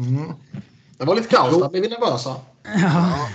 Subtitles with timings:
[0.00, 0.32] Mm.
[0.98, 2.36] Det var lite kaos, där blev vi nervösa.
[2.64, 3.28] Ja.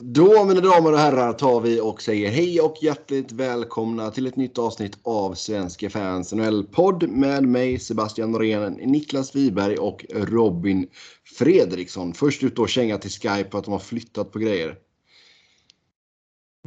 [0.00, 4.36] Då mina damer och herrar tar vi och säger hej och hjärtligt välkomna till ett
[4.36, 10.86] nytt avsnitt av Svenska fans NHL-podd med mig Sebastian Norén, Niklas Wiberg och Robin
[11.38, 12.14] Fredriksson.
[12.14, 14.76] Först ut då känga till Skype att de har flyttat på grejer.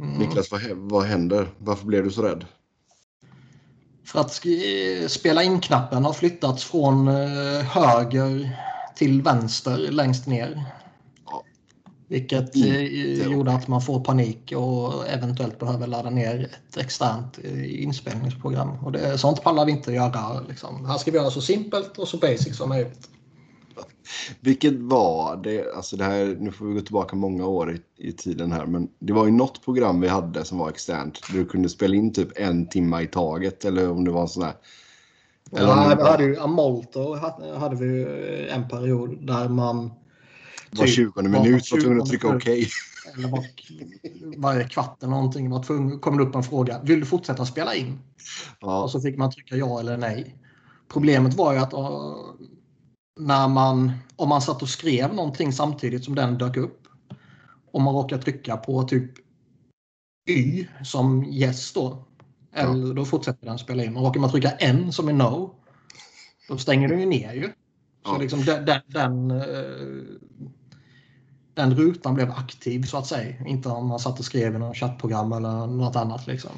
[0.02, 0.18] Mm.
[0.18, 1.48] Niklas, vad, vad händer?
[1.58, 2.44] Varför blev du så rädd?
[4.04, 4.40] För att
[5.10, 8.56] spela in-knappen har flyttats från eh, höger
[8.96, 10.64] till vänster längst ner.
[12.08, 13.32] Vilket mm.
[13.32, 18.84] gjorde att man får panik och eventuellt behöver ladda ner ett externt eh, inspelningsprogram.
[18.84, 20.40] Och det, sånt pallar vi inte göra.
[20.48, 20.86] Liksom.
[20.86, 23.08] Här ska vi göra så simpelt och så basic som möjligt.
[24.40, 28.12] Vilket var det, alltså det här, nu får vi gå tillbaka många år i, i
[28.12, 31.20] tiden här, men det var ju något program vi hade som var externt.
[31.32, 34.28] Där du kunde spela in typ en timme i taget eller om det var en
[34.28, 34.54] sån här
[35.60, 37.14] ja, vi hade ju Amolto
[37.56, 38.06] hade vi
[38.50, 39.90] en period där man
[40.70, 42.46] var 20 minut var tvungen att trycka OK.
[43.16, 43.44] Eller var,
[44.36, 46.82] varje kvart eller någonting var tvungen, kom det upp en fråga.
[46.82, 47.98] Vill du fortsätta spela in?
[48.60, 48.82] Ja.
[48.82, 50.38] Och så fick man trycka ja eller nej.
[50.88, 52.16] Problemet var ju att uh,
[53.20, 56.78] när man, om man satt och skrev någonting samtidigt som den dök upp.
[57.72, 59.10] Om man råkar trycka på typ
[60.28, 62.04] Y som yes då.
[62.54, 62.94] Eller ja.
[62.94, 63.96] då fortsätter den spela in.
[63.96, 65.54] Och råkar man trycka N som är no.
[66.48, 67.46] Då stänger den ju ner ju.
[67.46, 67.52] Så
[68.04, 68.18] ja.
[68.18, 69.46] liksom den, den, den, eh,
[71.54, 73.46] den rutan blev aktiv så att säga.
[73.46, 76.26] Inte om man satt och skrev i något chattprogram eller något annat.
[76.26, 76.50] Liksom.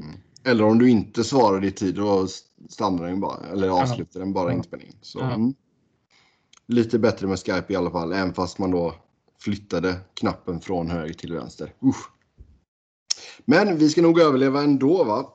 [0.00, 0.16] Mm.
[0.44, 2.26] Eller om du inte svarade i tid då
[2.68, 3.46] stannar den bara.
[3.52, 4.96] Eller avslutar den bara inspelningen.
[5.00, 5.54] Så, mm.
[6.66, 8.12] Lite bättre med Skype i alla fall.
[8.12, 8.94] Även fast man då
[9.40, 11.72] flyttade knappen från höger till vänster.
[11.82, 12.13] Usch.
[13.44, 15.26] Men vi ska nog överleva ändå va?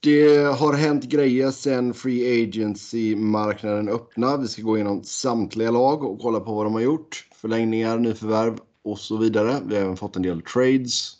[0.00, 4.42] Det har hänt grejer sen Free Agency-marknaden öppnade.
[4.42, 7.28] Vi ska gå igenom samtliga lag och kolla på vad de har gjort.
[7.34, 9.60] Förlängningar, nyförvärv och så vidare.
[9.66, 11.12] Vi har även fått en del trades.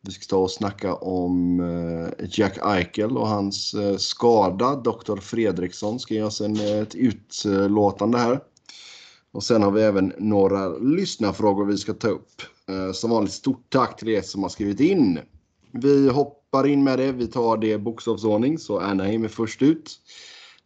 [0.00, 4.74] Vi ska ta och snacka om eh, Jack Eichel och hans eh, skada.
[4.76, 5.16] Dr.
[5.16, 8.40] Fredriksson ska ge oss en, eh, ett utlåtande här.
[9.32, 12.42] Och sen har vi även några lyssnarfrågor vi ska ta upp.
[12.70, 15.18] Eh, som vanligt stort tack till er som har skrivit in.
[15.70, 17.12] Vi hoppar in med det.
[17.12, 20.00] Vi tar det bokstavsordning så Anaheim är först ut.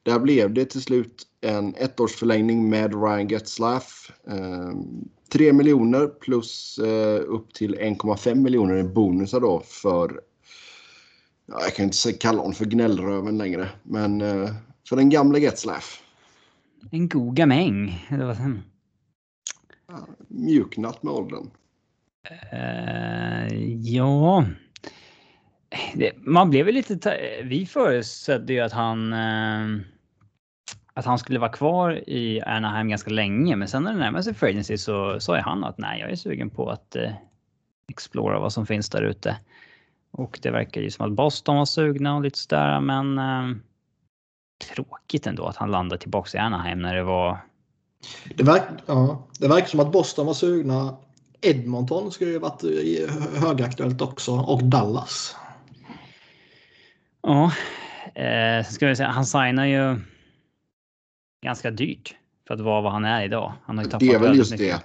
[0.02, 4.12] Där blev det till slut en ettårsförlängning med Ryan Getzlaff.
[4.28, 4.72] Eh,
[5.32, 10.20] 3 miljoner plus eh, upp till 1,5 miljoner i bonusar då för
[11.46, 14.50] ja, jag kan inte kalla honom för gnällröven längre, men eh,
[14.88, 16.02] för den gamla Getzlaff.
[16.90, 18.06] En god gamäng.
[18.10, 18.62] Det var sen.
[19.88, 21.50] Ja, mjuknat med åldern.
[22.52, 24.44] Uh, ja.
[25.94, 27.18] Det, man blev väl lite...
[27.44, 29.12] Vi förutsatte ju att han...
[29.12, 29.80] Uh,
[30.94, 33.56] att han skulle vara kvar i Anaheim ganska länge.
[33.56, 36.50] Men sen när det närmade sig Free så sa han att nej, jag är sugen
[36.50, 37.10] på att uh,
[37.88, 39.36] explora vad som finns där ute.
[40.10, 43.56] Och det verkar ju som att Boston var sugna och lite sådär, men uh,
[44.74, 47.38] tråkigt ändå att han landade tillbaka i Anaheim när det var...
[48.34, 50.96] Det, verk, ja, det verkar som att Boston var sugna
[51.40, 55.36] Edmonton ska ju varit eh, högaktuellt också och Dallas.
[57.22, 57.52] Ja,
[58.14, 60.00] eh, ska vi säga, han signar ju
[61.42, 62.16] ganska dyrt
[62.46, 63.52] för att vara vad han är idag.
[63.64, 64.76] Han har ju det är väl just mycket.
[64.76, 64.84] det.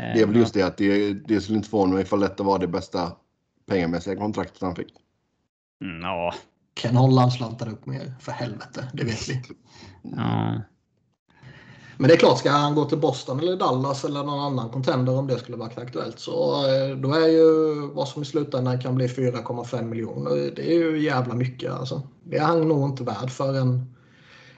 [0.00, 2.58] Det är väl just det att det, det skulle inte förvåna mig ifall detta var
[2.58, 3.12] det bästa
[3.66, 4.92] pengamässiga kontraktet han fick.
[5.84, 6.34] Mm, ja.
[6.80, 8.88] Ken Holland slantar upp mer, för helvete.
[8.92, 9.42] Det vet vi.
[10.02, 10.62] Ja.
[11.96, 15.18] Men det är klart, ska han gå till Boston eller Dallas eller någon annan contender
[15.18, 18.94] om det skulle vara aktuellt så eh, då är ju vad som i slutändan kan
[18.94, 20.52] bli 4,5 miljoner.
[20.56, 22.02] Det är ju jävla mycket alltså.
[22.24, 23.94] Det är han nog inte värd för en,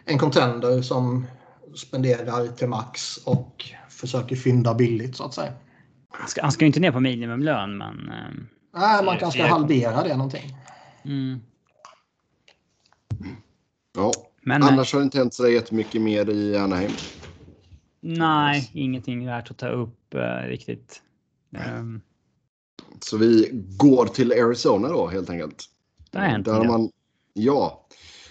[0.04, 1.26] en contender som
[1.74, 5.52] spenderar till max och försöker fynda billigt så att säga.
[6.08, 8.08] Han ska, han ska ju inte ner på minimumlön men...
[8.08, 8.34] Eh,
[8.78, 10.56] Nej, man kanske ska halvera det någonting.
[11.04, 11.40] Mm.
[13.96, 16.90] Ja, men, annars har det inte hänt så jättemycket mer i Anaheim.
[18.00, 21.02] Nej, ingenting värt att ta upp uh, riktigt.
[21.78, 22.00] Um.
[23.00, 25.64] Så vi går till Arizona då helt enkelt.
[26.10, 26.90] Det har hänt Där man,
[27.34, 27.86] Ja.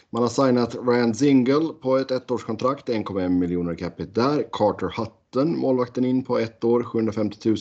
[0.09, 4.47] Man har signat Ryan Zingle på ett ettårskontrakt, 1,1 miljoner capita där.
[4.51, 7.57] Carter Hutton, målvakten in på ett år, 750 000.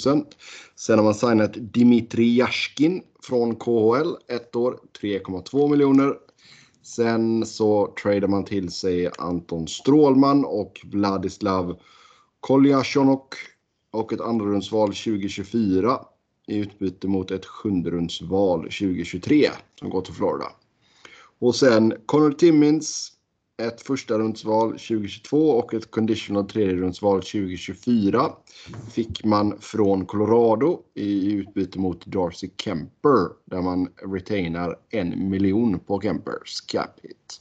[0.76, 6.14] Sen har man signat Dimitri Jaskin från KHL, ett år, 3,2 miljoner.
[6.82, 11.76] Sen så tradar man till sig Anton Strålman och Vladislav
[12.46, 13.34] Kolyashonok
[13.90, 16.00] och ett andrarumsval 2024
[16.46, 20.46] i utbyte mot ett sjunderumsval 2023 som går till Florida.
[21.38, 23.12] Och sen Connor Timmins
[23.62, 28.32] ett första rundsval 2022 och ett conditional tredje rundsval 2024
[28.92, 36.00] fick man från Colorado i utbyte mot Darcy Kemper där man retainar en miljon på
[36.00, 37.40] Kempers cap hit.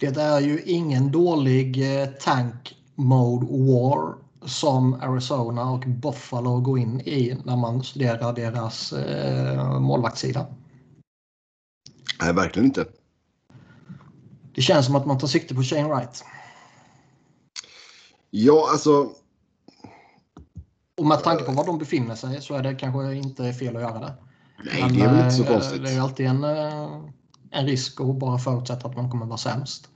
[0.00, 4.14] Det är ju ingen dålig eh, tank mode war
[4.44, 10.46] som Arizona och Buffalo går in i när man studerar deras eh, målvaktssida.
[12.22, 12.84] Nej, verkligen inte.
[14.54, 16.24] Det känns som att man tar sikte på Shane Wright.
[18.30, 19.10] Ja, alltså.
[20.96, 23.82] Och med tanke på var de befinner sig så är det kanske inte fel att
[23.82, 24.14] göra det.
[24.64, 25.82] Nej, Men, det är väl inte så eh, konstigt.
[25.82, 27.04] Det är alltid en, eh,
[27.50, 29.88] en risk att bara förutsätta att man kommer vara sämst.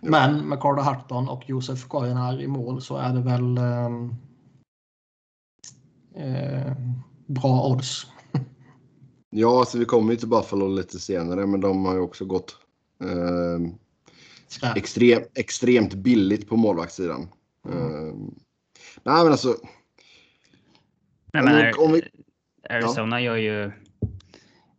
[0.00, 0.10] Ja.
[0.10, 3.90] Men med Carter Hutton och Josef Koinar i mål så är det väl eh,
[6.24, 6.72] eh,
[7.26, 8.06] bra odds.
[9.36, 12.56] Ja, alltså vi kommer ju till Buffalo lite senare, men de har ju också gått
[13.04, 17.28] eh, extrem, extremt billigt på målvaktssidan.
[17.68, 17.78] Mm.
[17.78, 18.14] Eh,
[19.02, 19.56] nej, men alltså.
[21.32, 22.02] Nej, men om, om vi,
[22.70, 23.24] Arizona ja.
[23.24, 23.72] gör ju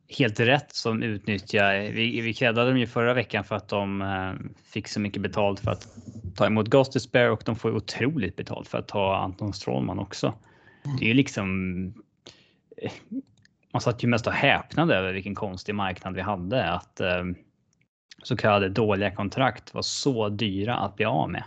[0.07, 1.91] helt rätt som utnyttjar.
[1.91, 4.33] Vi, vi kräddade dem ju förra veckan för att de eh,
[4.65, 5.87] fick så mycket betalt för att
[6.35, 10.33] ta emot Ghost Despair och de får otroligt betalt för att ta Anton Strålman också.
[10.99, 11.85] Det är ju liksom
[12.77, 12.91] eh,
[13.73, 16.65] man satt ju mest och häpnade över vilken konstig marknad vi hade.
[16.65, 17.23] Att eh,
[18.23, 21.43] så kallade dåliga kontrakt var så dyra att bli av med.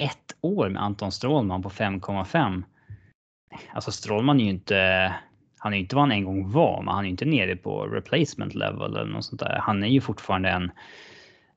[0.00, 2.62] Ett år med Anton Strålman på 5,5.
[3.72, 5.14] Alltså Strålman är ju inte,
[5.62, 7.86] han är ju inte vad han en gång var, men han är inte nere på
[7.86, 9.58] replacement level eller något sånt där.
[9.62, 10.70] Han är ju fortfarande en,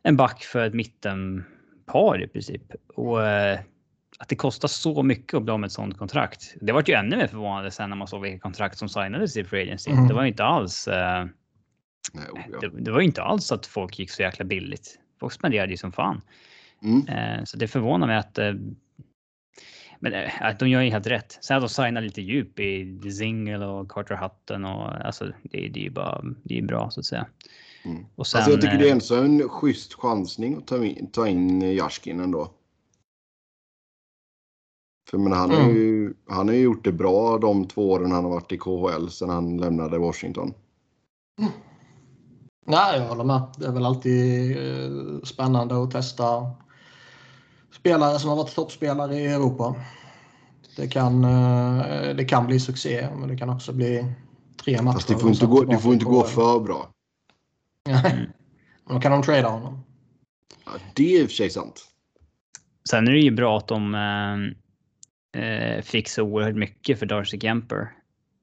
[0.03, 2.61] en back för ett mittenpar i princip.
[2.95, 3.59] Och eh,
[4.19, 6.55] att det kostar så mycket att bli av med ett sånt kontrakt.
[6.61, 9.43] Det var ju ännu mer förvånande sen när man såg vilka kontrakt som signades i
[9.43, 9.91] Free Agency.
[9.91, 10.07] Mm.
[10.07, 10.87] Det var ju inte alls.
[10.87, 11.25] Eh,
[12.13, 12.59] Nej, oh, ja.
[12.61, 14.99] det, det, var ju inte alls att folk gick så jäkla billigt.
[15.19, 16.21] Folk spenderade ju som fan.
[16.83, 17.07] Mm.
[17.07, 18.39] Eh, så det förvånar mig att.
[19.95, 21.37] Eh, men eh, att de gör ju helt rätt.
[21.41, 25.79] Sen att de signar lite djup i Zingle och Carter Hutton och alltså det, det
[25.79, 26.21] är ju bara.
[26.43, 27.27] Det är bra så att säga.
[27.85, 28.05] Mm.
[28.15, 31.27] Och sen, alltså jag tycker det är en, en schysst chansning att ta in, ta
[31.27, 32.51] in Jaskin ändå.
[35.09, 35.63] För men han, mm.
[35.63, 38.57] har ju, han har ju gjort det bra de två åren han har varit i
[38.57, 40.53] KHL sedan han lämnade Washington.
[41.39, 41.51] Mm.
[42.67, 43.41] Nej, jag håller med.
[43.57, 46.23] Det är väl alltid eh, spännande att testa
[47.75, 49.75] spelare som har varit toppspelare i Europa.
[50.75, 54.05] Det kan, eh, det kan bli succé, men det kan också bli
[54.63, 54.93] tre matcher.
[54.93, 56.89] Fast det får inte, gå, det får inte gå för bra.
[57.85, 58.29] Nej,
[58.89, 59.83] då kan de trada honom.
[60.65, 61.85] Ja, det är i och för sig sant.
[62.89, 63.95] Sen är det ju bra att de
[65.33, 67.91] eh, eh, fick så oerhört mycket för Darcy Kemper.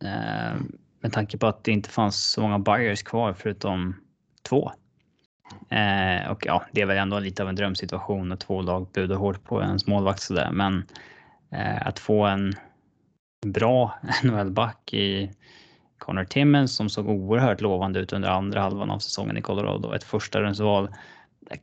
[0.05, 0.61] Eh,
[1.01, 3.97] med tanke på att det inte fanns så många buyers kvar förutom
[4.43, 4.73] två.
[5.69, 9.17] Eh, och ja, det är väl ändå lite av en drömsituation när två lag budar
[9.17, 10.51] hårt på en målvakt sådär.
[10.53, 10.85] Men
[11.51, 12.55] eh, att få en
[13.47, 15.31] bra NHL-back i
[15.99, 19.93] Connor Timmons som såg oerhört lovande ut under andra halvan av säsongen i Colorado.
[19.93, 20.89] Ett första rundsval.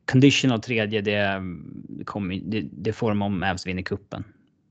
[0.06, 1.42] Conditional tredje, det,
[2.44, 4.24] det, det får de om Avs vinner kuppen.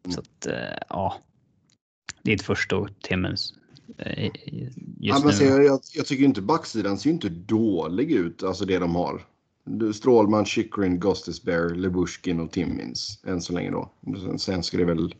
[0.04, 0.14] Mm.
[0.14, 1.16] Så att, eh, ja.
[2.22, 3.54] Det är ett första Timmons.
[3.96, 5.64] Eh, just ja, men nu.
[5.64, 9.26] Jag, jag, tycker inte backsidan ser inte dålig ut, alltså det de har.
[9.94, 13.90] Strålman, Chikrin, Gostisbear, Lebushkin och Timmins än så länge då.
[14.38, 15.14] Sen ska det väl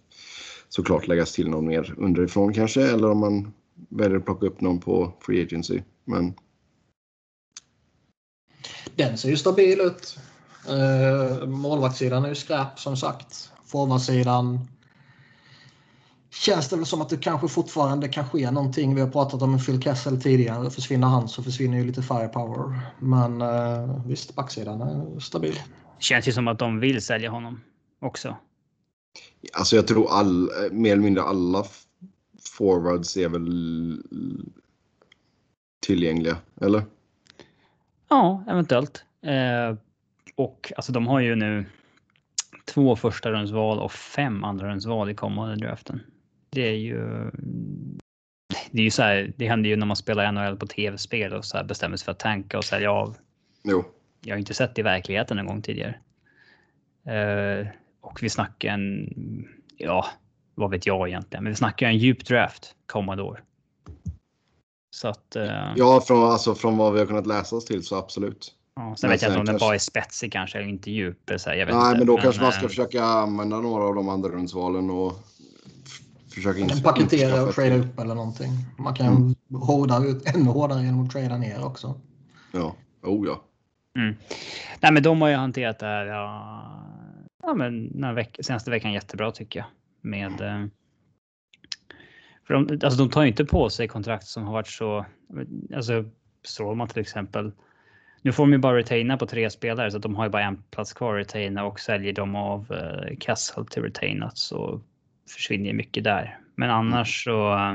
[0.69, 3.53] såklart läggas till någon mer underifrån kanske eller om man
[3.89, 5.83] väljer att plocka upp någon på Free Agency.
[6.05, 6.35] Men...
[8.97, 10.19] Den ser ju stabil ut.
[10.71, 13.51] Uh, målvaktssidan är ju skräp som sagt.
[13.67, 14.69] Forwardsidan
[16.31, 18.95] känns det väl som att det kanske fortfarande kan ske någonting.
[18.95, 20.71] Vi har pratat om Phil Kessel tidigare.
[20.71, 22.81] Försvinner han så försvinner ju lite firepower.
[22.99, 25.61] Men uh, visst, backsidan är stabil.
[25.99, 27.61] Känns ju som att de vill sälja honom
[28.01, 28.37] också.
[29.53, 31.65] Alltså jag tror all, mer eller mindre alla
[32.59, 34.03] forwards är väl
[35.81, 36.83] tillgängliga, eller?
[38.09, 39.05] Ja, eventuellt.
[39.23, 39.77] Eh,
[40.35, 41.67] och alltså de har ju nu
[42.65, 46.01] två första rundsval och fem andra rundsval i kommande draften.
[46.51, 47.31] Det är ju.
[48.71, 49.33] Det är ju så här.
[49.37, 52.13] Det händer ju när man spelar NHL på tv-spel och så här bestämmer sig för
[52.13, 53.17] att tanka och sälja av.
[53.63, 53.85] Jo.
[54.21, 55.95] Jag har inte sett det i verkligheten en gång tidigare.
[57.09, 57.67] Uh,
[58.01, 59.09] och vi snackar en.
[59.77, 60.07] Ja,
[60.55, 61.45] vad vet jag egentligen?
[61.45, 63.45] Men vi snackar en djup draft kommande år.
[64.91, 65.37] Så att.
[65.37, 68.55] Uh, ja, från alltså från vad vi har kunnat läsa oss till så absolut.
[68.77, 71.31] Ja, sen vet jag inte om den bara är spetsig kanske eller inte djup.
[71.37, 71.99] Så jag vet Nej, inte.
[71.99, 75.13] men då men, kanske man ska äh, försöka använda några av de andra rundsvalen och
[76.39, 78.51] försöka Man kan paketera och trada upp eller någonting.
[78.79, 79.35] Man kan mm.
[79.61, 82.01] hårda ut ännu hårdare genom att trada ner också.
[82.53, 82.77] Ja.
[83.03, 83.45] Oh ja.
[83.97, 84.15] Mm.
[84.81, 86.07] Nej, men de har ju hanterat det här.
[86.07, 86.85] Ja,
[87.43, 89.67] ja men den veck senaste veckan jättebra tycker jag
[90.01, 90.41] med.
[90.41, 90.67] Eh,
[92.47, 95.07] för de, alltså de tar ju inte på sig kontrakt som har varit så.
[95.75, 96.05] Alltså
[96.45, 97.53] Strålman till exempel.
[98.23, 100.43] Nu får de ju bara retaina på tre spelare så att de har ju bara
[100.43, 104.81] en plats kvar att retaina och säljer de av eh, Castle till retainat så
[105.29, 106.39] försvinner mycket där.
[106.55, 107.55] Men annars så.
[107.55, 107.75] Eh,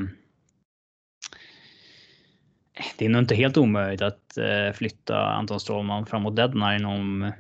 [2.97, 7.31] det är nog inte helt omöjligt att eh, flytta Anton Strålman framåt deadline om,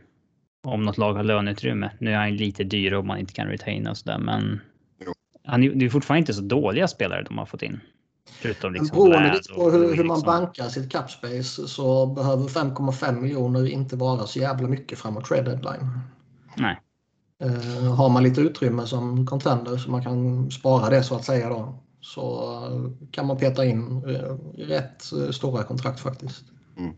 [0.63, 1.91] om något lag har löneutrymme.
[1.99, 4.61] Nu är han lite dyr om man inte kan retaina och sådär, men
[5.45, 7.79] han, det är fortfarande inte så dåliga spelare de har fått in.
[8.29, 10.21] Förutom liksom Beroende på hur, hur man liksom.
[10.25, 15.99] bankar sitt capspace så behöver 5,5 miljoner inte vara så jävla mycket framåt trade deadline.
[16.57, 16.79] Nej.
[17.43, 21.49] Uh, har man lite utrymme som contender så man kan spara det så att säga
[21.49, 22.53] då så
[23.11, 26.43] kan man peta in uh, rätt stora kontrakt faktiskt.
[26.77, 26.95] Mm.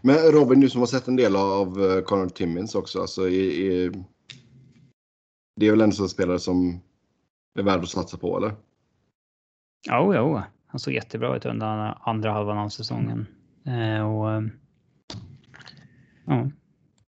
[0.00, 3.00] Men Robin, du som har sett en del av Connor Timmins också.
[3.00, 4.04] Alltså, är, är,
[5.56, 6.80] det är väl ändå en spelare som
[7.58, 8.54] är värd att satsa på eller?
[9.90, 10.40] Jo, jo.
[10.66, 13.26] Han såg jättebra ut under andra halvan av säsongen.
[13.66, 14.42] Eh, och, eh,
[16.26, 16.50] ja.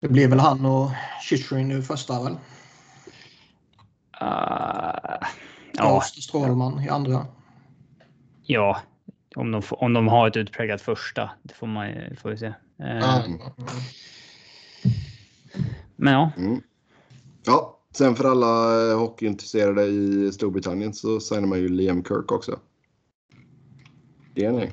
[0.02, 0.92] Det blir väl han och
[1.30, 2.34] Chychryn nu första väl?
[4.22, 5.28] Uh,
[5.74, 6.02] ja.
[6.02, 7.26] Strålman i andra.
[8.44, 8.82] Ja,
[9.36, 11.30] om de, om de har ett utpräglat första.
[11.44, 12.48] Det får man får vi se.
[12.48, 13.40] Uh, mm.
[15.96, 16.32] Men ja.
[16.38, 16.62] Mm.
[17.46, 22.60] Ja, Sen för alla eh, hockeyintresserade i Storbritannien så signar man ju Liam Kirk också.
[24.34, 24.72] Det är ni.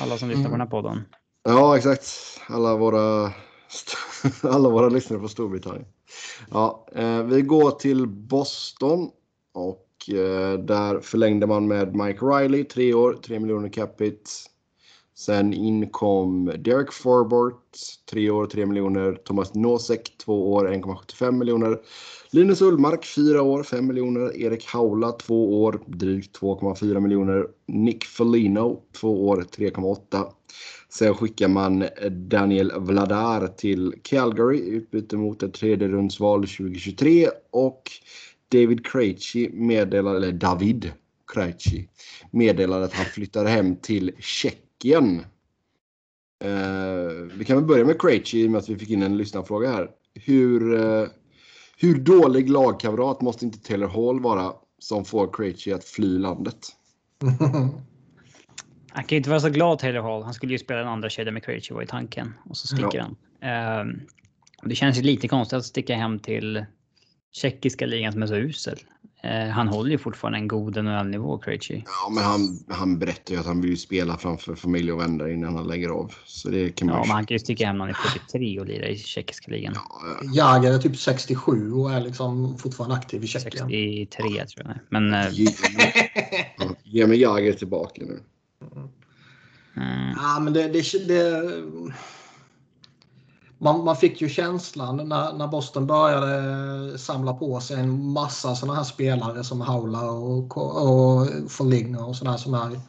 [0.00, 1.04] Alla som lyssnar på den här podden.
[1.44, 2.06] Ja, exakt.
[2.48, 3.32] Alla våra,
[4.42, 5.86] alla våra lyssnare på Storbritannien.
[6.50, 9.10] Ja, eh, vi går till Boston
[9.54, 14.30] och eh, där förlängde man med Mike Riley, tre år, tre miljoner capita.
[15.14, 17.78] Sen inkom Derek Forbort,
[18.10, 19.14] tre år 3 miljoner.
[19.24, 21.80] Thomas Nosek, två år 1,75 miljoner.
[22.30, 24.36] Linus Ullmark, fyra år 5 miljoner.
[24.36, 27.46] Erik Haula, två år drygt 2,4 miljoner.
[27.66, 30.24] Nick Felino, två år 3,8.
[30.92, 37.28] Sen skickar man eh, Daniel Vladar till Calgary i utbyte mot ett tredje rundsval 2023
[37.50, 37.82] och
[38.48, 40.92] David Krejci meddelar, eller David
[41.34, 41.88] Krejci
[42.30, 45.20] meddelar att han flyttar hem till Tjeckien Tjeckien.
[46.44, 49.16] Eh, vi kan väl börja med Krejci i och med att vi fick in en
[49.16, 49.90] lyssnarfråga här.
[50.14, 51.08] Hur, eh,
[51.76, 56.68] hur dålig lagkamrat måste inte Taylor Hall vara som får Krejci att fly landet?
[58.94, 60.22] Han kan inte vara så glad Taylor Hall.
[60.22, 62.98] Han skulle ju spela en andra kedja med Krejci var i tanken och så sticker
[62.98, 63.06] ja.
[63.40, 63.90] han.
[63.90, 63.94] Eh,
[64.62, 66.64] det känns ju lite konstigt att sticka hem till
[67.32, 68.78] tjeckiska ligan som är så usel.
[69.24, 71.84] Eh, han håller ju fortfarande en god NHL-nivå, Krejci.
[71.86, 75.56] Ja, men han, han berättar ju att han vill spela framför familj och vänner innan
[75.56, 76.14] han lägger av.
[76.26, 78.60] Så det kan man ja, men han kan ju sticka hem när han är 43
[78.60, 79.74] och lira i tjeckiska ligan.
[79.76, 79.82] Ja,
[80.22, 80.58] ja.
[80.60, 83.68] Jagr är typ 67 och är liksom fortfarande aktiv i Tjeckien.
[83.68, 84.78] 63 tror jag.
[84.88, 85.14] Men...
[85.14, 85.28] Äh...
[86.84, 88.20] Ge mig Jagr tillbaka nu.
[89.76, 90.14] Mm.
[90.16, 91.42] Ja, men det, det, det
[93.58, 98.76] man, man fick ju känslan när, när Boston började samla på sig en massa sådana
[98.76, 102.80] här spelare som Haula och, och Foligno och sådär som är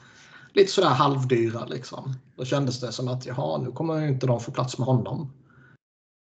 [0.54, 2.14] lite sådär halvdyra liksom.
[2.36, 5.34] Då kändes det som att jaha, nu kommer inte de få plats med honom.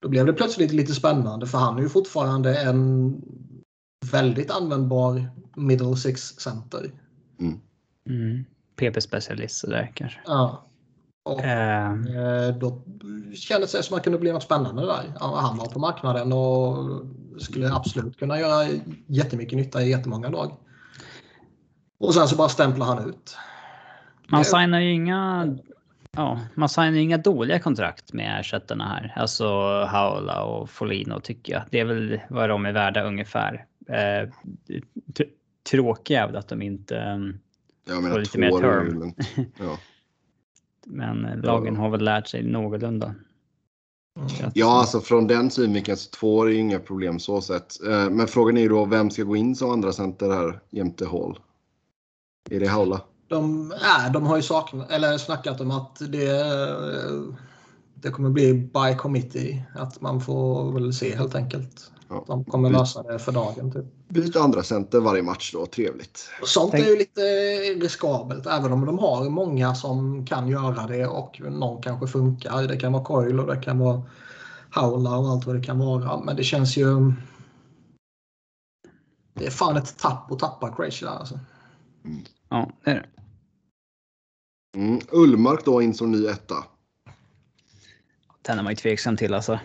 [0.02, 3.22] Då blev det plötsligt lite spännande för han är ju fortfarande en
[4.12, 6.92] väldigt användbar middle six center.
[7.40, 7.60] Mm.
[8.10, 8.46] Mm.
[8.80, 10.20] PP-specialist sådär kanske.
[10.26, 10.66] Ja.
[11.24, 11.94] Och, äh.
[12.60, 12.82] Då
[13.36, 15.14] kändes det som att det kunde bli något spännande där.
[15.20, 16.86] Han var på marknaden och
[17.42, 20.58] skulle absolut kunna göra jättemycket nytta i jättemånga lag.
[22.00, 23.38] Och sen så bara stämplar han ut.
[24.28, 25.58] Man signar ju inga,
[26.12, 29.14] ja, man signar inga dåliga kontrakt med ersättarna här.
[29.16, 29.46] Alltså
[29.84, 31.64] Haula och Folino tycker jag.
[31.70, 33.66] Det är väl vad de är värda ungefär.
[33.90, 34.30] Eh,
[35.72, 37.22] tråkiga är väl att de inte
[37.90, 39.14] jag menar, lite mer term.
[39.60, 39.78] Ja.
[40.86, 43.16] Men eh, lagen har väl lärt sig någorlunda.
[44.18, 44.52] Mm.
[44.54, 47.84] Ja, alltså från den synvinkeln så två år är inga problem så sett.
[47.88, 51.06] Eh, men frågan är ju då vem ska gå in som andra center här jämte
[51.06, 51.40] Hall?
[52.50, 53.02] Är det Haula?
[53.28, 56.44] De, äh, de har ju saknat, eller snackat om att det,
[57.94, 59.64] det kommer bli by committee.
[59.76, 61.92] Att man får väl se helt enkelt.
[62.10, 62.24] Ja.
[62.28, 63.72] De kommer lösa det för dagen.
[63.72, 63.86] Typ.
[64.08, 66.30] Byta andra center varje match då, trevligt.
[66.42, 67.22] Och sånt är ju lite
[67.82, 72.68] riskabelt även om de har många som kan göra det och någon kanske funkar.
[72.68, 74.04] Det kan vara Coil och det kan vara
[74.70, 76.20] Haula och allt vad det kan vara.
[76.24, 77.14] Men det känns ju...
[79.34, 81.40] Det är fan ett tapp att tappa Crazy där alltså.
[82.06, 82.24] Mm.
[82.50, 83.10] Ja, det är det.
[84.80, 85.00] Mm.
[85.12, 86.56] Ullmark då in som ny etta.
[88.42, 89.60] den är man ju tveksam till alltså.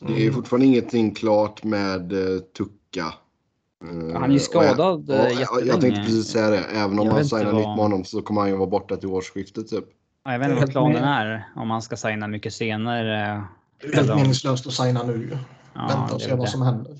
[0.00, 3.14] Det är fortfarande ingenting klart med uh, Tucka.
[3.84, 6.58] Uh, han är ju skadad jag, ja, jag tänkte precis säga det.
[6.58, 9.68] Även om man signar nytt med honom så kommer han ju vara borta till årsskiftet
[9.68, 9.84] typ.
[10.24, 11.48] Ja, jag vet inte vad planen är.
[11.56, 13.44] Om han ska signa mycket senare.
[13.80, 15.38] Det är helt meningslöst att signa nu.
[15.74, 16.92] Ja, Vänta och se vad som händer.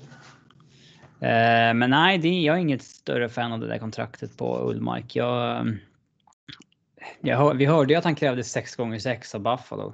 [1.21, 5.15] Uh, men nej, det, jag är inget större fan av det där kontraktet på Ullmark.
[5.15, 5.67] Jag,
[7.19, 9.93] jag, vi hörde ju att han krävde 6 gånger 6 av Buffalo.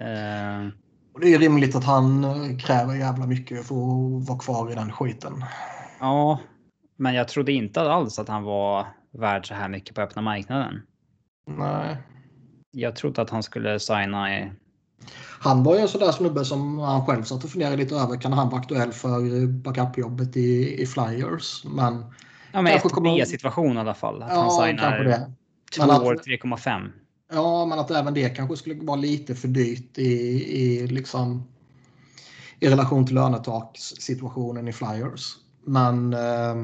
[0.00, 0.68] Uh,
[1.14, 4.74] och det är rimligt att han eh, kräver jävla mycket för att vara kvar i
[4.74, 5.44] den skiten.
[6.00, 6.40] Ja,
[6.96, 10.82] men jag trodde inte alls att han var värd så här mycket på öppna marknaden.
[11.46, 11.96] Nej.
[12.70, 14.52] Jag trodde att han skulle signa i...
[15.40, 18.20] Han var ju en sån där snubbe som han själv satt och funderade lite över.
[18.20, 21.64] Kan han vara aktuell för backupjobbet i, i Flyers?
[21.64, 22.04] Men...
[22.52, 23.24] Ja, men 1 kommer...
[23.24, 24.22] situation i alla fall.
[24.22, 26.90] Att ja, han signar två år 3,5.
[27.32, 30.12] Ja, men att även det kanske skulle vara lite för dyrt i,
[30.62, 31.44] i, liksom,
[32.60, 35.36] i relation till lönetakssituationen i Flyers.
[35.64, 36.54] Men eh,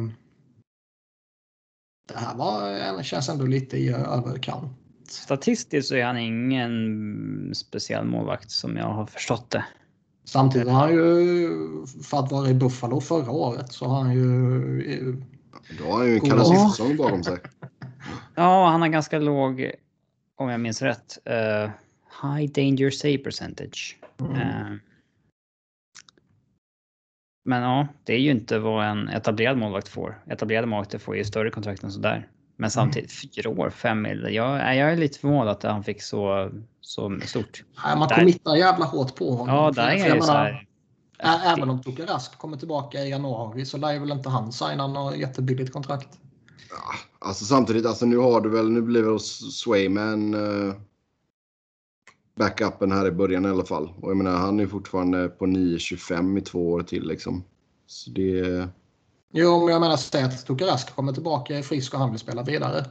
[2.09, 4.73] det här var, känns ändå lite i överkant.
[5.09, 9.65] Statistiskt så är han ingen speciell målvakt som jag har förstått det.
[10.25, 11.49] Samtidigt har han ju,
[12.03, 15.23] för att vara i Buffalo förra året, så har han ju...
[15.79, 17.39] Då har han ju en kalassäsong bakom sig.
[18.35, 19.73] Ja, han har ganska låg
[20.38, 21.71] om jag minns rätt, uh,
[22.23, 23.99] high danger save percentage.
[24.21, 24.33] Mm.
[24.33, 24.78] Uh,
[27.45, 30.23] men ja, det är ju inte vad en etablerad målvakt får.
[30.26, 32.28] Etablerade målvakter får ju större kontrakt än sådär.
[32.57, 33.30] Men samtidigt mm.
[33.35, 34.28] fyra år, fem mil.
[34.30, 37.64] Jag, jag är lite förvånad att han fick så, så stort.
[37.85, 39.54] Nej, man committar jävla hårt på honom.
[39.54, 40.68] Ja, där är ju så här,
[41.18, 45.16] Även om Tuka Rask kommer tillbaka i januari så lär väl inte han signa något
[45.16, 46.09] jättebilligt kontrakt.
[46.71, 50.75] Ja, alltså samtidigt, alltså nu har du väl, nu blir väl Swayman uh,
[52.37, 53.93] backupen här i början i alla fall.
[54.01, 57.45] Och jag menar, han är fortfarande på 9,25 i två år till liksom.
[57.87, 58.69] Så det...
[59.33, 62.85] Jo, men jag menar Stet Tukarask kommer tillbaka, frisk och han vill spela vidare.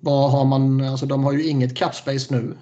[0.00, 2.56] Vad har man, alltså de har ju inget cap space nu.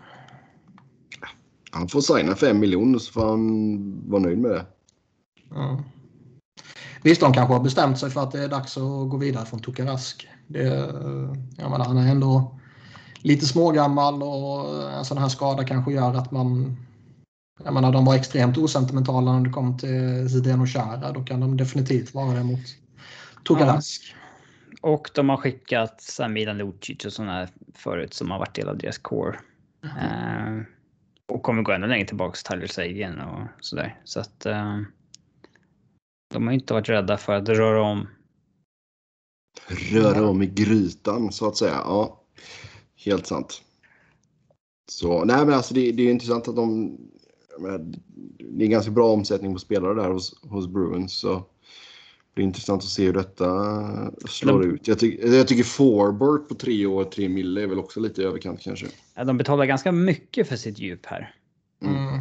[1.70, 4.66] Han får signa 5 miljoner så får han vara nöjd med det.
[5.54, 5.82] Mm.
[7.04, 9.60] Visst, de kanske har bestämt sig för att det är dags att gå vidare från
[9.60, 10.28] Tukarask.
[10.46, 10.62] Det,
[11.56, 12.60] jag menar, han är ändå
[13.16, 16.76] lite smågammal och en sån här skada kanske gör att man...
[17.64, 21.12] Jag menar, de var extremt osentimentala när det kom till Zidane och Chara.
[21.12, 22.60] Då kan de definitivt vara det mot
[23.48, 24.14] Tukarask.
[24.82, 24.88] Ja.
[24.88, 28.98] Och de har skickat Milan Lucic och sådana förut som har varit del av deras
[28.98, 29.38] core.
[29.82, 30.58] Mm.
[30.58, 30.64] Uh,
[31.28, 34.00] och kommer gå ännu längre tillbaka till Tyler Sagan och sådär.
[34.04, 34.46] Så att...
[34.46, 34.80] Uh,
[36.34, 38.06] de har inte varit rädda för att röra om.
[39.68, 41.74] Röra om i grytan så att säga.
[41.74, 42.20] Ja,
[43.04, 43.62] helt sant.
[44.88, 46.96] Så nej, men alltså det, det är intressant att de.
[48.38, 51.12] Det är ganska bra omsättning på spelare där hos, hos Bruins.
[51.12, 51.44] Så
[52.34, 53.50] det är intressant att se hur detta
[54.28, 54.88] slår de, ut.
[54.88, 58.24] Jag, tyck, jag tycker Forbert på tre år, tre mille är väl också lite i
[58.24, 58.86] överkant kanske.
[59.14, 61.34] De betalar ganska mycket för sitt djup här.
[61.82, 62.20] Mm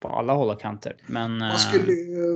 [0.00, 0.96] på alla håll och kanter.
[1.06, 1.86] Men, man skulle,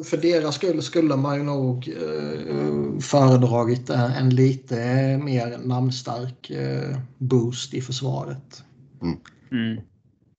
[0.05, 4.77] för deras skull skulle man ju nog eh, föredragit en lite
[5.19, 8.63] mer namnstark eh, boost i försvaret.
[9.03, 9.19] Mm.
[9.53, 9.81] Mm.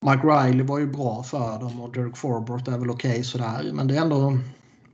[0.05, 3.71] Mike Riley var ju bra för dem och Dirk Forbort är väl okej okay sådär.
[3.73, 4.37] Men det är ändå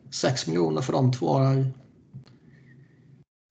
[0.10, 1.38] 6 miljoner för de två.
[1.38, 1.72] Är,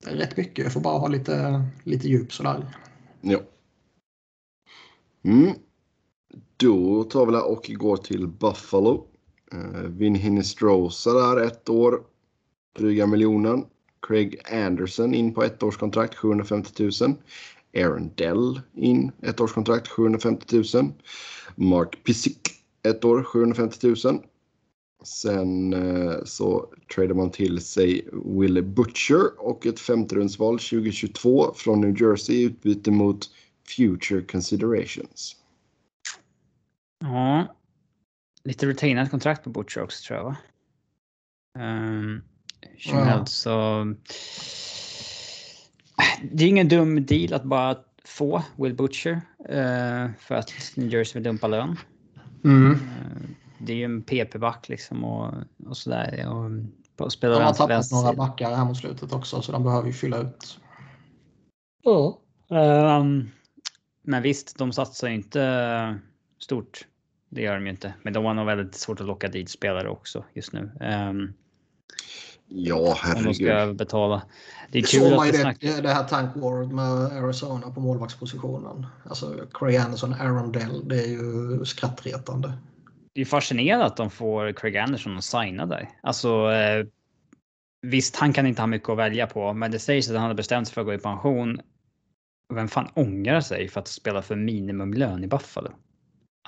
[0.04, 2.66] det är rätt mycket Jag får bara ha lite, lite djup sådär.
[3.20, 3.40] Ja.
[5.24, 5.54] Mm.
[6.56, 9.06] Då tar vi och går till Buffalo.
[9.52, 12.00] Eh, uh, Vin Hinestrosa där ett år,
[12.78, 13.64] dryga miljonen.
[14.06, 17.14] Craig Anderson in på ett årskontrakt, 750 000.
[17.76, 20.92] Aaron Dell in ett årskontrakt, 750 000.
[21.54, 22.40] Mark Pisick
[22.82, 24.22] ett år, 750 000.
[25.04, 32.02] Sen eh, så tradar man till sig Wille Butcher och ett femterumsval 2022 från New
[32.02, 33.30] Jersey i utbyte mot
[33.76, 35.36] Future Considerations.
[37.00, 37.56] Ja.
[38.44, 40.36] Lite retainat kontrakt på Butcher också tror jag va?
[41.58, 42.22] Um,
[42.76, 43.26] ja.
[43.26, 43.84] så.
[46.22, 51.14] Det är ingen dum deal att bara få Will Butcher uh, för att New Jersey
[51.14, 51.76] vill dumpa lön.
[52.44, 52.72] Mm.
[52.72, 52.78] Uh,
[53.58, 55.34] det är ju en PP-back liksom och,
[55.66, 56.28] och sådär.
[56.28, 56.50] Och,
[57.04, 59.92] och spelar de har tappat några backar här mot slutet också så de behöver ju
[59.92, 60.60] fylla ut.
[61.82, 62.20] Ja.
[62.48, 63.30] Um,
[64.02, 65.40] men visst, de satsar inte
[66.38, 66.86] stort.
[67.28, 67.94] Det gör de ju inte.
[68.02, 70.70] Men de har nog väldigt svårt att locka dit spelare också just nu.
[70.80, 71.34] Um...
[72.48, 73.26] Ja, herregud.
[73.26, 74.22] Om de ska betala.
[74.70, 75.82] Det är det kul att det, snackar...
[75.82, 78.86] det här tank war med Arizona på målvaktspositionen.
[79.04, 80.88] Alltså Craig Anderson, Aaron Dell.
[80.88, 82.52] Det är ju skrattretande.
[83.12, 85.88] Det är fascinerande att de får Craig Anderson att signa där.
[86.02, 86.86] Alltså, eh,
[87.82, 90.34] visst, han kan inte ha mycket att välja på, men det sägs att han har
[90.34, 91.60] bestämt sig för att gå i pension.
[92.54, 95.70] Vem fan ångrar sig för att spela för minimumlön i Buffalo?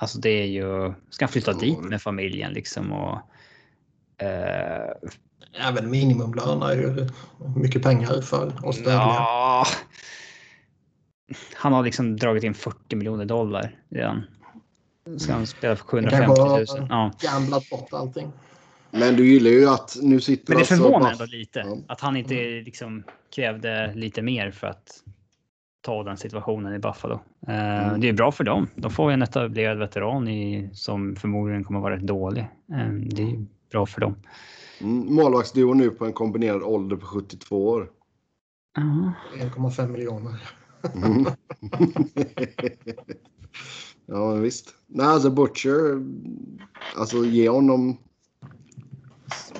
[0.01, 3.17] Alltså det är ju, ska han flytta dit med familjen liksom och...
[4.23, 4.91] Eh,
[5.53, 7.09] Även minimumlön är ju
[7.55, 9.65] mycket pengar för oss ja,
[11.55, 14.23] Han har liksom dragit in 40 miljoner dollar redan.
[15.17, 16.87] Ska han spela för 750 000?
[16.89, 17.11] Ja.
[17.21, 18.31] Gamblat bort allting.
[18.91, 21.77] Men du gillar ju att nu sitter Men det förvånar alltså ändå lite ja.
[21.87, 22.33] att han inte
[22.65, 23.03] liksom
[23.35, 25.03] krävde lite mer för att
[25.81, 27.19] ta den situationen i Buffalo.
[27.47, 27.99] Eh, mm.
[28.01, 28.67] Det är bra för dem.
[28.75, 32.41] De får en etablerad veteran i, som förmodligen kommer vara rätt dålig.
[32.71, 34.15] Eh, det är bra för dem.
[34.81, 37.89] Mm, målvaktsduo nu på en kombinerad ålder på 72 år.
[38.77, 39.11] Uh.
[39.37, 40.41] 1,5 miljoner.
[40.95, 41.25] mm.
[44.05, 44.75] ja, visst.
[44.87, 46.05] Nej, alltså Butcher,
[46.95, 47.97] alltså ge honom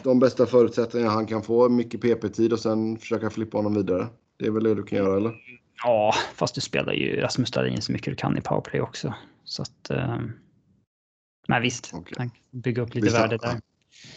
[0.04, 1.70] de bästa förutsättningarna han kan få.
[1.70, 4.08] Mycket PP-tid och sen försöka flippa honom vidare.
[4.38, 5.36] Det är väl det du kan göra, eller?
[5.84, 9.14] Ja, fast du spelar ju Rasmus Dahlin så mycket du kan i powerplay också.
[9.44, 9.90] Så att...
[9.90, 10.18] Eh,
[11.48, 12.30] men visst, okay.
[12.52, 13.62] bygga upp lite visst, värde där.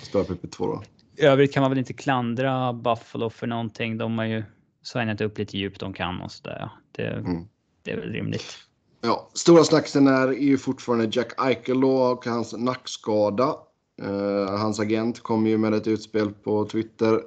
[0.02, 0.82] Spela PP2 då?
[1.16, 3.98] I övrigt kan man väl inte klandra Buffalo för någonting.
[3.98, 4.44] De har ju
[4.82, 6.70] signat upp lite djupt de kan och sådär.
[6.92, 7.48] Det, mm.
[7.82, 8.58] det är väl rimligt.
[9.00, 13.54] Ja, stora snacksen är ju fortfarande Jack Eichel och hans nackskada.
[14.02, 17.20] Uh, hans agent kom ju med ett utspel på Twitter.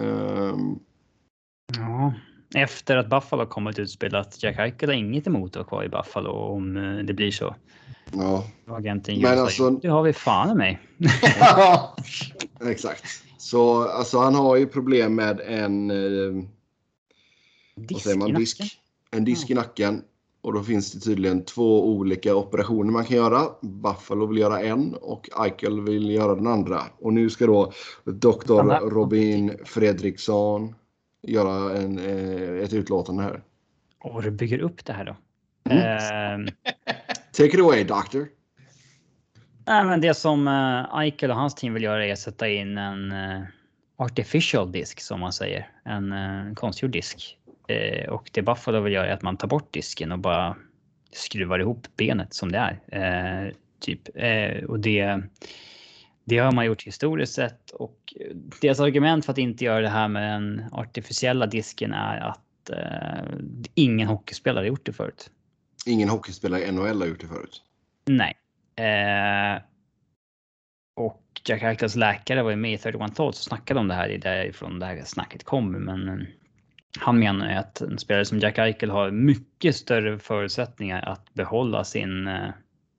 [0.00, 0.56] Uh,
[1.76, 2.12] ja,
[2.54, 5.88] efter att Buffalo kommit utspel att Jack Eichel har inget emot att vara kvar i
[5.88, 7.54] Buffalo om eh, det blir så.
[8.12, 8.44] Ja.
[8.66, 9.70] Agenten Men alltså...
[9.70, 10.80] Det har vi fan i mig.
[12.70, 13.04] Exakt.
[13.38, 15.90] Så alltså han har ju problem med en...
[15.90, 16.44] Eh,
[17.76, 18.34] disk vad man?
[18.34, 18.80] Disk.
[19.10, 20.02] En disk i nacken.
[20.40, 23.48] Och då finns det tydligen två olika operationer man kan göra.
[23.60, 26.82] Buffalo vill göra en och Eichel vill göra den andra.
[27.00, 27.72] Och nu ska då
[28.04, 30.74] doktor Robin Fredriksson
[31.22, 33.42] göra en, eh, ett utlåtande här.
[34.00, 35.16] Och du bygger upp det här då.
[35.70, 36.46] Mm.
[36.46, 36.52] Eh,
[37.32, 38.28] Take it away doctor.
[39.66, 42.78] Nej, men det som uh, Eichel och hans team vill göra är att sätta in
[42.78, 43.42] en uh,
[43.96, 45.68] artificial disk som man säger.
[45.84, 47.38] En uh, konstgjord disk.
[48.08, 50.56] Och det Buffalo vill göra är att man tar bort disken och bara
[51.12, 53.54] skruvar ihop benet som det är.
[53.80, 54.08] typ.
[54.68, 55.22] och det,
[56.24, 58.14] det har man gjort historiskt sett och
[58.60, 62.70] deras argument för att inte göra det här med den artificiella disken är att
[63.74, 65.30] ingen hockeyspelare gjort det förut.
[65.86, 67.62] Ingen hockeyspelare i NHL har gjort det förut?
[68.04, 68.36] Nej.
[68.76, 69.62] Eh,
[70.96, 74.18] och Jack Eichels läkare var ju med i 31 Thoughts och snackade om det här,
[74.18, 75.72] därifrån det här snacket kom.
[75.72, 76.26] Men eh,
[76.98, 81.84] han menar ju att en spelare som Jack Eichel har mycket större förutsättningar att behålla
[81.84, 82.48] sin eh,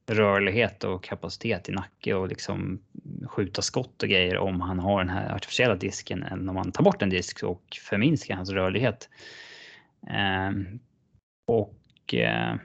[0.05, 2.79] rörlighet och kapacitet i nacke och liksom
[3.27, 6.83] skjuta skott och grejer om han har den här artificiella disken än om man tar
[6.83, 9.09] bort en disk och förminskar hans rörlighet.
[10.07, 10.51] Eh,
[11.47, 12.55] och eh,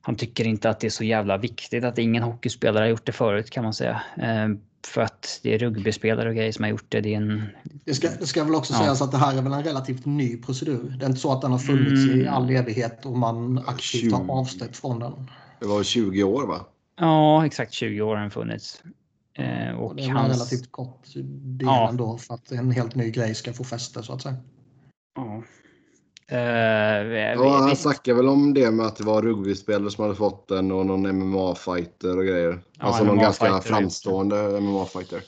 [0.00, 3.12] han tycker inte att det är så jävla viktigt att ingen hockeyspelare har gjort det
[3.12, 4.02] förut kan man säga.
[4.16, 4.48] Eh,
[4.86, 7.00] för att det är rugbyspelare och grejer som har gjort det.
[7.00, 7.46] Det, en...
[7.84, 8.78] det, ska, det ska väl också ja.
[8.78, 10.96] sägas att det här är väl en relativt ny procedur.
[10.98, 12.20] Det är inte så att den har funnits mm.
[12.20, 14.14] i all evighet och man aktivt 20...
[14.14, 15.30] har avstått från den.
[15.60, 16.66] Det var 20 år va?
[16.96, 18.82] Ja, exakt 20 år har den funnits.
[19.34, 20.24] Eh, och, det är hans...
[20.24, 21.88] en relativt kort del ja.
[21.88, 24.36] ändå för att en helt ny grej ska få fäste så att säga.
[25.16, 25.42] Ja.
[26.32, 30.48] Uh, ja, han snackade väl om det med att det var rugbyspelare som hade fått
[30.48, 32.60] den och någon MMA-fighter och grejer.
[32.78, 35.22] Ja, alltså någon ganska framstående MMA-fighter.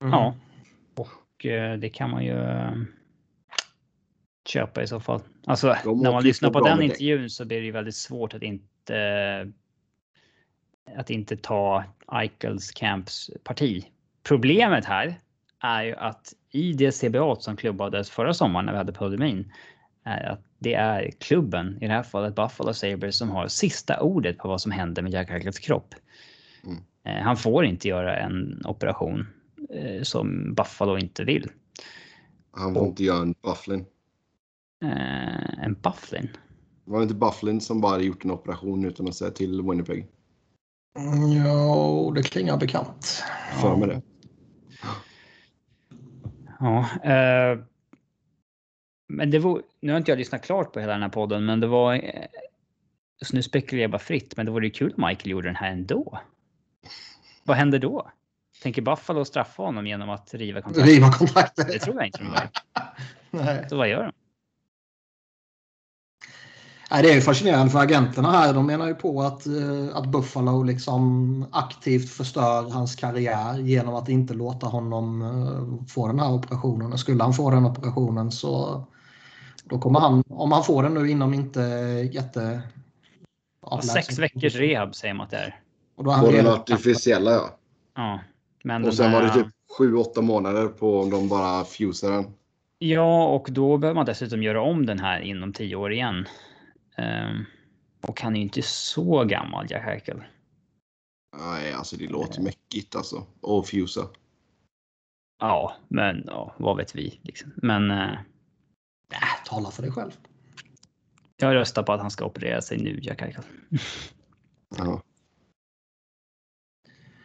[0.00, 0.12] Mm.
[0.12, 0.34] Ja,
[0.96, 2.72] och uh, det kan man ju uh,
[4.48, 5.20] köpa i så fall.
[5.46, 8.42] Alltså, De när man lyssnar på den intervjun så blir det ju väldigt svårt att
[8.42, 9.52] inte
[10.96, 13.86] att inte ta Eichels Camps parti.
[14.22, 15.18] Problemet här
[15.60, 19.52] är ju att i det CBA som klubbades förra sommaren när vi hade pandemin
[20.04, 24.38] är att det är klubben, i det här fallet Buffalo Sabres, som har sista ordet
[24.38, 25.94] på vad som händer med Jack Eichels kropp.
[26.64, 26.78] Mm.
[27.04, 29.26] Eh, han får inte göra en operation
[29.70, 31.50] eh, som Buffalo inte vill.
[32.50, 33.84] Han får inte göra en Bufflin.
[34.84, 36.28] Eh, en Bufflin?
[36.84, 40.06] Var det inte Bufflin som bara gjort en operation utan att säga till Winnipeg?
[40.98, 43.22] Mm, ja, det klingar bekant.
[43.60, 44.02] För mig det.
[46.60, 47.58] Ja, eh,
[49.08, 51.60] men det var, nu har inte jag lyssnat klart på hela den här podden, men
[51.60, 51.94] det var...
[51.94, 52.26] Eh,
[53.22, 55.56] så nu spekulerar jag bara fritt, men det vore ju kul om Michael gjorde den
[55.56, 56.18] här ändå.
[57.44, 58.10] Vad händer då?
[58.62, 60.94] Tänker Buffalo straffa honom genom att riva kontraktet?
[60.94, 61.68] Riva kontraktet?
[61.68, 62.48] Det tror jag inte de gör.
[63.30, 63.66] Nej.
[63.68, 64.12] Så vad gör de?
[66.92, 68.54] Nej, det är ju fascinerande för agenterna här.
[68.54, 74.08] De menar ju på att, eh, att Buffalo liksom aktivt förstör hans karriär genom att
[74.08, 76.98] inte låta honom eh, få den här operationen.
[76.98, 78.84] Skulle han få den operationen så
[79.64, 81.60] då kommer han, om han får den nu inom inte
[82.12, 82.62] jätte...
[83.92, 85.60] Sex veckors rehab säger man att det är.
[85.96, 87.58] Och då är han på den artificiella ja.
[87.96, 88.20] Ja.
[88.64, 89.20] Men och sen här...
[89.20, 89.46] var det typ
[89.78, 92.24] 7-8 månader på om de bara fusar den.
[92.78, 96.26] Ja, och då behöver man dessutom göra om den här inom 10 år igen.
[96.98, 97.44] Um,
[98.00, 100.22] och han är ju inte så gammal, Jack Eichel.
[101.38, 103.26] Nej, alltså det låter uh, mäckigt alltså.
[103.40, 104.08] Och fusa.
[105.38, 107.52] Ja, men ja, vad vet vi liksom.
[107.56, 107.90] Men.
[107.90, 108.12] Uh,
[109.12, 110.18] äh, tala för dig själv.
[111.36, 113.44] Jag röstar på att han ska operera sig nu, Jack Eichel.
[114.78, 115.02] ja.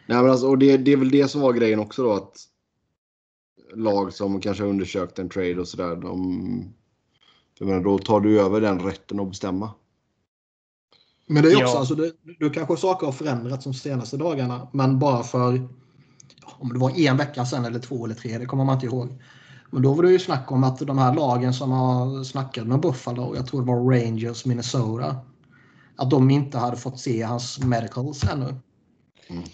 [0.06, 2.48] Nej, men alltså, och det, det är väl det som var grejen också då att
[3.74, 6.74] lag som kanske undersökt en trade och sådär, de
[7.58, 9.70] jag menar, då tar du över den rätten att bestämma.
[11.26, 11.78] Men det är också, ja.
[11.78, 15.68] alltså, det, du kanske saker har förändrats de senaste dagarna, men bara för
[16.58, 19.22] om det var en vecka sedan eller två eller tre, det kommer man inte ihåg.
[19.70, 22.80] Men då var det ju snack om att de här lagen som har snackat med
[22.80, 25.16] Buffalo, jag tror det var Rangers, Minnesota,
[25.96, 28.54] att de inte hade fått se hans medicals ännu.
[29.28, 29.44] Mm.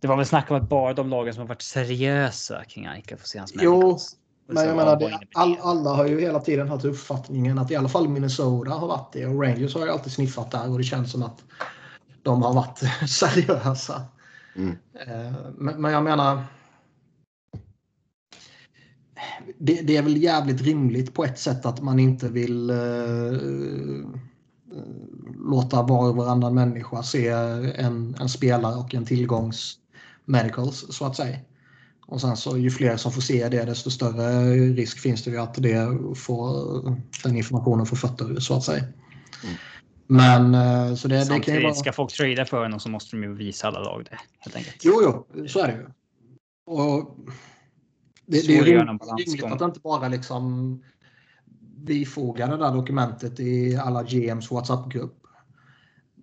[0.00, 3.16] Det var väl snack om att bara de lagen som har varit seriösa kring Aika
[3.16, 4.12] får se hans medicals.
[4.14, 7.76] Jo, men jag menar, det, all, alla har ju hela tiden haft uppfattningen att i
[7.76, 10.84] alla fall Minnesota har varit det och Rangers har ju alltid sniffat där och det
[10.84, 11.44] känns som att
[12.22, 12.78] de har varit
[13.08, 14.02] seriösa.
[14.56, 14.76] Mm.
[14.94, 16.44] Eh, men, men, jag menar.
[19.58, 24.06] Det, det, är väl jävligt rimligt på ett sätt att man inte vill uh,
[25.38, 29.78] låta var och varannan människa se en, en spelare och en tillgångs
[30.24, 31.38] medicals så att säga.
[32.12, 35.38] Och sen så ju fler som får se det desto större risk finns det ju
[35.38, 36.82] att det får,
[37.22, 38.82] den informationen får fötter så att säga.
[38.82, 39.54] Mm.
[40.06, 41.74] Men eh, så det, det kan ju vara...
[41.74, 44.18] ska folk trada för en och så måste de ju visa alla lag det.
[44.38, 44.76] Helt enkelt.
[44.82, 45.86] Jo, jo, så är det ju.
[46.66, 47.16] Och
[48.26, 50.82] det, det är ju rimligt att inte bara liksom
[51.76, 55.21] bifoga det där dokumentet i alla GMs WhatsApp-grupp.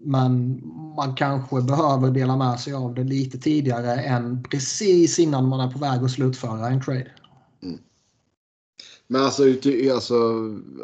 [0.02, 0.62] Men
[0.96, 5.72] man kanske behöver dela med sig av det lite tidigare än precis innan man är
[5.72, 7.12] på väg att slutföra en trade.
[7.64, 7.80] Mm.
[9.08, 9.44] Men alltså,
[9.94, 10.16] alltså,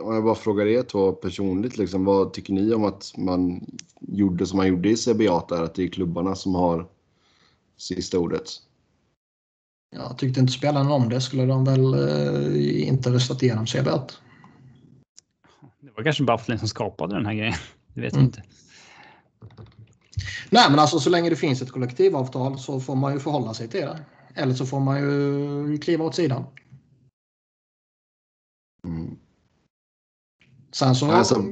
[0.02, 3.66] om jag bara frågar er två personligt, liksom, vad tycker ni om att man
[4.00, 6.88] gjorde som man gjorde i CBA där, att det är klubbarna som har
[7.78, 8.50] sista ordet?
[9.96, 14.08] Jag tyckte inte spelarna om det skulle de väl eh, inte röstat igenom CBA.
[15.80, 17.54] Det var kanske Bufflin som skapade den här grejen.
[17.94, 18.26] Det vet mm.
[18.26, 18.44] inte.
[20.50, 23.68] Nej, men alltså så länge det finns ett kollektivavtal så får man ju förhålla sig
[23.68, 24.00] till det.
[24.34, 26.46] Eller så får man ju kliva åt sidan.
[28.84, 29.18] Mm.
[30.72, 31.44] Sen så alltså,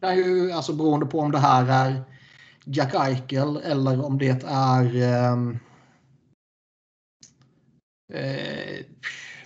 [0.00, 2.04] kan ju, alltså beroende på om det här är
[2.64, 5.58] Jack Eichel eller om det är ehm,
[8.12, 8.84] eh,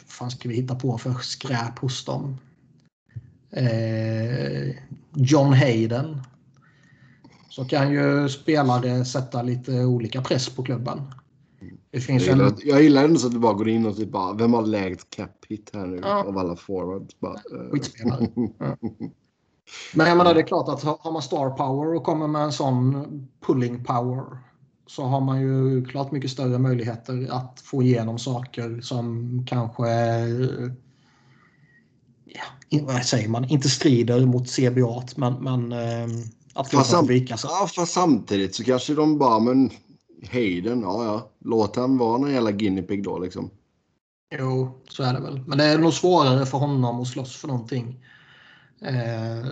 [0.00, 2.38] vad fan ska vi hitta på för skräp hos dem?
[3.50, 4.74] Eh,
[5.14, 6.20] John Hayden
[7.52, 11.00] så kan ju spelare sätta lite olika press på klubben.
[11.90, 12.56] Det finns jag, gillar, en...
[12.64, 15.10] jag gillar ändå så att du bara går in och typ bara, vem har lägst
[15.10, 16.24] cap hit här nu ja.
[16.24, 17.20] av alla forwards?
[17.20, 17.70] Bara, uh.
[17.70, 18.28] Skitspelare.
[18.58, 18.76] ja.
[19.94, 22.52] Men jag menar det är klart att har man star power och kommer med en
[22.52, 24.24] sån pulling power
[24.86, 29.88] så har man ju klart mycket större möjligheter att få igenom saker som kanske
[32.68, 35.72] ja, vad säger man, inte strider mot CBA men, men
[36.54, 39.70] att fast, sam ja, fast samtidigt så kanske de bara, men
[40.32, 43.50] Hayden, ja ja, låt han vara någon jävla guinea pig då liksom.
[44.38, 45.40] Jo, så är det väl.
[45.46, 48.04] Men det är nog svårare för honom att slåss för någonting.
[48.80, 49.46] Eh,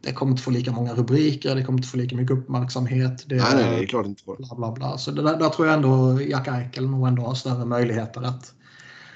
[0.00, 3.28] det kommer inte få lika många rubriker, det kommer inte få lika mycket uppmärksamhet.
[3.28, 4.36] Det, nej, nej, det är klart inte får.
[4.36, 4.98] Bla, bla, bla.
[4.98, 8.54] Så det där, där, tror jag ändå Jack Eichel nog ändå har större möjligheter att,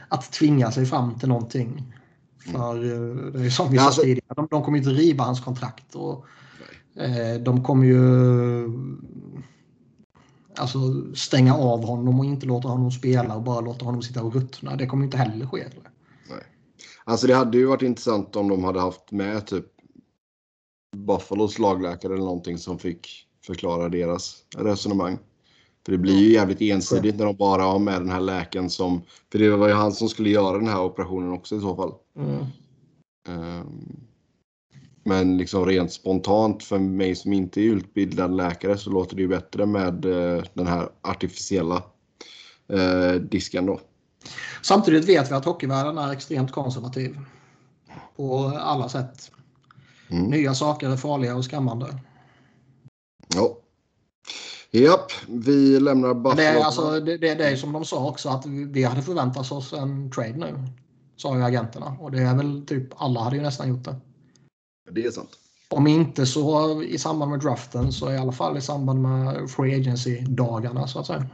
[0.08, 1.94] att tvinga sig fram till någonting.
[2.52, 3.32] För mm.
[3.32, 5.94] det är som vi sa alltså, tidigare, de, de kommer inte riva hans kontrakt.
[5.94, 6.26] Och,
[7.40, 8.00] de kommer ju
[10.56, 10.78] alltså,
[11.14, 14.76] stänga av honom och inte låta honom spela och bara låta honom sitta och ruttna.
[14.76, 15.64] Det kommer inte heller ske.
[16.30, 16.42] Nej.
[17.04, 19.66] Alltså det hade ju varit intressant om de hade haft med typ
[20.96, 25.18] Buffalos lagläkare eller någonting som fick förklara deras resonemang.
[25.84, 29.02] För det blir ju jävligt ensidigt när de bara har med den här läkaren som...
[29.32, 31.92] För det var ju han som skulle göra den här operationen också i så fall.
[32.16, 32.46] Mm.
[33.28, 34.09] Um,
[35.10, 39.28] men liksom rent spontant för mig som inte är utbildad läkare så låter det ju
[39.28, 41.82] bättre med eh, den här artificiella
[42.68, 43.80] eh, disken då.
[44.62, 47.18] Samtidigt vet vi att hockeyvärlden är extremt konservativ.
[48.16, 49.30] På alla sätt.
[50.10, 50.30] Mm.
[50.30, 51.86] Nya saker är farliga och skrämmande.
[53.34, 53.56] Ja.
[54.70, 56.36] Japp, vi lämnar Buffalo.
[56.36, 59.52] Det är, alltså, det, det, det är som de sa också att vi hade förväntat
[59.52, 60.64] oss en trade nu.
[61.16, 61.96] Sa ju agenterna.
[62.00, 63.96] Och det är väl typ alla hade ju nästan gjort det.
[64.92, 65.30] Det är sant.
[65.68, 69.74] Om inte så i samband med draften så i alla fall i samband med Free
[69.74, 71.26] Agency-dagarna så att säga.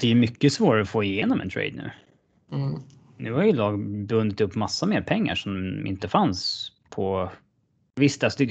[0.00, 1.90] Det är mycket svårare att få igenom en trade nu.
[2.52, 2.80] Mm.
[3.16, 7.30] Nu har ju lag bundit upp massa mer pengar som inte fanns på...
[7.94, 8.44] Visst, alltså,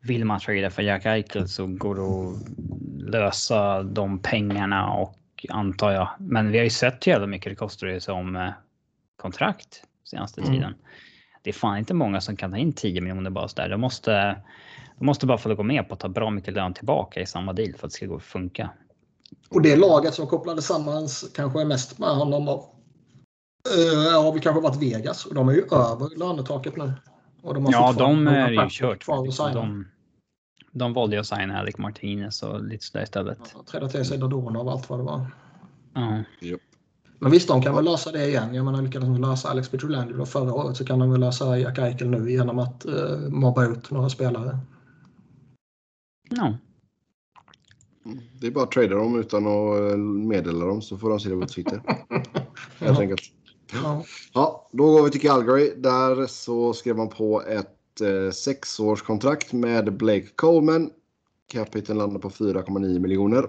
[0.00, 5.92] vill man trada för Jack Eichel så går det att lösa de pengarna och antar
[5.92, 6.08] jag.
[6.18, 8.50] Men vi har ju sett hur jävla mycket det kostar som eh,
[9.16, 10.52] kontrakt senaste mm.
[10.52, 10.74] tiden.
[11.46, 13.68] Det är fan inte många som kan ta in 10 miljoner bara där.
[13.68, 14.36] De måste,
[14.98, 17.52] de måste bara få gå med på att ta bra mycket lön tillbaka i samma
[17.52, 18.70] deal för att det ska gå att funka.
[19.48, 24.40] Och det laget som kopplade samman kanske är mest med honom av uh, har vi
[24.40, 26.92] kanske varit Vegas och de är ju över lönetaket nu.
[27.42, 29.06] Och de har ja, de är ju kört.
[29.52, 29.88] De,
[30.72, 33.38] de valde att signa Alec Martinez och lite sådär istället.
[33.54, 35.26] Ja, trädde till sig Dodona och allt vad det var.
[35.94, 36.22] Ja.
[36.40, 36.60] Yep.
[37.18, 38.54] Men visst, de kan väl lösa det igen.
[38.54, 41.78] Jag menar, lyckades de lösa Alex Petrolandi förra året så kan de väl lösa Jack
[41.78, 44.58] Eichel nu genom att uh, mobba ut några spelare.
[46.30, 46.54] Ja.
[48.40, 51.28] Det är bara att trada dem utan att eh, meddela dem så får de se
[51.28, 51.82] det på Twitter.
[52.78, 53.22] Helt enkelt.
[53.72, 54.04] Ja.
[54.34, 55.72] ja, då går vi till Calgary.
[55.76, 60.90] Där så skrev man på ett eh, sexårskontrakt med Blake Coleman.
[61.52, 63.48] Capiten landar på 4,9 miljoner.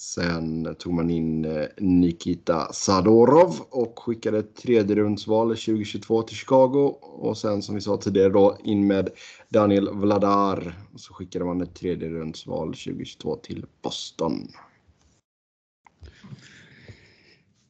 [0.00, 6.98] Sen tog man in eh, Nikita Sadorov och skickade ett tredje rundsval 2022 till Chicago.
[7.00, 9.08] Och sen som vi sa tidigare då in med
[9.48, 10.78] Daniel Vladar.
[10.94, 14.48] Och så skickade man ett tredje rundsval 2022 till Boston.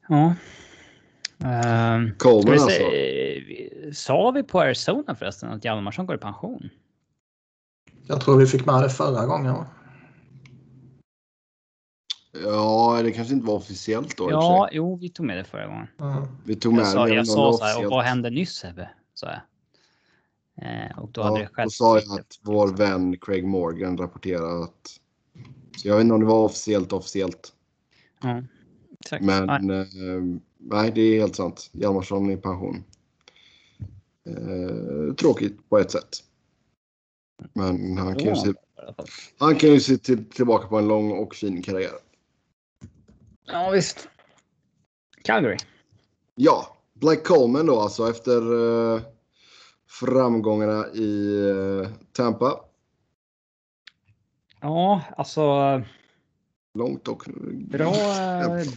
[0.09, 0.35] Ja.
[1.45, 2.83] Uh, Coleman vi alltså.
[3.93, 6.69] Sa vi på Arizona förresten att Hjalmarsson går i pension?
[8.07, 9.55] Jag tror vi fick med det förra gången.
[12.43, 14.31] Ja, det kanske inte var officiellt då.
[14.31, 15.87] Ja, jo, vi tog med det förra gången.
[16.01, 16.23] Mm.
[16.45, 18.91] Vi tog med jag sa, jag sa så här, och vad hände nyss Sebbe?
[19.15, 19.41] Sa jag.
[20.63, 21.65] Eh, och då ja, hade det skett.
[21.65, 25.01] Då sa jag att vår vän Craig Morgan rapporterade att.
[25.77, 27.53] Så jag vet inte om det var officiellt officiellt.
[29.01, 29.25] Exakt.
[29.25, 29.81] Men nej.
[29.81, 30.23] Eh,
[30.59, 31.71] nej, det är helt sant.
[31.73, 32.85] Hjalmarsson i pension.
[34.27, 36.25] Eh, tråkigt på ett sätt.
[37.53, 38.53] Men han kan ju se,
[39.39, 41.91] han kan ju se till, tillbaka på en lång och fin karriär.
[43.53, 44.09] Ja, visst.
[45.25, 45.57] Calgary.
[46.35, 49.01] Ja, Black Coleman då alltså efter uh,
[50.01, 52.61] framgångarna i uh, Tampa.
[54.61, 55.43] Ja, alltså.
[56.75, 57.23] Långt och...
[57.53, 57.95] Bra,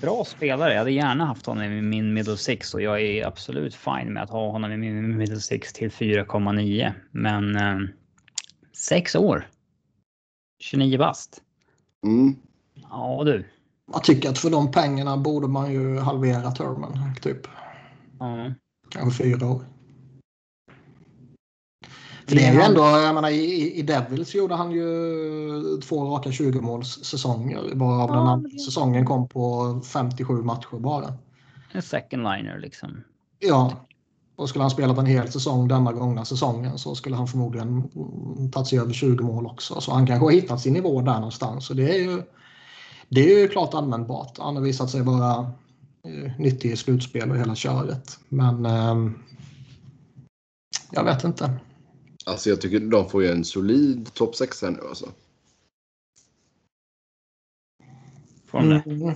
[0.02, 0.72] bra spelare.
[0.72, 4.24] Jag hade gärna haft honom i min middle six och jag är absolut fine med
[4.24, 6.94] att ha honom i min middle six till 4,9.
[7.12, 7.90] Men uh,
[8.74, 9.48] sex år.
[10.60, 11.42] 29 bast.
[12.04, 12.36] Mm.
[12.90, 13.46] Ja du.
[13.94, 17.16] Jag tycker att för de pengarna borde man ju halvera termen.
[17.22, 17.48] Typ.
[18.22, 18.54] Mm.
[18.90, 19.62] Kanske fyra år.
[22.28, 26.32] För det är ju ändå, jag menar i, i Devils gjorde han ju två raka
[26.32, 27.76] 20 måls säsonger.
[27.76, 31.14] Bara av ja, den andra säsongen kom på 57 matcher bara.
[31.72, 33.04] En second liner liksom.
[33.40, 33.72] Ja.
[34.36, 37.90] Och skulle han spelat en hel säsong denna gångna säsongen så skulle han förmodligen
[38.52, 39.82] tagit sig över 20 mål också.
[39.82, 41.66] Så han kanske har hittat sin nivå där någonstans.
[41.66, 42.22] Så det är ju
[43.12, 44.38] det är ju klart användbart.
[44.38, 45.52] Han har visat sig vara
[46.04, 48.20] eh, nyttig i slutspel och hela köret.
[48.30, 49.12] Men eh,
[50.92, 51.60] jag vet inte.
[52.26, 55.10] Alltså jag tycker de får ju en solid topp 6 här nu alltså.
[58.46, 58.84] Får de det?
[58.86, 59.16] Mm.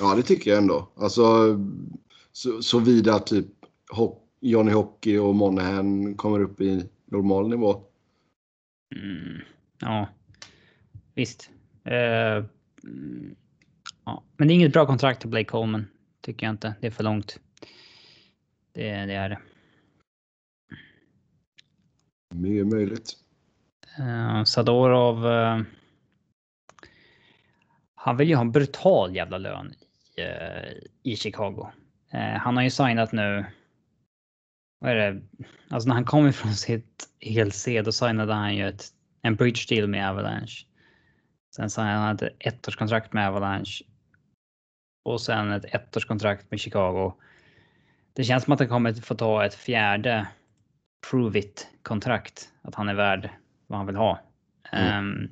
[0.00, 0.88] Ja, det tycker jag ändå.
[0.96, 1.58] Alltså
[2.32, 3.46] så, såvida typ
[4.40, 7.82] Johnny Hockey och Monahan kommer upp i normal nivå.
[8.96, 9.40] Mm.
[9.78, 10.08] Ja,
[11.14, 11.50] visst.
[11.86, 12.46] Uh,
[12.84, 13.36] Mm,
[14.04, 14.24] ja.
[14.36, 15.86] Men det är inget bra kontrakt till Blake Coleman.
[16.20, 16.74] Tycker jag inte.
[16.80, 17.40] Det är för långt.
[18.74, 19.38] Det, det är det.
[22.34, 23.12] Mycket möjligt.
[24.00, 25.26] Uh, Sadorov.
[25.26, 25.62] Uh,
[27.94, 29.74] han vill ju ha en brutal jävla lön
[30.16, 31.70] i, uh, i Chicago.
[32.14, 33.44] Uh, han har ju signat nu.
[34.78, 35.22] Vad är det?
[35.68, 38.84] Alltså när han kom ifrån sitt HLC då signade han ju ett,
[39.22, 40.66] en bridge deal med Avalanche.
[41.56, 43.84] Sen sa han hade ett ettårskontrakt med Avalanche.
[45.04, 47.12] Och sen ett ettårskontrakt med Chicago.
[48.12, 50.26] Det känns som att han kommer få ta ett fjärde
[51.10, 52.48] prove it kontrakt.
[52.62, 53.30] Att han är värd
[53.66, 54.20] vad han vill ha.
[54.72, 54.98] Mm.
[54.98, 55.28] Um,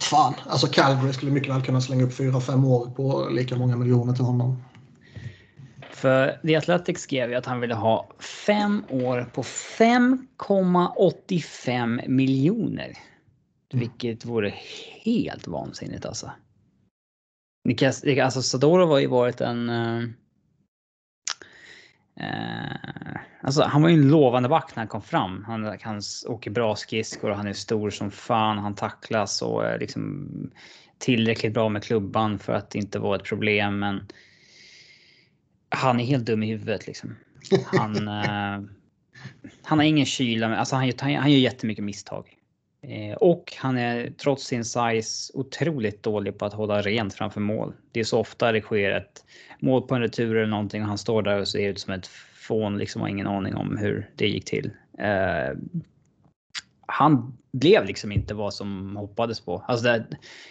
[0.00, 4.14] Fan, alltså Calgary skulle mycket väl kunna slänga upp 4-5 år på lika många miljoner
[4.14, 4.62] till honom.
[5.90, 8.10] För The Athletic skrev ju att han ville ha
[8.46, 12.92] fem år på 5,85 miljoner.
[13.72, 13.80] Mm.
[13.80, 14.54] Vilket vore
[15.04, 16.30] helt vansinnigt alltså.
[18.22, 19.70] Alltså Sadorov har ju varit en...
[19.70, 20.08] Uh,
[23.40, 25.44] alltså han var ju en lovande back när han kom fram.
[25.44, 28.58] Han, han åker bra skridskor och han är stor som fan.
[28.58, 30.28] Han tacklas och är liksom
[30.98, 33.78] tillräckligt bra med klubban för att inte vara ett problem.
[33.78, 34.08] Men
[35.68, 37.16] han är helt dum i huvudet liksom.
[37.66, 38.68] Han, uh,
[39.62, 40.56] han har ingen kyla.
[40.56, 42.37] Alltså han, han, han gör jättemycket misstag.
[42.82, 47.74] Eh, och han är trots sin size otroligt dålig på att hålla rent framför mål.
[47.92, 49.24] Det är så ofta det sker ett
[49.60, 52.06] mål på en retur eller någonting och han står där och ser ut som ett
[52.34, 54.70] fån liksom har ingen aning om hur det gick till.
[54.98, 55.58] Eh,
[56.86, 59.64] han blev liksom inte vad som hoppades på.
[59.68, 60.06] Alltså det,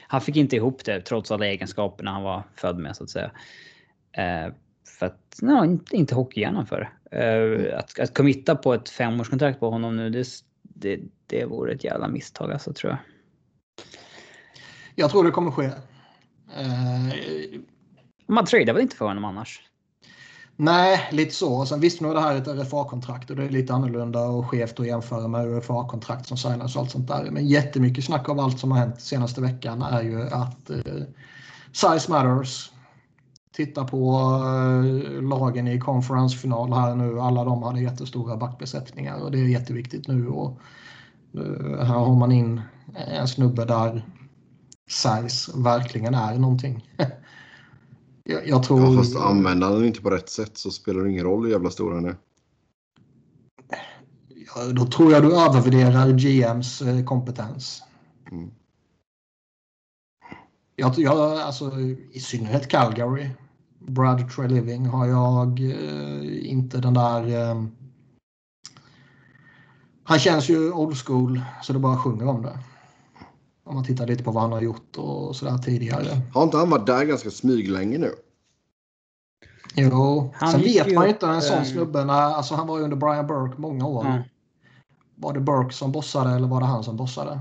[0.07, 3.31] han fick inte ihop det trots alla egenskaperna han var född med så att säga.
[4.11, 4.53] Eh,
[4.99, 9.69] för att, no, inte, inte hockeyhjärnan för eh, att, att committa på ett femårskontrakt på
[9.69, 10.25] honom nu, det,
[10.79, 12.99] det, det vore ett jävla misstag alltså tror jag.
[14.95, 15.65] Jag tror det kommer ske.
[16.55, 17.59] Eh,
[18.27, 19.61] Man tradar väl inte för honom annars?
[20.55, 21.65] Nej, lite så.
[21.65, 24.79] Sen visst nu är det här ett RFA-kontrakt och det är lite annorlunda och skevt
[24.79, 27.27] att jämföra med UFA-kontrakt som signas och allt sånt där.
[27.31, 31.03] Men jättemycket snack av allt som har hänt senaste veckan är ju att eh,
[31.71, 32.71] size matters.
[33.51, 34.13] Titta på
[34.45, 37.19] eh, lagen i konferensfinal här nu.
[37.19, 40.27] Alla de hade jättestora backbesättningar och det är jätteviktigt nu.
[40.27, 40.59] Och,
[41.37, 42.61] uh, här har man in
[42.95, 44.05] en snubbe där
[44.89, 46.89] size verkligen är någonting.
[48.23, 48.79] jag, jag, tror...
[48.79, 51.69] Ja, fast använder den inte på rätt sätt så spelar det ingen roll hur jävla
[51.69, 52.15] stor han är.
[54.55, 57.83] Ja, då tror jag du övervärderar GMs eh, kompetens.
[58.31, 58.51] Mm.
[60.79, 61.79] Jag, jag, alltså,
[62.11, 63.29] I synnerhet Calgary.
[63.79, 67.49] Brad Treliving har jag eh, inte den där...
[67.51, 67.63] Eh,
[70.03, 72.59] han känns ju old school så det bara sjunger om det.
[73.63, 76.21] Om man tittar lite på vad han har gjort och sådär tidigare.
[76.33, 78.11] Har inte han varit där ganska smyglänge nu?
[79.75, 82.05] Jo, han sen vet man ju inte en sån snubbe.
[82.05, 84.05] När, alltså han var ju under Brian Burke många år.
[84.05, 84.21] Mm.
[85.15, 87.39] Var det Burke som bossade eller var det han som bossade?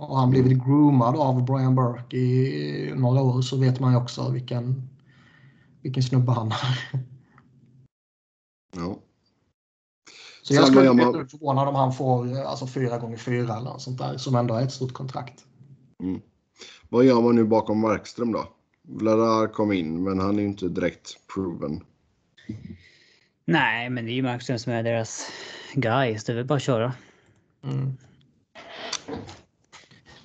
[0.00, 4.30] Och han blivit groomad av Brian Burke i några år så vet man ju också
[4.30, 4.88] vilken,
[5.82, 7.00] vilken snubbe han är.
[8.76, 8.98] Ja.
[10.42, 11.28] Så jag skulle bli man...
[11.28, 14.62] förvånad om han får alltså, fyra gånger fyra eller något sånt där som ändå är
[14.62, 15.44] ett stort kontrakt.
[16.02, 16.20] Mm.
[16.88, 18.48] Vad gör man nu bakom Markström då?
[18.82, 21.84] Vladar kom in men han är ju inte direkt proven.
[23.44, 25.30] Nej, men det är ju Markström som är deras
[25.74, 26.18] guy.
[26.18, 26.92] Så det är väl bara att köra.
[27.64, 27.96] Mm.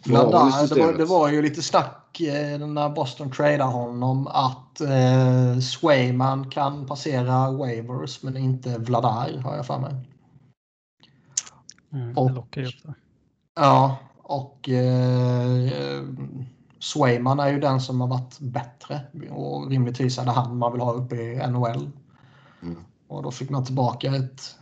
[0.06, 5.60] Nadal, det, var, det var ju lite snack eh, när Boston tradade honom att eh,
[5.60, 9.96] Swayman kan passera waivers men inte Vladar har jag för mig.
[11.94, 12.58] Mm, och.
[13.56, 16.04] Ja, och eh,
[16.80, 19.02] Swayman är ju den som har varit bättre
[19.32, 21.90] och rimligtvis är det han man vill ha uppe i NHL.
[22.62, 22.78] Mm.
[23.08, 24.56] Och då fick man tillbaka ett,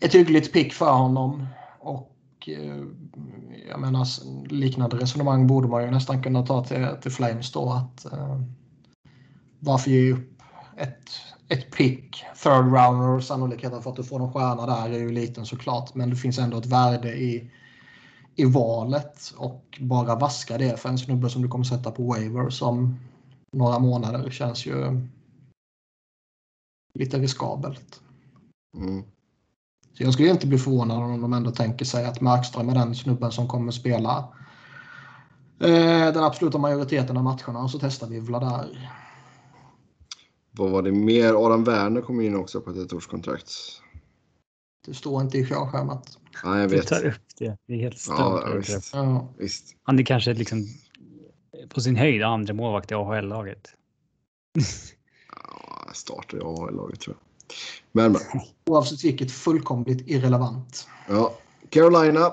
[0.00, 1.46] ett hyggligt pick för honom.
[1.80, 2.12] Och
[2.48, 2.84] Eh,
[3.68, 4.06] jag menar,
[4.48, 7.70] liknande resonemang borde man ju nästan kunna ta till, till Flames då.
[7.70, 8.40] Att, eh,
[9.58, 10.42] varför ge upp
[10.76, 11.10] ett,
[11.48, 15.46] ett pick, third rounder sannolikheten för att du får någon stjärna där är ju liten
[15.46, 15.94] såklart.
[15.94, 17.50] Men det finns ändå ett värde i,
[18.34, 22.50] i valet och bara vaska det för en snubbe som du kommer sätta på waiver
[22.50, 22.98] som
[23.52, 25.00] några månader känns ju
[26.94, 28.00] lite riskabelt.
[28.76, 29.04] Mm.
[29.96, 32.94] Så jag skulle inte bli förvånad om de ändå tänker sig att Markström är den
[32.94, 34.28] snubben som kommer spela
[35.60, 38.92] eh, den absoluta majoriteten av matcherna och så testar vi Vladar.
[40.50, 41.46] Vad var det mer?
[41.46, 43.50] Adam Werner kom in också på ett ettårskontrakt.
[44.86, 46.18] Det står inte i körschemat.
[46.44, 46.88] Nej, jag vet.
[46.88, 47.58] Du tar upp det.
[47.66, 48.18] Det är helt stört.
[48.18, 48.94] Ja, visst.
[48.94, 49.28] Ja.
[49.38, 49.76] visst.
[49.82, 50.66] Han är kanske liksom
[51.68, 53.68] på sin höjd andra målvakt i AHL-laget.
[55.30, 57.25] ja, startar i AHL-laget tror jag.
[57.92, 58.20] Men, men.
[58.66, 60.88] Oavsett vilket fullkomligt irrelevant.
[61.08, 61.34] Ja.
[61.70, 62.32] Carolina.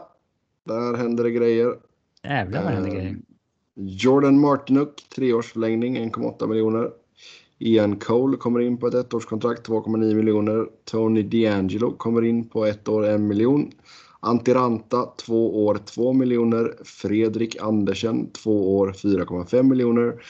[0.66, 1.76] Där händer det grejer.
[2.24, 3.18] Jävlar vad händer eh, grejer.
[3.76, 6.90] Jordan Martinuk, treårsförlängning, 1,8 miljoner.
[7.60, 10.68] Ian Cole kommer in på ett ettårskontrakt, 2,9 miljoner.
[10.86, 13.72] Tony DeAngelo kommer in på ett år, en miljon.
[14.20, 16.74] Antiranta, två år, 2 miljoner.
[16.84, 20.24] Fredrik Andersen, två år, 4,5 miljoner.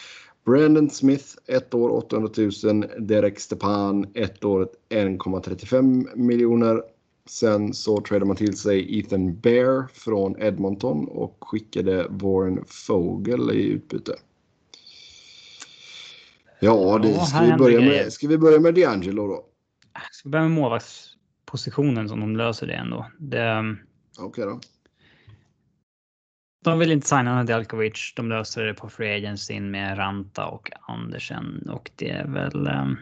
[0.46, 2.30] Brandon Smith, ett år 800
[2.64, 2.86] 000.
[3.00, 6.84] Derek Stepan, ett år 1,35 miljoner.
[7.26, 13.64] Sen så tradade man till sig Ethan Bear från Edmonton och skickade Warren Fogel i
[13.64, 14.16] utbyte.
[16.60, 19.46] Ja, det, ska, vi börja med, ska vi börja med D'Angelo då?
[20.12, 23.06] Ska vi börja med målvaktspositionen som de löser det ändå.
[23.20, 23.76] Det,
[24.18, 24.60] Okej okay då.
[26.64, 28.14] De vill inte signa Nedeljkovic.
[28.16, 32.68] De löser det på Free Agency med Ranta och Andersen och det är väl.
[32.68, 32.98] Um,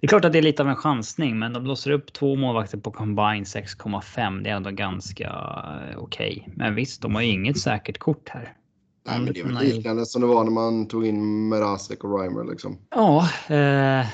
[0.00, 2.36] det är klart att det är lite av en chansning, men de blåser upp två
[2.36, 4.42] målvakter på combine 6,5.
[4.42, 6.42] Det är ändå ganska uh, okej.
[6.42, 6.54] Okay.
[6.56, 8.54] Men visst, de har ju inget säkert kort här.
[9.06, 12.20] Nej, men det är väl liknande som det var när man tog in Merasek och
[12.20, 12.78] Reimer liksom.
[12.90, 14.06] Ja, eh,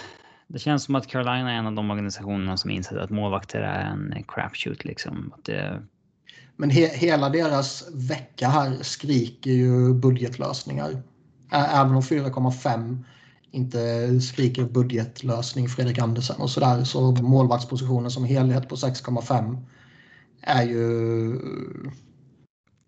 [0.46, 3.84] det känns som att Carolina är en av de organisationerna som insett att målvakter är
[3.84, 5.32] en crapshoot liksom.
[5.38, 5.82] Att det,
[6.56, 11.02] men he hela deras vecka här skriker ju budgetlösningar.
[11.50, 13.04] Även om 4,5
[13.50, 19.58] inte skriker budgetlösning Fredrik Andersen och sådär så målvaktspositionen som helhet på 6,5
[20.40, 21.40] är ju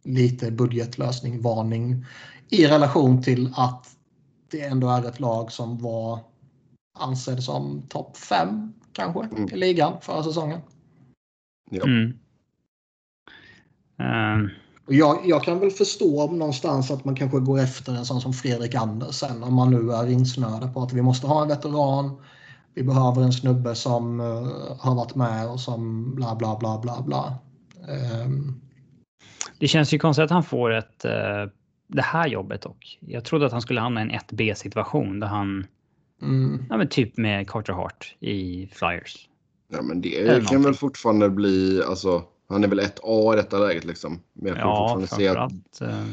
[0.05, 2.05] lite budgetlösning varning
[2.49, 3.97] i relation till att
[4.51, 6.21] det ändå är ett lag som var
[6.99, 9.49] ansedd som topp 5 kanske mm.
[9.53, 10.61] i ligan förra säsongen.
[11.71, 11.85] Ja.
[11.85, 12.19] Mm.
[13.99, 14.51] Um.
[14.89, 18.75] Jag, jag, kan väl förstå någonstans att man kanske går efter en sån som Fredrik
[18.75, 22.23] Andersen om man nu är insnöad på att vi måste ha en veteran.
[22.75, 27.03] Vi behöver en snubbe som uh, har varit med och som bla bla bla bla
[27.03, 27.39] bla.
[28.25, 28.61] Um.
[29.59, 31.51] Det känns ju konstigt att han får ett uh,
[31.89, 32.99] det här jobbet dock.
[33.01, 35.67] Jag trodde att han skulle hamna i en 1B situation där han
[36.23, 36.65] mm.
[36.71, 39.29] ja, men typ med Carter Hart i Flyers.
[39.73, 43.59] Ja, men det kan väl fortfarande bli alltså han är väl ett A i detta
[43.59, 44.21] läget liksom.
[44.33, 46.07] Men jag kan ja, fortfarande se att, eh,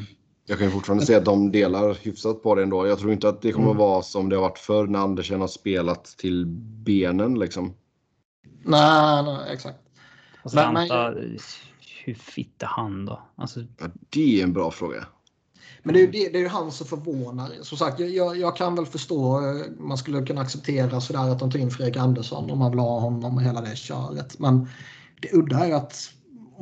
[0.45, 2.87] jag kan fortfarande se att de delar hyfsat på det ändå.
[2.87, 3.77] Jag tror inte att det kommer mm.
[3.77, 6.45] vara som det har varit förr när Andersen har spelat till
[6.85, 7.73] benen liksom.
[8.63, 9.79] Nej, nej exakt.
[10.43, 11.37] Och Santa, men,
[12.03, 13.21] hur fitt är han då?
[13.35, 13.59] Alltså...
[13.79, 15.05] Ja, det är en bra fråga.
[15.83, 17.49] Men det är ju det, det är ju han som förvånar.
[17.61, 19.37] Som sagt, jag, jag kan väl förstå.
[19.37, 22.79] Eh, man skulle kunna acceptera sådär att de tar in Fredrik Andersson om man vill
[22.79, 24.39] ha honom och hela det köret.
[24.39, 24.67] Men
[25.21, 26.11] det udda är att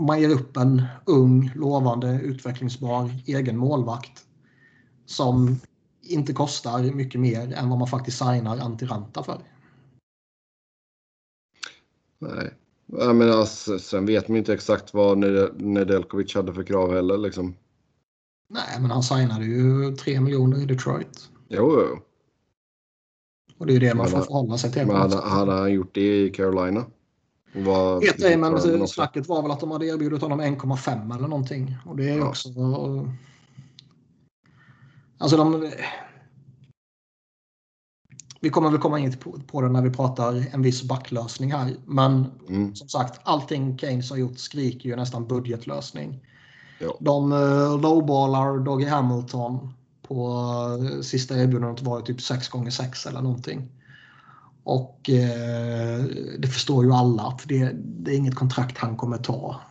[0.05, 4.25] man ger upp en ung, lovande, utvecklingsbar egen målvakt
[5.05, 5.59] som
[6.01, 9.41] inte kostar mycket mer än vad man faktiskt signar Antiranta för.
[12.19, 15.17] Nej, men alltså, sen vet man inte exakt vad
[15.57, 17.17] Nedeljkovic hade för krav heller.
[17.17, 17.55] Liksom.
[18.49, 21.29] Nej, men han signade ju 3 miljoner i Detroit.
[21.47, 21.99] Jo, jo.
[23.57, 24.87] Och det är ju det man får förhålla sig till.
[24.87, 26.85] Men hade, hade han gjort det i Carolina?
[27.53, 31.77] Vad Vet ej, men snacket var väl att de hade erbjudit honom 1,5 eller någonting.
[31.85, 32.27] Och det är ja.
[32.27, 32.49] också...
[35.17, 35.71] Alltså de...
[38.39, 41.75] Vi kommer väl komma in på det när vi pratar en viss backlösning här.
[41.85, 42.75] Men mm.
[42.75, 46.19] som sagt, allting Keynes har gjort skriker ju nästan budgetlösning.
[46.79, 46.97] Ja.
[46.99, 50.29] De uh, lowballar Doggy Hamilton på
[50.81, 53.80] uh, sista erbjudandet var typ 6 gånger 6 eller någonting.
[54.63, 56.03] Och eh,
[56.39, 59.61] det förstår ju alla att det, det, är inget kontrakt han kommer ta.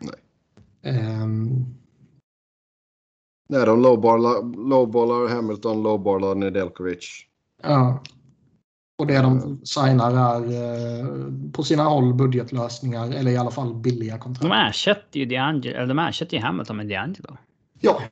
[0.00, 1.22] Nej.
[1.22, 1.66] Um,
[3.48, 7.26] Nej, de lowballar, lowballar Hamilton, lowballar Nedeljkovic.
[7.62, 8.02] Ja.
[8.98, 10.42] Och det de signar är
[11.00, 11.06] eh,
[11.52, 14.42] på sina håll budgetlösningar eller i alla fall billiga kontrakt.
[14.42, 17.36] De ersätter ju DeAngelo, eller de ersätter ju Hamilton med DeAngelo.
[17.80, 18.02] Ja.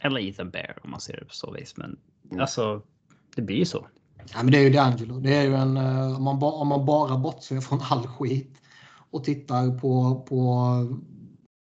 [0.00, 1.76] Eller Ethan Bear om man ser det på så vis.
[1.76, 1.96] Men
[2.30, 2.40] mm.
[2.40, 2.82] alltså,
[3.36, 3.86] det blir ju så.
[4.34, 5.20] Ja, men det är ju D'Angelo.
[5.20, 8.56] Det är ju en, eh, om, man ba, om man bara bortser från all skit
[9.10, 10.68] och tittar på, på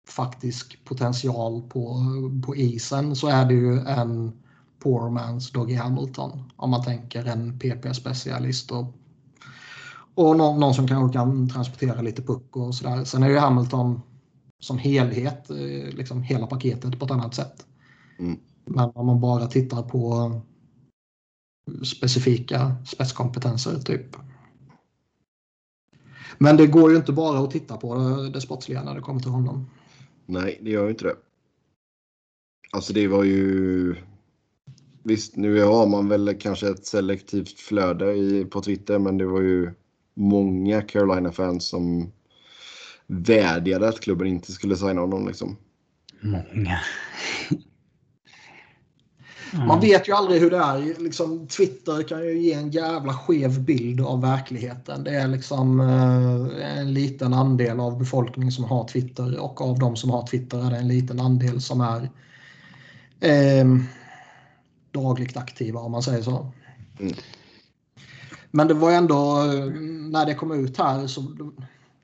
[0.09, 2.05] faktisk potential på,
[2.47, 4.33] på isen så är det ju en
[4.79, 6.43] poor man's Doggy Hamilton.
[6.57, 8.95] Om man tänker en PP-specialist och,
[10.15, 13.05] och någon, någon, som kanske kan transportera lite puck och sådär.
[13.05, 14.01] Sen är ju Hamilton
[14.61, 17.67] som helhet, eh, liksom hela paketet på ett annat sätt.
[18.19, 18.39] Mm.
[18.65, 20.33] Men om man bara tittar på
[21.85, 24.17] specifika spetskompetenser typ.
[26.39, 27.97] Men det går ju inte bara att titta på
[28.33, 29.71] det, sportsliga när det kommer till honom.
[30.27, 31.17] Nej, det gör ju inte det.
[32.71, 33.97] Alltså det var ju...
[35.03, 39.41] Visst, nu har man väl kanske ett selektivt flöde i, på Twitter, men det var
[39.41, 39.73] ju
[40.15, 42.13] många Carolina-fans som
[43.07, 45.27] vädjade att klubben inte skulle signa honom.
[45.27, 45.57] Liksom.
[46.21, 46.81] Många.
[49.55, 49.67] Mm.
[49.67, 51.03] Man vet ju aldrig hur det är.
[51.03, 55.05] Liksom, Twitter kan ju ge en jävla skev bild av verkligheten.
[55.05, 59.97] Det är liksom eh, en liten andel av befolkningen som har Twitter och av de
[59.97, 62.11] som har Twitter är det en liten andel som är
[63.21, 63.67] eh,
[64.91, 66.53] dagligt aktiva om man säger så.
[67.01, 67.15] Mm.
[68.51, 69.43] Men det var ändå,
[70.11, 71.23] när det kom ut här så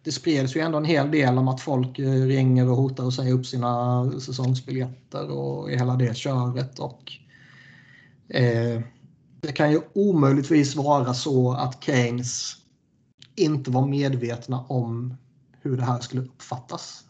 [0.05, 3.35] det spreds ju ändå en hel del om att folk ringer och hotar att säga
[3.35, 6.79] upp sina säsongsbiljetter och hela det köret.
[6.79, 7.13] Och,
[8.29, 8.83] eh,
[9.41, 12.57] det kan ju omöjligtvis vara så att Keynes
[13.37, 15.15] inte var medvetna om
[15.63, 17.03] hur det här skulle uppfattas.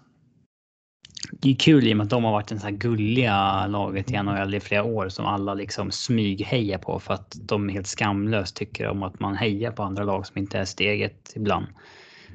[1.32, 4.10] Det är kul i och med att de har varit den så här gulliga laget
[4.10, 8.56] i NHL i flera år som alla liksom smyghejar på för att de helt skamlöst
[8.56, 11.66] tycker om att man hejar på andra lag som inte är steget ibland.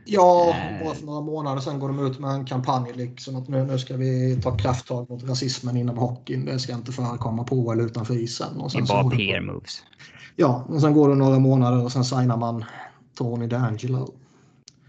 [0.06, 0.86] Ja, eh.
[0.86, 3.80] bara för några månader sedan går de ut med en kampanj liksom att nu, nu
[3.80, 6.46] ska vi ta krafttag mot rasismen inom hockeyn.
[6.46, 8.58] Det ska inte förekomma på eller utanför isen.
[8.58, 9.84] Och sen det är bara PR-moves.
[10.36, 12.66] Ja, och sen går det några månader och sen signar man
[13.18, 14.14] Tony DeAngelo.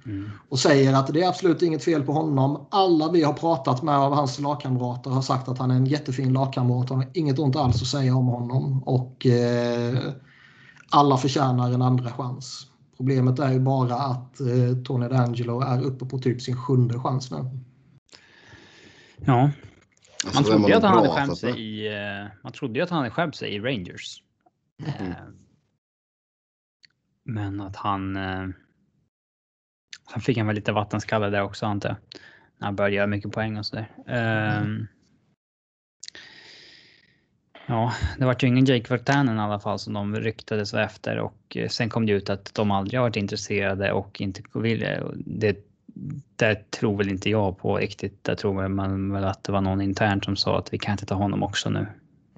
[0.06, 0.30] Mm.
[0.48, 2.66] Och säger att det är absolut inget fel på honom.
[2.70, 6.32] Alla vi har pratat med av hans lagkamrater har sagt att han är en jättefin
[6.32, 6.88] lagkamrat.
[6.88, 8.82] Han har inget ont alls att säga om honom.
[8.82, 9.98] Och eh,
[10.90, 12.66] alla förtjänar en andra chans.
[13.03, 17.30] Problemet är ju bara att eh, Tony D'Angelo är uppe på typ sin sjunde chans
[17.30, 17.50] nu.
[19.16, 19.50] Ja.
[20.24, 21.90] Alltså, man trodde ju att han hade skämt sig i,
[22.42, 24.22] man trodde ju att han hade skämt sig i Rangers.
[25.00, 25.14] Mm.
[27.24, 28.14] Men att han...
[30.12, 31.96] Sen fick han väl lite vattenskalle där också antar jag.
[32.59, 33.90] När han började göra mycket poäng och sådär.
[34.07, 34.86] Mm.
[37.66, 41.56] Ja, det var ju ingen Jake Virtanen i alla fall som de ryktades efter och
[41.56, 45.02] eh, sen kom det ut att de aldrig har varit intresserade och inte ville.
[45.14, 45.56] Det,
[46.36, 48.18] det tror väl inte jag på riktigt.
[48.28, 51.06] Jag tror man väl att det var någon internt som sa att vi kan inte
[51.06, 51.86] ta honom också nu.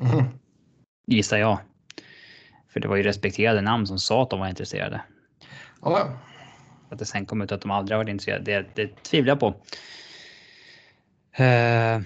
[0.00, 0.24] Mm.
[1.06, 1.58] Gissar jag.
[2.68, 5.00] För det var ju respekterade namn som sa att de var intresserade.
[5.82, 6.08] Ja.
[6.88, 9.48] Att det sen kom ut att de aldrig varit intresserade, det, det tvivlar jag på.
[11.42, 12.02] Uh,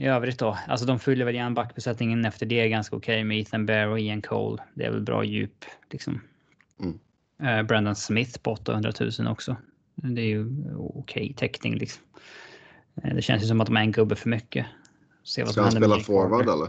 [0.00, 3.40] i övrigt då, alltså de fyller väl igen backbesättningen efter det ganska okej okay med
[3.40, 4.62] Ethan Bear och Ian Cole.
[4.74, 6.20] Det är väl bra djup liksom.
[6.80, 6.98] Mm.
[7.42, 9.56] Uh, Brandon Smith på 800 000 också.
[9.94, 10.46] Det är ju
[10.76, 12.02] okej okay täckning liksom.
[13.04, 14.66] Uh, det känns ju som att de är en gubbe för mycket.
[15.24, 16.68] Se vad Ska han spela forward eller?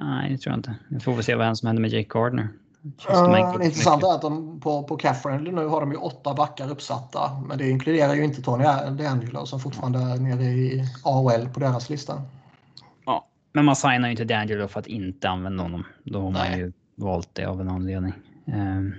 [0.00, 0.76] Nej, det tror jag inte.
[0.88, 2.48] Vi får väl se vad som händer med Jake Gardner.
[3.10, 6.70] Uh, det intressanta är att de, på, på Caffrey nu har de ju åtta backar
[6.70, 7.42] uppsatta.
[7.48, 8.64] Men det inkluderar ju inte Tony
[8.98, 12.22] DeAngelo som fortfarande är nere i AHL på deras lista.
[13.06, 15.84] Ja, men man signar ju inte DeAngelo för att inte använda honom.
[16.04, 16.50] Då har Nej.
[16.50, 18.12] man ju valt det av en anledning.
[18.46, 18.94] Um.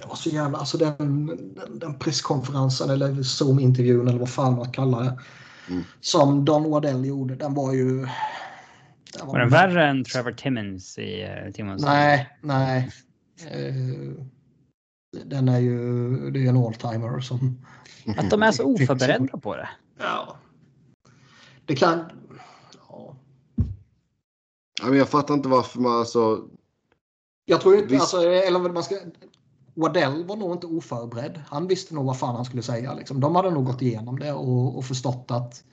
[0.00, 4.72] Det var så jävla, alltså den, den, den presskonferensen eller Zoom-intervjun eller vad fan man
[4.72, 5.18] kallar det.
[5.68, 5.84] Mm.
[6.00, 8.06] Som Don Waddell gjorde, den var ju
[9.20, 11.82] var, var den värre än Trevor Timmons i uh, Timmons?
[11.82, 12.90] Nej, nej.
[13.56, 14.12] Uh,
[15.24, 17.58] den är ju, det är en all-timer som...
[18.16, 19.68] Att de är så oförberedda på det.
[19.98, 20.36] Ja.
[21.66, 22.04] Det kan...
[22.88, 23.16] Ja.
[24.82, 26.44] ja jag fattar inte varför man alltså...
[27.44, 28.00] Jag tror inte, Visst.
[28.00, 28.96] alltså, eller man ska...
[29.74, 31.42] Waddell var nog inte oförberedd.
[31.48, 32.94] Han visste nog vad fan han skulle säga.
[32.94, 33.20] Liksom.
[33.20, 35.64] De hade nog gått igenom det och, och förstått att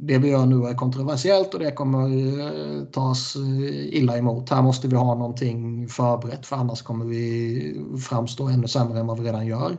[0.00, 2.04] det vi gör nu är kontroversiellt och det kommer
[2.40, 4.50] eh, tas eh, illa emot.
[4.50, 9.20] Här måste vi ha någonting förberett för annars kommer vi framstå ännu sämre än vad
[9.20, 9.76] vi redan gör.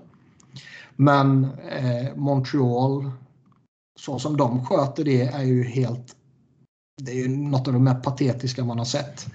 [0.95, 3.11] Men eh, Montreal,
[3.99, 6.15] så som de sköter det är ju helt...
[7.01, 9.25] Det är ju något av det mest patetiska man har sett.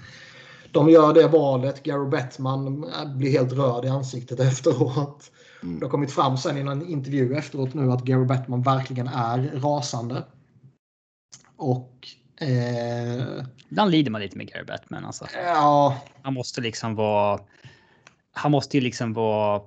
[0.71, 5.31] De gör det valet, Gary Bettman blir helt röd i ansiktet efteråt.
[5.63, 5.79] Mm.
[5.79, 9.59] Det har kommit fram sen i en intervju efteråt nu att Gary Bettman verkligen är
[9.61, 10.23] rasande.
[11.57, 12.07] Och...
[12.41, 15.25] Eh, Ibland lider man lite med Gary Batman alltså.
[15.45, 15.97] Ja.
[16.21, 17.39] Han måste liksom vara...
[18.33, 19.61] Han måste ju liksom vara...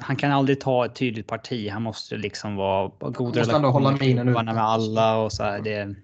[0.00, 1.70] Han kan aldrig ta ett tydligt parti.
[1.70, 3.94] Han måste liksom vara god relation
[4.44, 5.60] med alla och så här.
[5.60, 5.94] Det,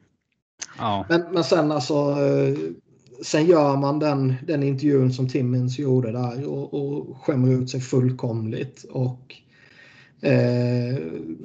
[0.78, 1.06] ja.
[1.08, 1.94] men, men sen alltså...
[1.94, 2.58] Eh,
[3.22, 7.80] sen gör man den, den intervjun som Timmins gjorde där och, och skämmer ut sig
[7.80, 8.84] fullkomligt.
[8.90, 9.36] Och
[10.20, 10.96] Eh,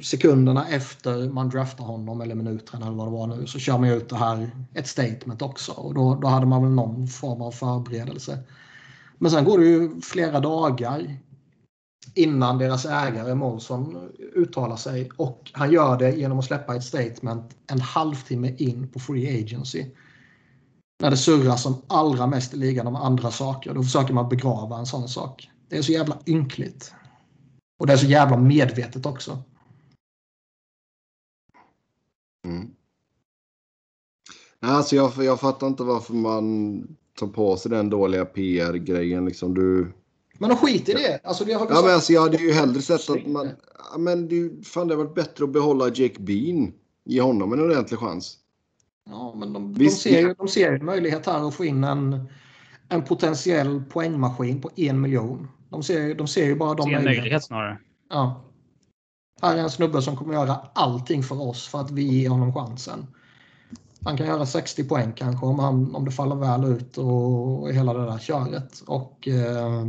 [0.02, 3.90] sekunderna efter man draftar honom, eller minuterna eller vad det var nu, så kör man
[3.90, 5.72] ut det här, ett statement också.
[5.72, 8.40] Och då, då hade man väl någon form av förberedelse.
[9.18, 11.18] Men sen går det ju flera dagar
[12.16, 17.56] innan deras ägare Månsson uttalar sig och han gör det genom att släppa ett statement
[17.68, 19.86] en halvtimme in på Free Agency.
[21.02, 23.74] När det surras som allra mest i ligan om andra saker.
[23.74, 25.50] Då försöker man begrava en sån sak.
[25.70, 26.94] Det är så jävla ynkligt.
[27.80, 29.44] Och det är så jävla medvetet också.
[32.46, 32.68] Mm.
[34.60, 36.82] Alltså jag, jag fattar inte varför man
[37.20, 39.26] tar på sig den dåliga PR-grejen.
[39.26, 39.94] Liksom du...
[40.38, 41.20] Men skit i det.
[41.24, 43.50] Alltså, det har ja, men alltså, jag hade ju hellre sett att man...
[43.92, 46.74] Ja, men det, fan, det hade varit bättre att behålla Jake Bean.
[47.06, 48.38] Ge honom en ordentlig chans.
[49.06, 52.28] Ja, men de, de ser ju de ser en möjlighet här att få in en
[52.90, 55.48] en potentiell poängmaskin på en miljon.
[55.70, 57.22] De ser, de ser ju bara de möjligheterna.
[57.22, 57.78] möjlighet snarare.
[58.10, 58.42] Ja.
[59.42, 62.54] Här är en snubbe som kommer göra allting för oss för att vi ger honom
[62.54, 63.08] chansen.
[64.04, 67.94] Han kan göra 60 poäng kanske om, han, om det faller väl ut och hela
[67.94, 68.84] det där köret.
[68.88, 69.82] Och, eh,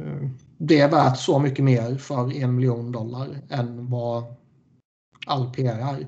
[0.00, 4.24] eh det är värt så mycket mer för en miljon dollar än vad
[5.26, 6.06] all PR är.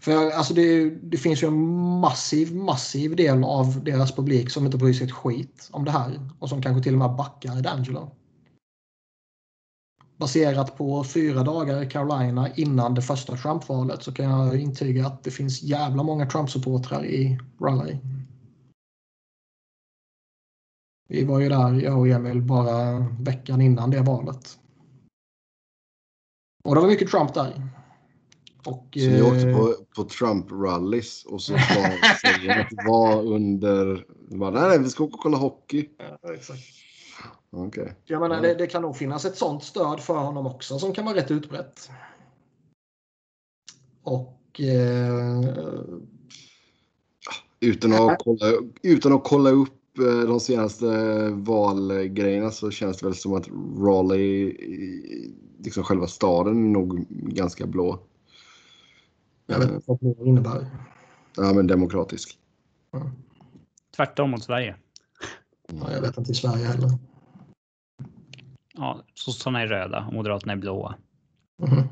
[0.00, 4.78] För alltså det, det, finns ju en massiv, massiv del av deras publik som inte
[4.78, 8.10] bryr sig ett skit om det här och som kanske till och med backar D'Angelo.
[10.16, 15.24] Baserat på fyra dagar i Carolina innan det första Trump-valet så kan jag intyga att
[15.24, 17.98] det finns jävla många Trump-supportrar i Raleigh.
[21.08, 24.58] Vi var ju där, jag och Emil, bara veckan innan det valet.
[26.64, 27.75] Och det var mycket Trump där.
[28.66, 34.06] Och, så ni åkte på, eh, på Trump-rallys och så säger att det var under...
[34.28, 35.88] Bara, nej, nej, vi ska åka och kolla hockey.
[36.22, 36.60] Ja, exakt.
[37.50, 37.88] Okay.
[38.04, 41.04] Jag menar, det, det, kan nog finnas ett sånt stöd för honom också som kan
[41.04, 41.90] vara rätt utbrett.
[44.02, 44.60] Och...
[44.60, 45.40] Eh...
[47.60, 48.52] Utan, att kolla,
[48.82, 50.86] utan att kolla upp eh, de senaste
[51.30, 53.48] valgrejerna så känns det väl som att
[53.80, 54.56] Raleigh,
[55.58, 57.98] liksom själva staden, är nog ganska blå.
[59.46, 60.66] Jag vet inte vad blå innebär.
[61.36, 62.38] Ja, men demokratisk.
[62.94, 63.10] Mm.
[63.96, 64.76] Tvärtom mot Sverige.
[65.68, 66.90] Ja, jag vet inte i Sverige heller.
[68.74, 70.94] Ja, sossarna är röda och moderaterna är blåa.
[71.62, 71.82] Mm.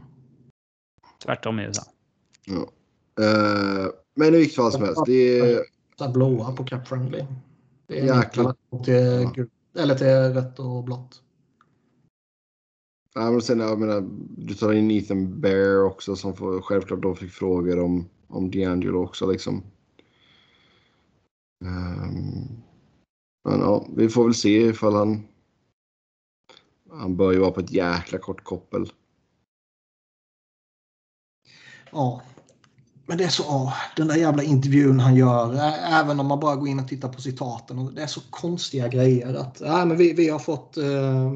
[1.25, 1.83] Tvärtom i USA.
[2.47, 2.69] Ja.
[3.21, 5.03] Uh, men i vilket fall som helst.
[5.07, 6.13] Det är...
[6.13, 7.25] blåa på Cap Friendly.
[7.87, 8.55] Det är Jäkla...
[8.85, 9.83] till, ja.
[9.83, 11.24] eller till rött och blått.
[13.15, 17.15] Ja, men sen, jag menar, du tar in Ethan Bear också som får, självklart då
[17.15, 19.31] fick frågor om, om D'Angelo också.
[19.31, 19.63] Liksom.
[21.65, 22.63] Um,
[23.45, 25.27] men ja, vi får väl se ifall han...
[26.91, 28.93] Han bör ju vara på ett jäkla kort koppel.
[31.93, 32.23] Ja,
[33.07, 35.55] men det är så, åh, den där jävla intervjun han gör,
[35.91, 37.79] även om man bara går in och tittar på citaten.
[37.79, 39.35] Och det är så konstiga grejer.
[39.35, 41.33] att äh, men vi, vi har fått eh,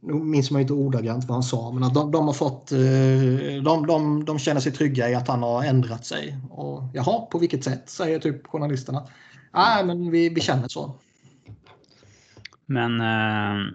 [0.00, 2.72] nu minns man inte ordagrant vad han sa, men att de, de har fått...
[2.72, 6.36] Eh, de, de, de känner sig trygga i att han har ändrat sig.
[6.50, 7.90] Och jaha, på vilket sätt?
[7.90, 9.06] Säger typ journalisterna.
[9.54, 10.94] Nej, men vi, vi känner så.
[12.66, 13.66] Men uh,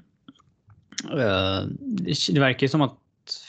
[2.34, 2.97] det verkar ju som att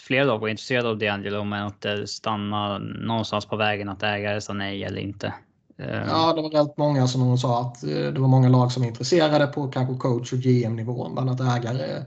[0.06, 4.40] flera lag var intresserade av D'Angelo, men att det stannade någonstans på vägen att ägare
[4.40, 5.34] sa nej eller inte.
[5.76, 9.46] Ja, det var rätt många som sa att det var många lag som var intresserade
[9.46, 12.04] på kanske coach och GM-nivå, men att ägare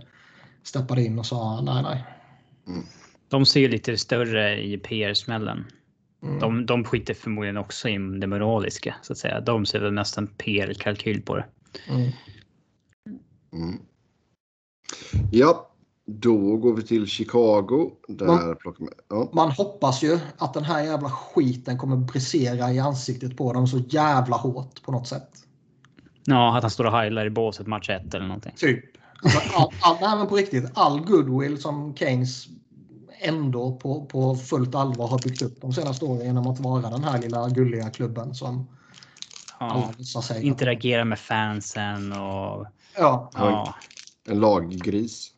[0.63, 2.03] steppade in och sa nej, nej.
[2.67, 2.85] Mm.
[3.27, 5.65] De ser lite större i PR-smällen.
[6.23, 6.39] Mm.
[6.39, 9.41] De, de skiter förmodligen också i det moraliska så att säga.
[9.41, 11.45] De ser väl mest en PR-kalkyl på det.
[11.89, 12.11] Mm.
[13.53, 13.79] Mm.
[15.31, 15.69] Ja,
[16.05, 17.91] då går vi till Chicago.
[18.07, 19.29] Där man, med, ja.
[19.33, 23.77] man hoppas ju att den här jävla skiten kommer brisera i ansiktet på dem så
[23.77, 25.29] jävla hårt på något sätt.
[26.25, 28.53] Ja, att han står och heilar i båset match 1 eller någonting.
[28.55, 28.85] Typ.
[29.23, 32.47] Alltså, all, all, nej, men på riktigt, all goodwill som Keynes
[33.19, 37.03] ändå på, på fullt allvar har byggt upp de senaste åren genom att vara den
[37.03, 38.67] här lilla gulliga klubben som
[39.59, 42.65] ja, alla Interagera med fansen och...
[42.97, 43.31] Ja.
[43.33, 43.75] ja.
[44.27, 45.31] En laggris.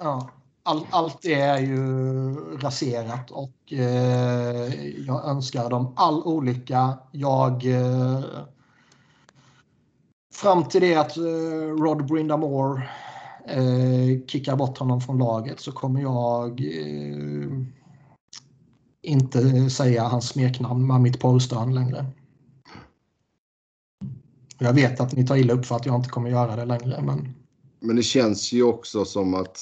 [0.00, 0.30] Ja.
[0.62, 4.74] All, allt det är ju raserat och eh,
[5.06, 6.98] jag önskar dem all olycka.
[7.12, 8.20] Jag eh,
[10.34, 11.22] fram till det att eh,
[11.82, 12.88] Rod Brindamore
[13.48, 17.48] eh, kickar bort honom från laget så kommer jag eh,
[19.02, 22.06] inte säga hans smeknamn med mitt porrstön längre.
[24.58, 27.02] Jag vet att ni tar illa upp för att jag inte kommer göra det längre.
[27.02, 27.34] Men,
[27.80, 29.58] men det känns ju också som att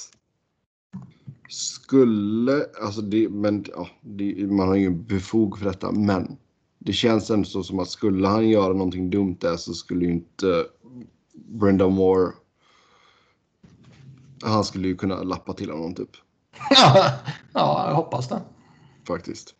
[1.48, 6.36] skulle, alltså det, men, ja, det, man har ju befog för detta, men
[6.78, 10.12] det känns ändå så som att skulle han göra någonting dumt där så skulle ju
[10.12, 10.64] inte
[11.34, 12.32] Brenda Moore
[14.46, 16.10] han skulle ju kunna lappa till honom typ.
[17.52, 18.42] ja, jag hoppas det.
[19.06, 19.54] Faktiskt.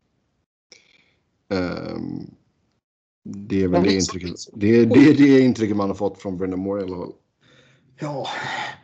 [1.48, 2.30] Um,
[3.24, 6.60] det är väl det intrycket, det, är, det, det intrycket man har fått från Brendan
[6.60, 7.12] Moore i alla fall.
[8.00, 8.26] Ja,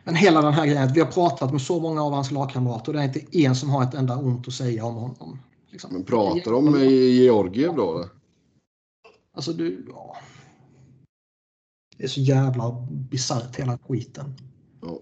[0.03, 0.93] men hela den här grejen.
[0.93, 3.69] Vi har pratat med så många av hans lagkamrater och det är inte en som
[3.69, 5.39] har ett enda ont att säga om honom.
[5.71, 5.93] Liksom.
[5.93, 8.09] Men pratar de med Georgiev då?
[9.33, 10.17] Alltså du, ja.
[11.97, 14.33] Det är så jävla bisarrt hela skiten.
[14.81, 14.99] Ja.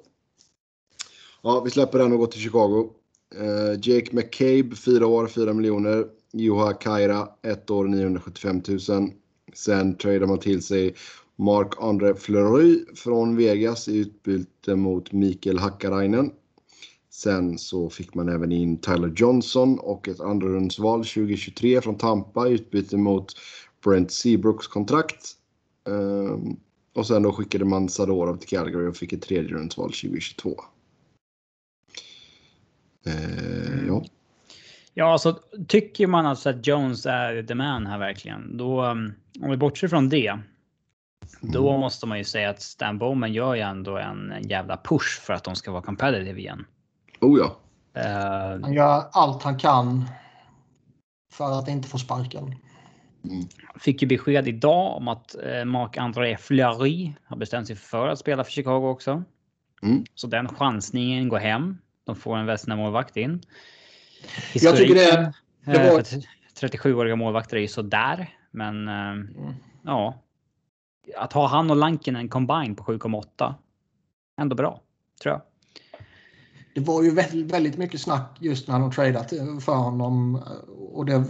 [1.43, 2.89] Ja, vi släpper den och går till Chicago.
[3.35, 6.07] Eh, Jake McCabe, 4 år, 4 miljoner.
[6.33, 9.11] Juha Kaira, 1 år, 975 000.
[9.53, 10.95] Sen tradar man till sig
[11.35, 16.31] Mark-André Fleury från Vegas i utbyte mot Mikael Hakkarainen.
[17.09, 22.51] Sen så fick man även in Tyler Johnson och ett andrarumsval 2023 från Tampa i
[22.51, 23.33] utbyte mot
[23.83, 25.35] Brent Seabrooks kontrakt.
[25.89, 26.55] Ehm,
[26.95, 30.55] och sen då skickade man Sadorov till Calgary och fick ett tredje rundsval 2022.
[33.07, 34.03] Uh, ja.
[34.93, 39.49] Ja, alltså tycker man alltså att Jones är the man här verkligen, då um, om
[39.49, 40.39] vi bortser från det.
[41.41, 41.79] Då mm.
[41.79, 45.33] måste man ju säga att Stan Bowman gör ju ändå en, en jävla push för
[45.33, 46.65] att de ska vara competitive igen.
[47.21, 47.57] Oh ja.
[47.97, 50.05] Uh, han gör allt han kan
[51.31, 52.55] för att inte få sparken.
[53.23, 53.43] Mm.
[53.79, 58.43] Fick ju besked idag om att eh, Marc-André Fleury har bestämt sig för att spela
[58.43, 59.23] för Chicago också.
[59.81, 60.03] Mm.
[60.15, 61.77] Så den chansningen går hem.
[62.11, 63.41] De får en Vesna-målvakt in.
[64.53, 65.33] Jag tycker det,
[65.65, 66.03] det var...
[66.61, 68.29] 37-åriga målvakter är ju sådär.
[68.51, 69.53] Men eh, mm.
[69.83, 70.21] ja.
[71.17, 73.53] Att ha han och Lankinen combine på 7,8.
[74.41, 74.81] Ändå bra,
[75.21, 75.41] tror jag.
[76.75, 79.29] Det var ju väldigt, väldigt mycket snack just när de tradat
[79.65, 80.41] för honom.
[80.93, 81.25] Och det,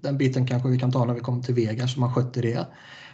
[0.00, 2.66] den biten kanske vi kan ta när vi kommer till Vegas, som man skötte det.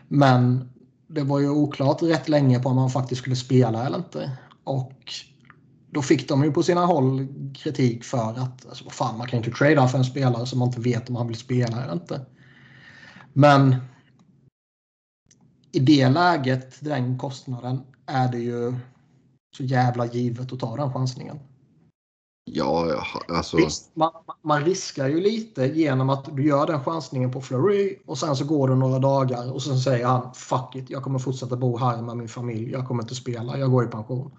[0.09, 0.73] Men
[1.07, 4.31] det var ju oklart rätt länge på om han faktiskt skulle spela eller inte.
[4.65, 5.13] Och
[5.95, 9.51] då fick de ju på sina håll kritik för att alltså, fan, man kan inte
[9.51, 12.27] trada för en spelare som man inte vet om han vill spela eller inte.
[13.33, 13.77] Men
[15.73, 18.75] i det läget, den kostnaden, är det ju
[19.57, 21.39] så jävla givet att ta den chansningen.
[22.51, 23.57] Ja, alltså.
[23.57, 28.19] Visst, man, man riskar ju lite genom att du gör den chansningen på Flurry och
[28.19, 31.57] sen så går det några dagar och sen säger han fuck it, jag kommer fortsätta
[31.57, 34.31] bo här med min familj, jag kommer inte spela, jag går i pension.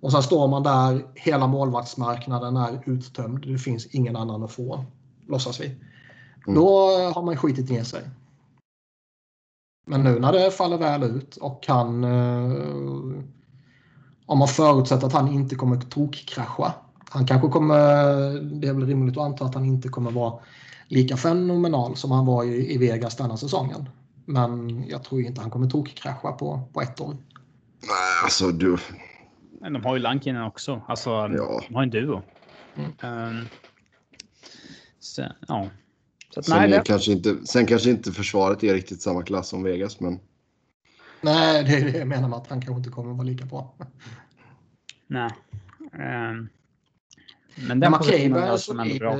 [0.00, 4.84] Och sen står man där, hela målvaktsmarknaden är uttömd, det finns ingen annan att få,
[5.26, 5.66] låtsas vi.
[5.66, 6.54] Mm.
[6.60, 8.02] Då har man skitit ner sig.
[9.86, 12.04] Men nu när det faller väl ut och han...
[12.04, 13.24] Eh,
[14.26, 16.72] om man förutsätter att han inte kommer tokkrascha.
[17.10, 17.76] Han kanske kommer...
[18.60, 20.40] Det är väl rimligt att anta att han inte kommer vara
[20.88, 23.88] lika fenomenal som han var i, i Vegas denna säsongen.
[24.24, 27.16] Men jag tror inte han kommer tokkrascha på, på ett år.
[27.80, 28.78] Nej, alltså du...
[29.60, 30.82] Men de har ju Lankinen också.
[30.88, 31.62] Alltså, ja.
[31.68, 32.22] de har en duo.
[32.76, 33.38] Mm.
[33.38, 33.48] Um,
[34.98, 35.68] så, ja.
[36.34, 36.82] Så att, sen, nej, det...
[36.84, 40.20] kanske inte, sen kanske inte försvaret är riktigt samma klass som Vegas, men...
[41.20, 43.44] Nej, det är det jag menar med att han kanske inte kommer att vara lika
[43.44, 43.74] bra.
[45.06, 45.30] Nej.
[45.92, 46.48] Um,
[47.68, 49.10] men den McCabe är en solid äh,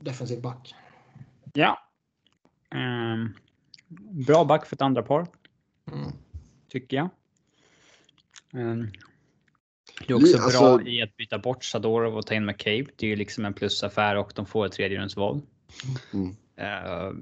[0.00, 0.74] defensiv back.
[1.52, 1.78] Ja.
[2.74, 3.34] Um,
[4.26, 5.26] bra back för ett andra par.
[5.92, 6.12] Mm.
[6.68, 7.08] Tycker jag.
[8.52, 8.92] Um,
[10.06, 12.86] det är också alltså, bra i att byta bort Sadorov och ta in McCabe.
[12.96, 15.40] Det är ju liksom en plusaffär och de får ett tredjerumsval.
[16.12, 16.28] Mm.
[16.60, 17.12] Uh,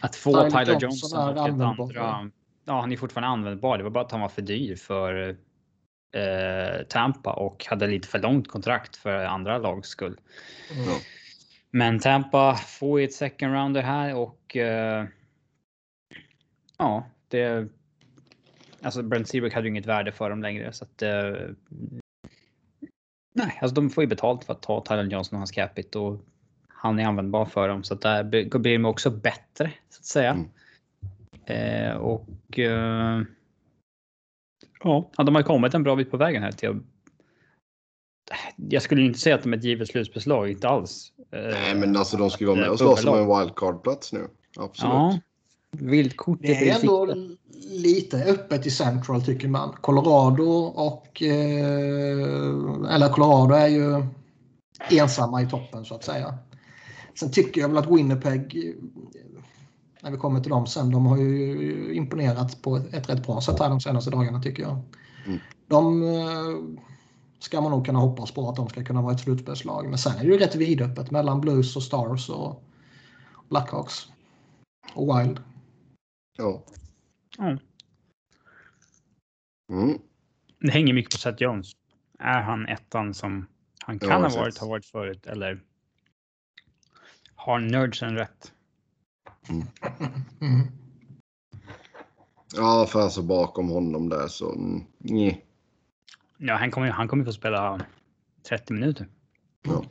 [0.00, 2.30] att få Tyler, Tyler Johnson, och ett andra.
[2.64, 3.78] Ja, han är fortfarande användbar.
[3.78, 8.18] Det var bara att han var för dyr för uh, Tampa och hade lite för
[8.18, 10.20] långt kontrakt för andra lags skull.
[10.72, 10.88] Mm.
[11.70, 15.08] Men Tampa får ett second rounder här och uh,
[16.78, 17.68] ja, det.
[18.86, 21.02] Alltså Brent Seabrook hade ju inget värde för dem längre så att.
[23.34, 26.24] nej, alltså de får ju betalt för att ta Tyler Johnson och hans capita och
[26.68, 27.84] han är användbar för dem.
[27.84, 28.24] Så att där
[28.58, 30.30] blir de också bättre så att säga.
[30.30, 30.48] Mm.
[31.46, 33.22] Eh, och eh,
[34.82, 36.76] ja, de har kommit en bra bit på vägen här till att
[38.56, 41.12] jag skulle inte säga att de är ett givet slutspelslag, inte alls.
[41.30, 44.28] Eh, Nej, men alltså de ska ju vara med och slåss om en wildcard-plats nu.
[44.56, 44.92] Absolut.
[44.92, 45.20] Ja,
[45.80, 47.14] vildkortet det är ändå
[47.70, 49.72] lite öppet i Central tycker man.
[49.80, 51.22] Colorado och...
[51.22, 54.06] Eh, eller Colorado är ju
[54.90, 56.38] ensamma i toppen så att säga.
[57.18, 58.74] Sen tycker jag väl att Winnipeg,
[60.02, 63.60] när vi kommer till dem sen, de har ju imponerat på ett rätt bra sätt
[63.60, 64.78] här de senaste dagarna tycker jag.
[65.26, 65.38] Mm.
[65.66, 66.78] De eh,
[67.38, 69.88] ska man nog kunna hoppas på att de ska kunna vara ett slutspelslag.
[69.88, 72.62] Men sen är det ju rätt vidöppet mellan Blues och Stars och
[73.48, 74.06] Blackhawks.
[74.94, 75.40] Och Wild.
[76.36, 76.64] Ja.
[77.38, 77.58] Mm.
[79.72, 79.98] Mm.
[80.58, 81.72] Det hänger mycket på Seth Jones.
[82.18, 83.46] Är han ettan som
[83.84, 85.60] han kan ja, ha varit, har varit förut eller
[87.34, 88.52] har nerdsen rätt?
[89.48, 89.66] Mm.
[92.54, 95.44] Ja, för alltså bakom honom där så mm, nej.
[96.36, 97.80] Ja, han kommer, han kommer få spela
[98.48, 99.08] 30 minuter.
[99.62, 99.84] Ja.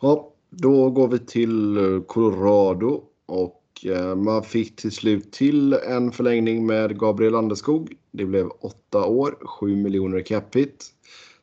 [0.00, 1.76] ja, då går vi till
[2.08, 7.96] Colorado och Eh, man fick till slut till en förlängning med Gabriel Landeskog.
[8.10, 10.84] Det blev åtta år, 7 miljoner capita.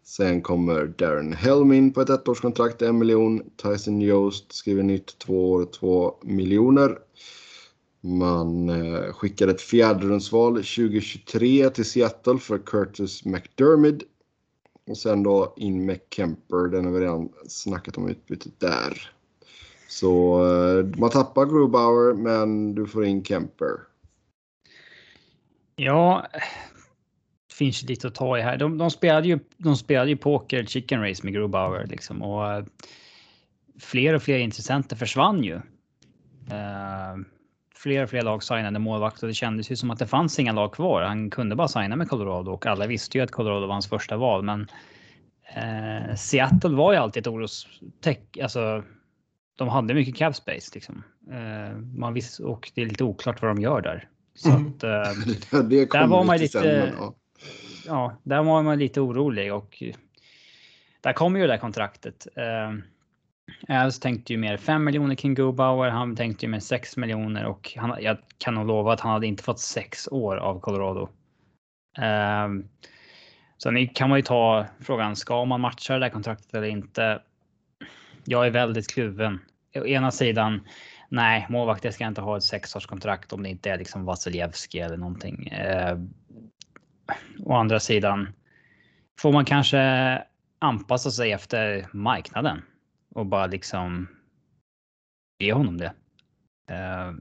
[0.03, 3.41] Sen kommer Darren Helmin på ett ettårskontrakt, en miljon.
[3.57, 6.97] Tyson Jost skriver nytt två år, två miljoner.
[8.01, 14.03] Man eh, skickade ett fjärdedelsval 2023 till Seattle för Curtis McDermid.
[14.87, 19.11] Och sen då in med Kemper, den har vi redan snackat om utbytet där.
[19.95, 23.71] Så eh, man tappar Grubauer men du får in Kemper.
[25.75, 26.25] Ja,
[27.47, 28.57] det finns lite att ta i här.
[28.57, 32.65] De, de, spelade, ju, de spelade ju poker chicken race med Grubauer liksom och eh,
[33.79, 35.55] fler och fler intressenter försvann ju.
[35.55, 37.23] Uh,
[37.75, 40.51] fler och fler lag signade målvakt och det kändes ju som att det fanns inga
[40.51, 41.01] lag kvar.
[41.01, 44.17] Han kunde bara signa med Colorado och alla visste ju att Colorado var hans första
[44.17, 44.43] val.
[44.43, 44.67] Men
[45.55, 48.43] eh, Seattle var ju alltid ett orostecken.
[48.43, 48.83] Alltså,
[49.55, 51.03] de hade mycket cap space liksom.
[51.31, 54.09] Eh, man visste, och det är lite oklart vad de gör där.
[54.35, 54.67] Så mm.
[54.67, 56.61] att, eh, det där var man lite.
[56.61, 57.15] Sen, ja.
[57.85, 59.83] ja, där var man lite orolig och
[61.01, 62.27] där kommer ju det där kontraktet.
[62.35, 62.71] Eh,
[63.67, 65.89] Als tänkte ju mer 5 miljoner kring Gubauer.
[65.89, 69.27] Han tänkte ju mer 6 miljoner och han, jag kan nog lova att han hade
[69.27, 71.09] inte fått 6 år av Colorado.
[71.97, 72.69] Um,
[73.57, 77.21] så nu kan man ju ta frågan, ska man matcha det där kontraktet eller inte?
[78.25, 79.39] Jag är väldigt kluven.
[79.75, 80.67] Å ena sidan,
[81.09, 85.47] nej, målvakter ska inte ha ett sexårskontrakt om det inte är liksom Vasilevski eller någonting.
[85.47, 85.97] Eh,
[87.39, 88.33] å andra sidan
[89.19, 90.23] får man kanske
[90.59, 92.61] anpassa sig efter marknaden
[93.15, 94.07] och bara liksom
[95.39, 95.93] ge honom det.
[96.69, 97.13] Eh,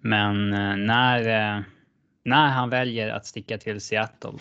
[0.00, 1.62] men eh, när, eh,
[2.24, 4.38] när han väljer att sticka till Seattle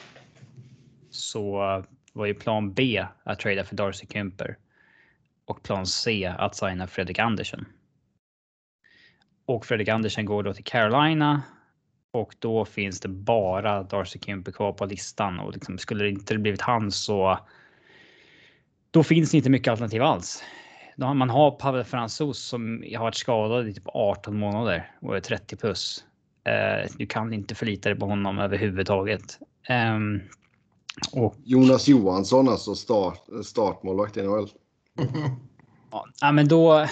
[1.10, 1.84] så
[2.14, 4.58] var ju plan B att trada för Darcy Kemper
[5.46, 7.66] och plan C att signa Fredrik Andersen.
[9.46, 11.42] Och Fredrik Andersen går då till Carolina
[12.12, 16.38] och då finns det bara Darcy Kemper kvar på listan och liksom skulle det inte
[16.38, 17.40] blivit han så
[18.92, 20.44] då finns det inte mycket alternativ alls.
[20.98, 25.56] Man har Pavel Fransos som har varit skadad i typ 18 månader och är 30
[25.56, 26.06] plus.
[26.44, 29.40] Eh, du kan inte förlita dig på honom överhuvudtaget.
[29.68, 30.22] Ehm,
[31.12, 31.36] och...
[31.44, 34.50] Jonas Johansson alltså start, startmålvakt i NHL.
[36.22, 36.88] ja, men då.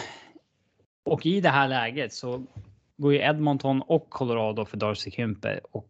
[1.05, 2.43] Och i det här läget så
[2.97, 5.89] går ju Edmonton och Colorado för Darcy Kemper och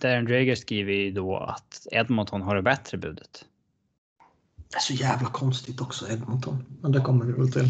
[0.00, 3.44] Darren Dreger skriver ju då att Edmonton har det bättre budet.
[4.68, 6.64] Det är så jävla konstigt också, Edmonton.
[6.82, 7.68] Men det kommer vi väl till.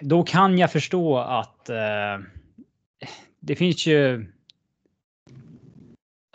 [0.00, 1.76] Då kan jag förstå att eh,
[3.40, 4.32] det finns ju.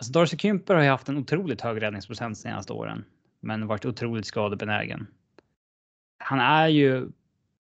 [0.01, 3.05] Alltså Darcy Kymper har ju haft en otroligt hög räddningsprocent de senaste åren,
[3.39, 5.07] men varit otroligt skadebenägen.
[6.17, 7.07] Han är ju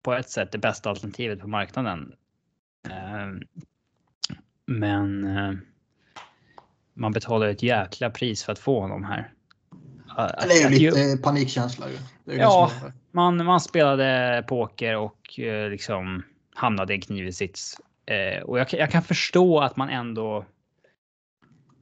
[0.03, 2.13] på ett sätt det bästa alternativet på marknaden.
[2.89, 3.45] Eh,
[4.65, 5.53] men eh,
[6.93, 9.31] man betalar ett jäkla pris för att få honom här.
[10.15, 11.97] Det är ju lite ju, panikkänsla ju.
[12.38, 12.71] ja,
[13.11, 16.23] man, man spelade poker och eh, liksom
[16.53, 17.81] hamnade i en knivig sits.
[18.05, 20.45] Eh, och jag, jag, kan förstå att man ändå.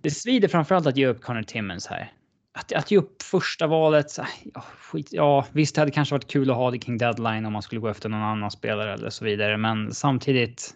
[0.01, 2.13] Det svider framförallt att ge upp Connor Timmons här.
[2.53, 4.17] Att, att ge upp första valet.
[4.53, 7.53] Ja, skit, ja, visst, det hade kanske varit kul att ha det kring deadline om
[7.53, 10.75] man skulle gå efter någon annan spelare eller så vidare, men samtidigt.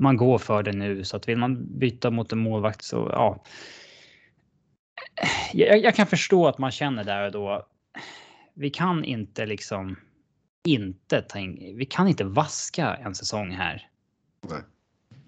[0.00, 3.44] Man går för det nu så att vill man byta mot en målvakt så ja
[5.52, 7.66] jag, jag, kan förstå att man känner där och då.
[8.54, 9.96] Vi kan inte liksom
[10.64, 11.76] inte ta in.
[11.76, 13.88] vi kan inte vaska en säsong här.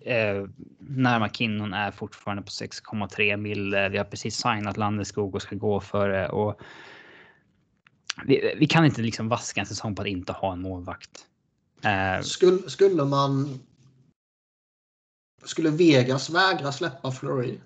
[0.01, 0.45] Eh,
[0.79, 3.75] när McKinnon är fortfarande på 6,3 mil.
[3.91, 6.61] Vi har precis signat Landeskog och ska gå för det och.
[8.25, 11.11] Vi, vi, kan inte liksom vaska en säsong på att inte ha en målvakt.
[11.85, 13.61] Eh, skulle, skulle man.
[15.45, 17.59] Skulle Vegas vägra släppa Flurry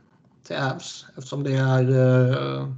[0.46, 2.68] till Avs eftersom det är, eh,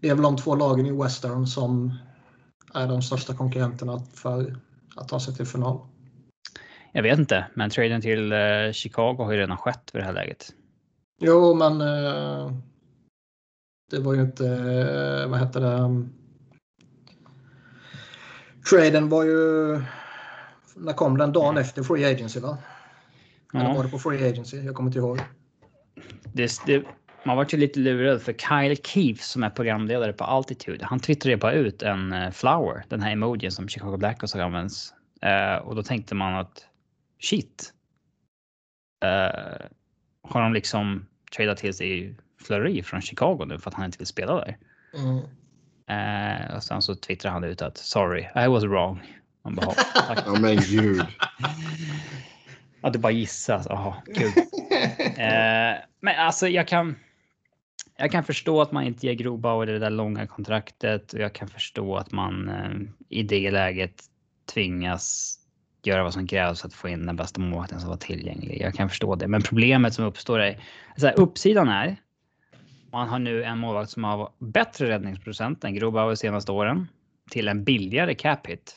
[0.00, 1.98] det är väl de två lagen i Western som
[2.74, 4.56] är de största konkurrenterna för
[4.96, 5.80] att ta sig till final.
[6.96, 10.12] Jag vet inte, men traden till eh, Chicago har ju redan skett vid det här
[10.12, 10.54] läget.
[11.20, 12.52] Jo, men eh,
[13.90, 14.44] det var ju inte,
[15.28, 16.08] vad hette det?
[18.70, 19.80] Traden var ju,
[20.76, 21.32] när kom den?
[21.32, 22.58] Dagen efter Free Agency va?
[23.52, 23.60] Ja.
[23.60, 24.56] Eller var det på Free Agency?
[24.56, 25.20] Jag kommer inte ihåg
[26.34, 26.84] det, det,
[27.24, 30.86] man var ju lite lurad för Kyle Keefe som är programledare på Altitude.
[30.86, 34.94] Han twittrade bara ut en uh, flower, den här emojin som Chicago Blackhawks har använts.
[35.24, 36.66] Uh, och då tänkte man att
[37.24, 37.72] shit.
[39.04, 39.66] Uh,
[40.22, 41.06] har de liksom
[41.36, 44.58] tradat till sig Flurry från Chicago nu för att han inte vill spela där?
[44.94, 45.16] Mm.
[45.90, 49.00] Uh, och sen så twittrade han ut att sorry, I was wrong.
[49.44, 49.74] Man bara,
[50.26, 51.06] ja men gud.
[52.80, 53.62] Ja, du bara gissar.
[53.68, 54.28] Jaha, kul.
[55.18, 56.96] eh, men alltså jag kan.
[57.96, 61.48] Jag kan förstå att man inte ger Grobauer det där långa kontraktet och jag kan
[61.48, 64.04] förstå att man eh, i det läget
[64.54, 65.38] tvingas
[65.86, 68.60] göra vad som krävs för att få in den bästa målvakten som var tillgänglig.
[68.60, 70.60] Jag kan förstå det, men problemet som uppstår är
[70.96, 71.96] så här, uppsidan är.
[72.92, 76.88] Man har nu en målvakt som har bättre räddningsprocent än Grobauer senaste åren
[77.30, 78.76] till en billigare cap hit.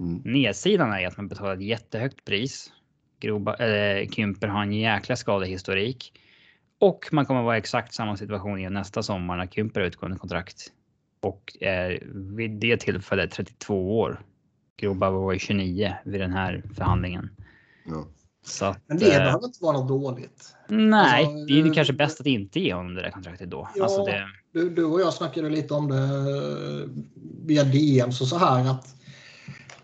[0.00, 0.22] Mm.
[0.24, 2.72] Nedsidan är att man betalar ett jättehögt pris.
[3.20, 6.12] Groba, äh, Kymper har en jäkla skadehistorik.
[6.78, 10.18] Och man kommer vara i exakt samma situation igen nästa sommar när Kymper har utgående
[10.18, 10.72] kontrakt.
[11.20, 12.02] Och är
[12.36, 14.20] vid det tillfället 32 år.
[14.80, 17.30] Grobauer var 29 vid den här förhandlingen.
[17.86, 18.06] Ja.
[18.44, 20.56] Så Men det eh, behöver inte vara något dåligt.
[20.68, 23.68] Nej, alltså, det är ju kanske bäst att inte ge honom det där kontraktet då.
[23.74, 24.26] Ja, alltså det...
[24.52, 26.08] du, du och jag snackade lite om det
[27.46, 28.96] via DMs och så här att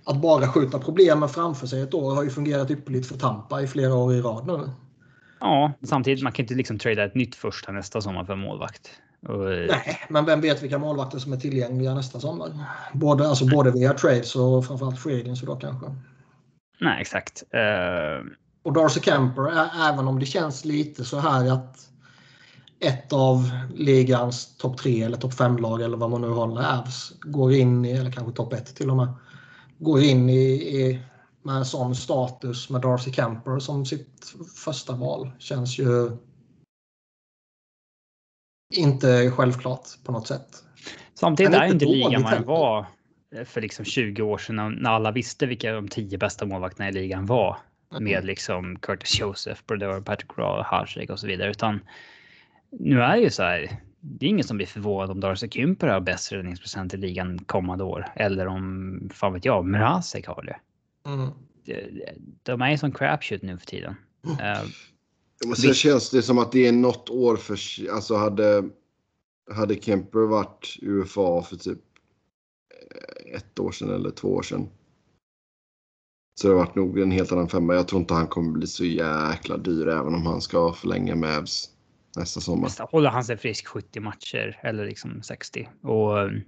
[0.06, 3.66] att bara skjuta problemen framför sig ett år har ju fungerat ypperligt för Tampa i
[3.66, 4.70] flera år i rad nu.
[5.40, 8.90] Ja, samtidigt man kan inte liksom trada ett nytt första nästa sommar för målvakt.
[9.28, 9.44] Och...
[9.68, 12.52] Nej, men vem vet vilka målvakter som är tillgängliga nästa sommar?
[12.94, 15.86] Både, alltså både via trades och framförallt free agency då kanske.
[16.80, 17.42] Nej, exakt.
[17.54, 18.32] Uh...
[18.62, 21.88] Och Darcy Kemper, även om det känns lite så här att
[22.80, 27.12] ett av ligans topp tre eller topp fem lag eller vad man nu håller Avs
[27.20, 29.08] går in i, eller kanske topp ett till och med,
[29.78, 31.00] går in i, i
[31.42, 36.10] med en sån status med Darcy Kemper som sitt första val känns ju
[38.70, 40.48] inte självklart på något sätt.
[41.14, 42.86] Samtidigt är inte ligan den var
[43.44, 47.26] för liksom 20 år sedan när alla visste vilka de tio bästa målvakterna i ligan
[47.26, 47.56] var.
[47.90, 48.04] Mm.
[48.04, 51.50] Med liksom Curtis Joseph, Brodeur, Patrick Raw, Harsek och så vidare.
[51.50, 51.80] Utan
[52.70, 53.80] nu är det ju så här.
[54.00, 57.84] Det är ingen som blir förvånad om Darcy Kymper har bäst räddningsprocent i ligan kommande
[57.84, 58.12] år.
[58.16, 60.56] Eller om, fan vet jag, Mrazek har det.
[61.10, 61.30] Mm.
[62.42, 63.96] De är ju som crapshoot nu för tiden.
[64.26, 64.68] Uh,
[65.44, 67.58] Men sen känns det som att det är något år för...
[67.90, 68.68] Alltså hade,
[69.50, 71.78] hade Kemper varit UFA för typ
[72.74, 74.68] eh, ett år sedan eller två år sedan.
[76.40, 77.74] Så det har varit nog en helt annan femma.
[77.74, 81.38] Jag tror inte han kommer bli så jäkla dyr även om han ska förlänga med
[81.38, 81.70] Evs
[82.16, 82.90] nästa sommar.
[82.90, 86.42] Håller han sig frisk 70 matcher eller liksom 60 och um,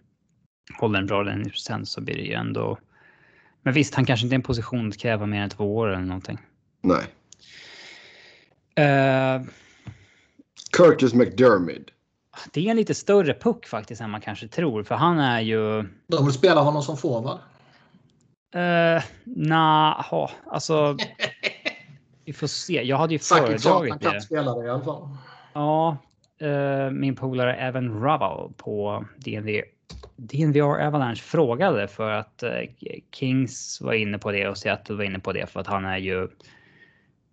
[0.80, 2.78] håller en bra räddningsprocent så blir det ju ändå
[3.62, 6.04] men visst, han kanske inte är en position att kräva mer än två år eller
[6.04, 6.38] någonting.
[6.82, 7.04] Nej.
[8.78, 9.46] Uh,
[10.72, 11.90] Curtis McDermott.
[12.52, 15.84] Det är en lite större puck faktiskt än man kanske tror, för han är ju...
[16.06, 17.38] De vill spela honom som forward.
[18.56, 20.96] Uh, nah, alltså.
[22.24, 22.82] vi får se.
[22.82, 24.10] Jag hade ju föredragit det.
[24.10, 25.08] kan spela det i alla fall.
[25.52, 25.96] Ja,
[26.42, 29.62] uh, min polare Evan Rubble på DNV
[30.16, 32.50] DNVR Avalanche frågade för att eh,
[33.12, 35.98] Kings var inne på det och Seattle var inne på det för att han är
[35.98, 36.28] ju.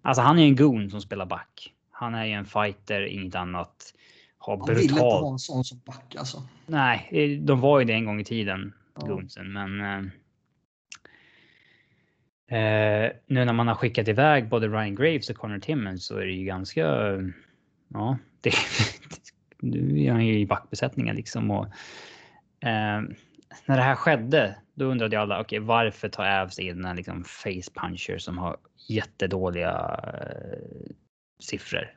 [0.05, 1.73] Alltså han är en goon som spelar back.
[1.91, 3.93] Han är ju en fighter, inget annat.
[4.37, 4.75] Har brutal.
[4.75, 6.43] vill inte ha en sån som back alltså.
[6.65, 9.07] Nej, eh, de var ju det en gång i tiden, ja.
[9.07, 9.81] goonsen, men.
[9.81, 9.97] Eh,
[12.59, 16.25] eh, nu när man har skickat iväg både Ryan Graves och Connor Timmons så är
[16.25, 16.81] det ju ganska.
[17.87, 18.53] Ja, det.
[19.59, 21.67] nu är han ju i backbesättningen liksom och
[22.65, 23.01] Eh,
[23.65, 27.23] när det här skedde, då undrade alla, okej, okay, varför tar Avs in en liksom
[27.23, 28.57] face puncher som har
[28.89, 30.93] jättedåliga eh,
[31.39, 31.91] siffror?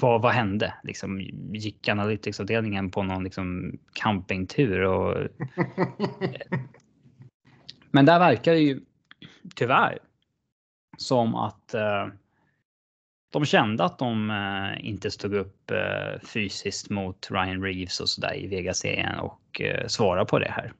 [0.00, 0.74] Vad, vad hände?
[0.84, 1.20] Liksom,
[1.52, 4.82] gick analyticsavdelningen på någon liksom campingtur?
[4.82, 5.16] Och,
[7.90, 8.80] men där verkar det ju
[9.54, 9.98] tyvärr
[10.98, 12.06] som att eh,
[13.32, 18.36] de kände att de eh, inte stod upp eh, fysiskt mot Ryan Reeves och sådär
[18.36, 20.72] i Vegas-serien och eh, svara på det här.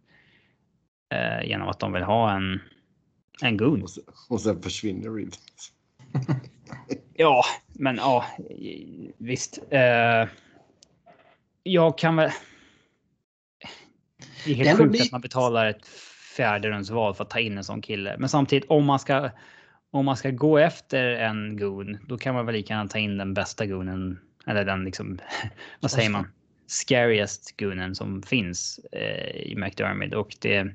[1.13, 2.61] Eh, genom att de vill ha en,
[3.43, 3.83] en gun.
[3.83, 5.39] Och sen, och sen försvinner Reeves.
[7.15, 8.27] ja, men ja,
[9.19, 9.59] visst.
[9.71, 10.29] Eh,
[11.63, 12.31] jag kan väl...
[14.45, 15.87] Det är helt sjukt att man betalar ett
[16.37, 18.17] fjärde val för att ta in en sån kille.
[18.19, 19.31] Men samtidigt om man ska
[19.91, 23.19] om man ska gå efter en goon, då kan man väl lika gärna ta in
[23.19, 24.21] den bästa goonen.
[24.47, 25.19] Eller den liksom,
[25.81, 26.27] vad säger man?
[26.73, 30.15] Scariest goonen som finns eh, i McDermott.
[30.15, 30.75] Och det...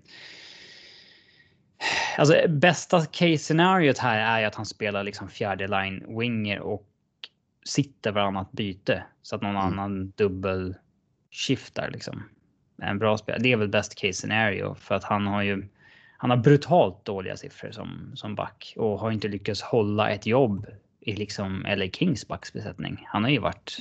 [2.17, 6.87] Alltså bästa case scenariot här är att han spelar liksom fjärde line winger och
[7.65, 9.63] sitter varannat byte så att någon mm.
[9.63, 10.75] annan dubbel
[11.31, 12.23] skiftar liksom.
[12.81, 13.41] En bra spelare.
[13.43, 15.67] Det är väl best case scenario för att han har ju
[16.17, 20.65] han har brutalt dåliga siffror som, som back och har inte lyckats hålla ett jobb
[20.99, 23.05] i liksom LA Kings backsbesättning.
[23.07, 23.77] Han har ju varit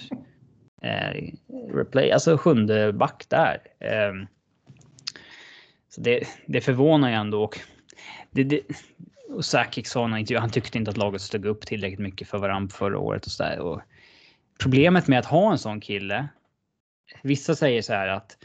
[0.83, 1.33] eh,
[1.75, 3.59] replay, alltså sjunde back där.
[3.79, 4.13] Eh,
[5.89, 7.45] så det, det förvånar ju ändå.
[7.45, 7.59] Och,
[8.31, 8.61] det, det,
[9.29, 12.75] och Sakic sa han, han tyckte inte att laget stod upp tillräckligt mycket för varandra
[12.75, 13.59] förra året och så där.
[13.59, 13.81] Och
[14.61, 16.29] problemet med att ha en sån kille.
[17.23, 18.37] Vissa säger så här att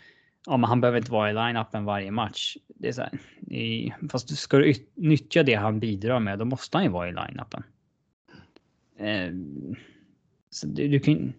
[0.45, 2.57] ja, men han behöver inte vara i line-upen varje match.
[2.67, 3.11] Det är så här,
[3.53, 7.11] i, fast ska du nyttja det han bidrar med, då måste han ju vara i
[7.11, 7.63] line-upen.
[8.97, 9.31] Eh,
[10.49, 11.33] så du, du kan,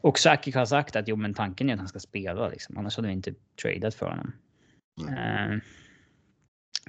[0.00, 2.78] och Sakic har sagt att jo, men tanken är att han ska spela liksom.
[2.78, 4.32] Annars hade vi inte tradat för honom.
[5.00, 5.52] Mm.
[5.52, 5.58] Eh,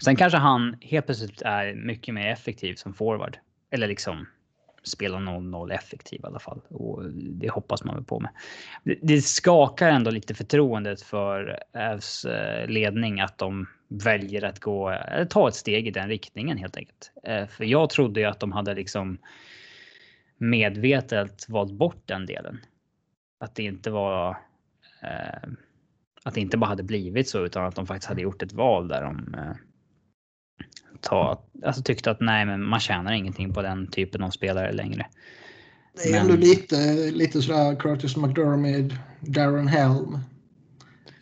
[0.04, 3.38] sen kanske han helt plötsligt är mycket mer effektiv som forward.
[3.72, 4.28] Eller liksom
[4.84, 6.62] spela 0-0 effektiv i alla fall.
[6.70, 8.32] Och det hoppas man väl på med.
[9.02, 15.26] Det, skakar ändå lite förtroendet för Ävs eh, ledning att de väljer att gå, eller
[15.26, 17.12] ta ett steg i den riktningen helt enkelt.
[17.24, 19.18] Eh, för jag trodde ju att de hade liksom
[20.38, 22.60] medvetet valt bort den delen.
[23.40, 24.30] Att det inte var
[25.02, 25.50] eh,
[26.24, 28.88] att det inte bara hade blivit så utan att de faktiskt hade gjort ett val
[28.88, 29.56] där de eh,
[31.02, 35.06] ta, alltså tyckte att nej, men man tjänar ingenting på den typen av spelare längre.
[35.94, 36.22] Det är men...
[36.22, 36.76] ändå lite,
[37.12, 40.18] lite sådär Curtis McDermott, Darren Helm.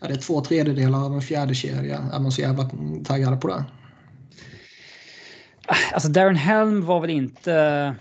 [0.01, 1.97] Ja, det är två tredjedelar av en fjärde kedja.
[2.13, 2.69] Är man så jävla
[3.05, 3.65] taggad på det?
[5.93, 7.95] Alltså Darren Helm var väl inte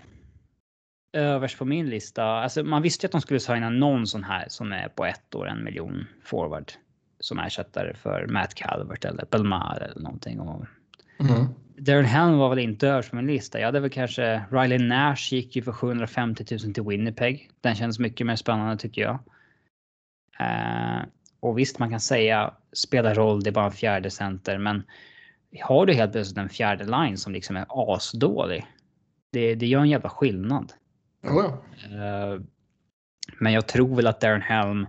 [1.16, 2.24] överst på min lista.
[2.24, 5.34] Alltså man visste ju att de skulle signa någon sån här som är på ett
[5.34, 6.72] år en miljon forward.
[7.20, 10.40] Som ersättare för Matt Calvert eller Belmar eller någonting.
[10.40, 11.46] Mm.
[11.78, 13.58] Darren Helm var väl inte överst på min lista.
[13.58, 17.50] Jag hade väl kanske Riley Nash gick ju för 750 000 till Winnipeg.
[17.60, 19.18] Den känns mycket mer spännande tycker jag.
[20.40, 21.04] Uh,
[21.40, 24.82] och visst, man kan säga spela roll, det är bara en fjärde center, men
[25.62, 28.66] har du helt plötsligt en fjärde line som liksom är asdålig.
[29.32, 30.72] Det, det gör en jävla skillnad.
[31.28, 32.38] Oh
[33.38, 34.86] men jag tror väl att Darren Helm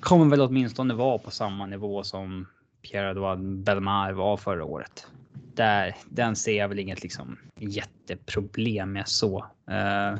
[0.00, 2.46] kommer väl åtminstone vara på samma nivå som
[2.82, 5.06] Pierre-Edouard Belmar var förra året
[5.54, 9.38] där, den ser jag väl inget liksom jätteproblem med så.
[9.70, 10.18] Uh,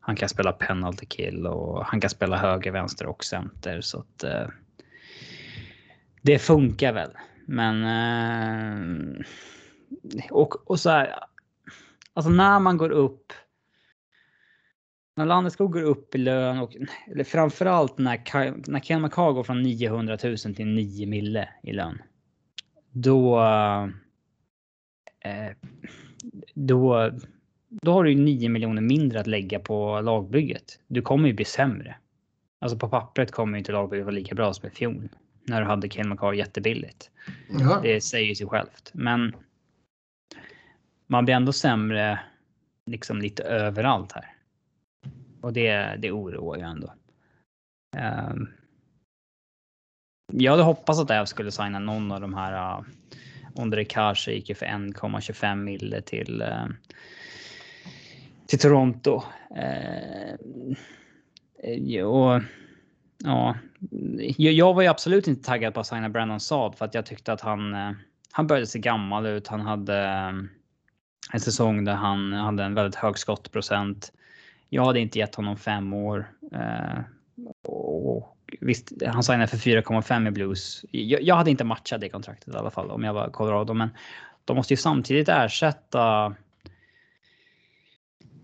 [0.00, 4.24] han kan spela penalty kill och han kan spela höger, vänster och center så att
[4.24, 4.48] uh,
[6.22, 7.10] det funkar väl.
[7.46, 9.24] Men uh,
[10.30, 11.14] och, och så här.
[12.12, 13.32] Alltså när man går upp.
[15.18, 16.76] När Landeskog går upp i lön och
[17.12, 22.02] eller framförallt när, när Ken McCall går från 900 000 till 9 mille i lön.
[22.92, 23.40] Då
[25.20, 25.52] Eh,
[26.54, 27.10] då,
[27.68, 30.80] då har du ju 9 miljoner mindre att lägga på lagbygget.
[30.86, 31.96] Du kommer ju bli sämre.
[32.58, 35.08] Alltså på pappret kommer inte lagbygget vara lika bra som i fjol.
[35.44, 37.10] När du hade Cale McCarr jättebilligt.
[37.60, 37.80] Ja.
[37.82, 38.90] Det säger sig självt.
[38.94, 39.36] Men
[41.06, 42.20] man blir ändå sämre
[42.86, 44.37] liksom lite överallt här.
[45.40, 46.92] Och det, det oroar ju ändå.
[47.96, 48.48] Um,
[50.32, 52.84] jag hade hoppats att jag skulle signa någon av de här uh,
[53.58, 56.66] Ondrej Kase gick ju för 1,25 mille till, äh,
[58.46, 59.22] till Toronto.
[59.56, 60.74] Ehm,
[61.62, 62.42] eh, och,
[63.24, 63.56] ja,
[64.36, 67.32] jag var ju absolut inte taggad på att signa Brandon Saad för att jag tyckte
[67.32, 67.92] att han, äh,
[68.32, 69.48] han började se gammal ut.
[69.48, 69.98] Han hade
[71.32, 74.12] en säsong där han hade en väldigt hög skottprocent.
[74.68, 76.30] Jag hade inte gett honom fem år.
[76.52, 77.00] Eh,
[77.64, 80.84] och visst, han signade för 4,5 i Blues.
[80.90, 83.88] Jag, jag, hade inte matchat det kontraktet i alla fall om jag var Colorado, men
[84.44, 86.34] de måste ju samtidigt ersätta.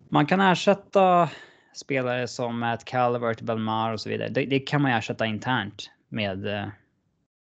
[0.08, 1.28] Man kan ersätta
[1.74, 4.28] spelare som Matt Calvert, Belmar och så vidare.
[4.28, 6.66] Det, det kan man ersätta internt med eh,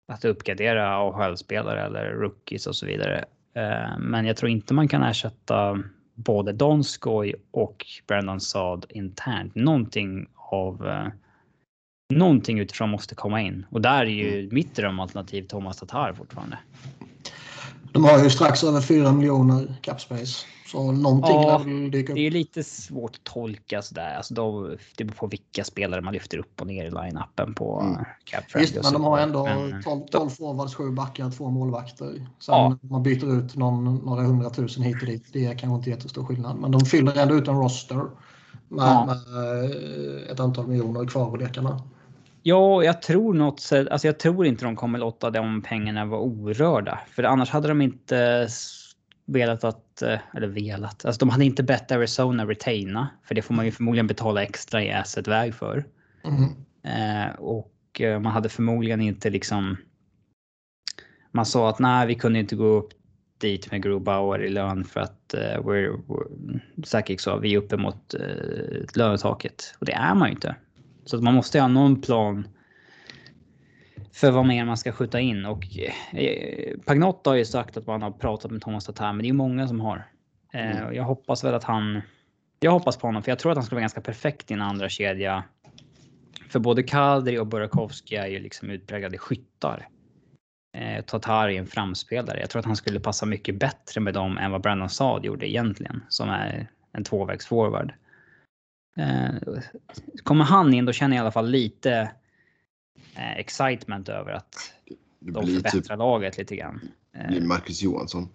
[0.07, 3.25] att uppgradera AHL-spelare eller rookies och så vidare.
[3.53, 5.83] Eh, men jag tror inte man kan ersätta
[6.17, 9.55] både Donskoy och Brandon Saad internt.
[9.55, 11.07] Någonting av eh,
[12.13, 13.65] någonting utifrån måste komma in.
[13.69, 14.55] Och där är ju mm.
[14.55, 16.57] mitt drömalternativ Thomas Tatar fortfarande.
[17.91, 20.45] De har ju strax över 4 miljoner capspace.
[20.67, 21.61] Så någonting ja,
[21.91, 22.15] dyka upp.
[22.15, 24.15] Det är lite svårt att tolka sådär.
[24.17, 27.79] Alltså då, det beror på vilka spelare man lyfter upp och ner i line-upen på
[27.79, 28.05] mm.
[28.55, 32.13] Visst, men de har ändå men, 12, 12 forwards, 7 backar, två målvakter.
[32.39, 32.77] Sen ja.
[32.81, 35.25] man byter ut någon, några hundratusen hit och dit.
[35.33, 36.57] Det är kanske inte jättestor skillnad.
[36.57, 37.95] Men de fyller ändå ut en roster
[38.67, 39.05] med, ja.
[39.05, 41.81] med eh, ett antal miljoner kvar på lekarna.
[42.43, 46.99] Ja, jag tror något alltså jag tror inte de kommer låta de pengarna vara orörda.
[47.15, 48.47] För annars hade de inte
[49.27, 53.09] velat att, eh, eller velat, alltså de hade inte bett Arizona retaina.
[53.23, 55.85] För det får man ju förmodligen betala extra i assetväg för.
[56.23, 56.49] Mm.
[56.83, 59.77] Eh, och eh, man hade förmodligen inte liksom,
[61.31, 62.89] man sa att nej, vi kunde inte gå upp
[63.37, 67.77] dit med Grubauer i lön för att uh, we're, we're, Sakic sa vi är uppe
[67.77, 69.75] mot uh, lönetaket.
[69.79, 70.55] Och det är man ju inte.
[71.05, 72.47] Så att man måste ha någon plan
[74.17, 75.45] för vad mer man ska skjuta in.
[75.45, 75.65] Och
[76.13, 79.33] eh, Pagnotta har ju sagt att man har pratat med Thomas Tatar, men det är
[79.33, 80.07] många som har.
[80.53, 80.95] Eh, mm.
[80.95, 82.01] Jag hoppas väl att han...
[82.59, 84.61] Jag hoppas på honom, för jag tror att han skulle vara ganska perfekt i en
[84.61, 85.43] andra kedja
[86.49, 89.87] för både Kadri och Burakovsky är ju liksom utpräglade skyttar.
[90.77, 92.39] Eh, Tatar är en framspelare.
[92.39, 95.49] Jag tror att han skulle passa mycket bättre med dem än vad Brandon Saad gjorde
[95.49, 97.93] egentligen, som är en tvåvägsforward.
[98.97, 99.53] Eh,
[100.23, 102.07] kommer han in, då känner jag i alla fall lite eh,
[103.17, 104.73] excitement över att
[105.19, 106.81] de förbättrar typ, laget lite grann.
[107.27, 108.29] Blir Marcus Johansson.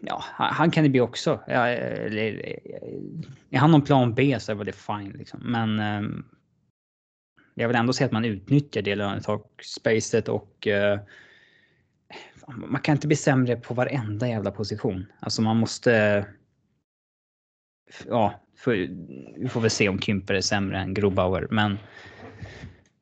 [0.00, 1.40] Ja, han kan det bli också.
[1.46, 1.68] Ja,
[3.50, 5.40] är han någon plan B så är väl det fine liksom.
[5.42, 6.24] Men ehm,
[7.54, 11.00] jag vill ändå säga att man utnyttjar det lönetaksspacet och uh,
[12.46, 15.06] man kan inte bli sämre på varenda jävla position.
[15.20, 16.26] Alltså man måste.
[18.06, 18.72] Ja, för,
[19.36, 21.78] vi får väl se om Kymper är sämre än Grobauer, men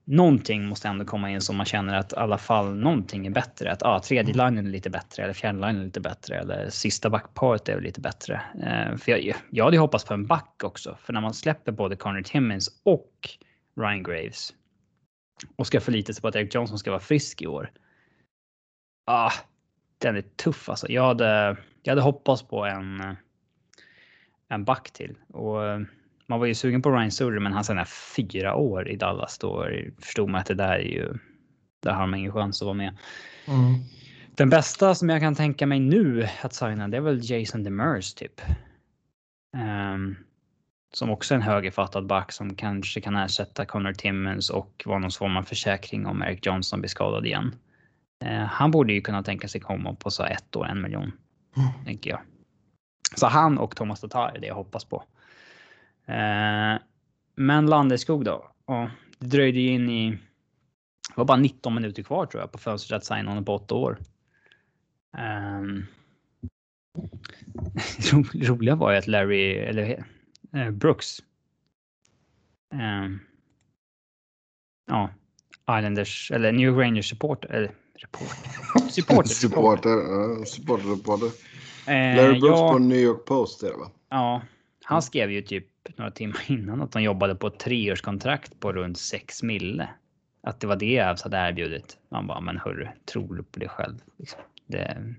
[0.08, 3.72] någonting måste ändå komma in som man känner att i alla fall någonting är bättre.
[3.72, 7.10] Att ah, tredje linjen är lite bättre eller fjärde linjen är lite bättre eller sista
[7.10, 8.42] backparet är lite bättre.
[8.62, 11.96] Eh, för jag, jag hade hoppats på en back också, för när man släpper både
[11.96, 13.28] Connor Timmins och
[13.80, 14.54] Ryan Graves
[15.56, 17.70] och ska förlita sig på att Eric Johnson ska vara frisk i år.
[19.06, 19.32] Ah,
[19.98, 20.88] den är tuff alltså.
[20.88, 23.16] Jag hade, jag hade hoppats på en,
[24.48, 25.62] en back till och
[26.28, 27.86] man var ju sugen på Ryan Surrey, men han sen
[28.16, 29.66] fyra år i Dallas då
[30.00, 31.14] förstod man att det där är ju.
[31.82, 32.96] Där har man ingen chans att vara med.
[33.46, 33.74] Mm.
[34.36, 38.14] Den bästa som jag kan tänka mig nu att signa, det är väl Jason Demers
[38.14, 38.40] typ.
[39.94, 40.16] Um,
[40.92, 45.10] som också är en högerfattad back som kanske kan ersätta Connor Timmons och vara någon
[45.10, 47.54] form av försäkring om Eric Johnson blir skadad igen.
[48.24, 51.12] Uh, han borde ju kunna tänka sig komma på så ett år, en miljon.
[51.56, 51.84] Mm.
[51.84, 52.20] Tänker jag.
[53.16, 55.04] Så han och Thomas Tatar är det jag hoppas på.
[56.08, 56.78] Uh,
[57.34, 58.50] men Landeskog då?
[58.66, 60.10] Ja, det dröjde ju in i...
[61.08, 63.74] Det var bara 19 minuter kvar tror jag på fönstret att signa honom på åtta
[63.74, 63.98] år.
[65.18, 65.86] Um,
[68.34, 70.04] roliga var ju att Larry, eller
[70.52, 71.22] eh, Brooks.
[72.74, 73.20] Um,
[74.86, 75.10] ja,
[75.78, 77.48] Islanders eller New Rangers supporter.
[77.48, 78.88] Eller reporter.
[78.90, 79.28] Supporter.
[79.28, 79.90] supporter.
[79.90, 81.26] Uh, supporter, supporter.
[81.26, 83.90] Uh, Larry Brooks ja, på New York Post är det va?
[84.08, 84.42] Ja,
[84.84, 88.98] han skrev ju typ några timmar innan att de jobbade på ett treårskontrakt på runt
[88.98, 89.88] 6 mille.
[90.42, 91.96] Att det var det Avs hade erbjudit.
[92.08, 93.94] Man bara, men hörru, tror du på det själv?
[94.16, 94.40] Liksom.
[94.66, 95.14] Det...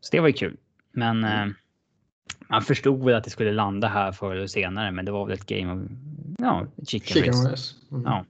[0.00, 0.56] Så det var ju kul.
[0.92, 1.48] Men mm.
[1.48, 1.54] eh,
[2.48, 5.34] man förstod väl att det skulle landa här förr eller senare, men det var väl
[5.34, 5.90] ett game of
[6.38, 7.50] ja, chicken, chicken race.
[7.50, 7.74] race.
[7.90, 8.02] Mm.
[8.04, 8.24] Ja.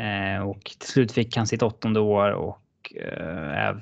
[0.00, 3.76] Eh, och till slut fick han sitt åttonde år och eh,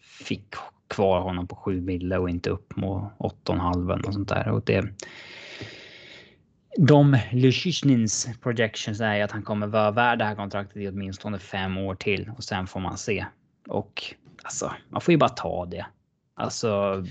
[0.00, 0.54] fick
[0.88, 4.48] kvar honom på 7 mille och inte upp mot 8,5 och sånt där.
[4.48, 4.84] Och det,
[6.78, 11.78] de Lyschnins projections är att han kommer vara värd det här kontraktet i åtminstone fem
[11.78, 13.26] år till och sen får man se.
[13.68, 15.86] Och alltså, man får ju bara ta det.
[16.34, 17.04] Alltså.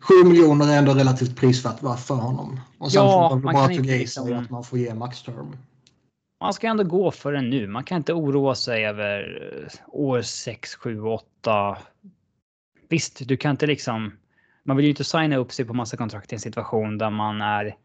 [0.00, 2.60] 7 miljoner är ändå relativt prisvärt för honom.
[2.78, 5.56] Och sen ja, får man bara tugga i sig att man får ge max term.
[6.40, 7.66] Man ska ändå gå för det nu.
[7.66, 9.40] Man kan inte oroa sig över
[9.86, 11.78] år 6, 7, 8.
[12.88, 14.12] Visst, du kan inte liksom.
[14.64, 17.40] Man vill ju inte signa upp sig på massa kontrakt i en situation där man
[17.40, 17.76] är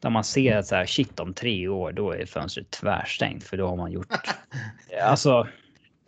[0.00, 3.56] där man ser att så här, shit om tre år, då är fönstret tvärstängt för
[3.56, 4.06] då har man gjort...
[5.02, 5.48] alltså...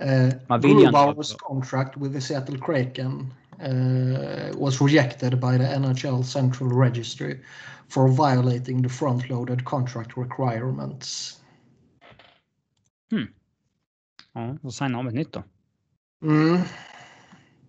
[0.02, 6.24] Uh, man vill Grubauer's contract with the Seattle Kraken uh, was rejected by the NHL
[6.24, 7.38] Central Registry
[7.88, 11.40] for violating the front-loaded contract requirements.
[13.10, 13.26] Hmm.
[14.32, 15.42] Ja, då signar om ett nytt då.
[16.22, 16.58] Mm.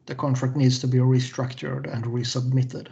[0.06, 2.89] The contract needs to be restructured and resubmitted.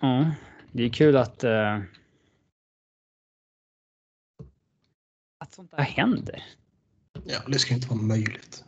[0.00, 0.30] Ja,
[0.72, 1.44] det är kul att.
[1.44, 1.82] Uh,
[5.38, 6.44] att sånt där händer.
[7.24, 8.64] Ja, det ska inte vara möjligt.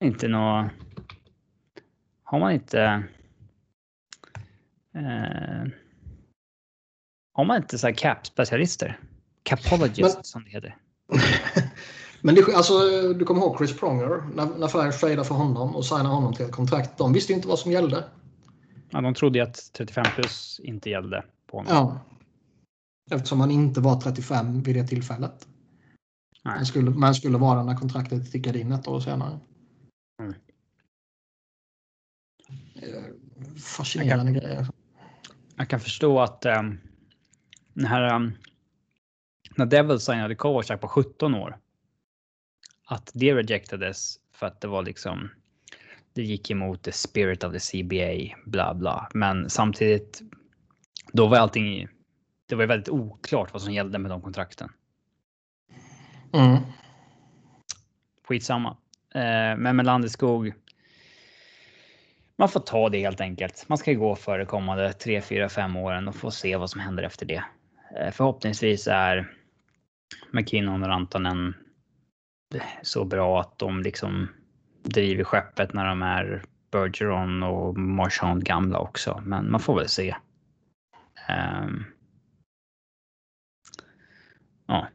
[0.00, 0.70] Inte nå.
[2.22, 3.04] Har man inte.
[4.96, 5.72] Uh,
[7.32, 8.98] har man inte så här cap-specialister?
[9.42, 10.76] Capologist Men, som det heter.
[12.20, 12.78] Men det, alltså,
[13.12, 16.44] du kommer ihåg Chris Pronger när, när Flyers tradade för honom och signade honom till
[16.44, 16.98] ett kontrakt.
[16.98, 18.04] De visste inte vad som gällde.
[18.92, 21.72] Ja, de trodde ju att 35 plus inte gällde på honom.
[21.72, 22.00] Ja.
[23.16, 25.48] Eftersom han inte var 35 vid det tillfället.
[26.44, 26.56] Nej.
[26.56, 29.38] Man, skulle, man skulle vara när kontraktet tickade in ett år senare.
[30.20, 30.34] Mm.
[33.58, 34.66] Fascinerande jag kan, grejer.
[35.56, 36.80] Jag kan förstå att um,
[37.74, 38.32] den här, um,
[39.56, 41.58] när Devils signade Kovacak på 17 år.
[42.86, 45.30] Att det rejectades för att det var liksom
[46.14, 49.08] det gick emot the spirit of the CBA, bla bla.
[49.14, 50.22] Men samtidigt,
[51.12, 51.88] då var allting,
[52.48, 54.68] det var väldigt oklart vad som gällde med de kontrakten.
[56.32, 56.56] Mm.
[58.28, 58.76] Skitsamma.
[59.14, 60.52] Eh, men med Landeskog.
[62.38, 63.68] man får ta det helt enkelt.
[63.68, 66.80] Man ska gå för de kommande 3, 4, 5 åren och få se vad som
[66.80, 67.44] händer efter det.
[68.00, 69.36] Eh, förhoppningsvis är
[70.30, 71.54] McKinnon och Rantanen
[72.82, 74.28] så bra att de liksom
[74.82, 79.22] driver skeppet när de är Bergeron och Marchand gamla också.
[79.26, 80.16] Men man får väl se.
[81.28, 81.84] Um,
[84.66, 84.86] ja.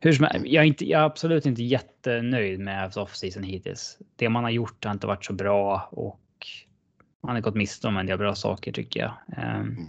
[0.00, 3.98] Hur som jag, är inte, jag är absolut inte jättenöjd med Avs offseason hittills.
[4.16, 6.20] Det man har gjort har inte varit så bra och
[7.22, 9.12] man har gått miste om en del bra saker tycker jag.
[9.60, 9.88] Um,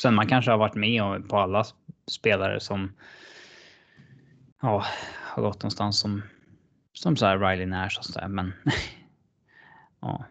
[0.00, 1.64] sen man kanske har varit med på alla
[2.06, 2.92] spelare som
[4.62, 4.84] ja,
[5.14, 6.22] har gått någonstans som
[7.02, 8.28] som så här Riley Nash och sådär.
[8.28, 8.52] Men
[10.00, 10.24] ja.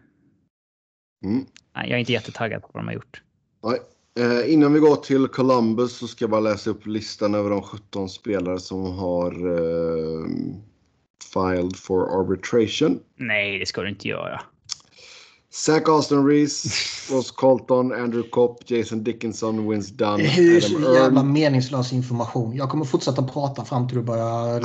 [1.24, 1.46] Mm.
[1.74, 3.22] Jag är inte jättetaggad på vad de har gjort.
[3.62, 3.78] Nej.
[4.18, 7.62] Eh, innan vi går till Columbus så ska jag bara läsa upp listan över de
[7.62, 10.26] 17 spelare som har eh,
[11.32, 13.00] filed for arbitration.
[13.16, 14.40] Nej, det ska du inte göra.
[15.52, 16.68] Zach Austin Reese,
[17.10, 22.56] Ross Colton, Andrew Kopp, Jason Dickinson, Vince Dunn, Det är ju så jävla meningslös information.
[22.56, 24.60] Jag kommer fortsätta prata fram till du börjar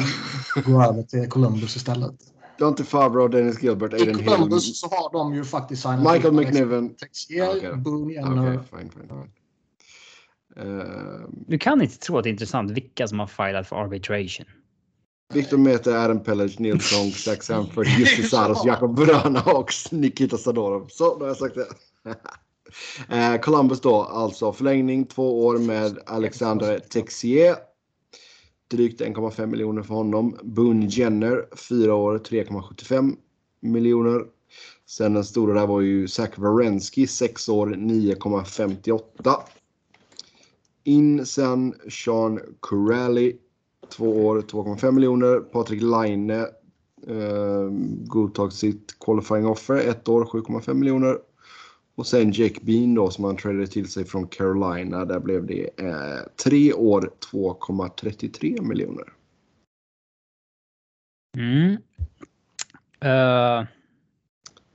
[0.66, 2.16] gå över till Columbus istället.
[2.60, 4.24] Dante Favreau, Dennis Gilbert, Aiden Hill.
[4.24, 6.96] I Columbus så har de ju faktiskt signat Michael McNiven.
[6.96, 7.74] Texier, okay.
[7.74, 8.56] Boone Jenner.
[8.56, 9.32] Okay, fine, fine, fine.
[10.58, 14.46] Uh, du kan inte tro att det är intressant vilka som har filat för arbitration.
[15.34, 20.88] Victor Mete, Adam Pellage, Nils Song, Zach Sanford, Jussi Saros, Jakob Bröna och Nikita Sadorov.
[20.88, 21.68] Så, då har jag sagt det.
[23.16, 27.56] eh, Columbus då, alltså förlängning två år med Alexander Texier.
[28.68, 30.38] Drygt 1,5 miljoner för honom.
[30.44, 33.16] Boone Jenner, fyra år, 3,75
[33.60, 34.26] miljoner.
[34.86, 39.36] Sen den stora där var ju Zach Varensky, sex år, 9,58.
[40.84, 43.38] In sen Sean Corelli,
[43.90, 45.40] Två år, 2,5 miljoner.
[45.40, 46.40] Patrik Laine
[47.08, 47.70] eh,
[48.08, 49.76] godtog sitt qualifying offer.
[49.76, 51.18] Ett år, 7,5 miljoner.
[51.96, 55.06] Och sen Jake Bean då som han tradade till sig från Carolina.
[55.06, 59.14] Där blev det eh, tre år, 2,33 miljoner.
[61.38, 61.72] Mm.
[63.06, 63.68] Uh...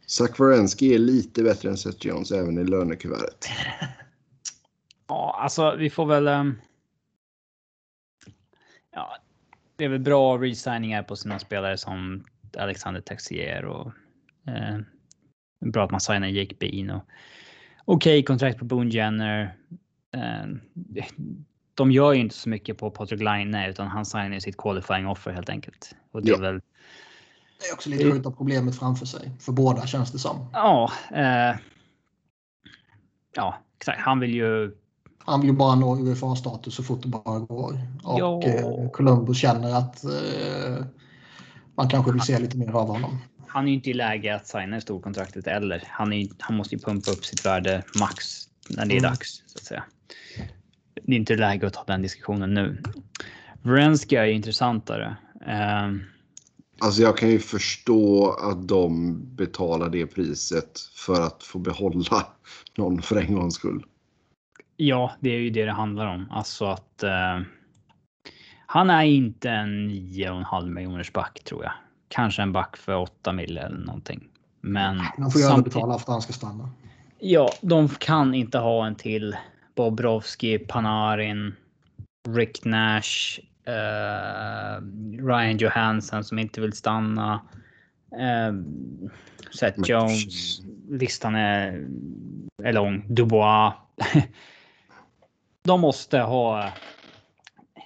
[0.06, 3.46] Zach Wierenski är lite bättre än Seth Jones även i lönekuvertet.
[5.08, 6.28] ja, alltså vi får väl...
[6.28, 6.54] Um
[8.94, 9.16] ja,
[9.76, 12.24] det är väl bra resigningar på sina spelare som
[12.58, 13.92] Alexander Texier och
[14.46, 14.78] eh,
[15.64, 17.02] bra att man signar Jake Bean och
[17.84, 19.56] okej okay, kontrakt på Boone Jenner.
[20.14, 20.46] Eh,
[21.74, 25.32] de gör ju inte så mycket på Patrik Line utan han signar sitt qualifying offer
[25.32, 25.96] helt enkelt.
[26.10, 26.36] Och det ja.
[26.36, 26.60] är väl.
[27.60, 30.50] Det är också lite skjuta problemet framför sig för båda känns det som.
[30.52, 30.92] Ja.
[31.12, 31.56] Eh,
[33.34, 34.00] ja, exakt.
[34.00, 34.76] Han vill ju
[35.30, 37.80] han vill bara nå UFA-status så fort det bara går.
[38.02, 40.86] Och eh, Columbus känner att eh,
[41.74, 43.18] man kanske vill se lite mer av honom.
[43.46, 45.84] Han är ju inte i läge att signa storkontraktet eller.
[45.86, 49.10] Han, är, han måste ju pumpa upp sitt värde max när det är mm.
[49.10, 49.42] dags.
[49.46, 49.84] så att säga.
[51.02, 52.82] Det är inte läge att ta den diskussionen nu.
[53.62, 55.16] Vrenska är intressantare.
[55.86, 56.02] Um,
[56.82, 62.26] Alltså jag kan ju förstå att de betalar det priset för att få behålla
[62.76, 63.84] någon för en gångs skull.
[64.82, 66.30] Ja, det är ju det det handlar om.
[66.30, 67.40] Alltså att eh,
[68.66, 71.72] han är inte en 9,5 miljoners back tror jag.
[72.08, 74.28] Kanske en back för 8 mil eller någonting.
[74.60, 75.02] Men.
[75.18, 76.70] Man får gärna betala för att han ska stanna.
[77.18, 79.36] Ja, de kan inte ha en till
[79.76, 81.54] Bobrovski, Panarin,
[82.28, 84.82] Rick Nash, eh,
[85.26, 87.40] Ryan Johansson som inte vill stanna.
[88.12, 88.54] Eh,
[89.58, 90.60] Seth Jones.
[90.90, 91.86] Listan är,
[92.62, 93.04] är lång.
[93.08, 93.74] Dubois.
[95.62, 96.72] de måste ha.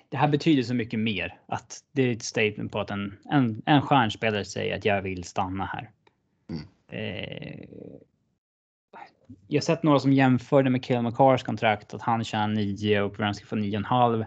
[0.09, 3.62] Det här betyder så mycket mer att det är ett statement på att en, en,
[3.66, 5.90] en stjärnspelare säger att jag vill stanna här.
[6.51, 6.62] Mm.
[6.88, 7.68] Eh,
[9.48, 13.18] jag har sett några som jämförde med Kill McCars kontrakt att han tjänar 9 och
[13.18, 14.26] Wrensky får 9,5.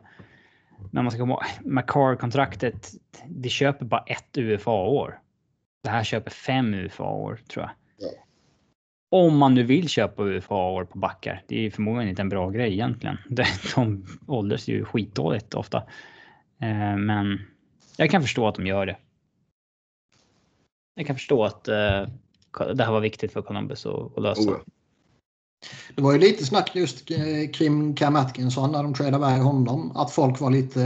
[0.92, 1.44] Men man ska komma
[1.74, 2.92] ihåg, kontraktet
[3.28, 5.20] det köper bara ett UFA-år.
[5.84, 7.72] Det här köper fem UFA-år tror jag.
[9.10, 11.44] Om man nu vill köpa UFA-år på backar.
[11.48, 13.18] Det är förmodligen inte en bra grej egentligen.
[13.76, 15.78] De åldras ju skitdåligt ofta.
[16.62, 17.40] Eh, men
[17.98, 18.98] jag kan förstå att de gör det.
[20.96, 22.08] Jag kan förstå att eh,
[22.74, 24.50] det här var viktigt för Columbus att lösa.
[24.50, 24.58] Oh.
[25.96, 29.92] Det var ju lite snack just eh, kring Cam Atkinson när de tradade iväg honom.
[29.96, 30.80] Att folk var lite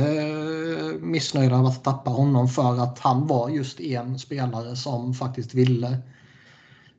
[0.99, 5.97] missnöjda av att tappa honom för att han var just en spelare som faktiskt ville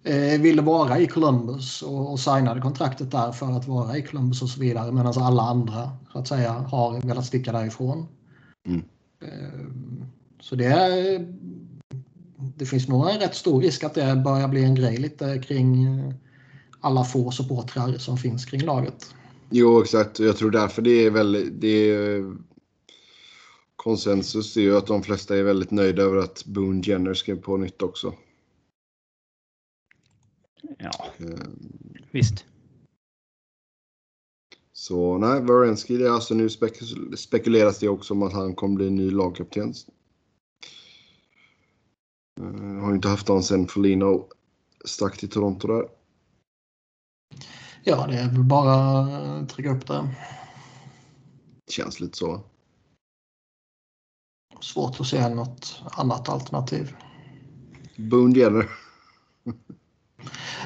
[0.04, 4.42] eh, ville vara i Columbus och, och signade kontraktet där för att vara i Columbus
[4.42, 4.92] och så vidare.
[4.92, 8.06] Medan alla andra så att säga har velat sticka därifrån.
[8.66, 8.82] Mm.
[9.22, 9.66] Eh,
[10.40, 11.26] så det är
[12.56, 15.88] det finns nog en rätt stor risk att det börjar bli en grej lite kring
[16.80, 19.14] alla få supportrar som finns kring laget.
[19.50, 20.18] Jo, exakt.
[20.18, 21.60] Jag tror därför det är väldigt...
[21.60, 22.34] Det är,
[23.76, 27.56] konsensus är ju att de flesta är väldigt nöjda över att Boone Jenner skrev på
[27.56, 28.14] nytt också.
[30.82, 32.44] Ja, um, visst.
[34.72, 36.72] Så nej, Varensky, det är alltså nu spek
[37.16, 39.74] spekuleras det också om att han kommer bli ny lagkapten.
[42.40, 44.28] Uh, har inte haft honom sen Folino
[44.84, 45.88] stack till Toronto där.
[47.84, 50.14] Ja, det är väl bara att trycka upp det.
[51.70, 52.40] Känns lite så.
[54.60, 56.96] Svårt att se något annat alternativ.
[57.96, 58.81] Boone Jenner.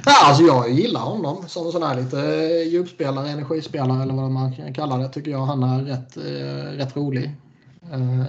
[0.07, 2.17] Ja, alltså jag gillar honom som sån här lite
[2.71, 5.09] djupspelare, energispelare eller vad man kan kalla det.
[5.09, 7.25] Tycker jag han är rätt, eh, rätt rolig.
[7.93, 8.25] Eh.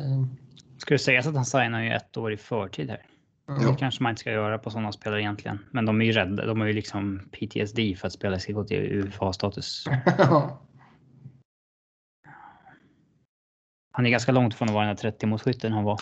[0.78, 3.02] Ska det sägas att han signar ju ett år i förtid här?
[3.50, 3.72] Mm.
[3.72, 5.60] Det kanske man inte ska göra på sådana spelare egentligen.
[5.72, 6.46] Men de är ju rädda.
[6.46, 9.86] De har ju liksom PTSD för att spelare ska gå till UFA-status.
[13.92, 16.02] han är ganska långt från att vara den här 30 målskytten han var.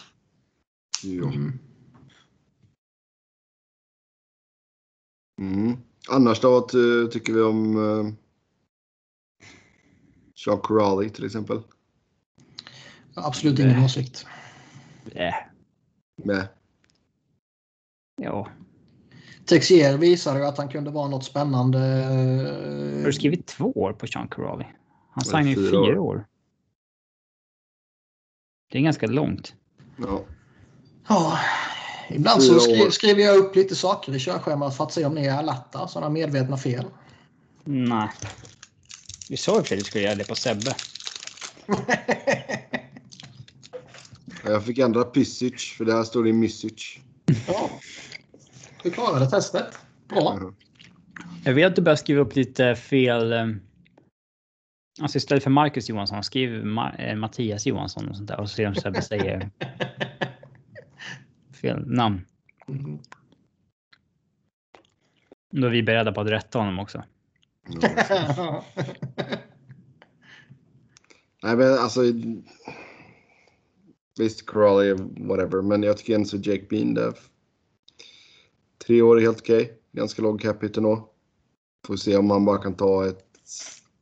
[1.03, 1.59] Mm.
[5.41, 5.77] Mm.
[6.09, 6.69] Annars då, vad
[7.11, 8.13] tycker vi om uh,
[10.35, 11.61] Sean Corrali till exempel?
[13.15, 14.25] Absolut ingen åsikt.
[15.15, 15.49] Nej.
[16.23, 16.47] Nej.
[18.21, 18.49] Ja.
[19.45, 21.77] Texier visade att han kunde vara något spännande.
[22.97, 24.65] Har du skrivit två år på Sean Corrali?
[25.11, 25.97] Han signade ju fyra år.
[25.97, 26.27] år.
[28.71, 29.55] Det är ganska långt.
[29.97, 30.23] Ja.
[31.07, 31.39] Ja,
[32.09, 35.25] ibland så skri skriver jag upp lite saker i körschemat för att se om ni
[35.25, 36.85] är alerta, sådana medvetna fel.
[37.63, 38.09] Nej.
[39.29, 40.75] Vi sa ju att vi skulle göra det på Sebbe.
[44.43, 46.97] jag fick ändra Pisic, för det här står det Misic.
[47.47, 47.69] Ja.
[48.83, 49.65] Du klarade testet.
[50.09, 50.39] Bra.
[51.43, 53.33] Jag vet att du börjar skriva upp lite fel.
[53.33, 53.47] Eh,
[55.01, 58.39] alltså istället för Marcus Johansson, skriv Ma eh, Mattias Johansson och sånt där.
[58.39, 59.49] Och så ser de Sebbe säger
[61.65, 62.21] fel namn.
[62.67, 62.99] Mm.
[65.51, 67.03] Då är vi beredda på att rätta honom också.
[71.43, 72.01] Nej, men alltså.
[74.19, 77.13] Visst, Crawley, whatever, men jag tycker ändå så Jake Bean där.
[78.85, 79.63] Tre år är helt okej.
[79.63, 79.75] Okay.
[79.91, 81.09] Ganska låg capita nå.
[81.87, 83.25] Får se om man bara kan ta ett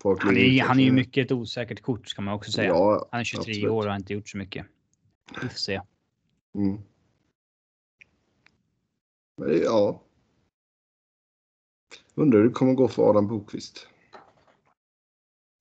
[0.04, 2.68] han är, han är ju mycket ett osäkert kort ska man också säga.
[2.68, 3.72] Ja, han är 23 absolut.
[3.72, 4.66] år och har inte gjort så mycket.
[5.42, 5.82] Vi får se.
[6.56, 6.82] Mm.
[9.36, 10.04] Ja.
[12.16, 13.88] Undrar hur det kommer gå för Adam Bokvist.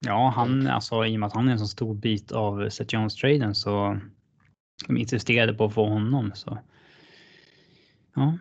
[0.07, 2.95] Ja, han alltså i och med att han är en så stor bit av Seth
[2.95, 4.01] Jones-traden så
[4.87, 6.33] de är intresserade på att få honom.
[6.35, 6.59] Så
[8.15, 8.39] ja,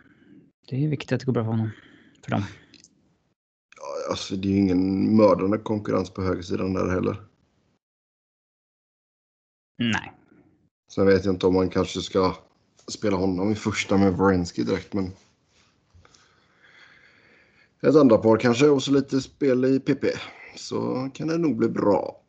[0.68, 1.70] det är viktigt att det går bra för honom.
[2.24, 2.44] För dem.
[3.78, 7.18] Ja, alltså det är ju ingen mördande konkurrens på högersidan där heller.
[9.78, 10.14] Nej.
[10.92, 12.36] Sen vet jag inte om man kanske ska
[12.92, 15.12] spela honom i första med Varensky direkt, men.
[17.82, 20.06] Ett andra par kanske och så lite spel i PP
[20.56, 22.22] så kan det nog bli bra.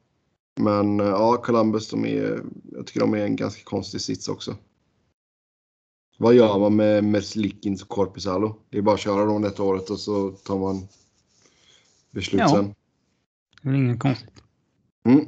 [0.57, 4.57] Men eh, ja, Columbus, de är, jag tycker de är en ganska konstig sits också.
[6.19, 8.57] Vad gör man med Merslikins och Korpisalo?
[8.71, 10.89] Det är bara att köra dem detta året och så tar man
[12.11, 12.49] beslut ja.
[12.49, 12.75] sen.
[13.63, 14.43] Det är inget konstigt.
[15.05, 15.27] Mm.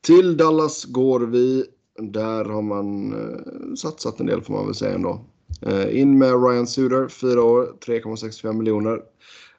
[0.00, 1.64] Till Dallas går vi.
[1.98, 5.24] Där har man eh, satsat en del får man väl säga ändå.
[5.66, 9.00] Eh, in med Ryan Suder, 4 år, 3,65 miljoner.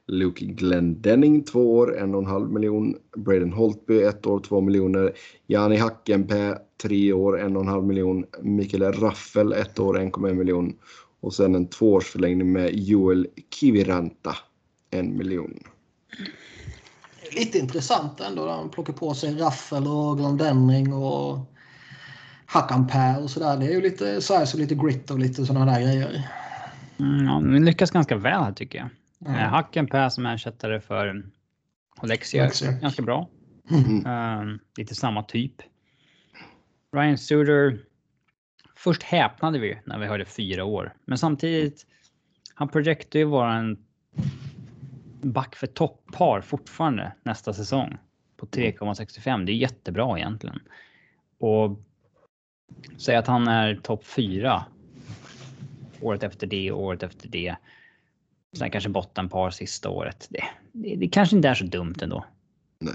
[0.06, 2.96] Luke Glendenning 2 år, 1,5 miljon.
[3.16, 5.12] Braden Holtby 1 år, 2 miljoner.
[5.46, 8.24] Jani Hackenpää 3 år, 1,5 miljon.
[8.42, 10.74] Mikael Raffel 1 år, 1,1 miljon.
[11.20, 13.26] Och sen en tvåårsförlängning med Joel
[13.60, 14.36] Kiviranta,
[14.90, 15.58] 1 miljon.
[17.36, 18.46] Lite intressant ändå.
[18.46, 21.38] De plockar på sig Raffel och Glendenning och
[22.46, 23.56] Hackenpää och sådär.
[23.56, 26.28] Det är ju lite size och lite grit och lite sådana där grejer.
[26.98, 28.88] Mm, ja, de lyckas ganska väl här tycker jag.
[29.26, 29.40] Mm.
[29.40, 31.24] Eh, Hackenpää som ersättare för
[31.96, 32.50] Alexia,
[32.80, 33.28] ganska bra.
[33.70, 34.06] Mm.
[34.40, 35.52] Um, lite samma typ.
[36.92, 37.78] Ryan Suter.
[38.76, 41.86] Först häpnade vi när vi hörde fyra år, men samtidigt.
[42.54, 43.78] Han projektar ju vara en
[45.22, 47.98] back för toppar fortfarande nästa säsong
[48.36, 49.44] på 3,65.
[49.44, 50.60] Det är jättebra egentligen.
[51.38, 51.80] Och
[52.98, 54.64] säga att han är topp fyra
[56.00, 57.56] året efter det och året efter det.
[58.58, 60.26] Sen kanske bottenpar sista året.
[60.30, 62.24] Det, det, det kanske inte är så dumt ändå.
[62.78, 62.94] Nej.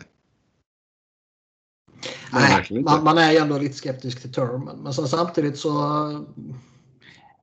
[2.33, 4.77] Nej, man, man, är ju ändå lite skeptisk till termen.
[4.77, 5.71] Men sen samtidigt så...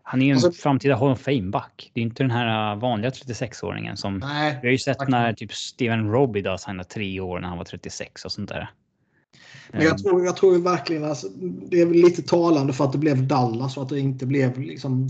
[0.02, 1.90] Han är ju en alltså, framtida Hall of Fame-back.
[1.94, 4.18] Det är inte den här äh, vanliga 36-åringen som...
[4.18, 7.58] Nej, vi har ju sett när typ Steven Robbie då signade tre år när han
[7.58, 8.70] var 36 och sånt där.
[9.72, 11.28] Men jag tror, jag tror verkligen att alltså,
[11.68, 15.08] det är lite talande för att det blev Dallas och att det inte blev liksom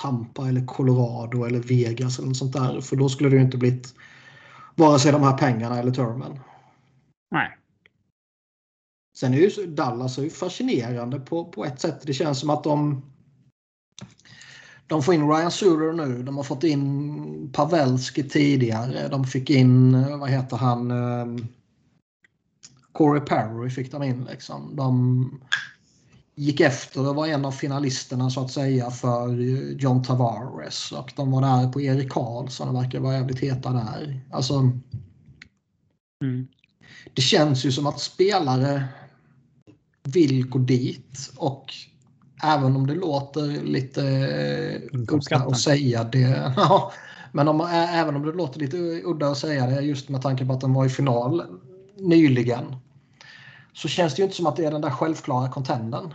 [0.00, 2.80] Tampa eller Colorado eller Vegas eller något sånt där.
[2.80, 3.94] För då skulle det ju inte blivit
[4.74, 6.40] vare sig de här pengarna eller termen.
[7.30, 7.56] Nej.
[9.18, 12.00] Sen är ju Dallas är ju fascinerande på, på ett sätt.
[12.02, 13.02] Det känns som att de
[14.86, 16.22] de får in Ryan Suter nu.
[16.22, 19.08] De har fått in Pavelski tidigare.
[19.08, 21.48] De fick in, vad heter han, um,
[22.92, 24.24] Corey Perry fick de in.
[24.30, 24.76] Liksom.
[24.76, 25.40] De
[26.34, 29.36] gick efter och var en av finalisterna så att säga för
[29.80, 30.92] John Tavares.
[30.92, 34.20] Och de var där på Erik Karlsson och verkar vara jävligt heta där.
[34.30, 34.54] Alltså,
[36.24, 36.48] mm.
[37.14, 38.84] Det känns ju som att spelare
[40.02, 41.74] vill gå dit och
[42.42, 44.02] även om det låter lite
[44.92, 46.52] udda att säga det.
[47.32, 50.52] men om, även om det låter lite udda att säga det just med tanke på
[50.52, 51.60] att de var i final
[52.00, 52.76] nyligen.
[53.72, 56.14] Så känns det ju inte som att det är den där självklara contenden.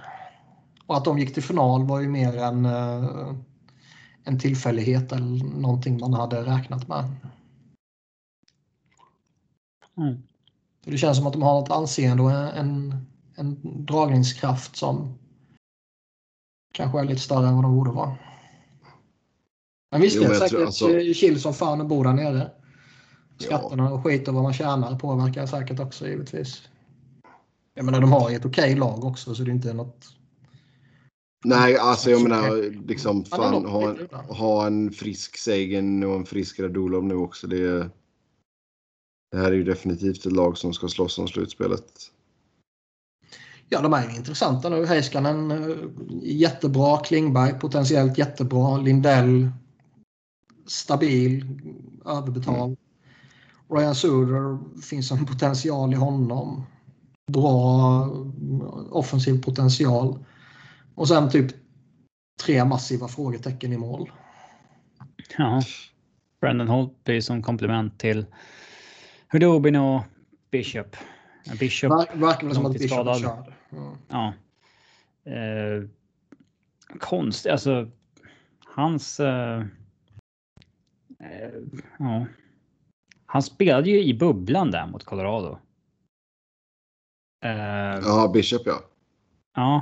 [0.86, 3.36] Och att de gick till final var ju mer en, uh,
[4.24, 7.16] en tillfällighet eller någonting man hade räknat med.
[9.98, 10.24] Mm.
[10.86, 13.06] Det känns som att de har ett anseende och en,
[13.36, 15.18] en dragningskraft som
[16.74, 18.16] kanske är lite större än vad de borde vara.
[19.92, 21.14] Men visst, det är säkert tror, alltså...
[21.14, 22.52] chill som fan att bo där nere.
[23.38, 26.62] Skatterna och skit och vad man tjänar påverkar säkert också givetvis.
[27.74, 30.06] Jag menar de har ju ett okej okay lag också så det är inte något...
[31.44, 36.60] Nej, alltså jag menar liksom fan, ha, en, ha en frisk Sagan och en frisk
[36.60, 37.48] Radulov nu också.
[37.48, 37.90] Det,
[39.32, 42.12] det här är ju definitivt ett lag som ska slåss om slutspelet.
[43.70, 44.86] Ja, de är intressanta nu.
[44.86, 45.78] Heiskanen eh,
[46.22, 46.98] jättebra.
[46.98, 48.78] Klingberg potentiellt jättebra.
[48.78, 49.50] Lindell
[50.66, 51.46] stabil,
[52.06, 52.64] överbetald.
[52.64, 52.78] Mm.
[53.70, 56.66] Ryan Suder finns en potential i honom.
[57.32, 58.06] Bra
[58.90, 60.26] offensiv potential.
[60.96, 61.52] Och sen typ
[62.44, 64.12] tre massiva frågetecken i mål.
[65.38, 65.62] Ja.
[66.42, 68.26] Brandon Holtby som komplement till
[69.32, 70.04] Hudobin och
[70.52, 70.96] Bishop.
[71.60, 73.54] Bishop Ver, verkar som att Bishop är körd.
[73.72, 73.98] Mm.
[74.10, 74.34] Ja.
[75.32, 75.90] Eh,
[77.00, 77.92] konst, alltså
[78.66, 79.20] hans...
[79.20, 79.60] Eh,
[81.20, 81.52] eh,
[82.00, 82.26] ja.
[83.26, 85.60] Han spelade ju i bubblan där mot Colorado.
[87.46, 87.52] Eh,
[88.04, 88.82] ja, Bishop ja.
[89.56, 89.82] Ja.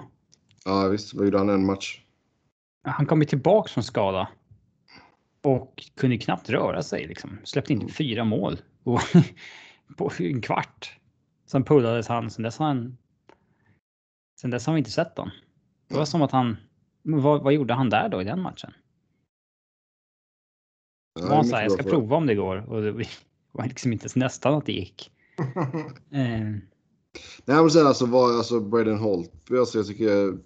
[0.65, 2.02] Ja visst, vad gjorde han en match?
[2.84, 4.30] Han kom ju tillbaks från skada.
[5.44, 7.40] Och kunde knappt röra sig liksom.
[7.44, 7.91] Släppte in mm.
[7.91, 8.99] fyra mål på,
[9.98, 10.99] på en kvart.
[11.45, 12.30] Sen pullades han.
[12.30, 12.98] Sen dess har han...
[14.41, 15.34] Sen dess har vi inte sett honom.
[15.88, 16.57] Det var som att han...
[17.02, 18.74] Vad, vad gjorde han där då i den matchen?
[21.20, 23.06] Ja, var han sa jag ska prova om det går och det
[23.53, 25.11] var liksom inte nästan att det gick.
[26.11, 26.39] eh.
[27.45, 30.38] Nej men sen alltså var alltså Braden Holt, alltså jag tycker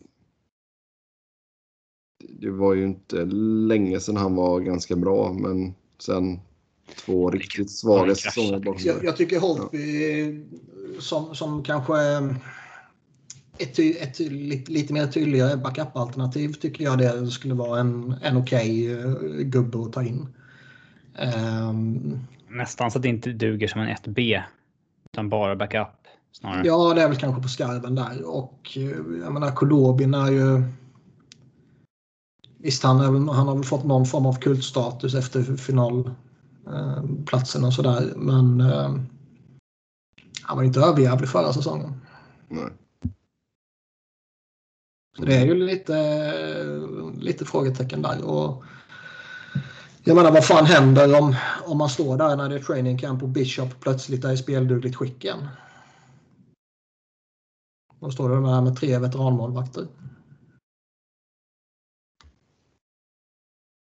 [2.29, 3.25] det var ju inte
[3.65, 6.39] länge sedan han var ganska bra men sen
[6.95, 11.01] två riktigt svaga säsonger bakom jag, jag tycker Holtby ja.
[11.01, 11.95] som, som kanske
[13.57, 18.95] ett, ett lite, lite mer tydligare backup-alternativ tycker jag det skulle vara en, en okej
[18.95, 20.27] okay, uh, gubbe att ta in.
[21.35, 22.19] Um,
[22.49, 24.43] Nästan så att det inte duger som en 1B
[25.13, 25.87] utan bara backup.
[26.31, 26.67] Snarare.
[26.67, 30.63] Ja, det är väl kanske på skarven där och uh, jag menar Kodobin är ju
[32.59, 36.11] Visst, han, är, han har väl fått någon form av kultstatus efter final
[36.71, 38.13] Eh, och sådär.
[38.15, 38.95] Men eh,
[40.41, 42.01] han var inte överjävlig förra säsongen.
[42.47, 42.69] Nej.
[45.17, 45.97] Så det är ju lite,
[47.17, 48.25] lite frågetecken där.
[48.25, 48.63] Och
[50.07, 51.35] jag menar vad fan händer om,
[51.65, 54.95] om man står där när det är training camp och Bishop plötsligt är i speldugligt
[54.95, 55.47] skick igen?
[57.99, 59.87] Då står det där med tre veteranmålvakter.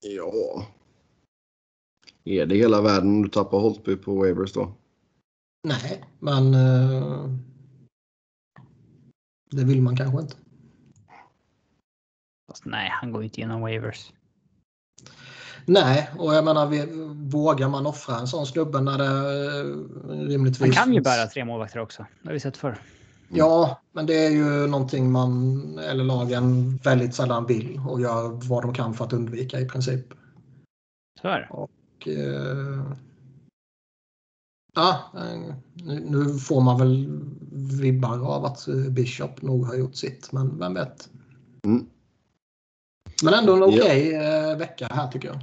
[0.05, 0.67] Ja,
[2.23, 4.73] är det hela världen om du tappar Holtby på Wavers då?
[5.67, 7.29] Nej, men uh,
[9.51, 10.35] det vill man kanske inte.
[12.47, 14.13] Fast nej, han går inte igenom Wavers.
[15.65, 16.85] Nej, och jag menar,
[17.29, 20.75] vågar man offra en sån snubbe när det uh, rimligtvis...
[20.75, 22.05] Han kan ju bära tre målvakter också.
[22.21, 22.77] Det har vi sett förr.
[23.29, 28.63] Ja, men det är ju någonting man eller lagen väldigt sällan vill och gör vad
[28.63, 30.05] de kan för att undvika i princip.
[31.21, 31.67] Så är det.
[32.11, 32.83] Eh,
[34.75, 35.55] ja, eh,
[36.01, 37.21] nu får man väl
[37.51, 41.09] vibbar av att Bishop nog har gjort sitt, men vem vet?
[41.65, 41.85] Mm.
[43.23, 44.51] Men ändå en okej okay ja.
[44.51, 45.39] Eh, vecka här tycker jag.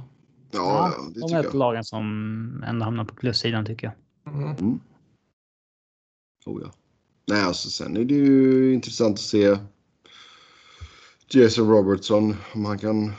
[0.51, 4.33] Ja, ja det de är ett lagen som ändå hamnar på plussidan tycker jag.
[4.33, 4.49] Mm.
[4.49, 4.79] Mm.
[6.45, 6.71] Oh, ja.
[7.27, 9.57] Nej, alltså sen är det ju intressant att se
[11.29, 13.13] Jason Robertson om han kan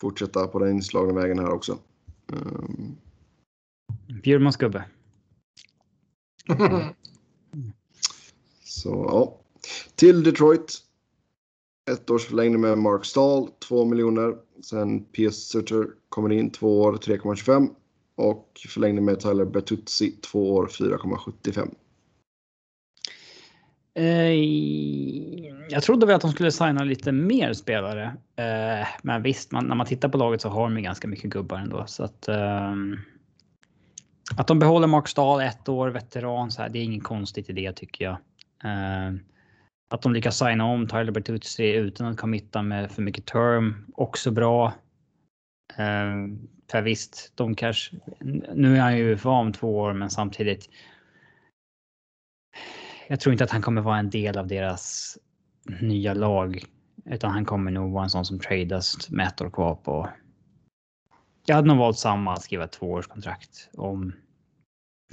[0.00, 1.78] fortsätta på den inslagna vägen här också.
[2.26, 2.96] Um...
[4.22, 4.84] Bjurmans gubbe.
[8.64, 9.38] Så ja.
[9.94, 10.82] Till Detroit.
[11.90, 14.36] Ett års förlängning med Mark Stahl, 2 miljoner.
[14.64, 15.48] Sen P.S.
[15.48, 17.68] Sutter kommer in, 2 år, 3,25.
[18.16, 21.74] Och förlängning med Tyler Bertuzzi, 2 år, 4,75.
[23.94, 24.32] Eh,
[25.68, 28.04] jag trodde väl att de skulle signa lite mer spelare.
[28.36, 31.58] Eh, men visst, man, när man tittar på laget så har de ganska mycket gubbar
[31.58, 31.84] ändå.
[31.86, 32.72] Så att, eh,
[34.36, 37.52] att de behåller Mark Stahl ett år, veteran, så här, det är inget konstigt i
[37.52, 38.16] det tycker jag.
[39.92, 44.30] Att de lyckas signa om Tyler Bertuzzi utan att committa med för mycket term, också
[44.30, 44.66] bra.
[45.76, 46.14] Eh,
[46.70, 47.96] för visst, de kanske...
[48.54, 50.68] Nu är han ju UFA om två år, men samtidigt
[53.08, 55.18] jag tror inte att han kommer vara en del av deras
[55.80, 56.64] nya lag.
[57.04, 60.08] Utan han kommer nog vara en sån som tradas med ett år kvar på.
[61.46, 63.70] Jag hade nog valt samma, att skriva ett tvåårskontrakt.
[63.72, 64.12] Om,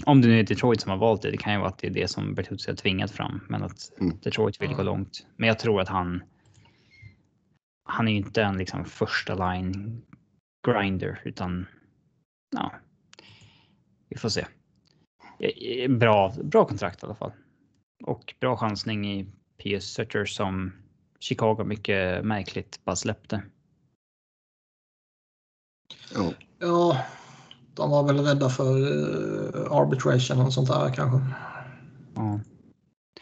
[0.06, 1.32] om det nu är Detroit som har valt det.
[1.32, 3.42] Det kan ju vara att det är det som Bertuzzi har tvingat fram.
[3.50, 4.18] Men att mm.
[4.20, 5.28] Detroit vill gå långt.
[5.38, 6.24] Men jag tror att han.
[7.84, 10.02] Han är ju inte en liksom första line
[10.68, 11.66] grinder utan.
[12.56, 12.72] Ja.
[14.10, 14.46] Vi får se.
[15.90, 17.32] Bra, bra kontrakt i alla fall.
[18.04, 19.32] Och bra chansning i
[19.64, 20.74] Pius Sutter som
[21.20, 23.42] Chicago mycket märkligt bara släppte.
[26.14, 26.34] Ja.
[26.60, 27.06] ja,
[27.80, 31.20] de var väl rädda för uh, arbitration och sånt där kanske.
[32.16, 32.40] Ja.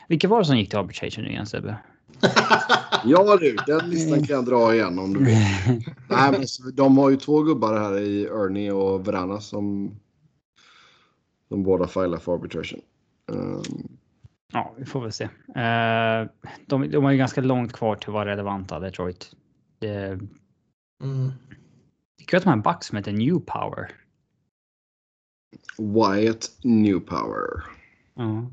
[0.07, 1.77] Vilka var det som gick till arbitration nu igen Sebbe?
[3.03, 5.35] ja du, den listan kan jag dra igen om du vill.
[6.09, 9.95] Nej, men de har ju två gubbar här i Ernie och Verana som
[11.49, 12.81] de båda filar för arbitration.
[13.31, 13.97] Um,
[14.53, 15.23] Ja, vi får väl se.
[15.23, 16.29] Uh,
[16.65, 19.31] de, de har ju ganska långt kvar till att vara relevanta, Detroit.
[19.79, 19.95] Det,
[21.03, 21.31] mm.
[22.17, 23.91] det är kul att de har en back som heter New Power.
[25.77, 27.63] Wyatt New Power.
[28.15, 28.51] Ja.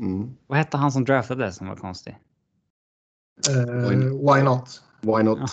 [0.00, 0.36] Mm.
[0.46, 2.18] Vad hette han som draftade som var konstig?
[3.50, 4.82] Uh, why not?
[5.00, 5.38] Why not?
[5.38, 5.46] Ja.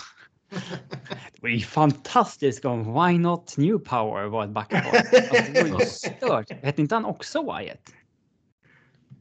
[1.32, 4.78] Det var ju fantastiskt om Why Not New Power var ett backpar.
[4.78, 6.50] Alltså, det var ju stört.
[6.62, 7.92] Hette inte han också Wyatt?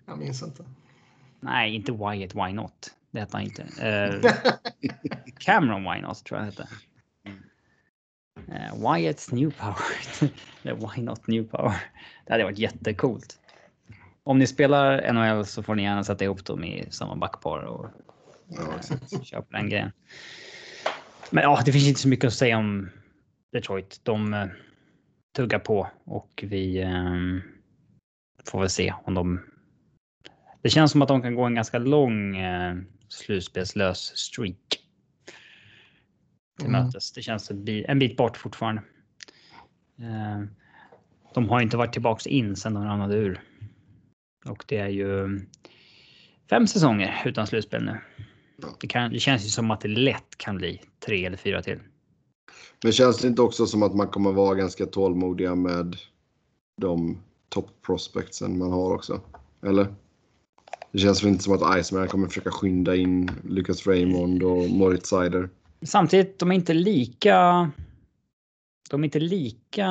[0.05, 0.65] Jag minns inte.
[1.39, 2.93] Nej, inte Wyatt Why Not.
[3.11, 3.61] Det hette han inte.
[3.63, 4.31] Uh,
[5.37, 6.67] Cameron Why Not tror jag hette.
[8.51, 9.75] Uh, Wyatt's New Power.
[10.63, 11.75] Why Not New Power.
[12.25, 13.39] Det hade varit jättecoolt.
[14.23, 17.85] Om ni spelar NHL så får ni gärna sätta ihop dem i samma backpar och
[18.59, 19.91] uh, köra på den grejen.
[21.29, 22.89] Men ja, det finns inte så mycket att säga om
[23.51, 23.99] Detroit.
[24.03, 24.45] De uh,
[25.35, 27.41] tuggar på och vi um,
[28.45, 29.39] får väl se om de
[30.61, 32.75] det känns som att de kan gå en ganska lång eh,
[33.09, 34.79] slutspelslös streak.
[36.59, 36.85] Till mm.
[36.85, 37.11] mötes.
[37.11, 38.81] Det känns en bit, en bit bort fortfarande.
[39.99, 40.43] Eh,
[41.33, 43.41] de har inte varit tillbaks in sedan de ramlade ur.
[44.45, 45.39] Och det är ju
[46.49, 47.97] fem säsonger utan slutspel nu.
[48.81, 51.79] Det, kan, det känns ju som att det lätt kan bli tre eller fyra till.
[52.83, 55.95] Men känns det inte också som att man kommer vara ganska tålmodiga med
[56.81, 59.21] de top prospectsen man har också?
[59.65, 59.87] Eller?
[60.91, 65.09] Det känns väl inte som att Iceman kommer försöka skynda in Lucas Raymond och Moritz
[65.09, 65.49] Seider.
[65.81, 67.69] Samtidigt, de är inte lika...
[68.89, 69.87] De är inte lika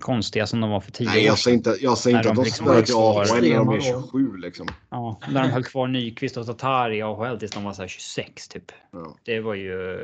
[0.00, 2.44] konstiga som de var för tio Nej, jag säger inte, jag säger inte att de
[2.44, 4.68] liksom spelar till AHL när de är 27 liksom.
[4.90, 8.48] Ja, när de höll kvar Nyqvist och Tatar i AHL tills de var så 26
[8.48, 8.72] typ.
[8.92, 9.16] Ja.
[9.24, 9.98] Det var ju...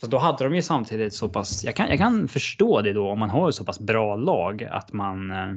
[0.00, 1.64] Så då hade de ju samtidigt så pass...
[1.64, 4.92] Jag kan, jag kan förstå det då om man har så pass bra lag att
[4.92, 5.54] man eh,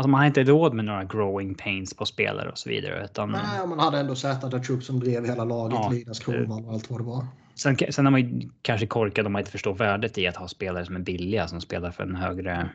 [0.00, 3.04] Alltså man har inte råd med några growing pains på spelare och så vidare.
[3.04, 6.64] Utan, Nej, man hade ändå sett att Trupp som drev hela laget, ja, Linus Kronwall
[6.64, 7.26] och allt vad det var.
[7.54, 10.48] Sen, sen är man ju kanske korkad om man inte förstår värdet i att ha
[10.48, 12.70] spelare som är billiga som spelar för en högre...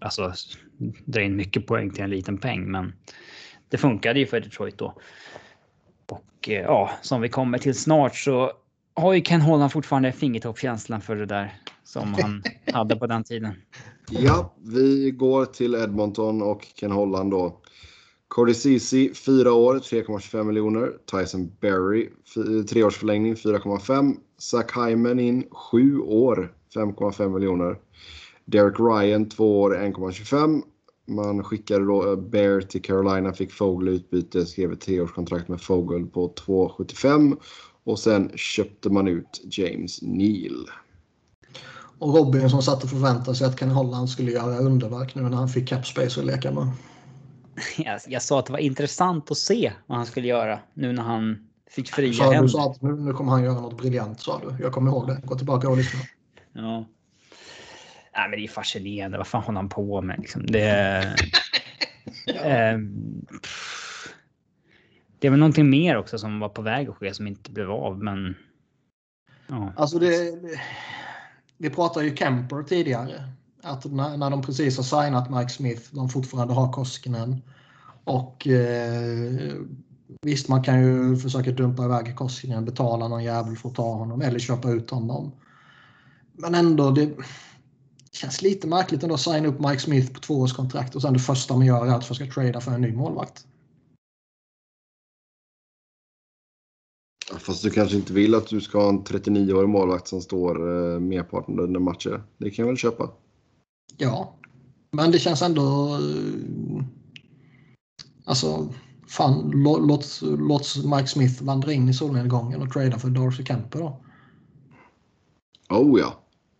[0.00, 0.32] Alltså
[1.04, 2.70] dra in mycket poäng till en liten peng.
[2.70, 2.92] Men
[3.68, 4.94] det funkade ju för Detroit då.
[6.08, 8.52] Och eh, ja, som vi kommer till snart så
[8.94, 11.54] har ju Ken Holland fortfarande fingertoppskänslan för det där
[11.84, 12.42] som han
[12.72, 13.52] hade på den tiden.
[14.10, 17.60] Ja, vi går till Edmonton och Ken Holland då.
[18.28, 20.92] Cody Ceesay 4 år, 3,25 miljoner.
[21.10, 22.08] Tyson Berry,
[22.70, 24.16] 3 års förlängning, 4,5.
[24.38, 27.78] Zach Hyman in 7 år, 5,5 miljoner.
[28.44, 30.62] Derek Ryan 2 år, 1,25.
[31.06, 36.06] Man skickade då eh, Bear till Carolina, fick Fogel utbyte, skrev ett treårskontrakt med Fogel
[36.06, 37.36] på 2,75.
[37.84, 40.68] Och sen köpte man ut James Neal.
[41.98, 45.36] Och Robin som satt och förväntade sig att Ken Holland skulle göra underverk nu när
[45.36, 46.68] han fick cap space att leka med.
[47.84, 51.02] Jag, jag sa att det var intressant att se vad han skulle göra nu när
[51.02, 52.42] han fick fria sa, händer.
[52.42, 54.62] Du sa att nu, nu kommer han göra något briljant sa du.
[54.62, 55.20] Jag kommer ihåg det.
[55.24, 56.00] Gå tillbaka och lyssna.
[56.56, 56.84] Ja.
[58.16, 59.18] Nej, men det är fascinerande.
[59.18, 60.18] Vad fan håller han på med?
[60.18, 60.46] Liksom?
[60.46, 60.68] Det,
[62.26, 62.78] eh,
[65.24, 67.70] det är väl någonting mer också som var på väg att ske som inte blev
[67.70, 68.34] av, men.
[69.46, 69.72] Ja.
[69.76, 70.60] Alltså det, det
[71.58, 73.28] vi pratade ju Kemper tidigare.
[73.62, 77.42] Att när, när de precis har signat Mike Smith, de fortfarande har Koskinen.
[78.04, 79.52] Och eh,
[80.22, 84.22] visst, man kan ju försöka dumpa iväg Koskinen, betala någon jävel för att ta honom
[84.22, 85.32] eller köpa ut honom.
[86.32, 87.10] Men ändå, det
[88.12, 91.56] känns lite märkligt ändå att signa upp Mike Smith på tvåårskontrakt och sen det första
[91.56, 93.46] man gör är att försöka trada för en ny målvakt.
[97.32, 100.56] Fast du kanske inte vill att du ska ha en 39-årig målvakt som står
[100.94, 102.22] eh, merparten under matcher.
[102.38, 103.10] Det kan jag väl köpa.
[103.96, 104.36] Ja,
[104.92, 105.94] men det känns ändå...
[105.94, 106.84] Eh,
[108.24, 108.72] alltså,
[109.08, 114.00] fan, låt, låt Mike Smith vandra in i solnedgången och trada för Darcy Kemper då.
[115.70, 116.14] Oh ja.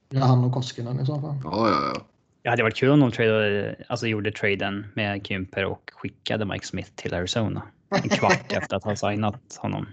[0.08, 1.36] Ja, han och Koskinen i så fall.
[1.44, 2.06] Ja, ja, ja.
[2.42, 6.66] Det hade varit kul om de tradade, alltså gjorde traden med Kemper och skickade Mike
[6.66, 7.62] Smith till Arizona.
[8.02, 9.86] En kvart efter att ha signat honom.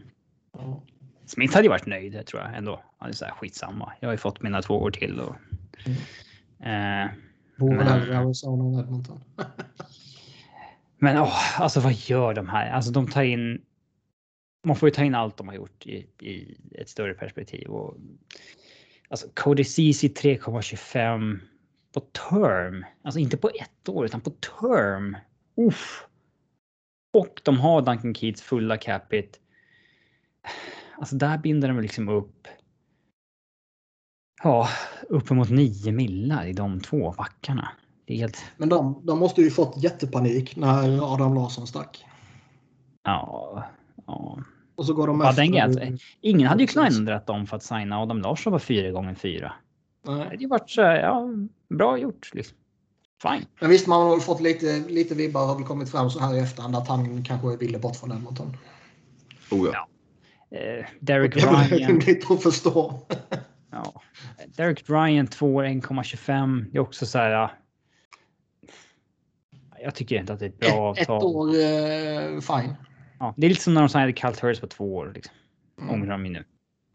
[1.26, 2.84] Smith hade ju varit nöjd tror jag ändå.
[2.98, 3.94] Han är så här, skitsamma.
[4.00, 5.20] Jag har ju fått mina två år till.
[5.20, 5.36] Och,
[5.86, 7.06] mm.
[7.06, 7.12] eh,
[7.58, 9.24] Borde Arizona än Edmonton.
[10.98, 12.72] men åh, alltså vad gör de här?
[12.72, 13.62] Alltså de tar in.
[14.64, 17.68] Man får ju ta in allt de har gjort i, i ett större perspektiv.
[17.68, 17.98] Och,
[19.10, 21.40] alltså Cody Ceesay 3,25
[21.94, 22.86] på term.
[23.04, 25.18] Alltså inte på ett år utan på term.
[25.56, 26.08] Uff.
[27.14, 29.38] Och de har Duncan Keats fulla capita.
[30.98, 32.48] Alltså där binder de liksom upp.
[34.44, 34.68] Ja,
[35.10, 37.70] uppemot 9 millar i de två backarna.
[38.06, 38.44] Det är helt...
[38.58, 42.06] Men de, de måste ju fått jättepanik när Adam Larsson stack.
[43.04, 43.64] Ja.
[44.08, 44.40] ja.
[44.76, 45.86] Och så går de ja, efter.
[45.86, 49.54] Den Ingen hade ju knändrat dem för att signa Adam Larsson var fyra gånger fyra.
[50.06, 50.16] Nej.
[50.16, 51.28] Det hade ju varit så ja,
[51.70, 52.30] bra gjort.
[52.34, 52.58] Liksom.
[53.22, 53.46] Fine.
[53.60, 56.36] Men visst, man har väl fått lite, lite vibbar har väl kommit fram så här
[56.36, 58.58] i efterhand att han kanske ville bort från Edmonton.
[59.52, 59.72] Oh ja.
[59.74, 59.88] ja.
[60.52, 62.00] Eh, Derek Ryan.
[62.06, 63.08] Det att förstå.
[63.72, 64.02] ja.
[64.48, 66.66] Derek Ryan 2 år 1,25.
[66.72, 67.52] Det är också så här.
[69.84, 71.18] Jag tycker inte att det är ett bra ett, avtal.
[71.18, 72.76] Ett år, eh, fine.
[73.20, 75.12] Ja, det är lite som när de signade Calt Hurst på två år.
[75.16, 75.36] Liksom.
[75.82, 75.94] Mm.
[75.94, 76.44] Ångrar de nu.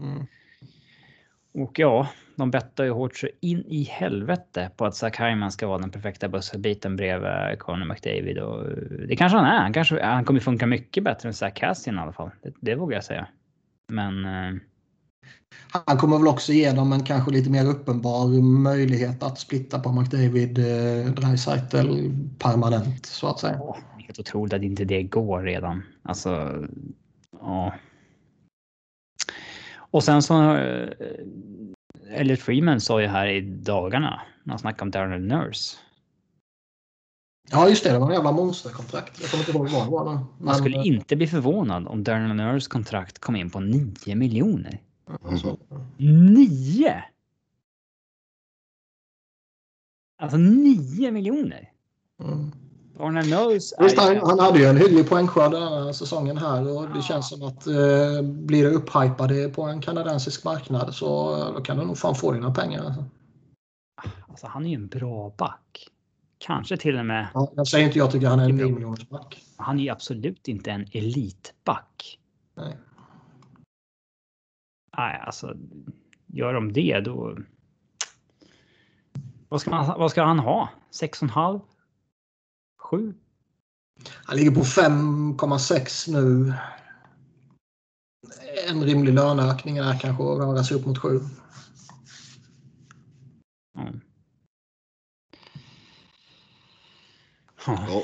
[0.00, 0.26] Mm.
[1.54, 5.66] Och ja, de bettar ju hårt så in i helvete på att Zach Hyman ska
[5.66, 8.38] vara den perfekta busselbiten bredvid Conor McDavid.
[8.38, 8.64] Och
[9.08, 9.58] det kanske han är.
[9.58, 12.30] Han, kanske, han kommer funka mycket bättre än Zach Cassian i alla fall.
[12.42, 13.26] Det, det vågar jag säga.
[13.88, 14.24] Men...
[14.24, 14.60] Eh...
[15.86, 19.92] Han kommer väl också ge dem en kanske lite mer uppenbar möjlighet att splitta på
[19.92, 23.60] McDavid, eh, Dreisaitl permanent så att säga.
[23.98, 25.82] Helt otroligt att inte det går redan.
[26.02, 26.64] Alltså,
[27.40, 27.74] ja.
[29.76, 30.56] Och sen så...
[30.56, 30.88] Eh,
[32.10, 35.76] Elliot Freeman sa ju här i dagarna när han snackade om Darnell Nurse
[37.50, 37.92] Ja, just det.
[37.92, 39.20] Det var en jävla monsterkontrakt.
[39.20, 40.14] Jag kommer inte ihåg vad det var.
[40.14, 40.24] Men...
[40.38, 44.80] Man skulle inte bli förvånad om Darnell Nurse kontrakt kom in på 9 miljoner.
[45.24, 46.34] Mm.
[46.34, 47.04] 9!
[50.18, 51.70] Alltså 9 miljoner!
[52.22, 52.52] Mm.
[52.98, 57.02] Nurse Visst, han, han, hade ju en hygglig poängskörd den här säsongen här och det
[57.02, 61.84] känns som att eh, blir det upphypade på en kanadensisk marknad så då kan du
[61.84, 62.84] nog fan få dina pengar.
[62.84, 63.04] Alltså.
[64.28, 65.88] alltså han är ju en bra back.
[66.46, 67.28] Kanske till och med.
[67.34, 69.44] Ja, jag säger inte jag tycker han är en miljonersback.
[69.56, 72.18] Han är ju absolut inte en elitback.
[72.54, 72.76] Nej.
[74.96, 75.56] Nej, alltså
[76.26, 77.38] gör de det då.
[79.48, 80.68] Vad ska, man, vad ska han ha?
[80.92, 81.60] 6,5?
[82.78, 83.14] 7?
[84.24, 86.54] Han ligger på 5,6 nu.
[88.68, 91.20] En rimlig löneökning är kanske att röra sig upp mot 7.
[93.78, 94.00] Mm.
[97.66, 98.02] Ja.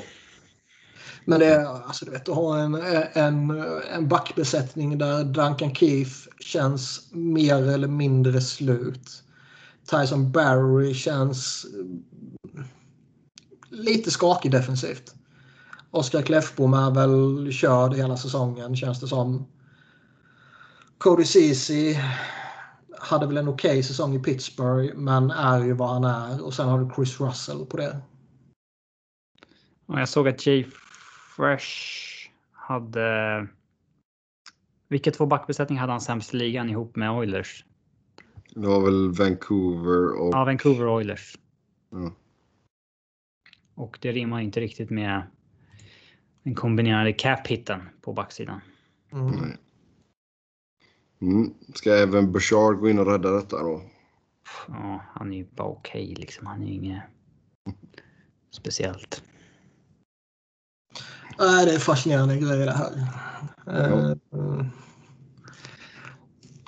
[1.25, 2.75] Men det är, alltså du vet, att ha en,
[3.13, 3.49] en,
[3.91, 9.23] en backbesättning där Duncan Keith känns mer eller mindre slut.
[9.89, 11.65] Tyson Barry känns
[13.69, 15.15] lite skakig defensivt.
[15.91, 19.47] Oskar Kläffbom är väl körd hela säsongen känns det som.
[20.97, 21.97] Cody Ceesay
[22.99, 26.53] hade väl en okej okay säsong i Pittsburgh men är ju vad han är och
[26.53, 28.01] sen har du Chris Russell på det.
[29.93, 30.65] Och jag såg att Jay
[31.35, 31.67] Fresh
[32.51, 33.47] hade
[34.87, 37.65] Vilka två backbesättningar hade han sämst i ligan ihop med Oilers?
[38.49, 40.33] Det var väl Vancouver och...
[40.33, 41.37] Ja, Vancouver Oilers.
[41.89, 42.15] Ja.
[43.75, 45.23] Och det rimmar inte riktigt med
[46.43, 48.61] den kombinerade cap-hitten på backsidan.
[49.11, 49.57] Mm.
[51.21, 51.53] Mm.
[51.73, 53.81] Ska även Bouchard gå in och rädda detta då?
[54.67, 56.47] Ja, han är ju bara okej okay, liksom.
[56.47, 57.03] Han är ju inget
[58.51, 59.23] speciellt.
[61.39, 62.91] Nej, det är fascinerande grejer det här.
[63.65, 64.15] Ja.
[64.37, 64.65] Uh,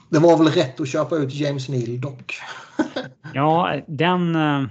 [0.10, 2.36] det var väl rätt att köpa ut James Neal dock.
[3.34, 4.36] ja, den...
[4.36, 4.68] Uh,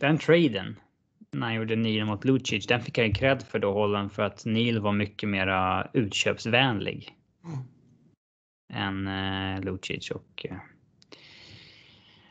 [0.00, 0.76] den traden
[1.32, 4.44] när han gjorde Neil mot Lucic, den fick jag cred för då hållen för att
[4.44, 7.10] Neil var mycket mera utköpsvänlig.
[7.44, 7.58] Mm.
[8.72, 10.46] Än uh, Lucic och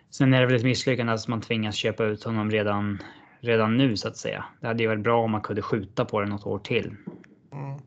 [0.10, 3.00] Sen är det väl ett misslyckande att man tvingas köpa ut honom redan,
[3.44, 4.46] redan nu så att säga.
[4.62, 6.96] Det hade ju varit bra om man kunde skjuta på det något år till.
[7.52, 7.80] Mm.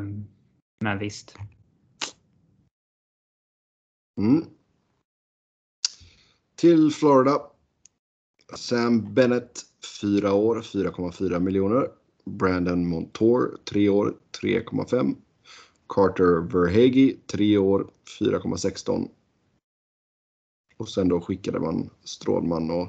[0.00, 0.26] Um,
[0.80, 1.36] men visst.
[4.18, 4.44] Mm.
[6.56, 7.42] Till Florida.
[8.56, 9.60] Sam Bennett
[10.00, 11.88] 4 år 4,4 miljoner.
[12.24, 15.16] Brandon Montour 3 år 3,5.
[15.88, 17.90] Carter Verhage 3 år
[18.20, 19.08] 4,16
[20.76, 22.88] och sen då skickade man Strålman och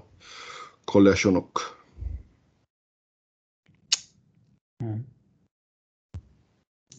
[0.85, 1.57] Kolyashonok.
[4.83, 5.03] Mm.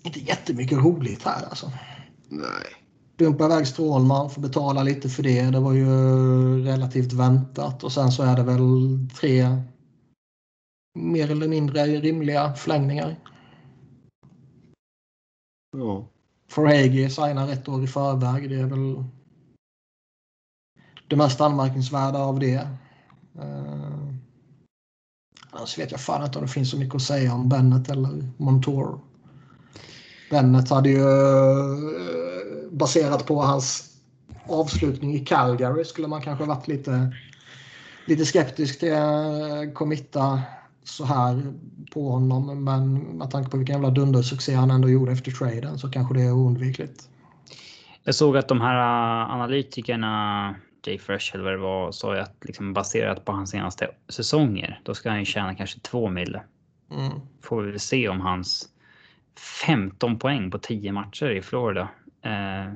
[0.03, 1.73] Inte jättemycket roligt här alltså.
[2.29, 2.67] Nej.
[3.17, 5.51] Dumpa iväg Strålman, får betala lite för det.
[5.51, 5.87] Det var ju
[6.65, 7.85] relativt väntat.
[7.85, 9.63] Och sen så är det väl tre
[10.95, 13.17] mer eller mindre rimliga förlängningar.
[15.77, 16.09] Ja.
[16.49, 18.51] Forhage signar ett år i förväg.
[18.51, 19.05] Det är väl
[21.09, 22.69] det mest anmärkningsvärda av det.
[23.39, 23.84] Uh,
[25.55, 28.29] annars vet jag fan inte om det finns så mycket att säga om Bennett eller
[28.37, 28.99] Montour.
[30.31, 33.91] Bennett hade ju eh, baserat på hans
[34.47, 37.15] avslutning i Calgary skulle man kanske varit lite,
[38.07, 40.43] lite skeptisk till att committa
[40.85, 41.53] så här
[41.93, 42.65] på honom.
[42.65, 46.23] Men med tanke på vilken jävla dundersuccé han ändå gjorde efter traden så kanske det
[46.23, 47.09] är oundvikligt.
[48.05, 50.55] Jag såg att de här eh, analytikerna
[50.87, 54.81] Jay Fresh eller vad det var sa ju att liksom baserat på hans senaste säsonger,
[54.83, 56.43] då ska han ju tjäna kanske två mille.
[56.91, 57.21] Mm.
[57.43, 58.69] Får vi väl se om hans
[59.67, 61.89] 15 poäng på 10 matcher i Florida
[62.23, 62.75] eh,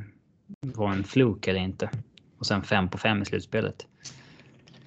[0.60, 1.90] var en fluk eller inte.
[2.38, 3.86] Och sen 5 på 5 i slutspelet.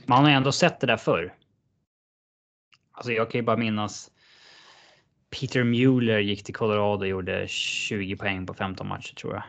[0.05, 1.33] Man har ju ändå sett det där förr.
[2.91, 4.11] Alltså jag kan ju bara minnas
[5.39, 9.43] Peter Mueller gick till Colorado och gjorde 20 poäng på 15 matcher tror jag.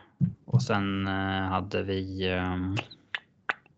[0.45, 2.57] Och sen eh, hade vi eh,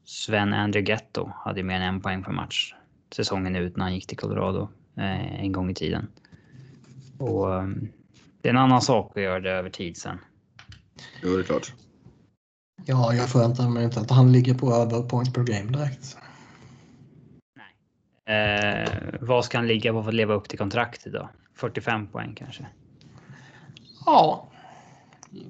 [0.05, 2.73] Sven Andrighetto hade mer än en poäng per match
[3.15, 6.07] säsongen ut när han gick till Colorado eh, en gång i tiden.
[7.17, 7.91] Och um,
[8.41, 10.19] det är en annan sak att göra det över tid sen.
[11.23, 11.73] Jo, det är klart.
[12.85, 16.17] Ja, jag förväntar mig inte att han ligger på över point per game direkt.
[17.55, 18.35] Nej.
[18.35, 18.89] Eh,
[19.21, 21.29] vad ska han ligga på för att leva upp till kontraktet då?
[21.55, 22.67] 45 poäng kanske?
[24.05, 24.49] Ja,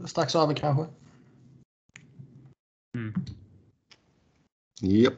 [0.06, 0.86] strax över kanske.
[2.98, 3.14] Mm.
[4.81, 5.14] Japp.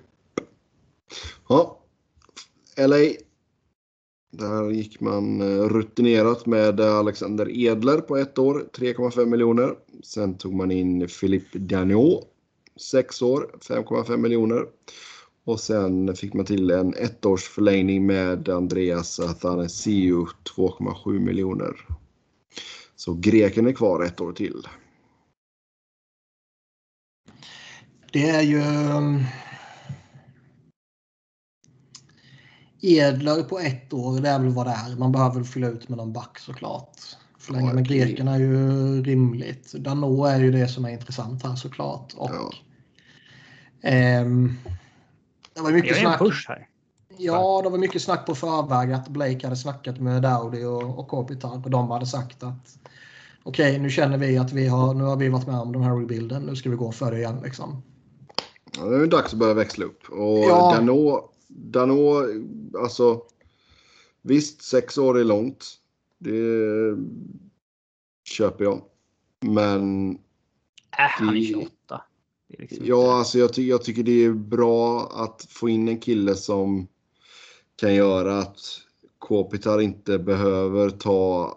[1.49, 1.79] Ja.
[2.77, 3.13] LA.
[4.31, 9.75] Där gick man eh, rutinerat med eh, Alexander Edler på ett år, 3,5 miljoner.
[10.03, 12.23] Sen tog man in Philippe Daniot,
[12.81, 14.65] 6 år, 5,5 miljoner.
[15.45, 21.85] Och sen fick man till en ettårsförlängning med Andreas Athanasiou, 2,7 miljoner.
[22.95, 24.67] Så greken är kvar ett år till.
[28.11, 29.23] Det är ju mm, um,
[32.87, 34.95] Edler på ett år, det är väl vad det är.
[34.95, 36.97] Man behöver fylla ut med någon back såklart.
[37.37, 39.73] Förlänga med grekerna är ju rimligt.
[39.73, 42.13] Dano är ju det som är intressant här såklart.
[42.17, 42.51] Och, ja.
[43.89, 44.53] ehm,
[45.53, 46.19] det var mycket snack.
[46.19, 46.67] push här.
[47.17, 51.07] Ja, det var mycket snack på förväg att Blake hade snackat med Dowdy och, och
[51.07, 52.77] Kopitar och de hade sagt att
[53.43, 55.83] okej, okay, nu känner vi att vi har, nu har vi varit med om den
[55.83, 56.43] här rebuilden.
[56.43, 57.83] Nu ska vi gå för det igen liksom.
[58.77, 60.09] Ja, det är dags att börja växla upp.
[60.09, 60.73] Och ja.
[60.75, 62.23] Dano Dano,
[62.77, 63.21] alltså
[64.21, 65.65] visst, sex år är långt.
[66.17, 66.97] Det
[68.29, 68.81] köper jag.
[69.41, 70.11] Men...
[70.11, 70.17] Äh,
[70.97, 71.71] han är 28.
[72.49, 73.11] Är liksom ja, inte...
[73.11, 76.87] alltså jag, ty jag tycker det är bra att få in en kille som
[77.75, 78.59] kan göra att
[79.19, 81.53] Kopitar inte behöver ta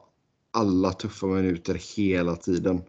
[0.50, 2.82] alla tuffa minuter hela tiden.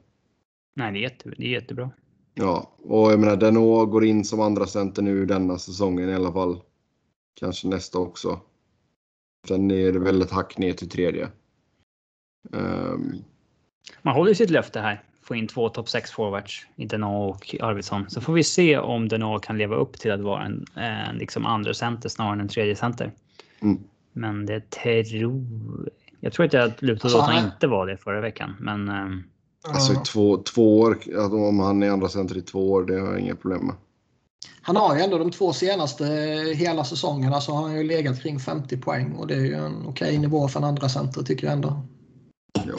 [0.73, 1.91] Nej, det är, jätte, det är jättebra.
[2.33, 6.31] Ja, och jag menar Deno går in som andra center nu denna säsongen i alla
[6.31, 6.61] fall.
[7.39, 8.39] Kanske nästa också.
[9.47, 11.29] Sen är det väl ett hack ner till tredje.
[12.51, 13.23] Um,
[14.01, 15.03] Man håller sitt löfte här.
[15.23, 18.09] Få in två topp 6 forwards i Denå och Arvidsson.
[18.09, 21.45] Så får vi se om Denå kan leva upp till att vara en, en liksom
[21.45, 23.11] andra center snarare än en tredje center.
[23.61, 23.79] Mm.
[24.13, 25.45] Men det tror...
[26.19, 28.55] Jag tror att jag lutade åt att han inte var det förra veckan.
[28.59, 28.89] Men...
[28.89, 29.23] Um...
[29.67, 30.97] Alltså två, två år,
[31.33, 33.75] om han är andra center i två år, det har jag inga problem med.
[34.61, 36.05] Han har ju ändå de två senaste
[36.55, 39.85] hela säsongerna så har han ju legat kring 50 poäng och det är ju en
[39.85, 41.81] okej nivå för en andra center tycker jag ändå.
[42.53, 42.73] Ja.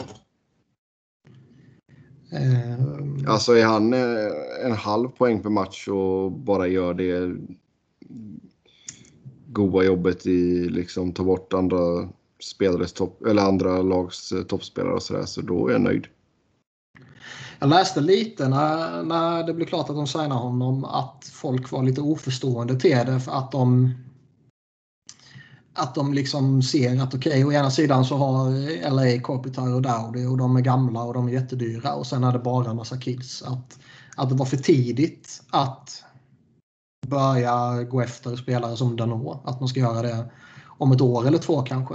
[2.39, 7.37] Uh, alltså är han eh, en halv poäng per match och bara gör det
[9.47, 12.09] goda jobbet i liksom ta bort andra
[12.43, 16.07] spelares topp eller andra lags eh, toppspelare och sådär så då är jag nöjd.
[17.63, 21.83] Jag läste lite när, när det blev klart att de signade honom att folk var
[21.83, 23.95] lite oförstående till det för att de
[25.75, 28.51] att de liksom ser att okej, okay, å ena sidan så har
[28.91, 32.33] LA Corpiter och Dowdy och de är gamla och de är jättedyra och sen är
[32.33, 33.43] det bara en massa kids.
[33.43, 33.79] Att,
[34.17, 36.05] att det var för tidigt att
[37.07, 39.41] börja gå efter spelare som Danå.
[39.45, 40.31] Att man ska göra det
[40.67, 41.95] om ett år eller två kanske.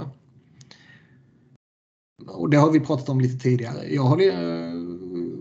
[2.26, 3.94] Och det har vi pratat om lite tidigare.
[3.94, 4.77] Jag håller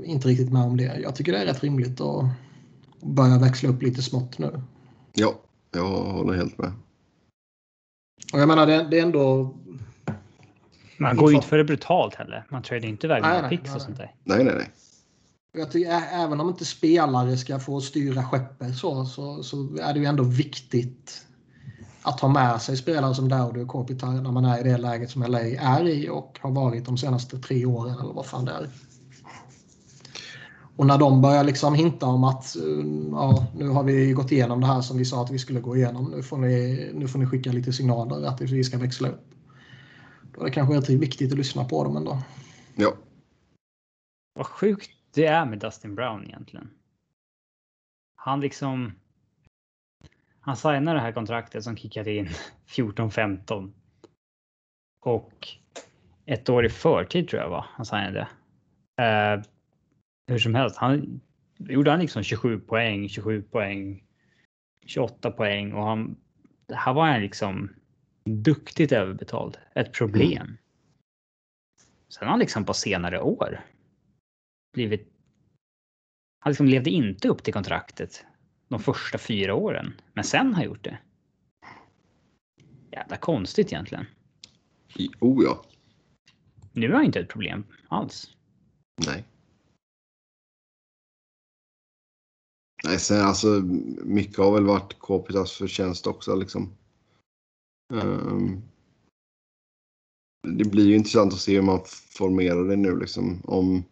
[0.07, 0.99] inte riktigt med om det.
[1.03, 2.25] Jag tycker det är rätt rimligt att
[3.01, 4.61] börja växla upp lite smått nu.
[5.13, 5.35] Ja,
[5.71, 6.71] jag håller helt med.
[8.33, 9.55] Och jag menar, det, det är ändå...
[10.97, 12.45] Man går ju inte för det brutalt heller.
[12.49, 14.15] Man tradar inte iväg några pix och sånt där.
[14.23, 14.69] Nej, nej, nej.
[15.57, 19.99] Jag tycker, även om inte spelare ska få styra skeppet så, så, så är det
[19.99, 21.25] ju ändå viktigt
[22.01, 25.09] att ha med sig spelare som Dowdy och Kopitar när man är i det läget
[25.09, 28.51] som LA är i och har varit de senaste tre åren eller vad fan det
[28.51, 28.69] är.
[30.77, 32.55] Och när de börjar liksom hinta om att
[33.11, 35.75] ja, nu har vi gått igenom det här som vi sa att vi skulle gå
[35.75, 36.11] igenom.
[36.11, 39.25] Nu får ni, nu får ni skicka lite signaler att vi ska växla upp.
[40.33, 42.17] Då är det kanske rätt viktigt att lyssna på dem ändå.
[42.75, 42.93] Ja.
[44.33, 46.69] Vad sjukt det är med Dustin Brown egentligen.
[48.15, 48.91] Han liksom
[50.39, 52.29] han signar det här kontraktet som kickade in
[52.67, 53.71] 14-15.
[55.01, 55.47] Och
[56.25, 58.27] ett år i förtid tror jag var han signade.
[59.01, 59.43] Uh,
[60.27, 61.21] hur som helst, han
[61.57, 64.03] gjorde han liksom 27 poäng, 27 poäng,
[64.85, 66.17] 28 poäng och han.
[66.73, 67.69] Här var han liksom
[68.23, 69.57] duktigt överbetald.
[69.75, 70.41] Ett problem.
[70.41, 70.57] Mm.
[72.09, 73.65] Sen har han liksom på senare år
[74.73, 75.13] blivit.
[76.39, 78.25] Han liksom levde inte upp till kontraktet
[78.67, 80.97] de första fyra åren, men sen har gjort det.
[82.91, 84.05] Jävla konstigt egentligen.
[85.19, 85.65] Oh ja.
[86.71, 88.35] Nu är han inte ett problem alls.
[89.07, 89.25] Nej.
[92.83, 93.47] Nej, sen alltså
[94.03, 96.73] mycket har väl varit Kopitas förtjänst också liksom.
[97.93, 98.61] Um,
[100.47, 101.79] det blir ju intressant att se hur man
[102.09, 103.41] formerar det nu liksom.
[103.43, 103.83] Om,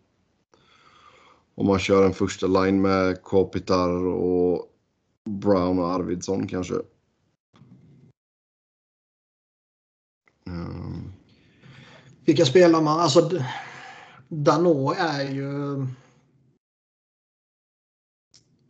[1.56, 4.72] om man kör en första line med Kopitar och
[5.30, 6.76] Brown och Arvidsson kanske.
[10.46, 11.14] Um.
[12.26, 13.00] Vilka spelar man?
[13.00, 13.30] Alltså
[14.28, 15.86] Danå är ju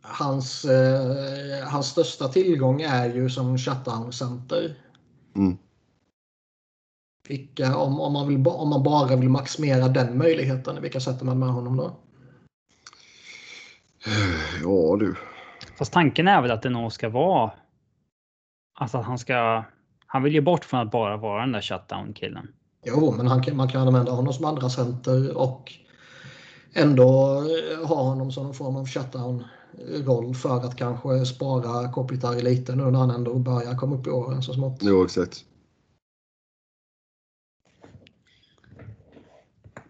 [0.08, 4.74] hans, eh, hans största tillgång är ju som shutdown-center.
[5.36, 5.56] Mm.
[7.28, 11.38] Vilka, om, om, man vill, om man bara vill maximera den möjligheten, vilka sätter man
[11.38, 11.96] med honom då?
[14.62, 15.14] Ja du.
[15.78, 17.50] Fast tanken är väl att det nog ska vara...
[18.78, 19.64] Alltså att han ska...
[20.06, 22.48] Han vill ju bort från att bara vara den där shutdown-killen.
[22.84, 25.72] Jo, men han, man kan använda honom som andra center och
[26.74, 27.42] ändå
[27.84, 29.44] ha honom som någon form av shutdown
[29.78, 34.10] roll för att kanske spara Kopitar lite nu när han ändå börjar komma upp i
[34.10, 34.78] åren så smått.
[34.80, 35.44] Jo, exakt.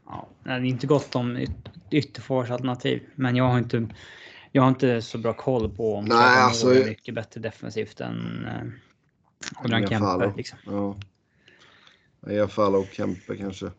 [0.06, 1.50] Ja, det är inte gott om yt
[1.90, 3.88] ytterforwardsalternativ, men jag har inte.
[4.52, 8.46] Jag har inte så bra koll på om Nej, alltså, är mycket bättre defensivt än
[8.46, 10.32] eh, Adrian Kempe.
[10.36, 10.58] Liksom.
[10.66, 10.96] Ja.
[12.32, 13.70] Iafallo och Kempe kanske.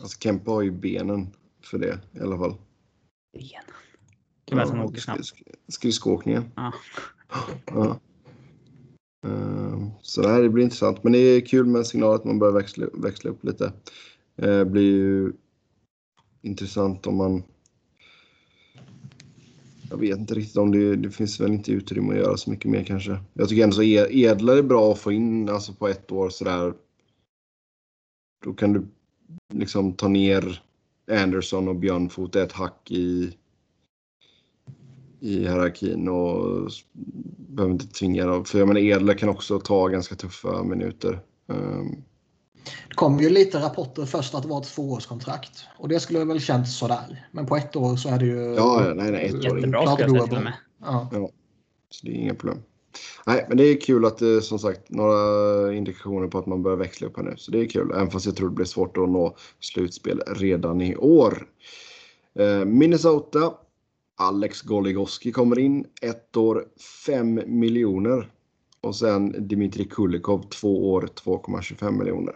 [0.00, 1.26] Alltså Kempe har ju benen
[1.64, 2.54] för det i alla fall.
[4.50, 4.80] Benen?
[4.80, 5.34] Åker snabbt?
[5.68, 6.44] Skridskoåkningen.
[6.56, 6.72] Ja.
[7.66, 8.00] ja.
[9.26, 11.04] Uh, så det här blir intressant.
[11.04, 13.72] Men det är kul med signal att man börjar växla, växla upp lite.
[14.36, 15.32] Det uh, blir ju
[16.42, 17.42] intressant om man...
[19.90, 22.70] Jag vet inte riktigt om det, det finns väl inte utrymme att göra så mycket
[22.70, 23.18] mer kanske.
[23.34, 26.74] Jag tycker ändå så Edlar är bra att få in alltså på ett år sådär.
[28.44, 28.86] Då kan du
[29.54, 30.62] liksom ta ner
[31.10, 33.36] Anderson och Björnfot ett hack i,
[35.20, 36.70] i hierarkin och
[37.48, 38.44] behöver inte tvinga dem.
[38.44, 41.20] För jag menar Edler kan också ta ganska tuffa minuter.
[41.46, 42.02] Um,
[42.88, 45.64] det kom ju lite rapporter först att det var ett tvåårskontrakt.
[45.78, 47.28] Och det skulle väl känts sådär.
[47.32, 48.54] Men på ett år så är det ju...
[48.54, 49.26] Ja, nej, nej.
[49.26, 50.54] Ett år Jättebra spelare till och med.
[50.80, 51.08] Ja.
[51.12, 51.30] ja.
[51.90, 52.62] Så det är inga problem.
[53.26, 56.76] Nej, men det är kul att det som sagt några indikationer på att man börjar
[56.76, 57.34] växla upp här nu.
[57.36, 60.80] Så det är kul, även fast jag tror det blir svårt att nå slutspel redan
[60.80, 61.48] i år.
[62.38, 63.54] Eh, Minnesota.
[64.20, 65.86] Alex Goligoski kommer in.
[66.02, 66.64] Ett år,
[67.06, 68.30] 5 miljoner.
[68.80, 72.34] Och sen Dimitri Kulikov, två år, 2,25 miljoner.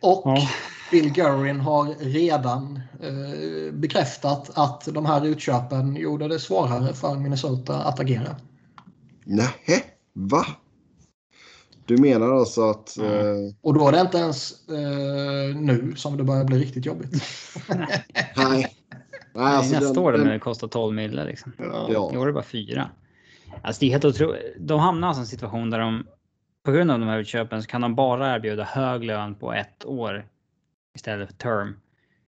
[0.00, 0.48] Och ja.
[0.90, 7.76] Bill Guerin har redan eh, bekräftat att de här utköpen gjorde det svårare för Minnesota
[7.76, 8.36] att agera.
[9.24, 10.46] Nej, va?
[11.86, 12.98] Du menar alltså att...
[12.98, 13.04] Eh...
[13.62, 17.22] Och då är det inte ens eh, nu som det börjar bli riktigt jobbigt.
[18.36, 18.76] Nej.
[19.34, 20.20] Nej alltså nästa den, år den...
[20.20, 21.24] när det kostar 12 mille.
[21.24, 21.52] Liksom.
[21.58, 21.88] Ja.
[21.90, 22.90] I år är det bara fyra.
[23.62, 24.56] Alltså det är helt otroligt.
[24.58, 26.06] De hamnar alltså i en situation där de
[26.64, 29.84] på grund av de här utköpen så kan de bara erbjuda hög lön på ett
[29.84, 30.26] år
[30.96, 31.80] istället för term.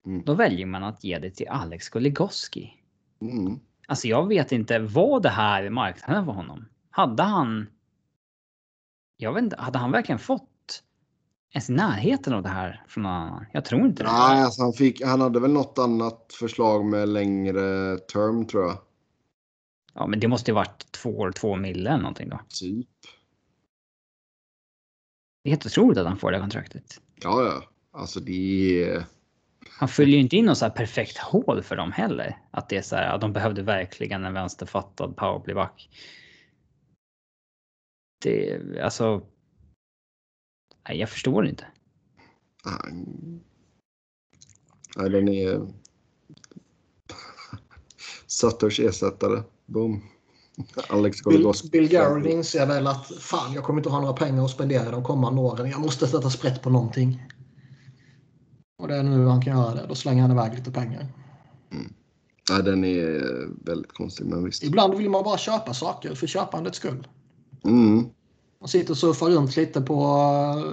[0.07, 0.25] Mm.
[0.25, 2.75] Då väljer man att ge det till Alex Goligoski.
[3.21, 3.61] Mm.
[3.87, 6.69] Alltså jag vet inte vad det här är marknaden för honom.
[6.91, 7.67] Hade han...
[9.17, 10.83] Jag vet inte, hade han verkligen fått
[11.53, 13.47] ens närheten av det här från någon annan?
[13.53, 14.13] Jag tror inte det.
[14.13, 18.79] Nej, alltså han, fick, han hade väl något annat förslag med längre term tror jag.
[19.95, 22.41] Ja, men det måste ju varit två år, två mille eller någonting då.
[22.49, 22.89] Typ.
[25.43, 27.01] Det är helt otroligt att han får det kontraktet.
[27.23, 27.63] Ja, ja.
[27.97, 29.07] Alltså det är...
[29.71, 32.39] Han fyller ju inte in något så perfekt hål för dem heller.
[32.51, 35.89] Att det är så här, att de behövde verkligen en vänsterfattad powerplayback.
[38.23, 39.27] Det, alltså.
[40.89, 41.67] Nej, jag förstår inte.
[44.97, 45.69] Nej, den är...
[48.27, 49.43] Satters ersättare.
[49.67, 50.03] Boom.
[50.89, 54.51] Alex Bill, Bill Garrett inser väl att fan, jag kommer inte ha några pengar att
[54.51, 55.71] spendera de kommande åren.
[55.71, 57.23] Jag måste sätta sprätt på någonting.
[58.79, 59.87] Och det är nu han kan göra det.
[59.89, 61.07] Då slänger han iväg lite pengar.
[61.73, 61.93] Mm.
[62.51, 63.21] Ja, den är
[63.65, 64.65] väldigt konstig, men visst.
[64.65, 67.07] Ibland vill man bara köpa saker för köpandets skull.
[67.65, 68.09] Mm.
[68.61, 70.05] Man sitter och surfar runt lite på...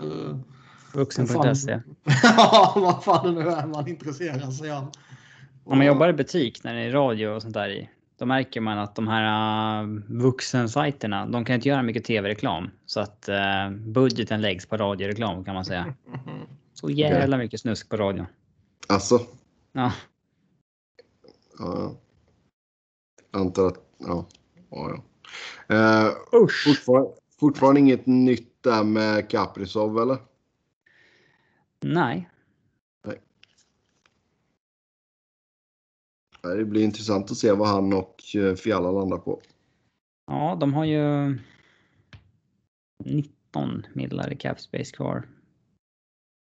[0.03, 0.37] Uh,
[0.93, 1.79] Vuxen.se.
[2.23, 4.91] ja, vad fan det nu är man intresserar sig av.
[5.63, 7.89] Om man jobbar i butik när det är radio och sånt där i.
[8.19, 12.69] Då märker man att de här uh, vuxensajterna, de kan inte göra mycket tv-reklam.
[12.85, 15.93] Så att uh, budgeten läggs på radioreklam kan man säga.
[16.73, 18.25] Så jävla mycket snusk på radion.
[18.87, 19.19] Alltså?
[19.71, 19.93] Ja.
[21.59, 21.95] Ja.
[23.31, 24.27] Antar att, ja.
[24.69, 25.03] ja, ja.
[25.75, 26.63] Eh, Usch.
[26.67, 27.09] Fortfarande,
[27.39, 30.17] fortfarande inget nytt där med Kaprizov eller?
[31.81, 32.29] Nej.
[33.07, 33.21] Nej.
[36.41, 39.41] Det blir intressant att se vad han och eh, Fiala landar på.
[40.27, 41.37] Ja, de har ju
[43.03, 45.27] 19 millar i cap space kvar.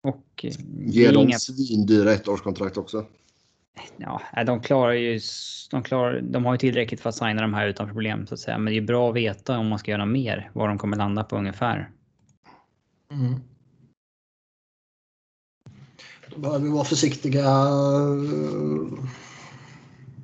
[0.04, 1.40] Och eh, Ge dem inga...
[1.40, 3.06] svindyra ettårskontrakt också.
[3.98, 5.20] Ja, de klarar ju.
[5.72, 8.40] De, klarar, de har ju tillräckligt för att signa de här utan problem så att
[8.40, 8.58] säga.
[8.58, 11.24] Men det är bra att veta om man ska göra mer vad de kommer landa
[11.24, 11.90] på ungefär.
[13.12, 13.36] Mm.
[16.30, 19.04] Då behöver vi vara försiktiga eh,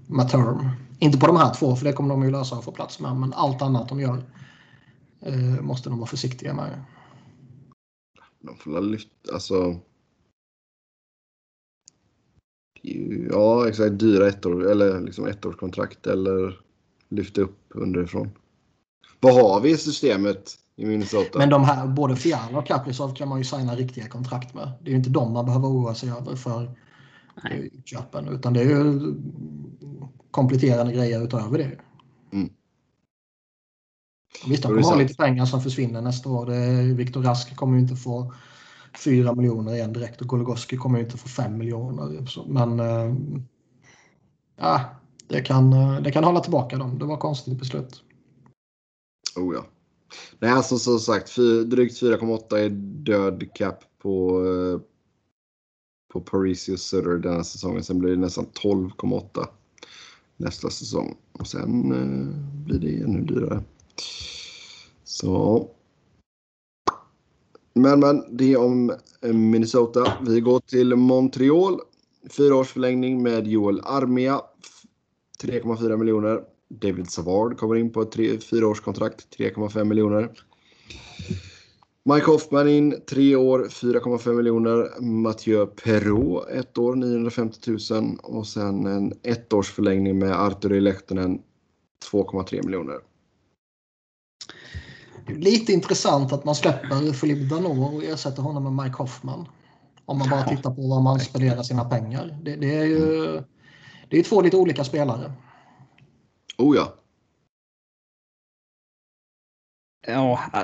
[0.07, 0.69] med term.
[0.99, 3.15] Inte på de här två, för det kommer de ju lösa och få plats med.
[3.15, 4.23] Men allt annat de gör
[5.21, 6.83] eh, måste de vara försiktiga med.
[8.39, 9.79] De får lyfta, alltså.
[13.31, 13.99] Ja, exakt.
[13.99, 16.59] Dyra ettår, eller liksom ettårskontrakt eller
[17.09, 18.29] lyfta upp underifrån.
[19.19, 21.39] Vad har vi i systemet i Minnesota?
[21.39, 24.71] Men de här, både Fiala och Kaprizov kan man ju signa riktiga kontrakt med.
[24.81, 26.75] Det är ju inte de man behöver oroa sig över för
[27.85, 29.13] köpen, utan det är ju
[30.31, 31.79] kompletterande grejer utöver det.
[32.31, 32.49] Mm.
[34.47, 36.45] Visst, de kommer ha lite pengar som försvinner nästa år.
[36.93, 38.33] Viktor Rask kommer ju inte få
[38.97, 42.25] 4 miljoner igen direkt och Goligoski kommer ju inte få 5 miljoner.
[42.47, 43.15] Men äh,
[44.57, 44.81] ja,
[45.27, 46.99] det, kan, eh, det kan hålla tillbaka dem.
[46.99, 48.03] Det var konstigt beslut.
[49.35, 49.65] Oh ja.
[50.39, 51.35] Nej, alltså som sagt,
[51.65, 52.69] drygt 4,8 är
[53.03, 54.81] död cap på, eh,
[56.13, 57.83] på Parisius Sutter denna säsongen.
[57.83, 59.47] Sen blir det nästan 12,8
[60.37, 61.17] nästa säsong.
[61.31, 61.89] Och sen
[62.65, 63.63] blir det ännu dyrare.
[65.03, 65.67] Så.
[67.73, 68.89] Men, men, det är om
[69.21, 70.13] eh, Minnesota.
[70.27, 71.79] Vi går till Montreal.
[72.29, 74.41] Fyra års förlängning med Joel Armia.
[75.43, 76.41] 3,4 miljoner.
[76.69, 79.37] David Savard kommer in på ett fyraårskontrakt.
[79.37, 80.31] 3,5 miljoner.
[82.03, 85.01] Mike Hoffman in, tre år, 4,5 miljoner.
[85.01, 88.17] Mathieu Perrault, ett år, 950 000.
[88.23, 91.41] Och sen en ettårsförlängning med Arturi Lehtonen,
[92.11, 92.99] 2,3 miljoner
[95.37, 99.47] lite intressant att man släpper Philippe Danot och ersätter honom med Mike Hoffman.
[100.05, 102.39] Om man bara tittar på vad man spenderar sina pengar.
[102.41, 103.43] Det, det är ju
[104.09, 105.31] det är två lite olika spelare.
[106.57, 106.95] Oh ja.
[110.07, 110.61] Ja, äh,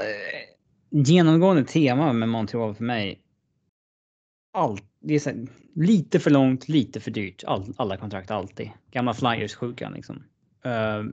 [0.90, 3.22] genomgående tema med Montreal för mig.
[4.54, 5.32] Allt, det är så,
[5.76, 7.44] lite för långt, lite för dyrt.
[7.44, 8.70] All, alla kontrakt alltid.
[8.92, 10.24] Gamla flyers-sjukan liksom.
[10.66, 11.12] Uh,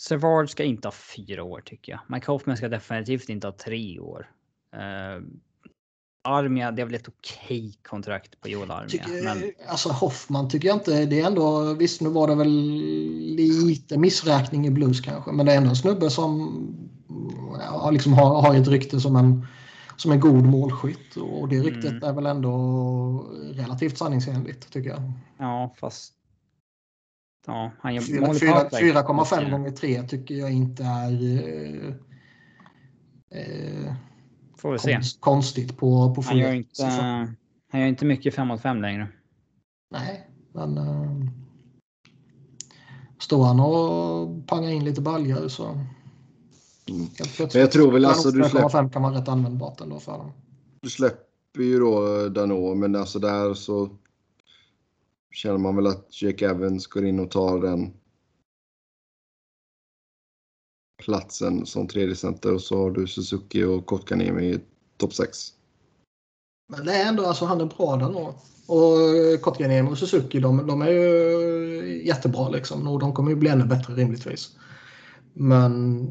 [0.00, 2.00] Servard ska inte ha fyra år tycker jag.
[2.06, 4.30] Mike Hoffman ska definitivt inte ha tre år.
[4.74, 5.26] Uh,
[6.24, 8.88] Armia, det är väl ett okej kontrakt på Joel Armia.
[8.88, 9.52] Tycker, men...
[9.68, 11.06] Alltså Hoffman tycker jag inte.
[11.06, 12.48] Det är ändå, visst nu var det väl
[13.36, 15.32] lite missräkning i Blues kanske.
[15.32, 16.52] Men det är ändå en snubbe som
[17.60, 19.46] ja, liksom har, har ett rykte som en,
[19.96, 21.16] som en god målskytt.
[21.16, 22.02] Och det ryktet mm.
[22.02, 22.52] är väl ändå
[23.52, 25.12] relativt sanningsenligt tycker jag.
[25.38, 26.12] Ja, fast
[27.46, 31.94] Ja, han gör 4,5 gånger 3 tycker jag inte är eh,
[33.40, 33.94] eh,
[34.56, 35.00] Får vi se.
[35.20, 36.84] konstigt på, på han, gör inte,
[37.72, 39.08] han gör inte mycket 5 mot 5 längre.
[39.90, 41.30] Nej, men uh,
[43.18, 45.86] står han och pangar in lite baljor så mm.
[47.38, 48.88] Men jag tror väl alltså du släpper...
[48.88, 50.32] kan vara rätt användbart ändå för dem.
[50.80, 53.88] Du släpper ju då Dano, men alltså där så
[55.30, 57.92] känner man väl att Jake Evans går in och tar den
[61.04, 64.60] platsen som tredje center och så har du Suzuki och Kotkaniemi i
[64.96, 65.52] topp 6.
[66.68, 68.32] Men det är ändå, alltså han är bra där nu.
[68.66, 72.88] Och Kotkaniemi och Suzuki de, de, är ju jättebra liksom.
[72.88, 74.56] Och de kommer ju bli ännu bättre rimligtvis.
[75.32, 76.04] Men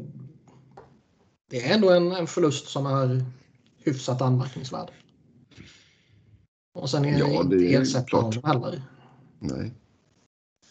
[1.50, 3.24] det är ändå en, en förlust som är
[3.78, 4.90] hyfsat anmärkningsvärd.
[6.74, 8.82] Och sen är ja, det inte honom heller.
[9.38, 9.72] Nej.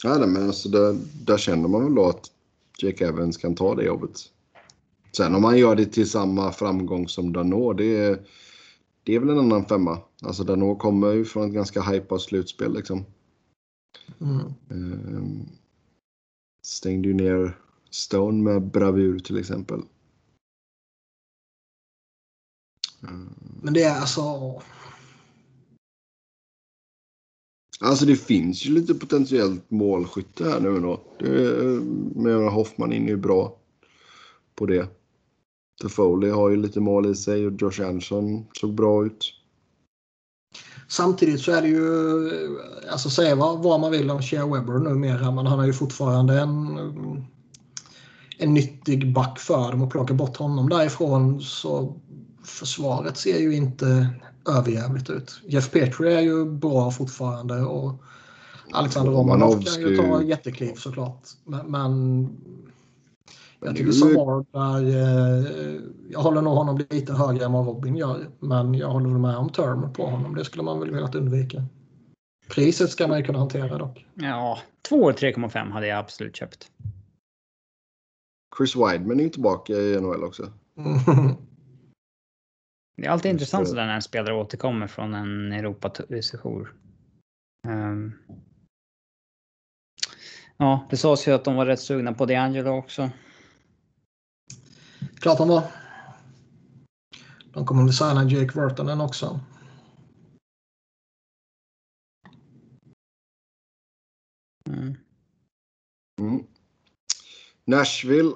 [0.03, 2.31] Ja, men alltså där, där känner man väl då att
[2.77, 4.17] Jake Evans kan ta det jobbet.
[5.17, 8.27] Sen om man gör det till samma framgång som Dano, det är,
[9.03, 9.99] det är väl en annan femma.
[10.21, 13.05] Alltså Dano kommer ju från ett ganska hypat slutspel liksom.
[14.21, 14.53] Mm.
[14.69, 15.49] Um,
[16.61, 17.57] stängde ju ner
[17.89, 19.81] Stone med bravur till exempel.
[23.61, 24.21] Men det är alltså...
[27.79, 31.01] Alltså det finns ju lite potentiellt målskytte här nu då.
[31.19, 33.57] Det, eh, Hoffman in är ju bra
[34.55, 34.87] på det.
[35.89, 39.33] Foley har ju lite mål i sig och Josh Anderson såg bra ut.
[40.87, 44.79] Samtidigt så är det ju, eh, alltså säga vad, vad man vill om Shea Webber
[44.79, 47.23] numera, men han är ju fortfarande en, eh,
[48.37, 51.95] en nyttig back för dem och plocka bort honom därifrån så
[52.43, 54.07] försvaret ser ju inte
[54.47, 55.41] överjävligt ut.
[55.45, 58.03] Jeff Petri är ju bra fortfarande och
[58.71, 61.23] Alexander Romanov kan ju ta jättekliv såklart.
[61.43, 62.29] Men, men
[63.59, 64.87] jag tycker Savard är...
[64.87, 68.29] Eh, jag håller nog honom lite högre än vad Robin gör.
[68.39, 70.35] Men jag håller med om term på honom.
[70.35, 71.63] Det skulle man väl velat undvika.
[72.49, 74.05] Priset ska man ju kunna hantera dock.
[74.13, 74.59] Ja,
[74.89, 76.67] 2 år 3,5 hade jag absolut köpt.
[78.57, 80.51] Chris Wideman är tillbaka i NHL också.
[82.97, 86.75] Det är alltid intressant sådär när en spelare återkommer från en Europasejour.
[87.67, 88.13] Um,
[90.57, 93.09] ja, det sades ju att de var rätt sugna på DeAngelo också.
[95.19, 95.63] Klart de var.
[97.53, 99.39] De kommer väl signa Jake Vertonen också.
[104.69, 104.95] Mm.
[106.21, 106.47] Mm.
[107.65, 108.33] Nashville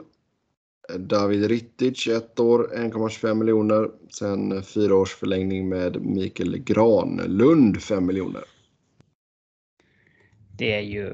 [0.97, 3.89] David Rittic ett år 1,25 miljoner.
[4.09, 8.43] Sen fyra års förlängning med Mikael Granlund 5 miljoner.
[10.57, 11.11] Det är ju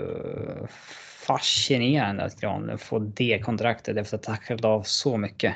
[1.27, 5.55] fascinerande att Granlund får det kontraktet efter att ha tacklat av så mycket.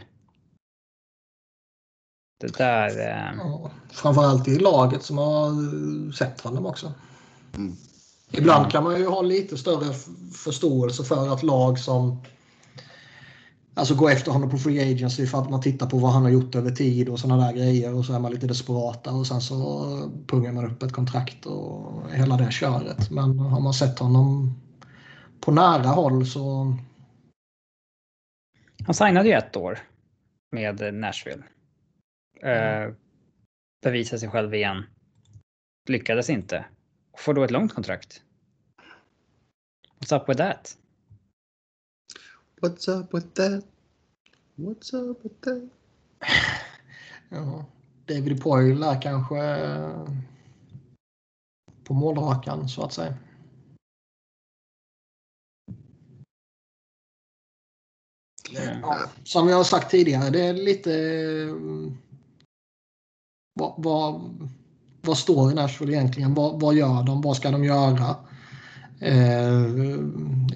[2.39, 2.99] Det där...
[2.99, 3.38] Eh...
[3.38, 6.93] Ja, framförallt i laget som har sett honom också.
[7.56, 7.76] Mm.
[8.31, 9.93] Ibland kan man ju ha lite större
[10.34, 12.23] förståelse för att lag som
[13.73, 16.30] Alltså gå efter honom på Free Agency för att man tittar på vad han har
[16.30, 19.41] gjort över tid och sådana där grejer och så är man lite desperata och sen
[19.41, 19.85] så
[20.27, 23.11] pungar man upp ett kontrakt och hela det köret.
[23.11, 24.60] Men har man sett honom
[25.39, 26.76] på nära håll så...
[28.85, 29.80] Han signade ju ett år
[30.52, 31.43] med Nashville.
[32.41, 32.88] Mm.
[32.88, 32.95] Uh,
[33.84, 34.84] bevisade sig själv igen.
[35.89, 36.65] Lyckades inte.
[37.18, 38.22] Får då ett långt kontrakt.
[39.99, 40.77] What's up with that?
[42.62, 43.64] What's up with that?
[44.56, 45.70] What's up with that?
[47.30, 47.66] Ja,
[48.06, 50.08] David Poyle är kanske eh,
[51.84, 53.18] på målrakan så att säga.
[58.82, 60.92] Ja, som jag har sagt tidigare, det är lite...
[63.54, 64.22] Vad, vad,
[65.02, 66.34] vad står i Nashville egentligen?
[66.34, 67.22] Vad, vad gör de?
[67.22, 68.16] Vad ska de göra?
[69.02, 69.65] Eh,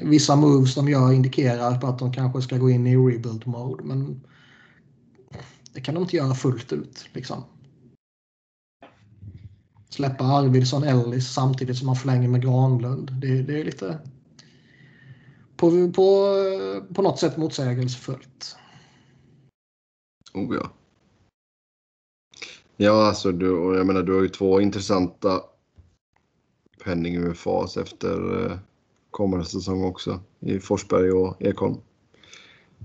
[0.04, 3.84] vissa moves de gör indikerar på att de kanske ska gå in i rebuild mode.
[3.84, 4.22] Men
[5.74, 7.10] det kan de inte göra fullt ut.
[7.14, 7.44] Liksom.
[9.90, 13.12] Släppa Arvidsson Ellis samtidigt som man förlänger med Granlund.
[13.22, 14.00] Det, det är lite
[15.58, 16.34] på, på,
[16.94, 18.56] på något sätt motsägelsefullt.
[20.34, 20.72] Oh ja.
[22.78, 25.42] Ja, alltså du, jag menar, du har ju två intressanta
[26.86, 28.58] penning-UFAs efter eh,
[29.12, 31.78] kommande säsong också i Forsberg och Ekholm.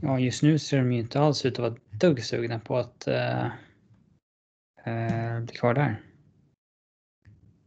[0.03, 3.09] Ja, just nu ser de ju inte alls ut att vara dugg sugna på att
[3.09, 3.45] uh,
[4.93, 6.03] uh, bli kvar där.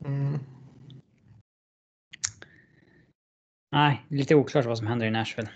[0.06, 0.40] Mm.
[3.72, 5.50] Nej, lite oklart vad som händer i Nashville.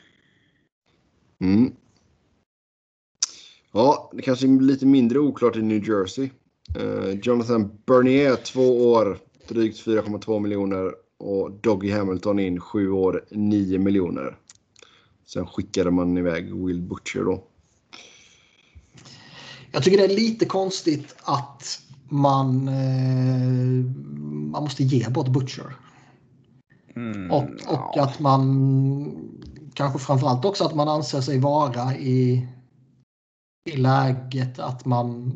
[1.40, 1.76] Mm.
[3.72, 6.30] Ja, det kanske är lite mindre oklart i New Jersey.
[6.80, 10.94] Uh, Jonathan Bernier, två år, drygt 4,2 miljoner.
[11.20, 14.38] Och Doggy Hamilton in, sju år, 9 miljoner.
[15.26, 17.44] Sen skickade man iväg Will Butcher då.
[19.72, 21.80] Jag tycker det är lite konstigt att
[22.10, 23.86] man, eh,
[24.52, 25.76] man måste ge bort Butcher.
[26.96, 28.04] Mm, och, och ja.
[28.04, 29.28] att man
[29.74, 32.48] kanske framförallt också att man anser sig vara i,
[33.70, 35.34] i läget att man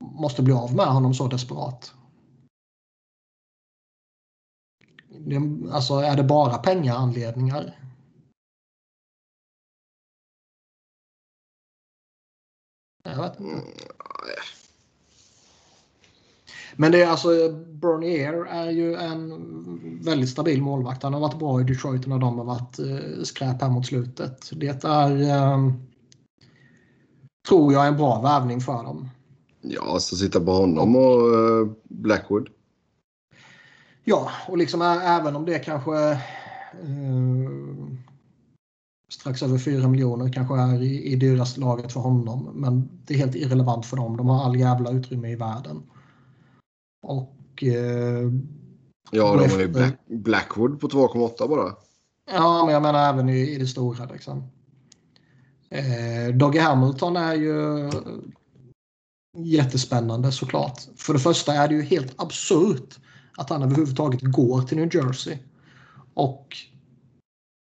[0.00, 1.94] måste bli av med honom så desperat.
[5.24, 7.78] Det, alltså är det bara pengaanledningar?
[13.04, 13.62] Jag vet inte.
[16.76, 21.02] Men det är alltså Bernier är ju en väldigt stabil målvakt.
[21.02, 24.50] Han har varit bra i Detroit när de har varit eh, skräp här mot slutet.
[24.52, 25.72] Det är, eh,
[27.48, 29.08] tror jag, en bra värvning för dem.
[29.60, 32.48] Ja, så sitta på honom och eh, Blackwood.
[34.04, 36.12] Ja, och liksom även om det kanske
[36.82, 37.88] uh,
[39.08, 42.50] strax över 4 miljoner kanske är i, i dyraste laget för honom.
[42.54, 44.16] Men det är helt irrelevant för dem.
[44.16, 45.82] De har all jävla utrymme i världen.
[47.02, 47.62] Och...
[47.62, 48.30] Eh,
[49.10, 51.72] ja, de har ju Black, Blackwood på 2,8 bara.
[52.32, 54.50] Ja, men jag menar även i, i det stora liksom.
[55.70, 57.90] Eh, Doggy Hamilton är ju
[59.36, 60.80] jättespännande såklart.
[60.96, 62.98] För det första är det ju helt absurt
[63.36, 65.38] att han överhuvudtaget går till New Jersey.
[66.14, 66.56] Och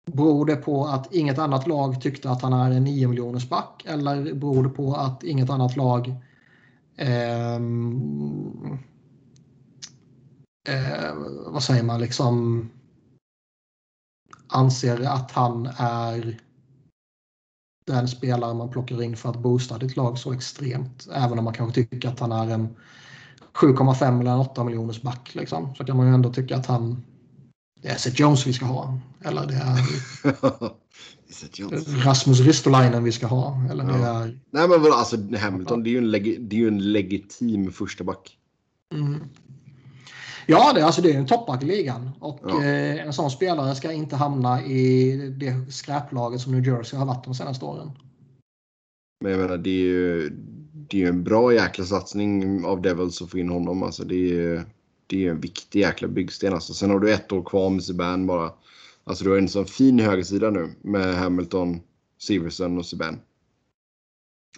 [0.07, 3.85] beror det på att inget annat lag tyckte att han är en 9 miljoners back
[3.87, 6.15] eller beror det på att inget annat lag
[6.97, 7.55] eh,
[10.69, 11.15] eh,
[11.47, 12.69] vad säger man, liksom
[14.49, 16.41] anser att han är
[17.87, 21.09] den spelare man plockar in för att boosta ditt lag så extremt.
[21.12, 22.77] Även om man kanske tycker att han är en
[23.55, 25.35] 7,5 eller 8 miljoners back.
[25.35, 25.74] Liksom.
[25.74, 27.02] Så kan man ju ändå tycka att han
[27.82, 28.98] det är Seth Jones vi ska ha.
[29.24, 30.81] Eller det är
[32.05, 33.62] Rasmus Ristolainen vi ska ha.
[33.70, 34.39] Eller det är...
[34.51, 38.39] Nej men alltså Hamilton det är ju en, leg det är en legitim första back.
[38.94, 39.20] Mm.
[40.47, 42.10] Ja, det, alltså det är en toppback i ligan.
[42.20, 42.64] Och ja.
[42.64, 47.24] eh, en sån spelare ska inte hamna i det skräplaget som New Jersey har varit
[47.24, 47.90] de senaste åren.
[49.20, 50.31] Men jag menar, det är ju,
[50.90, 53.82] det är en bra jäkla satsning av Devils att få in honom.
[53.82, 54.62] Alltså det är ju
[55.06, 56.54] det är en viktig jäkla byggsten.
[56.54, 56.74] Alltså.
[56.74, 58.52] Sen har du ett år kvar med Subban bara.
[59.04, 61.80] Alltså du har en sån fin högersida nu med Hamilton,
[62.18, 63.20] Severson och Subban.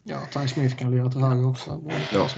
[0.02, 1.82] Ja, Ty Smith kan lira till höger också.
[2.12, 2.28] Ja.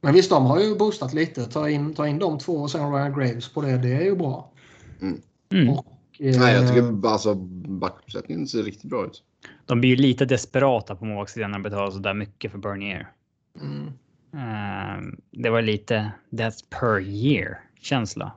[0.00, 1.44] Men visst, de har ju boostat lite.
[1.44, 3.78] Ta in, ta in de två och sen Ryan Graves på det.
[3.78, 4.52] Det är ju bra.
[5.00, 5.20] Mm.
[5.52, 5.68] Mm.
[5.68, 5.86] Och,
[6.18, 9.22] eh, Nej, jag tycker alltså backuppsättningen ser riktigt bra ut.
[9.66, 13.12] De blir ju lite desperata på målvaktssidan när de betalar så där mycket för Bernier.
[13.60, 13.86] Mm.
[14.34, 18.32] Uh, det var lite that's per year känsla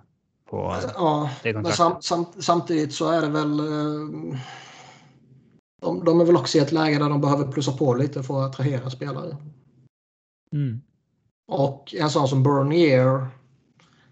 [0.50, 1.78] på ja, det kontraktet.
[1.78, 3.60] Sam, sam, samtidigt så är det väl.
[3.60, 4.36] Uh,
[5.82, 8.44] de, de, är väl också i ett läge där de behöver plussa på lite för
[8.44, 9.38] att attrahera spelare.
[10.54, 10.82] Mm.
[11.48, 13.28] Och en sån som Bernier.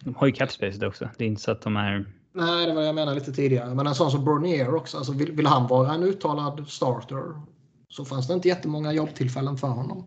[0.04, 1.10] De har ju capspace också.
[1.18, 2.06] Det är inte så att de är...
[2.40, 3.76] Nej, det var jag menade lite tidigare.
[3.76, 4.98] Men en sån som Bernier också.
[4.98, 7.42] Alltså vill, vill han vara en uttalad starter
[7.90, 10.06] så fanns det inte jättemånga jobbtillfällen för honom.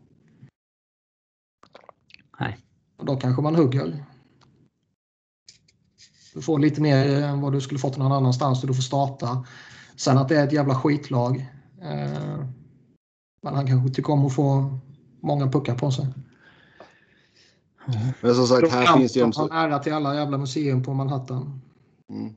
[2.41, 2.59] Nej.
[2.97, 4.05] Och då kanske man hugger.
[6.35, 9.47] Du får lite mer än vad du skulle fått någon annanstans och du får starta.
[9.97, 11.37] Sen att det är ett jävla skitlag.
[11.83, 12.45] Eh,
[13.43, 14.79] men han kanske tycker om att få
[15.21, 16.07] många puckar på sig.
[18.21, 19.33] Men som sagt, här finns det ju en...
[19.37, 21.61] Han ära till alla jävla museum på Manhattan.
[22.11, 22.35] Mm.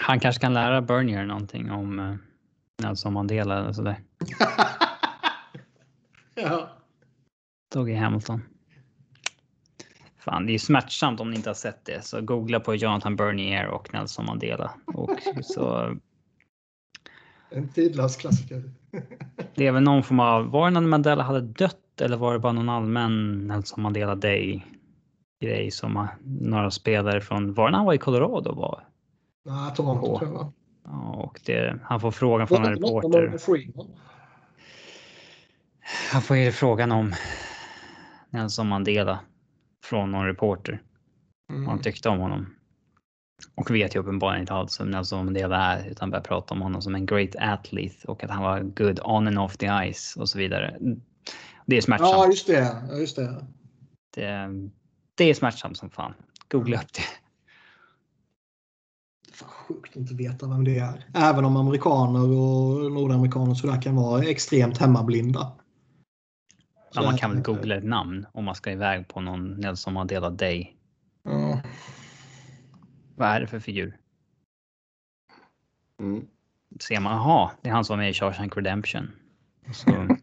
[0.00, 2.14] Han kanske kan lära Bernier någonting om, eh,
[2.82, 4.00] Nelson Mandela eller sådär.
[6.34, 6.70] ja.
[7.72, 8.42] Doggy Hamilton.
[10.18, 12.04] Fan, det är smärtsamt om ni inte har sett det.
[12.04, 14.70] Så googla på Jonathan Bernier och Nelson Mandela.
[14.86, 15.96] Och så...
[17.50, 18.62] En tidlös klassiker.
[19.54, 20.50] det är väl någon form av...
[20.50, 24.66] Var det när Mandela hade dött eller var det bara någon allmän Nelson Mandela Day
[25.40, 27.54] grej som några spelare från...
[27.54, 28.54] Var det när han var i Colorado?
[28.54, 28.84] Var?
[29.44, 30.52] Nej, Toronto tror jag.
[30.84, 33.38] Ja, och det, han får frågan från en reporter.
[36.12, 37.14] Han får ju frågan om
[38.30, 39.20] Nelson Mandela
[39.84, 40.82] från någon reporter.
[41.50, 41.64] Mm.
[41.64, 42.54] Vad han tyckte om honom.
[43.54, 46.82] Och vet ju uppenbarligen inte alls vem Nelson Mandela är utan börjar prata om honom
[46.82, 50.28] som en great athlete och att han var good on and off the ice och
[50.28, 50.78] så vidare.
[51.66, 52.12] Det är smärtsamt.
[52.12, 52.82] Ja, just det.
[52.98, 53.44] Just det.
[54.14, 54.48] det.
[55.18, 56.14] Det är smärtsamt som fan.
[56.48, 57.02] Googla upp det.
[59.32, 61.06] Fan, sjukt att inte veta vem det är.
[61.14, 65.52] Även om amerikaner och nordamerikaner så där kan vara extremt hemmablinda.
[66.92, 70.30] Ja, man kan väl googla ett namn om man ska iväg på någon Nelson Mandela
[70.30, 70.76] Day.
[71.22, 71.60] Ja.
[73.16, 73.96] Vad är det för figur?
[76.00, 76.26] Mm.
[76.80, 79.10] Ser man, jaha, det är han som var med i Shawshank Redemption.
[79.72, 79.90] Så.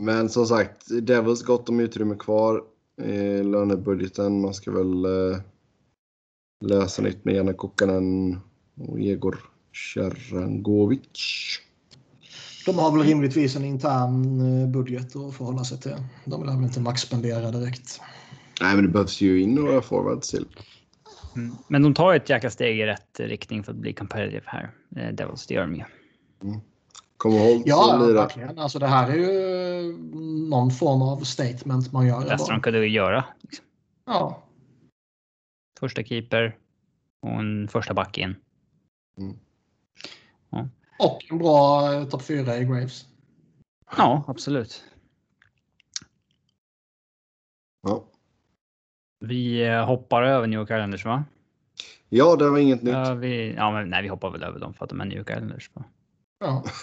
[0.00, 2.62] Men som sagt, Devils gott om utrymme kvar
[3.02, 4.40] i lönebudgeten.
[4.40, 5.40] Man ska väl eh,
[6.64, 8.40] läsa nytt med Janne Kokkanen
[8.88, 9.38] och Egor
[9.72, 11.00] Sharangovic.
[12.66, 15.96] De har väl rimligtvis en intern eh, budget att förhålla sig till.
[16.24, 18.00] De vill väl inte maxspendera direkt.
[18.60, 20.46] Nej, men det behövs ju in några forwards till.
[21.36, 21.56] Mm.
[21.68, 24.70] Men de tar ett jäkla steg i rätt riktning för att bli competitive här.
[24.96, 25.84] Eh, Devils, det gör de ju.
[26.42, 26.60] Mm.
[27.20, 28.58] Kom ihåg Ja, verkligen.
[28.58, 29.98] Alltså det här är ju
[30.48, 32.28] någon form av statement man gör.
[32.28, 33.24] Bästa de kunde göra.
[33.40, 33.64] Liksom.
[34.06, 34.42] Ja.
[35.80, 36.56] Första keeper
[37.22, 38.36] och en första back in.
[39.18, 39.38] Mm.
[40.50, 40.68] Ja.
[40.98, 43.04] Och en bra eh, topp 4 i Graves.
[43.96, 44.84] Ja, absolut.
[47.82, 48.04] Ja.
[49.20, 51.24] Vi eh, hoppar över New York Islanders va?
[52.08, 52.94] Ja, det var inget nytt.
[52.94, 55.18] Ja, vi, ja, men, nej, vi hoppar väl över dem för att de är New
[55.18, 55.70] York Islanders.
[55.74, 55.84] Va?
[56.38, 56.64] Ja.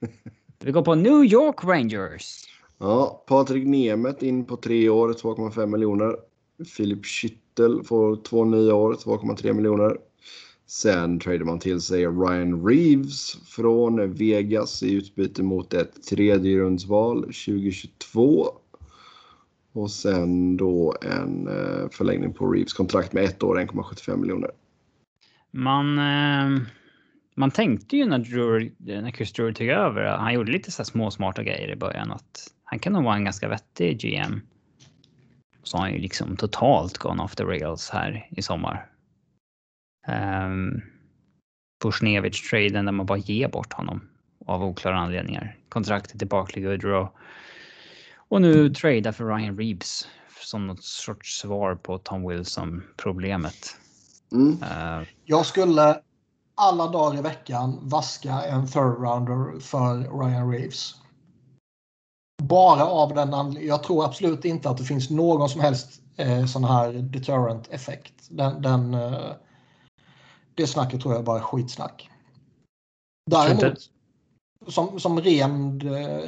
[0.64, 2.44] vi går på New York Rangers.
[2.78, 6.16] Ja, Patrik Nemeth in på tre år, 2,5 miljoner.
[6.76, 9.98] Filip Schüttel får två nya år, 2,3 miljoner.
[10.66, 18.46] Sen tradar man till sig Ryan Reeves från Vegas i utbyte mot ett tredjerumsval 2022.
[19.72, 24.50] Och sen då en eh, förlängning på Reeves kontrakt med ett år, 1,75 miljoner.
[25.50, 26.60] Man, eh,
[27.38, 31.10] man tänkte ju när, Drury, när Chris Drury tog över, han gjorde lite så små
[31.10, 34.40] smarta grejer i början, att han kan nog vara en ganska vettig GM.
[35.62, 38.86] Så har han ju liksom totalt gone off the rails här i sommar.
[40.08, 40.82] Um, ehm,
[41.84, 44.08] Bushnevich-traden där man bara ger bort honom
[44.46, 45.56] av oklara anledningar.
[45.68, 47.08] Kontraktet till Barkley Goodrow.
[48.16, 50.08] Och nu trada för Ryan Reeves
[50.40, 53.76] som något sorts svar på Tom Wilson-problemet.
[54.32, 54.62] Mm.
[54.62, 56.00] Uh, Jag skulle
[56.58, 60.94] alla dagar i veckan vaska en third rounder för Ryan Reeves.
[62.42, 63.68] Bara av den anledningen.
[63.68, 68.14] Jag tror absolut inte att det finns någon som helst eh, sån här deterrent effekt.
[68.30, 69.32] Den, den eh,
[70.54, 72.10] det snacket tror jag bara är skitsnack.
[73.30, 73.78] Däremot,
[74.68, 75.80] som, som ren,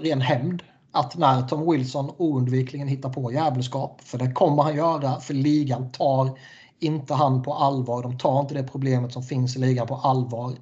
[0.03, 0.63] ren hämnd,
[0.93, 5.93] att när Tom Wilson oundvikligen hittar på jävelskap, för det kommer han göra, för ligan
[5.93, 6.39] tar
[6.81, 8.03] inte han på allvar.
[8.03, 10.53] De tar inte det problemet som finns i ligan på allvar.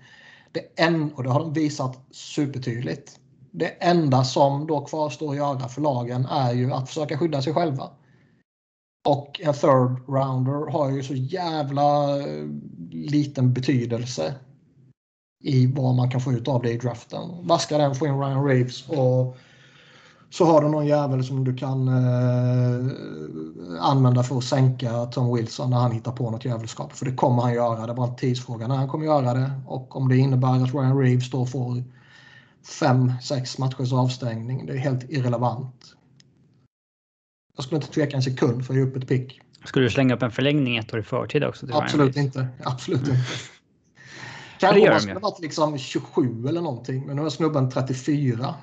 [0.52, 3.20] Det en, och det har de visat supertydligt.
[3.50, 7.54] Det enda som då kvarstår att göra för lagen är ju att försöka skydda sig
[7.54, 7.90] själva.
[9.08, 12.46] Och en third rounder har ju så jävla eh,
[12.90, 14.34] liten betydelse
[15.44, 17.46] i vad man kan få ut av det i draften.
[17.46, 19.36] Vaska den, få in Ryan Reeves och
[20.30, 22.92] så har du någon jävel som du kan eh,
[23.80, 26.92] använda för att sänka Tom Wilson när han hittar på något jävelskap.
[26.92, 27.86] För det kommer han göra.
[27.86, 29.50] Det är bara en tidsfråga när han kommer göra det.
[29.66, 31.84] Och om det innebär att Ryan Reeves då får
[32.80, 34.66] fem, sex matchers avstängning.
[34.66, 35.94] Det är helt irrelevant.
[37.56, 39.40] Jag skulle inte tveka en sekund för att ge upp ett pick.
[39.64, 41.66] Skulle du slänga upp en förlängning ett år i förtid också?
[41.72, 42.48] Absolut inte.
[42.64, 43.16] Absolut inte.
[44.60, 48.54] Kanske man skulle varit liksom 27 eller någonting, men nu är snubben 34.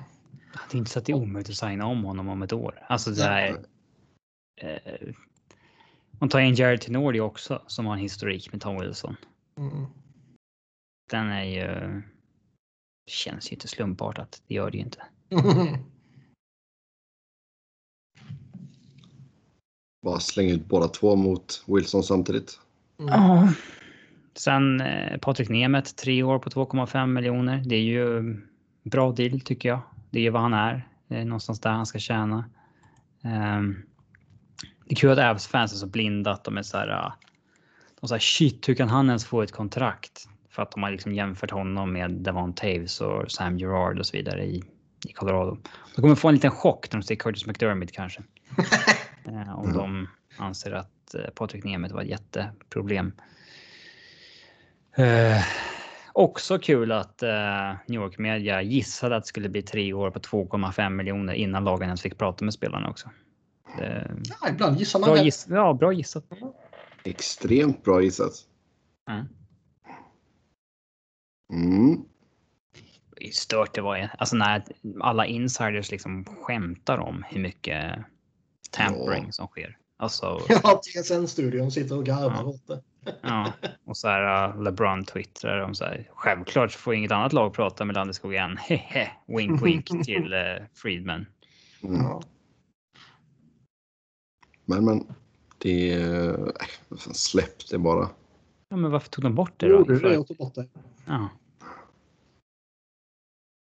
[0.52, 2.86] Det är inte så att det är omöjligt att signa om honom om ett år.
[2.88, 3.64] Alltså det är,
[4.56, 5.14] eh,
[6.18, 9.16] man tar in Jared Tenordi också som har en historik med Tom Wilson.
[9.58, 9.86] Mm.
[11.10, 12.02] Den är ju...
[13.10, 14.42] Känns ju inte slumpartat.
[14.46, 15.02] Det gör det ju inte.
[20.02, 22.60] Bara slänga ut båda två mot Wilson samtidigt.
[22.98, 23.12] Mm.
[23.12, 23.52] Ja,
[24.34, 27.62] Sen eh, Patrik Nemeth, tre år på 2,5 miljoner.
[27.66, 28.36] Det är ju
[28.82, 29.80] bra deal tycker jag.
[30.10, 30.88] Det är vad han är.
[31.08, 32.44] Det är någonstans där han ska tjäna.
[33.24, 33.82] Um,
[34.84, 36.88] det är kul att Avs-fans är så blinda att de är så här.
[36.88, 37.12] Uh,
[38.00, 40.28] de säger shit, hur kan han ens få ett kontrakt?
[40.50, 44.16] För att de har liksom jämfört honom med Devon Taves och Sam Gerard och så
[44.16, 44.62] vidare i,
[45.08, 45.58] i Colorado.
[45.94, 48.22] De kommer få en liten chock när de ser Curtis McDermott kanske.
[49.28, 50.08] uh, om de
[50.38, 53.12] anser att uh, Patrik Nemeth var ett jätteproblem.
[54.98, 55.42] Uh,
[56.16, 57.28] också kul att uh,
[57.86, 61.88] New York Media gissade att det skulle bli tre år på 2,5 miljoner innan lagen
[61.88, 63.10] ens fick prata med spelarna också.
[63.78, 64.10] Det,
[64.40, 66.24] ja, ibland gissar man bra giss, Ja, bra gissat.
[67.04, 68.32] Extremt bra gissat.
[69.10, 69.26] Mm.
[71.52, 72.04] Mm.
[73.32, 74.10] Stört det var.
[74.18, 74.64] Alltså när
[75.00, 77.94] alla insiders liksom skämtar om hur mycket
[78.70, 79.32] tampering ja.
[79.32, 79.78] som sker.
[79.96, 82.44] Alltså, ja, TSN-studion sitter och garvar ja.
[82.44, 82.82] åt det.
[83.22, 83.52] Ja,
[83.84, 86.10] och så här uh, LeBron twittrar om så här.
[86.14, 88.56] Självklart får inget annat lag prata med Landeskog än.
[88.56, 91.26] Hehe, wink wink till uh, Friedman.
[91.82, 92.02] Mm.
[92.02, 92.22] Ja.
[94.64, 95.14] Men men,
[95.58, 95.92] det...
[95.92, 96.52] Äh,
[97.12, 98.08] släpp det bara.
[98.68, 99.72] Ja, men varför tog de bort det då?
[99.72, 100.68] Gjorde det och tog bort det.
[101.06, 101.28] Ja.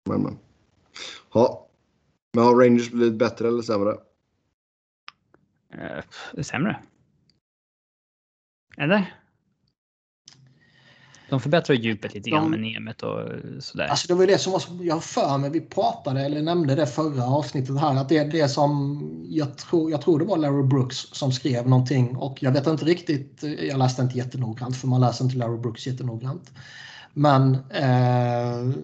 [0.10, 0.38] Men men.
[1.34, 1.68] Ja.
[2.34, 3.91] Men har Rangers blivit bättre eller sämre?
[5.76, 6.80] Uh, sämre.
[8.80, 9.15] Eller?
[11.30, 13.30] De förbättrar djupet lite grann de, med Nemet och
[13.60, 13.88] sådär.
[13.88, 17.23] Alltså det var det som var jag för mig, vi pratade eller nämnde det förra
[17.23, 20.97] avsnittet här, att det är det som jag tror, jag tror det var Larry Brooks
[20.97, 25.26] som skrev någonting och jag vet inte riktigt, jag läste inte jättenoggrant för man läser
[25.26, 26.51] inte Larry Brooks jättenoggrant.
[27.14, 28.76] Men eh,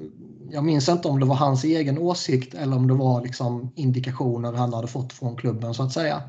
[0.51, 4.53] jag minns inte om det var hans egen åsikt eller om det var liksom indikationer
[4.53, 6.21] han hade fått från klubben så att säga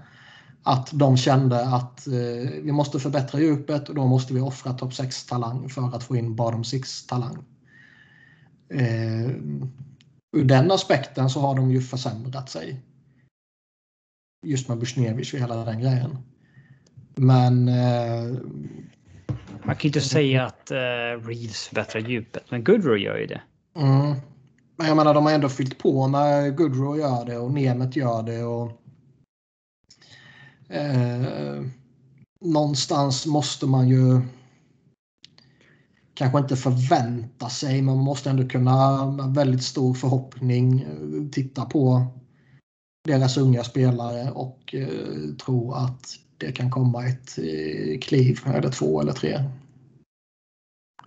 [0.66, 4.93] att de kände att eh, vi måste förbättra djupet och då måste vi offra topp
[4.93, 7.38] 6-talang för att få in bottom 6-talang.
[8.68, 9.30] Eh,
[10.36, 12.80] ur den aspekten så har de ju försämrat sig.
[14.47, 16.18] Just med Bushnevich och hela den grejen.
[17.14, 17.68] Men...
[17.68, 18.38] Eh,
[19.64, 23.40] Man kan ju inte säga att eh, Reeves förbättrar djupet, men Goodrow gör ju det.
[23.76, 24.14] Mm.
[24.76, 28.22] Men jag menar, de har ändå fyllt på med Goodrow gör det och Nemet gör
[28.22, 28.44] det.
[28.44, 28.82] och
[30.68, 31.62] Eh,
[32.40, 34.20] någonstans måste man ju
[36.14, 41.64] kanske inte förvänta sig, men man måste ändå kunna med väldigt stor förhoppning eh, titta
[41.64, 42.06] på
[43.04, 46.06] deras unga spelare och eh, tro att
[46.38, 49.44] det kan komma ett eh, kliv, eller två eller tre.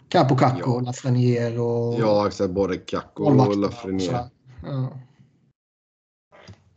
[0.09, 0.79] Capo Caco, ja.
[0.79, 1.99] Lafreniere och...
[1.99, 2.51] Ja, exakt.
[2.51, 4.29] Både Caco och Lafreniere.
[4.63, 4.89] Ja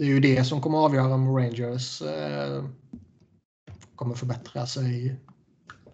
[0.02, 2.64] det är ju det som kommer att avgöra om Rangers eh,
[3.94, 5.16] kommer förbättra sig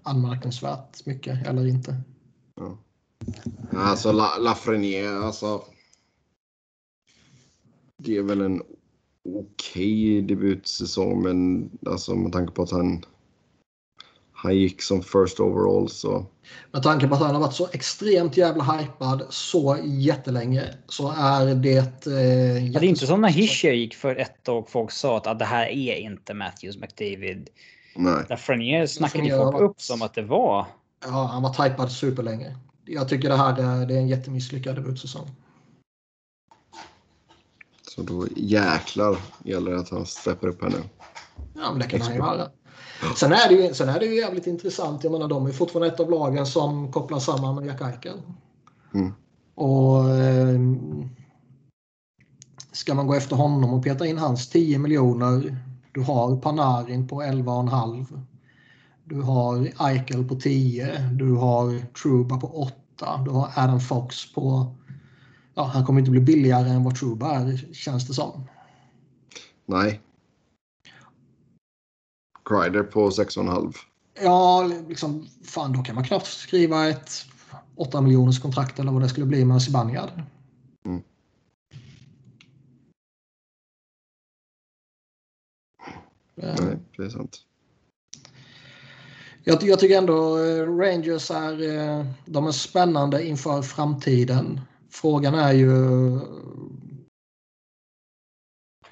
[0.02, 2.00] anmärkningsvärt mycket eller inte.
[2.54, 2.78] Ja.
[3.72, 5.62] Alltså La Lafreniere, alltså.
[7.96, 8.62] Det är väl en
[9.24, 13.04] okej okay debutsäsong, men alltså med tanke på att han
[14.42, 16.26] han gick som first overall så.
[16.72, 21.54] Med tanke på att han har varit så extremt jävla hypad så jättelänge så är
[21.54, 22.06] det...
[22.06, 25.38] Eh, det är inte som när Hischer gick för ett och folk sa att, att
[25.38, 27.48] det här är inte Matthews McDavid.
[27.96, 28.24] Nej.
[28.28, 30.66] Där Frenier snackade ju folk upp som att det var.
[31.04, 32.56] Ja, han var hypad superlänge.
[32.84, 35.30] Jag tycker det här det, det är en jättemisslyckad debutsäsong.
[37.88, 40.82] Så då jäklar gäller det att han steppar upp här nu.
[41.54, 42.50] Ja, men det kan han ju göra.
[43.16, 45.04] Sen är, det ju, sen är det ju jävligt intressant.
[45.04, 48.22] Jag menar, de är fortfarande ett av lagen som kopplas samman med Jack Eichel.
[48.94, 49.12] Mm.
[49.54, 50.58] Och eh,
[52.78, 55.56] Ska man gå efter honom och peta in hans 10 miljoner.
[55.92, 58.22] Du har Panarin på 11,5.
[59.04, 60.98] Du har Eichel på 10.
[61.12, 63.22] Du har Truba på 8.
[63.24, 64.74] Du har Adam Fox på...
[65.54, 68.44] Ja, han kommer inte bli billigare än vad Truba är, känns det som.
[69.66, 70.00] Nej,
[72.48, 73.74] Crider på 6,5.
[74.22, 77.10] Ja, liksom, fan då kan man knappt skriva ett
[77.76, 80.10] 8 miljoners kontrakt eller vad det skulle bli med Zibanejad.
[80.84, 81.02] Mm.
[86.34, 87.44] Nej, det är sant.
[89.44, 94.60] Jag, jag, tycker ändå eh, Rangers är, eh, de är spännande inför framtiden.
[94.90, 95.70] Frågan är ju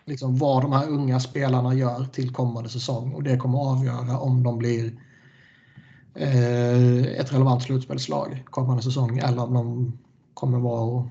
[0.07, 4.43] liksom vad de här unga spelarna gör till kommande säsong och det kommer avgöra om
[4.43, 5.01] de blir
[6.15, 9.99] eh, ett relevant slutspelslag kommande säsong eller om de
[10.35, 11.07] kommer vara och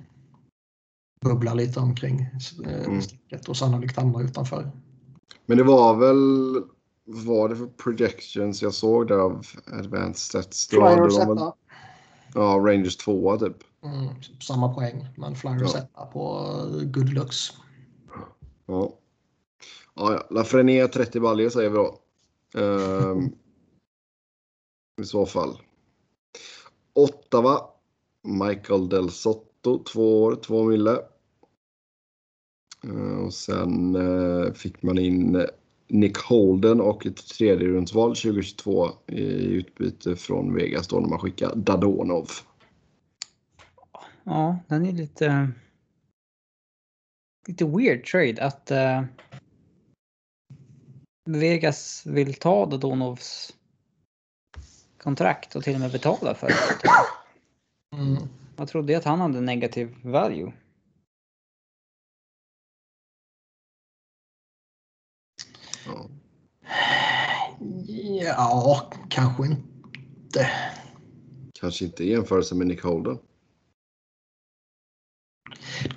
[1.22, 2.20] bubbla lite omkring
[2.66, 3.02] eh, mm.
[3.48, 4.72] och sannolikt hamna utanför.
[5.46, 6.64] Men det var väl
[7.08, 9.46] vad var det för projections jag såg där av
[9.80, 10.68] Advanced Stats?
[10.68, 11.54] Flyers etta.
[12.34, 13.58] Ja, Rangers tvåa typ.
[13.84, 15.80] Mm, samma poäng, men Flyers ja.
[15.80, 16.52] etta på
[16.84, 17.52] good looks.
[18.66, 18.94] Ja.
[19.96, 20.28] Ja, ja.
[20.30, 22.00] Lafreniere 30 baljor säger vi då.
[22.62, 23.30] Ehm,
[25.02, 25.58] I så fall.
[26.94, 27.62] Ottawa.
[28.24, 31.00] Michael Del Sotto, två år, två mille.
[32.84, 35.46] Ehm, och sen eh, fick man in eh,
[35.88, 41.56] Nick Holden och ett tredje rundsval 2022 i utbyte från Vegas då när man skickar
[41.56, 42.30] Dadonov.
[44.24, 45.52] Ja, den är lite
[47.48, 49.04] lite weird trade att uh,
[51.30, 53.54] Vegas vill ta Dadonovs
[54.98, 56.56] kontrakt och till och med betala för det.
[57.98, 58.24] Mm.
[58.58, 60.54] Jag trodde att han hade negativ value.
[67.88, 70.52] Ja, kanske inte.
[71.60, 73.20] Kanske inte i jämförelse med Nick Holden.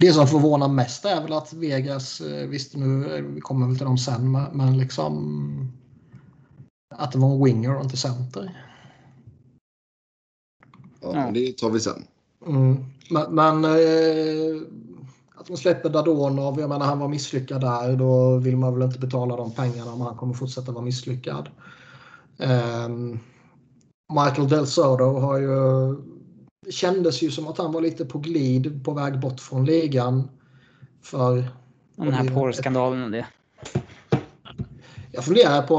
[0.01, 3.87] Det som förvånar mest är väl att Vegas, eh, visst nu vi kommer väl till
[3.87, 5.73] dem sen, men liksom
[6.95, 8.65] att det var en winger och inte center.
[11.01, 12.05] Ja, det tar vi sen.
[12.47, 12.85] Mm.
[13.11, 14.63] Men, men eh,
[15.35, 18.99] att de släpper Dadonov, jag menar han var misslyckad där, då vill man väl inte
[18.99, 21.49] betala de pengarna om han kommer fortsätta vara misslyckad.
[22.39, 22.89] Eh,
[24.13, 25.97] Michael Del Soto har ju
[26.69, 30.29] det kändes ju som att han var lite på glid på väg bort från ligan.
[31.03, 31.45] För...
[31.97, 33.27] Den här porrskandalen och det.
[35.13, 35.75] Jag funderar på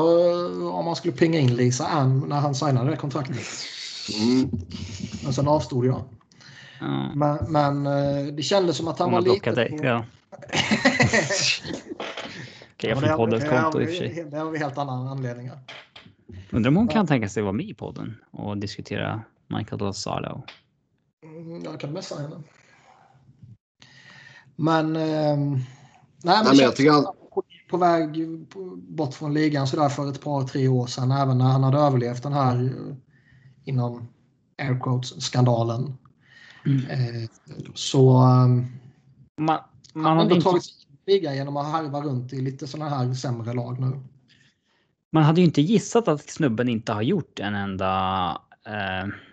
[0.74, 3.48] om man skulle pinga in Lisa Ann när han signade det kontraktet.
[4.22, 4.50] Mm.
[5.24, 6.03] Men sen avstod jag.
[6.82, 7.19] Mm.
[7.19, 9.51] Men, men, eh, det kändes som att han var lite...
[9.51, 9.77] Dig.
[9.77, 9.85] På...
[9.85, 10.06] Ja.
[12.74, 14.26] Okej, jag får poddens konto i och för sig.
[14.32, 15.59] Det har vi helt andra anledningar.
[16.50, 20.43] Undrar om hon kan tänka sig att vara med i podden och diskutera Michael Lozano.
[21.50, 22.44] Mm, jag kan messa henne.
[24.56, 24.95] Men...
[24.95, 27.06] Eh, nej, men, nej, jag tycker han...
[27.69, 28.28] på väg
[28.78, 31.11] bort från ligan så där för ett par, tre år sedan.
[31.11, 32.95] Även när han hade överlevt den här eh,
[33.64, 34.08] inom
[34.58, 35.98] air quotes skandalen.
[36.66, 36.86] Mm.
[36.86, 37.30] Eh,
[37.74, 38.10] så...
[38.10, 38.68] Um,
[39.38, 39.60] man,
[39.94, 40.42] man han har inte...
[40.42, 40.64] tagit
[41.08, 44.00] liga genom att harva runt i lite sådana här sämre lag nu.
[45.11, 49.28] Man hade ju inte gissat att snubben inte har gjort en enda eh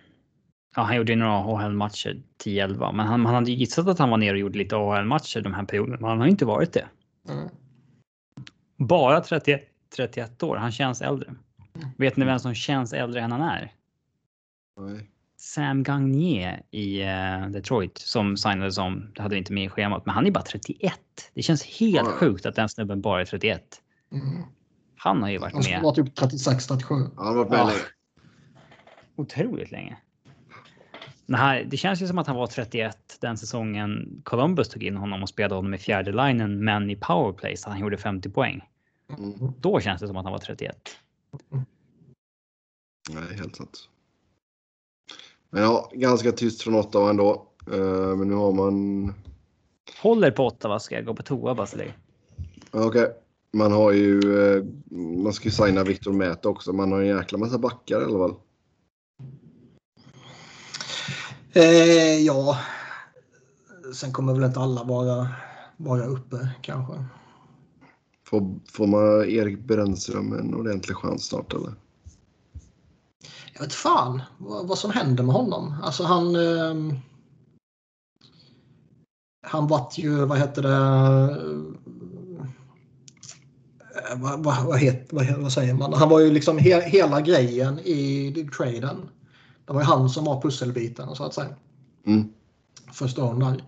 [0.77, 4.33] Ja, han gjorde några AHL-matcher 10-11, men han, han hade gissat att han var nere
[4.33, 6.89] och gjorde lite AHL-matcher de här perioderna, men han har inte varit det.
[7.29, 7.49] Mm.
[8.77, 9.63] Bara 31,
[9.97, 11.29] 31 år, han känns äldre.
[11.29, 11.89] Mm.
[11.99, 13.73] Vet ni vem som känns äldre än han är?
[14.81, 15.11] Nej.
[15.37, 20.07] Sam Gagné i uh, Detroit som signade som, det hade vi inte med i schemat,
[20.07, 20.93] men han är bara 31.
[21.35, 22.13] Det känns helt mm.
[22.13, 23.63] sjukt att den snubben bara är 31.
[24.13, 24.43] Mm.
[24.97, 25.65] Han har ju varit med.
[25.65, 26.95] Han var typ 36, 37.
[26.95, 27.65] Han har varit med ja.
[27.65, 27.81] länge.
[29.17, 29.97] Otroligt länge.
[31.27, 35.23] Nej, det känns ju som att han var 31 den säsongen Columbus tog in honom
[35.23, 38.69] och spelade honom i fjärde linen, men i powerplay så han gjorde 50 poäng.
[39.19, 39.53] Mm.
[39.61, 40.77] Då känns det som att han var 31.
[43.11, 43.89] Nej, helt sant.
[45.51, 47.47] Men ja, ganska tyst från Ottawa ändå.
[47.73, 49.15] Uh, men nu har man...
[50.03, 51.99] Håller på Ottawa ska jag gå på toa Basilej.
[52.71, 52.87] Okej.
[52.87, 53.07] Okay.
[53.53, 54.21] Man har ju...
[54.21, 54.65] Uh,
[55.25, 56.73] man ska ju signa Victor Mät också.
[56.73, 58.35] Man har en jäkla massa backar i alla fall.
[61.57, 62.59] Eh, ja,
[63.95, 65.29] sen kommer väl inte alla vara,
[65.77, 67.05] vara uppe kanske.
[68.25, 71.75] Får, får man Erik Brännström en ordentlig chans snart eller?
[73.55, 75.75] Jag vet fan vad, vad som händer med honom.
[75.83, 76.37] Alltså han...
[76.37, 76.75] Eh,
[79.43, 80.77] han vart ju, vad heter det?
[83.95, 85.93] Eh, vad, vad, vad, heter, vad, vad, säger man?
[85.93, 89.09] Han var ju liksom he, hela grejen i traden.
[89.67, 91.57] Det var ju han som var pusselbiten så att säga.
[92.07, 92.29] Mm.
[92.93, 93.65] Första åren där.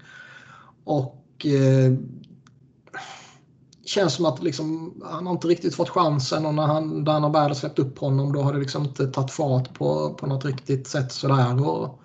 [0.84, 1.92] Och eh,
[3.88, 7.54] känns som att liksom, han har inte riktigt fått chansen och när han, Dana Berg
[7.54, 11.12] släppt upp honom då har det liksom inte tagit fart på, på något riktigt sätt
[11.12, 11.68] sådär.
[11.68, 12.00] Och,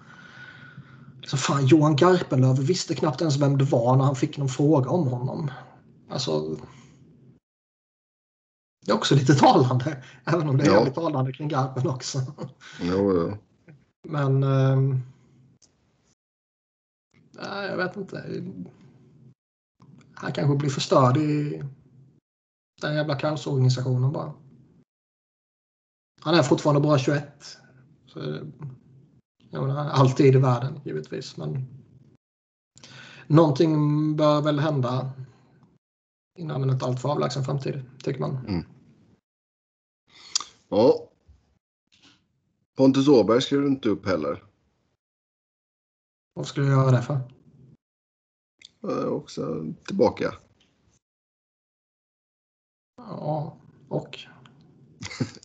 [1.21, 4.89] liksom, fan, Johan Garpenlöv visste knappt ens vem det var när han fick någon fråga
[4.89, 5.51] om honom.
[6.09, 6.57] Alltså,
[8.85, 10.83] det är också lite talande, även om det är ja.
[10.83, 12.19] lite talande kring Garpen också.
[12.81, 13.37] Jo, jo.
[14.03, 14.43] Men...
[14.43, 14.99] Eh,
[17.39, 18.43] jag vet inte.
[20.13, 21.63] Han kanske blir förstörd i
[22.81, 24.33] den jävla kaosorganisationen bara.
[26.21, 27.57] Han är fortfarande bara 21.
[28.05, 28.19] Så,
[29.49, 31.37] jag menar, alltid i världen givetvis.
[31.37, 31.67] Men
[33.27, 33.75] någonting
[34.15, 35.11] bör väl hända
[36.39, 38.37] inom en inte alltför avlägsen framtid, tycker man.
[38.47, 38.65] Mm.
[40.69, 41.09] Ja.
[42.75, 44.43] Pontus Åberg skrev du inte upp heller.
[46.33, 47.19] Vad skulle du göra det för?
[48.81, 50.33] Jag också tillbaka.
[52.97, 53.99] Ja, och?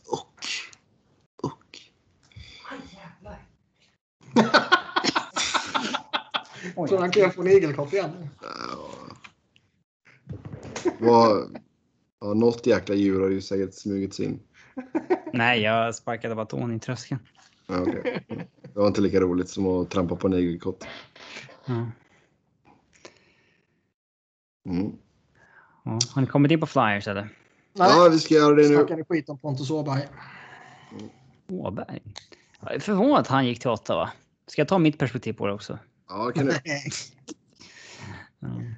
[0.06, 0.34] och.
[1.42, 1.78] Och.
[2.70, 3.48] Aj jävlar.
[6.88, 8.28] Tror han kan få en igelkott igen?
[8.40, 8.90] Ja.
[12.20, 14.40] Ja, något jäkla djur har ju säkert smugit sig in.
[15.32, 17.20] Nej, jag sparkade baton i tröskeln.
[17.66, 18.20] Ja, okay.
[18.62, 20.86] Det var inte lika roligt som att trampa på en igelkott.
[21.66, 21.86] Ja.
[24.66, 24.92] Mm.
[25.84, 27.28] Ja, har ni kommit in på flyers eller?
[27.72, 28.74] Nej, ja, vi ska göra det nu.
[28.74, 30.08] Snackade skit om Pontus Åberg.
[31.48, 32.02] Åberg?
[32.60, 34.10] Jag är förvånad att han gick till Ottawa.
[34.46, 35.78] Ska jag ta mitt perspektiv på det också?
[36.08, 36.52] Ja, kan du.
[38.42, 38.74] mm.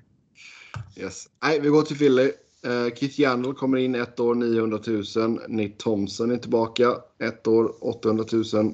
[0.97, 1.29] Yes.
[1.43, 2.33] Nej, vi går till Philly.
[2.67, 4.79] Uh, Keith Yandel kommer in ett år 900
[5.17, 5.41] 000.
[5.49, 8.73] Nick Thompson är tillbaka ett år 800 000.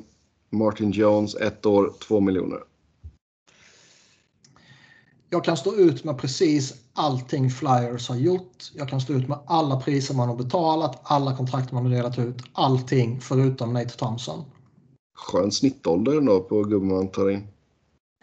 [0.51, 2.59] Martin Jones ett år 2 miljoner.
[5.31, 8.71] Jag kan stå ut med precis allting Flyers har gjort.
[8.75, 12.19] Jag kan stå ut med alla priser man har betalat, alla kontrakt man har delat
[12.19, 14.45] ut, allting förutom Nate Thompson.
[15.19, 17.47] Skön snittålder ändå på gubben man tar in.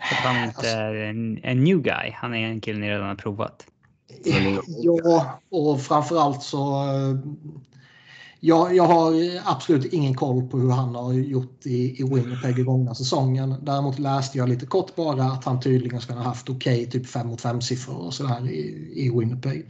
[0.02, 2.12] Att han inte är en, en new guy.
[2.16, 3.66] Han är en kille ni redan har provat.
[4.82, 6.84] Ja, och framförallt så...
[6.84, 7.18] Eh,
[8.46, 9.14] jag, jag har
[9.46, 13.56] absolut ingen koll på hur han har gjort i, i Winnipeg i gångna säsongen.
[13.62, 17.08] Däremot läste jag lite kort bara att han tydligen ska ha haft okej okay, typ
[17.08, 19.66] 5 mot 5 siffror och sådär i, i Winnipeg.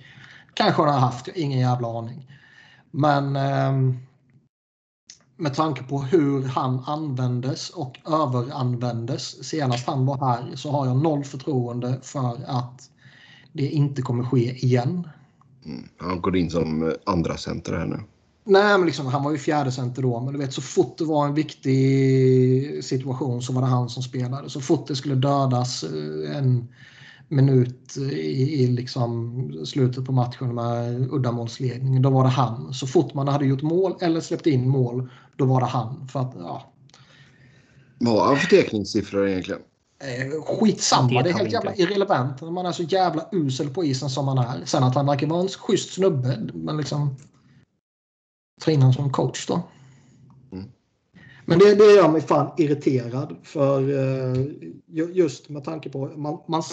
[0.53, 2.27] Kanske han har haft, ingen jävla aning.
[2.91, 3.95] Men eh,
[5.37, 10.97] med tanke på hur han användes och överanvändes senast han var här så har jag
[10.97, 12.89] noll förtroende för att
[13.53, 15.07] det inte kommer ske igen.
[15.65, 15.83] Mm.
[15.97, 17.99] Han går in som eh, andra center här nu.
[18.45, 20.19] Nej, men liksom, han var ju fjärde center då.
[20.19, 24.03] Men du vet, så fort det var en viktig situation så var det han som
[24.03, 24.49] spelade.
[24.49, 26.67] Så fort det skulle dödas eh, en
[27.27, 32.73] minut i, i liksom slutet på matchen med uddamålsledningen, då var det han.
[32.73, 36.07] Så fort man hade gjort mål eller släppt in mål, då var det han.
[36.07, 36.73] För att, ja.
[37.99, 39.61] Vad har han för teckningssiffror egentligen?
[39.99, 42.41] Eh, skitsamma, det är helt jävla irrelevant.
[42.41, 44.65] Man är så jävla usel på isen som man är.
[44.65, 47.15] Sen att han verkar vara en schysst snubbe, men liksom...
[48.65, 49.61] Honom som coach då.
[50.51, 50.65] Mm.
[51.45, 53.35] Men det, det gör mig fan irriterad.
[53.43, 54.47] För uh,
[54.87, 56.05] just med tanke på...
[56.15, 56.63] Man, man,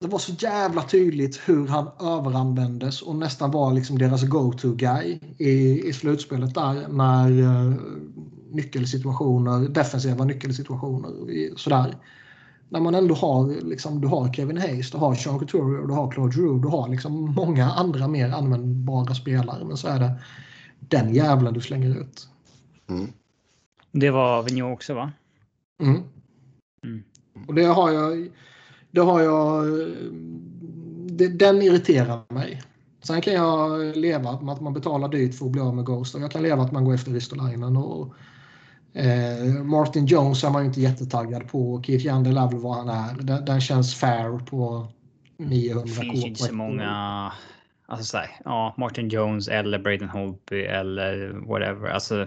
[0.00, 5.88] det var så jävla tydligt hur han överanvändes och nästan var liksom deras go-to-guy i,
[5.88, 7.74] i slutspelet där när uh,
[8.54, 11.10] nyckelsituationer, defensiva nyckelsituationer.
[11.56, 11.96] Sådär.
[12.68, 16.10] När man ändå har, liksom, du har Kevin Hayes, du har Sean Couturier, du har
[16.10, 19.64] Claude Drew, du har liksom många andra mer användbara spelare.
[19.64, 20.12] Men så är det
[20.78, 22.28] den jävlen du slänger ut.
[22.88, 23.12] Mm.
[23.92, 25.12] Det var Vigneault också va?
[25.82, 26.02] Mm.
[26.84, 27.02] mm.
[27.48, 28.28] Och det har jag...
[28.90, 29.64] Det har jag...
[31.06, 32.62] Det, den irriterar mig.
[33.02, 36.14] Sen kan jag leva med att man betalar dyrt för att bli av med Ghost.
[36.14, 38.14] Och jag kan leva att man går efter Ristolainen och
[38.94, 41.82] Eh, Martin Jones är man ju inte jättetaggad på.
[41.82, 43.22] Keith Yandel vad han är.
[43.22, 44.88] Den, den känns fair på
[45.36, 47.32] 900 Det finns inte så många.
[47.86, 51.88] Alltså så här, ja, Martin Jones eller Braden Holtby eller whatever.
[51.88, 52.26] Alltså,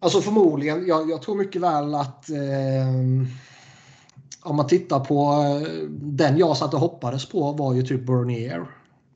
[0.00, 0.86] alltså förmodligen.
[0.86, 2.88] Jag, jag tror mycket väl att eh,
[4.42, 8.66] om man tittar på eh, den jag satt och hoppades på var ju typ Bernier.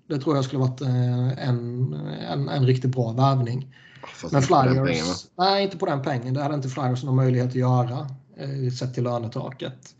[0.08, 1.92] Det tror jag skulle varit eh, en,
[2.30, 3.74] en, en riktigt bra värvning.
[4.14, 6.34] Fast men Flyers, nej inte på den pengen.
[6.34, 9.94] Det hade inte Flyers någon möjlighet att göra eh, sett till lönetaket.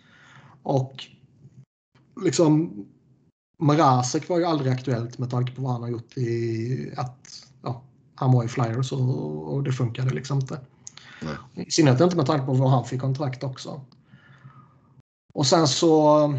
[0.62, 1.04] Och
[2.24, 2.72] liksom
[3.62, 7.82] Mrazek var ju aldrig aktuellt med tanke på vad han har gjort i att ja,
[8.14, 10.60] han var i Flyers och, och det funkade liksom inte.
[11.22, 11.66] Nej.
[11.66, 13.80] I synnerhet inte med tanke på vad han fick kontrakt också.
[15.34, 16.34] Och sen så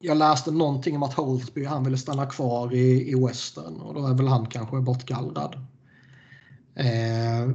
[0.00, 4.06] jag läste någonting om att Holtby han ville stanna kvar i, i Western och då
[4.06, 5.66] är väl han kanske bortgallrad.
[6.74, 7.48] Eh,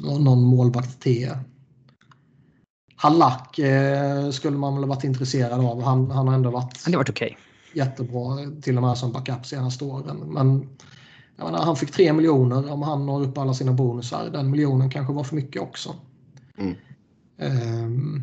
[0.00, 1.30] någon målvakt till.
[2.96, 5.82] Hallack eh, skulle man väl varit intresserad av.
[5.82, 7.34] Han, han har ändå varit, han har varit okay.
[7.72, 10.16] jättebra, till och med som backup senaste åren.
[10.16, 10.68] Men
[11.36, 14.30] jag menar, han fick 3 miljoner om han når upp alla sina bonusar.
[14.30, 15.94] Den miljonen kanske var för mycket också.
[16.58, 16.74] Mm.
[17.38, 18.22] Eh,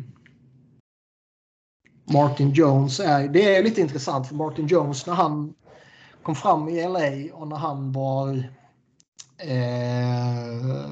[2.12, 5.54] Martin Jones är, det är lite intressant för Martin Jones när han
[6.22, 8.48] kom fram i LA och när han var
[9.42, 10.86] eh,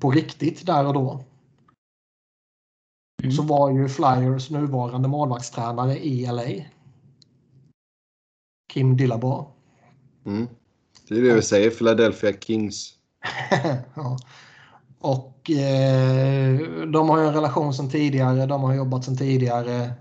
[0.00, 1.24] på riktigt där och då.
[3.22, 3.32] Mm.
[3.32, 6.64] Så var ju Flyers nuvarande målvaktstränare i LA.
[8.72, 9.46] Kim Dillabar.
[10.26, 10.48] Mm.
[11.08, 12.94] Det är det vi säger, Philadelphia Kings.
[13.94, 14.18] ja.
[14.98, 18.46] Och eh, de har ju en relation sedan tidigare.
[18.46, 19.92] De har jobbat sedan tidigare.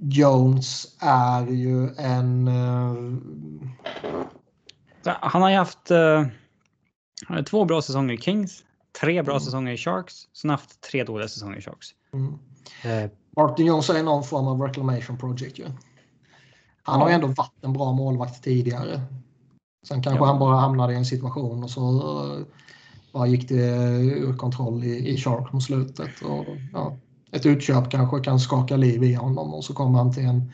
[0.00, 2.48] Jones är ju en...
[2.48, 3.18] Uh...
[5.20, 8.64] Han har ju haft uh, två bra säsonger i Kings,
[9.00, 9.40] tre bra mm.
[9.40, 11.88] säsonger i Sharks, sen haft tre dåliga säsonger i Sharks.
[12.12, 12.32] Mm.
[13.04, 15.66] Uh, Martin Jones är någon form av reclamation project ju.
[16.82, 19.00] Han har ju ändå varit en bra målvakt tidigare.
[19.86, 20.26] Sen kanske ja.
[20.26, 22.44] han bara hamnade i en situation och så
[23.12, 23.64] bara gick det
[24.00, 26.22] ur kontroll i, i Shark mot slutet.
[26.22, 26.96] Och, ja
[27.30, 30.52] ett utköp kanske kan skaka liv i honom och så kommer han till en,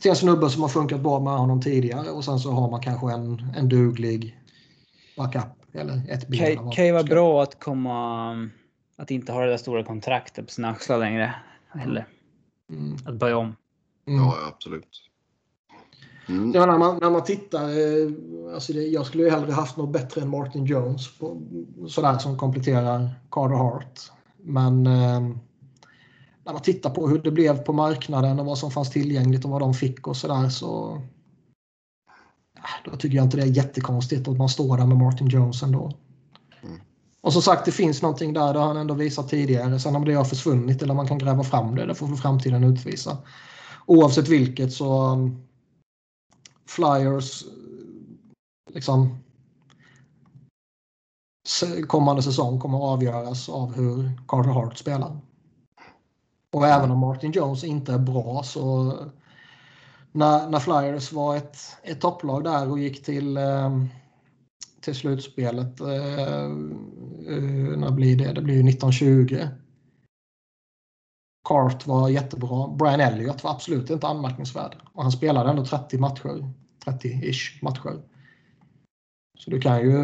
[0.00, 2.80] till en snubbe som har funkat bra med honom tidigare och sen så har man
[2.80, 4.40] kanske en, en duglig
[5.16, 6.56] backup eller ett bil.
[6.56, 8.50] Kan, kan ju vara bra att komma
[8.96, 11.34] att inte ha det där stora kontraktet på sina axlar längre.
[11.82, 12.06] Eller
[12.70, 12.96] mm.
[13.06, 13.56] att börja om.
[14.06, 14.20] Mm.
[14.20, 15.10] Ja, absolut.
[16.28, 16.52] Mm.
[16.54, 19.92] Ja, när, man, när man tittar, eh, alltså det, jag skulle ju hellre haft något
[19.92, 21.42] bättre än Martin Jones på,
[21.88, 24.00] sådär som kompletterar Carter Hart.
[24.36, 25.20] Men eh,
[26.44, 29.50] när man tittar på hur det blev på marknaden och vad som fanns tillgängligt och
[29.50, 31.00] vad de fick och sådär så
[32.84, 35.92] då tycker jag inte det är jättekonstigt att man står där med Martin Jones ändå.
[36.62, 36.80] Mm.
[37.20, 39.80] Och som sagt, det finns någonting där, det har han ändå visat tidigare.
[39.80, 42.64] Sen om det har försvunnit eller om man kan gräva fram det, det får framtiden
[42.64, 43.18] utvisa.
[43.86, 45.42] Oavsett vilket så um,
[46.66, 47.44] Flyers
[48.74, 49.18] liksom
[51.86, 55.20] kommande säsong kommer avgöras av hur Carter Hart spelar.
[56.52, 58.94] Och även om Martin Jones inte är bra så
[60.12, 63.84] när, när Flyers var ett, ett topplag där och gick till, eh,
[64.80, 68.32] till slutspelet, eh, eh, när blir det?
[68.32, 69.48] Det blir ju 1920.
[71.48, 72.68] Cart var jättebra.
[72.68, 74.76] Brian Elliott var absolut inte anmärkningsvärd.
[74.92, 76.52] Och han spelade ändå 30 matcher.
[76.84, 78.02] 30-ish matcher.
[79.38, 79.94] Så du kan ju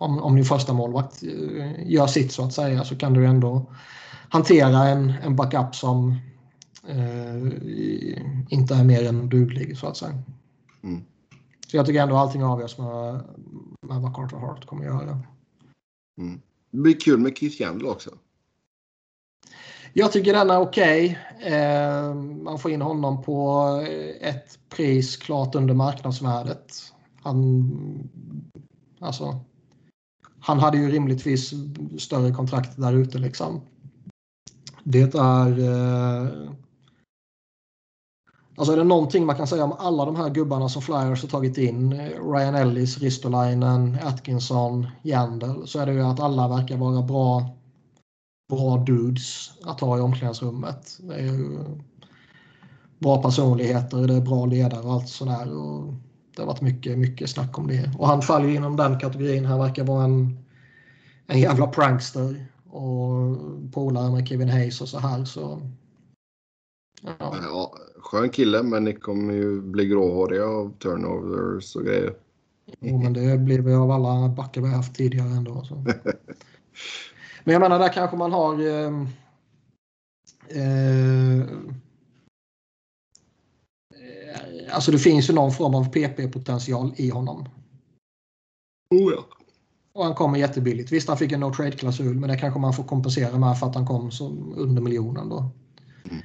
[0.00, 3.66] om, om din första målvakt eh, gör sitt så att säga så kan du ändå
[4.30, 6.18] hantera en, en backup som
[6.88, 7.36] eh,
[8.48, 10.22] inte är mer än duglig så att säga.
[10.82, 11.04] Mm.
[11.66, 13.20] Så jag tycker ändå allting avgörs med,
[13.80, 15.20] med vad Carter Hart kommer att göra.
[16.18, 16.40] Mm.
[16.70, 18.10] Det blir kul med Keith Yandel också.
[19.92, 21.18] Jag tycker den är okej.
[21.38, 21.52] Okay.
[21.52, 23.66] Eh, man får in honom på
[24.20, 26.92] ett pris klart under marknadsvärdet.
[27.22, 28.10] Han,
[28.98, 29.40] alltså,
[30.40, 31.52] han hade ju rimligtvis
[31.98, 33.60] större kontrakt där ute liksom.
[34.84, 35.58] Det är...
[35.58, 36.28] Eh,
[38.56, 41.28] alltså är det någonting man kan säga om alla de här gubbarna som Flyers har
[41.28, 46.76] tagit in, eh, Ryan Ellis, Ristolainen, Atkinson, Jandel, så är det ju att alla verkar
[46.76, 47.56] vara bra,
[48.48, 50.98] bra dudes att ha i omklädningsrummet.
[51.00, 51.58] Det är ju
[52.98, 55.58] bra personligheter, det är bra ledare och allt sådär.
[55.58, 55.94] Och
[56.36, 57.90] det har varit mycket, mycket snack om det.
[57.98, 59.44] Och han faller inom den kategorin.
[59.44, 60.38] Han verkar vara en,
[61.26, 63.36] en jävla prankster och
[63.72, 65.24] polare med Kevin Hayes och så här.
[65.24, 65.60] Så,
[67.02, 67.36] ja.
[67.42, 72.14] Ja, skön kille, men ni kommer ju bli gråhåriga av turnovers och grejer.
[72.80, 75.64] Jo, men det blir vi av alla backar vi haft tidigare ändå.
[75.64, 75.74] Så.
[77.44, 79.06] men jag menar, där kanske man har eh,
[80.48, 81.46] eh,
[84.72, 87.48] Alltså det finns ju någon form av PP-potential i honom.
[88.94, 89.24] Oh ja.
[89.92, 90.92] Och han kommer jättebilligt.
[90.92, 93.74] Visst, han fick en no trade-klausul, men det kanske man får kompensera med för att
[93.74, 95.28] han kom som under miljonen.
[95.28, 95.50] Då.
[96.04, 96.22] Mm.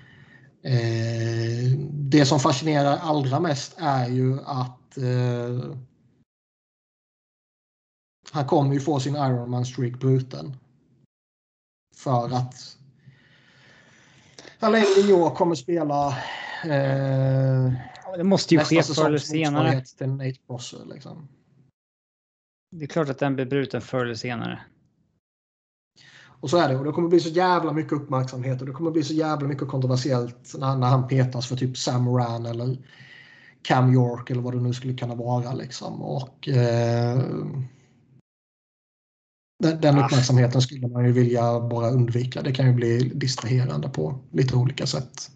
[0.62, 5.76] Eh, det som fascinerar allra mest är ju att eh,
[8.32, 10.58] han kommer ju få sin Ironman-streak bruten.
[11.96, 12.78] För att
[14.60, 16.08] Alain Vigneault kommer spela
[16.64, 17.74] eh,
[18.18, 19.82] det måste ju ske förr eller senare.
[19.82, 21.28] Till Nate Prosser, liksom.
[22.78, 24.60] Det är klart att den blir bruten förr eller senare.
[26.28, 26.78] Och så är det.
[26.78, 29.68] Och det kommer bli så jävla mycket uppmärksamhet och det kommer bli så jävla mycket
[29.68, 32.78] kontroversiellt när, när han petas för typ Sam Ran eller
[33.62, 35.54] Cam York eller vad det nu skulle kunna vara.
[35.54, 36.02] Liksom.
[36.02, 37.18] Och, eh,
[39.64, 40.06] den, den ah.
[40.06, 42.42] uppmärksamheten skulle man ju vilja bara undvika.
[42.42, 45.32] Det kan ju bli distraherande på lite olika sätt.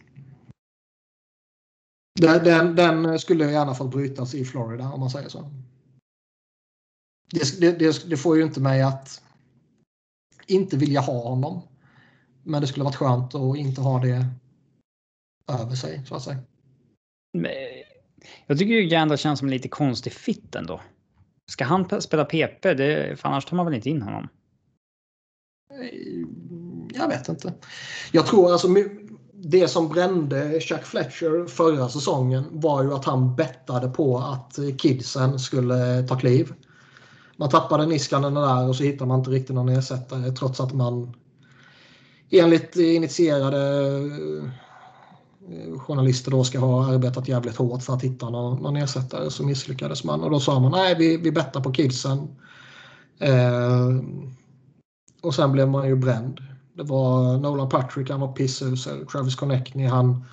[2.19, 5.51] Den, den skulle i alla fall brytas i Florida om man säger så
[7.32, 9.22] det, det, det, får ju inte mig att
[10.48, 11.61] inte vilja ha honom.
[12.43, 14.25] Men det skulle varit skönt att inte ha det
[15.51, 16.38] över sig så att säga.
[18.48, 20.82] Jag tycker ju Gandalf känns som en lite konstig fit ändå.
[21.51, 22.74] Ska han spela PP?
[22.74, 24.27] Det, för annars tar man väl inte in honom?
[26.93, 27.53] Jag vet inte.
[28.11, 28.67] Jag tror alltså
[29.33, 35.40] det som brände Chuck Fletcher förra säsongen var ju att han bettade på att kidsen
[35.40, 36.53] skulle ta kliv.
[37.40, 41.14] Man tappade Niskanen där och så hittar man inte riktigt någon ersättare trots att man
[42.30, 43.88] enligt initierade
[45.50, 49.43] eh, journalister då ska ha arbetat jävligt hårt för att hitta någon, någon ersättare så
[49.43, 52.27] misslyckades man och då sa man nej vi, vi bettar på kidsen.
[53.19, 53.90] Eh,
[55.22, 56.42] och sen blev man ju bränd.
[56.74, 59.06] Det var Nolan Patrick, han var pissusel.
[59.06, 60.26] Travis Connectney, han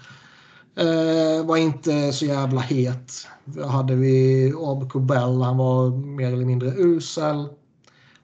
[0.77, 3.27] eh, var inte så jävla het.
[3.45, 7.49] Då hade vi Ob Bell, han var mer eller mindre usel.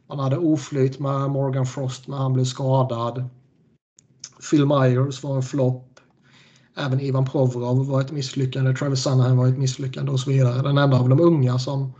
[0.08, 3.24] Man hade oflyt med Morgan Frost när han blev skadad.
[4.50, 5.88] Phil Myers var en flopp.
[6.76, 8.74] Även Ivan Provorov var ett misslyckande.
[8.74, 10.62] Travis Sunahan var ett misslyckande och så vidare.
[10.62, 11.92] Den enda av de unga som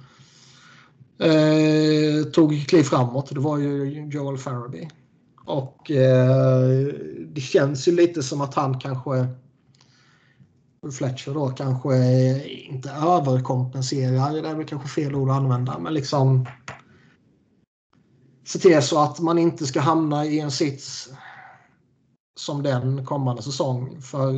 [1.18, 4.88] eh, tog kliv framåt det var ju Joel Faraby.
[5.44, 6.86] Och eh,
[7.26, 9.26] det känns ju lite som att han kanske
[10.90, 11.96] Fletcher då kanske
[12.48, 16.46] inte överkompenserar, det är väl kanske fel ord att använda, men liksom
[18.44, 21.10] se till så att man inte ska hamna i en sits
[22.40, 24.00] som den kommande säsong.
[24.00, 24.34] För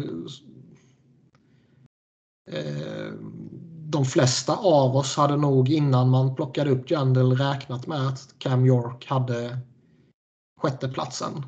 [2.51, 3.13] eh,
[3.87, 8.67] de flesta av oss hade nog innan man plockade upp Jandel räknat med att Cam
[8.67, 9.59] York hade
[10.61, 11.45] sjätteplatsen.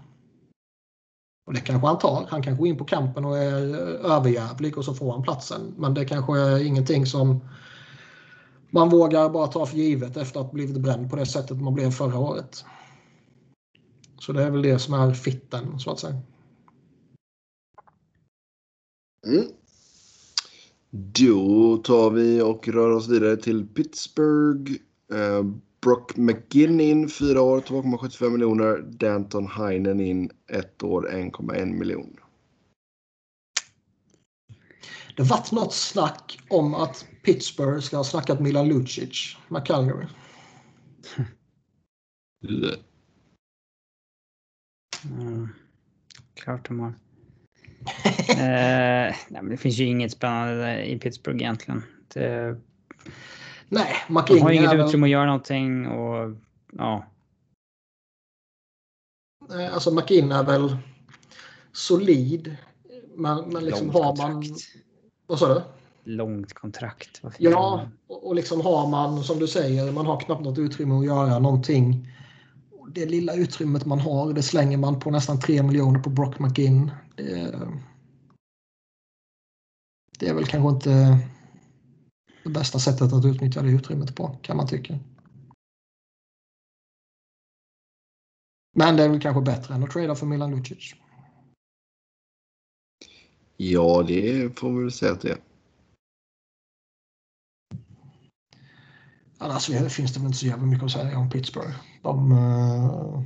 [1.47, 2.27] Och det kanske han tar.
[2.29, 5.75] Han kanske går in på kampen och är överjävlig och så får han platsen.
[5.79, 7.41] Men det kanske är ingenting som
[8.71, 11.75] man vågar bara ta för givet efter att ha blivit bränd på det sättet man
[11.75, 12.65] blev förra året.
[14.19, 16.21] Så det är väl det som är fitten så att säga.
[19.27, 19.47] Mm.
[20.91, 24.73] Då tar vi och rör oss vidare till Pittsburgh.
[25.15, 28.79] Ehm, Brock McGinn in 4 år 2,75 miljoner.
[28.79, 32.17] Danton Heinen in 1 år 1,1 miljon.
[35.17, 40.07] Det varit något snack om att Pittsburgh ska ha snackat Milan Lucic med Calgary.
[45.05, 45.49] mm.
[46.35, 46.95] Klart de har.
[48.29, 51.83] eh, nej, men det finns ju inget spännande i Pittsburgh egentligen.
[52.15, 52.57] Det,
[53.69, 54.41] Nej, McKinney...
[54.41, 56.37] De har inget utrymme att göra någonting och
[56.73, 57.05] ja.
[59.73, 60.77] Alltså McKinn är väl
[61.73, 62.57] solid.
[63.15, 64.45] Men, men liksom Långt har man...
[65.27, 65.63] Vad sa du?
[66.05, 67.23] Långt kontrakt.
[67.39, 71.07] Ja, och, och liksom har man som du säger, man har knappt något utrymme att
[71.07, 72.09] göra någonting.
[72.95, 76.91] Det lilla utrymmet man har, det slänger man på nästan 3 miljoner på Brock McGinn.
[77.17, 77.59] Det,
[80.19, 81.19] det är väl kanske inte
[82.47, 84.99] det bästa sättet att utnyttja det utrymmet på kan man tycka.
[88.75, 90.95] Men det är väl kanske bättre än att trada för Milan Lucic.
[93.57, 95.39] Ja, det får vi väl säga att det är.
[99.39, 101.77] Annars finns det väl inte så jävla mycket att säga om Pittsburgh.
[102.03, 103.23] De, uh...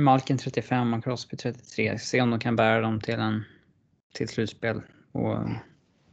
[0.00, 1.98] Malkin 35 och Crosby 33.
[1.98, 3.44] Se om de kan bära dem till, en,
[4.14, 4.82] till slutspel.
[5.12, 5.38] Och,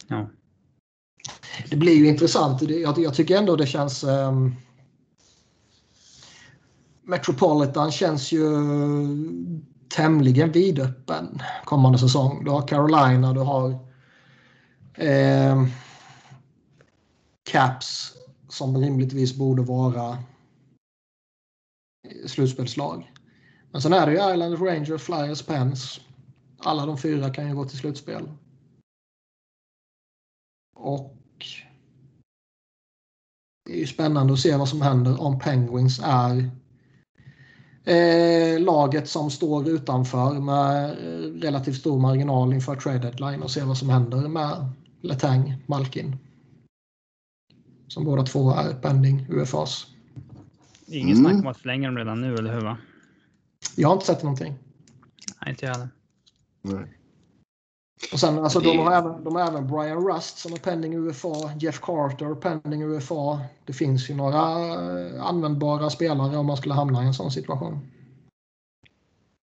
[0.07, 0.29] ja
[1.69, 2.61] det blir ju intressant.
[2.61, 4.03] Jag, jag tycker ändå det känns...
[4.03, 4.55] Um,
[7.03, 8.45] Metropolitan känns ju
[9.95, 12.43] tämligen vidöppen kommande säsong.
[12.43, 13.69] Du har Carolina, du har
[14.93, 15.65] eh,
[17.43, 18.13] Caps
[18.49, 20.17] som rimligtvis borde vara
[22.25, 23.11] slutspelslag.
[23.71, 25.99] Men sen är det ju Island Rangers, Flyers, Pens.
[26.57, 28.29] Alla de fyra kan ju gå till slutspel.
[30.81, 31.17] Och
[33.65, 36.49] det är ju spännande att se vad som händer om Penguins är
[37.83, 40.97] eh, laget som står utanför med
[41.43, 46.17] relativt stor marginal inför trade deadline och se vad som händer med Letang, Malkin.
[47.87, 49.87] Som båda två är pending UFAs.
[50.87, 51.31] Ingen mm.
[51.31, 52.61] snack om att förlänga dem redan nu, eller hur?
[52.61, 52.77] Va?
[53.75, 54.53] Jag har inte sett någonting.
[55.41, 55.89] Nej, inte jag heller.
[56.61, 57.00] Nej.
[58.13, 58.67] Och sen, alltså, det...
[58.67, 62.83] de, har även, de har även Brian Rust som är pending UFA, Jeff Carter pending
[62.83, 63.41] UFA.
[63.65, 67.79] Det finns ju några eh, användbara spelare om man skulle hamna i en sån situation.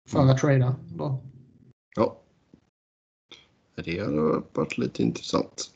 [0.10, 0.30] För mm.
[0.30, 1.20] att trada då.
[1.96, 2.18] Ja.
[3.76, 5.72] Det hade varit lite intressant.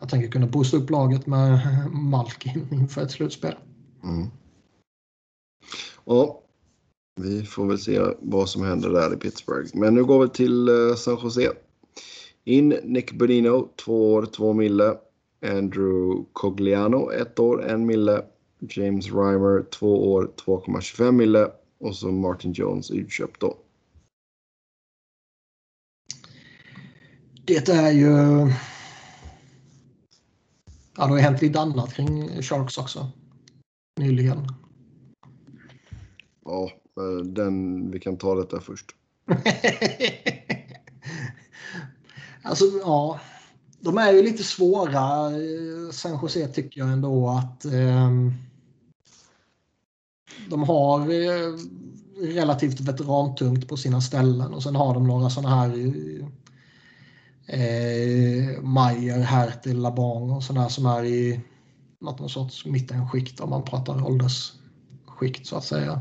[0.00, 1.60] Jag tänker kunna boosta upp laget med
[1.92, 3.54] Malkin inför ett slutspel.
[4.04, 4.26] Mm.
[6.04, 6.40] Ja,
[7.20, 9.70] vi får väl se vad som händer där i Pittsburgh.
[9.74, 11.52] Men nu går vi till eh, San Jose.
[12.44, 14.98] In Nick Bonino, två år, två mille.
[15.46, 18.24] Andrew Cogliano, ett år, en mille.
[18.68, 21.50] James Reimer, två år, 2,25 mille.
[21.78, 23.58] Och så Martin Jones utköpt då.
[27.44, 28.08] Det är ju...
[30.96, 33.10] Ja, det har hänt lite annat kring Sharks också.
[34.00, 34.46] Nyligen.
[36.44, 36.70] Ja,
[37.24, 38.86] den, vi kan ta detta först.
[42.42, 43.20] alltså, ja.
[43.80, 45.30] De är ju lite svåra.
[45.30, 48.10] Eh, San Jose tycker jag ändå att eh,
[50.50, 51.56] de har eh,
[52.20, 55.70] relativt veterantungt på sina ställen och sen har de några sådana här
[57.46, 61.40] eh, Mayer, Hertel, Labong och sådana som är i
[62.00, 66.00] något sorts mittenskikt om man pratar åldersskikt så att säga.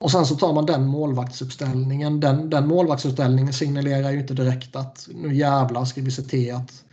[0.00, 2.20] Och sen så tar man den målvaktsuppställningen.
[2.20, 6.84] Den, den målvaktsuppställningen signalerar ju inte direkt att nu jävlar ska vi se till att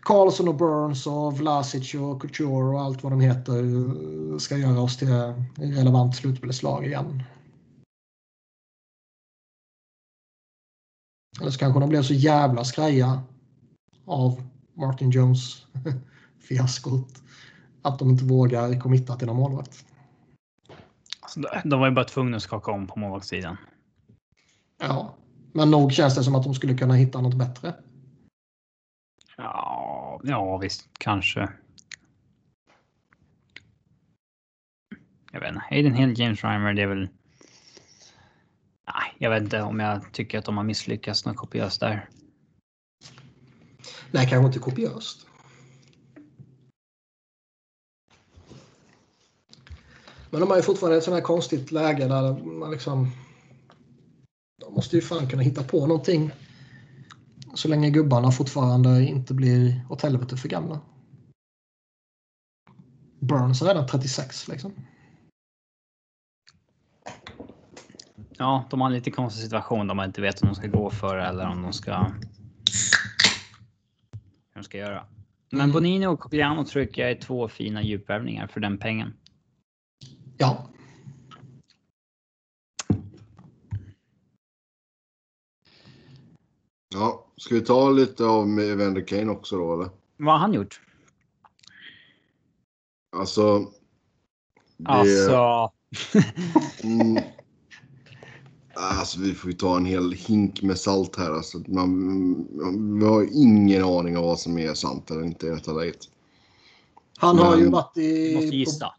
[0.00, 4.96] Karlsson och Burns och Vlasic och Couture och allt vad de heter ska göra oss
[4.96, 5.08] till
[5.56, 7.22] relevant slutspelslag igen.
[11.40, 13.22] Eller så kanske de blev så jävla skraja
[14.04, 14.42] av
[14.74, 15.66] Martin Jones
[16.48, 17.22] fiaskot
[17.82, 19.84] att de inte vågar committa till någon målvakt.
[21.64, 23.56] De var ju bara tvungna att skaka om på målvaktssidan.
[24.78, 25.16] Ja,
[25.52, 27.74] men nog känns det som att de skulle kunna hitta något bättre.
[29.36, 31.48] Ja, ja visst, kanske.
[35.32, 35.64] Jag vet inte.
[35.70, 37.08] Aiden Hill, James Reimer, det är väl...
[38.86, 42.08] Nej, jag vet inte om jag tycker att de har misslyckats något kopiöst där.
[44.10, 45.25] Nej, kanske inte kopiöst.
[50.36, 53.10] Men de har ju fortfarande ett sånt här konstigt läge där man liksom...
[54.60, 56.30] De måste ju fan kunna hitta på någonting.
[57.54, 60.80] Så länge gubbarna fortfarande inte blir åt helvete för gamla.
[63.20, 64.72] Burns är redan 36 liksom.
[68.38, 71.16] Ja, de har en lite konstig situation man inte vet om de ska gå för
[71.16, 71.96] eller om de ska...
[74.50, 75.06] Hur de ska göra.
[75.50, 75.72] Men mm.
[75.72, 79.14] Bonino och Copiano tror jag är två fina djupvärvningar för den pengen.
[80.36, 80.66] Ja.
[86.94, 89.90] Ja, ska vi ta lite av Evander Kane också då eller?
[90.16, 90.80] Vad har han gjort?
[93.16, 93.58] Alltså.
[94.76, 94.90] Det...
[94.90, 95.70] Alltså.
[96.82, 97.22] mm,
[98.74, 101.30] alltså vi får ju ta en hel hink med salt här.
[101.30, 105.72] Alltså, man, vi har ingen aning om vad som är sant eller inte i detta
[105.72, 106.08] läget.
[107.18, 108.34] Han har Men, ju varit i...
[108.34, 108.94] Måste gissa.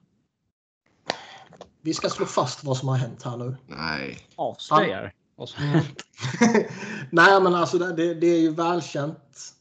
[1.88, 3.56] Vi ska slå fast vad som har hänt här nu.
[3.68, 4.18] Nej.
[4.36, 6.04] Avslöjar vad som har hänt.
[7.12, 9.54] Nej, men alltså det, det, är ju välkänt.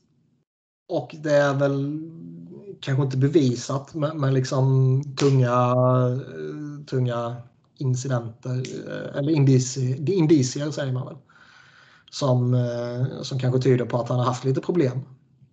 [0.88, 2.00] Och det är väl
[2.80, 5.74] kanske inte bevisat, men, men liksom tunga,
[6.86, 7.36] tunga
[7.78, 11.16] incidenter eh, eller indicier, indicier säger man väl.
[12.10, 15.00] Som, eh, som kanske tyder på att han har haft lite problem.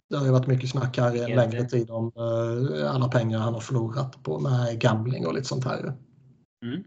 [0.10, 3.40] Det har ju varit mycket snack här i en längre tid om eh, alla pengar
[3.40, 5.94] han har förlorat på med gambling och lite sånt här.
[6.64, 6.84] Mm.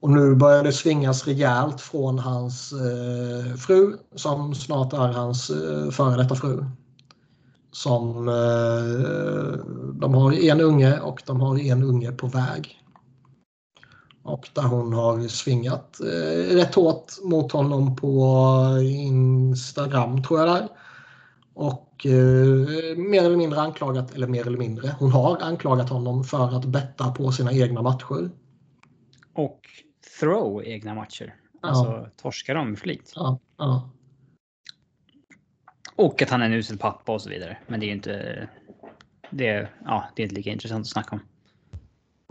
[0.00, 5.90] Och nu börjar det svingas rejält från hans eh, fru som snart är hans eh,
[5.90, 6.64] före detta fru.
[7.72, 12.82] Som, eh, de har en unge och de har en unge på väg.
[14.22, 20.68] Och där hon har svingat eh, rätt hårt mot honom på Instagram tror jag där.
[21.58, 26.56] Och eh, mer eller mindre anklagat, eller mer eller mindre, hon har anklagat honom för
[26.56, 28.30] att betta på sina egna matcher.
[29.32, 29.60] Och
[30.20, 31.34] throw egna matcher.
[31.60, 32.06] Alltså ja.
[32.22, 33.12] torska dem med flit.
[33.14, 33.90] Ja, ja.
[35.96, 37.58] Och att han är en usel pappa och så vidare.
[37.66, 38.48] Men det är ju inte...
[39.30, 41.20] Det, ja, det är inte lika intressant att snacka om.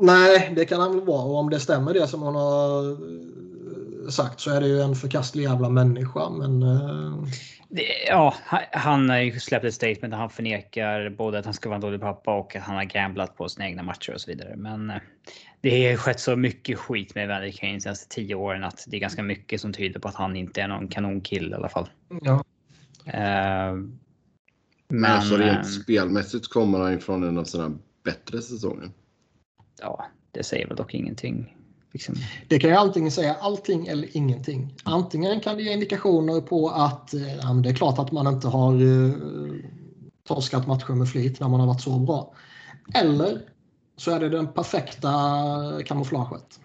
[0.06, 1.23] Nej, det kan han väl vara.
[1.23, 4.95] Och om det stämmer det som hon har eh, sagt så är det ju en
[4.95, 6.30] förkastlig jävla människa.
[6.30, 6.64] Men...
[6.64, 7.27] Uh...
[8.10, 8.36] Ja,
[8.72, 11.82] han har ju släppt ett statement där han förnekar både att han ska vara en
[11.82, 14.56] dålig pappa och att han har gamblat på sina egna matcher och så vidare.
[14.56, 14.98] Men uh,
[15.61, 18.98] det har skett så mycket skit med Evander Kane de senaste tio åren att det
[18.98, 21.90] är ganska mycket som tyder på att han inte är någon kanonkill i alla fall.
[22.22, 22.44] Ja.
[23.08, 23.84] Uh,
[24.90, 28.90] men alltså rent uh, spelmässigt kommer han ifrån en av sina bättre säsonger.
[29.82, 31.57] Ja, det säger väl dock ingenting.
[31.98, 32.16] Liksom.
[32.48, 34.74] Det kan ju antingen säga allting eller ingenting.
[34.84, 38.48] Antingen kan det ge indikationer på att eh, ja, det är klart att man inte
[38.48, 39.14] har uh,
[40.27, 42.34] torskat matcher med flit när man har varit så bra.
[42.93, 43.42] Eller
[43.95, 45.09] så är det den perfekta
[45.85, 46.59] kamouflaget.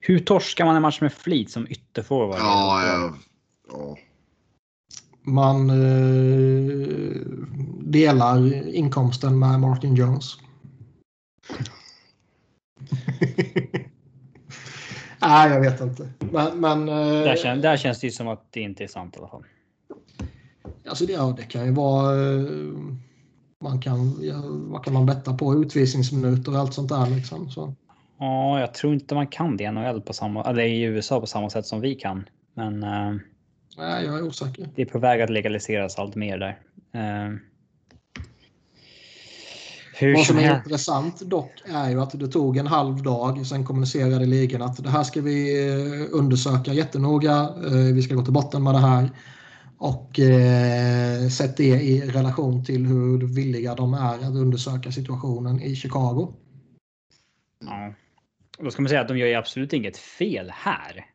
[0.00, 2.38] Hur torskar man en match med flit som ytterforward?
[2.40, 3.14] Ja, ja,
[3.72, 3.96] ja.
[5.22, 7.16] Man eh,
[7.80, 10.36] delar inkomsten med Martin Jones.
[15.20, 16.08] Nej, jag vet inte.
[16.18, 19.16] Men, men, eh, där, känns, där känns det ju som att det inte är sant
[19.16, 19.44] i alla fall.
[20.88, 22.14] Alltså det, ja, det kan ju vara...
[22.14, 22.46] Eh,
[23.60, 25.54] man kan, ja, vad kan man betta på?
[25.54, 27.06] Utvisningsminuter och allt sånt där.
[27.06, 27.74] Liksom, så.
[28.18, 31.26] Ja, jag tror inte man kan det i NHL på samma, eller i USA på
[31.26, 32.28] samma sätt som vi kan.
[32.54, 32.84] Men...
[32.84, 33.16] Uh,
[33.76, 34.68] Nej, jag är osäker.
[34.74, 36.58] Det är på väg att legaliseras allt mer där.
[39.98, 43.46] Hur Vad som är intressant dock är ju att det tog en halv dag.
[43.46, 47.48] Sen kommunicerade ligan att det här ska vi eh, undersöka jättenoga.
[47.94, 49.10] Vi ska gå till botten med det här.
[49.78, 55.76] Och eh, sätt det i relation till hur villiga de är att undersöka situationen i
[55.76, 56.34] Chicago.
[57.64, 57.94] Ja.
[58.58, 61.06] Då ska man säga att de gör ju absolut inget fel här.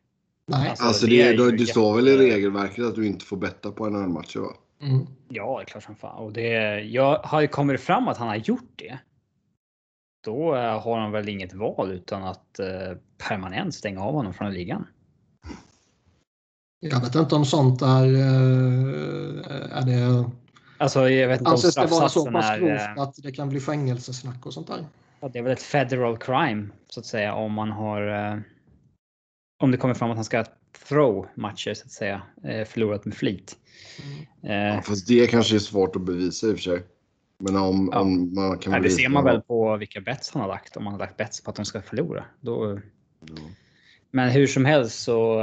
[0.48, 0.70] Nej.
[0.70, 3.72] Alltså, alltså det, det, det, det står väl i regelverket att du inte får betta
[3.72, 4.54] på en match va?
[4.84, 5.08] Mm.
[5.30, 6.24] Ja, det är klart som fan.
[6.24, 9.00] Och det, jag har ju kommit fram att han har gjort det.
[10.24, 14.54] Då eh, har han väl inget val utan att eh, permanent stänga av honom från
[14.54, 14.88] ligan.
[16.80, 18.06] Jag vet inte om sånt är...
[18.06, 20.30] Eh, är det...
[20.78, 23.02] Alltså, jag vet inte Anses det vara så pass grovt är...
[23.02, 24.86] att det kan bli fängelsesnack och sånt där?
[25.20, 28.02] Ja, det är väl ett federal crime så att säga om man har...
[29.64, 32.22] Om det kommer fram att han ska throw matcher så att säga.
[32.44, 33.58] Eh, förlorat med flit.
[34.42, 34.76] Mm.
[34.76, 36.84] Ja, fast det kanske är svårt att bevisa i och för sig.
[37.40, 38.00] Men om, ja.
[38.00, 40.78] om man kan ja, Det ser man väl på vilka bets han har lagt.
[40.78, 42.26] Om man har lagt bets på att de ska förlora.
[42.42, 42.80] Då...
[43.20, 43.36] Ja.
[44.12, 45.42] Men hur som helst så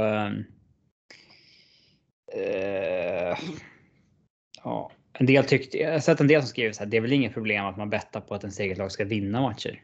[2.37, 3.37] Uh,
[4.63, 7.01] ja, en del tyckte, jag har sett en del som skriver så här, det är
[7.01, 9.81] väl inget problem att man bettar på att ens eget lag ska vinna matcher.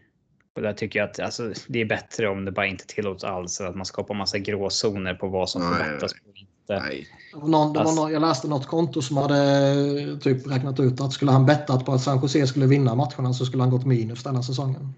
[0.58, 3.62] Och där tycker jag att alltså, det är bättre om det bara inte tillåts alls.
[3.62, 6.80] Att man skapar massa gråzoner på vad som får bettas på inte.
[6.84, 7.08] Nej.
[7.34, 11.32] Någon, det var någon, jag läste något konto som hade typ räknat ut att skulle
[11.32, 14.44] han bettat på att San Jose skulle vinna matcherna så skulle han gått minus denna
[14.44, 14.94] säsongen.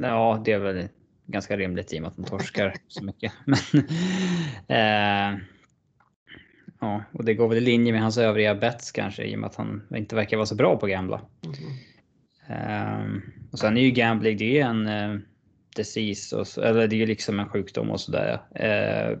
[0.00, 0.88] Ja, det är väl
[1.26, 3.32] ganska rimligt i och med att de torskar så mycket.
[3.44, 3.58] Men,
[4.68, 5.40] eh,
[6.80, 9.46] Ja, och det går väl i linje med hans övriga bets kanske i och med
[9.46, 11.20] att han inte verkar vara så bra på att gambla.
[11.44, 13.02] Mm.
[13.02, 13.22] Um,
[13.54, 15.20] och sen är ju gambling, det är en uh,
[15.76, 18.32] disease, och eller det är ju liksom en sjukdom och sådär.
[18.32, 19.18] Uh,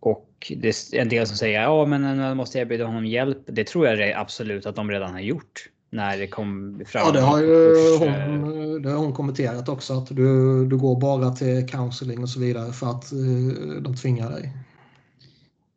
[0.00, 3.38] och det är en del som säger ja, men nu måste erbjuda honom hjälp.
[3.46, 7.06] Det tror jag absolut att de redan har gjort när det kom fram.
[7.06, 11.30] Ja, det har ju hon, det har hon kommenterat också att du, du går bara
[11.30, 14.52] till counseling och så vidare för att uh, de tvingar dig.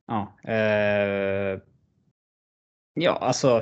[0.07, 1.59] Ja, eh,
[2.93, 3.61] ja alltså.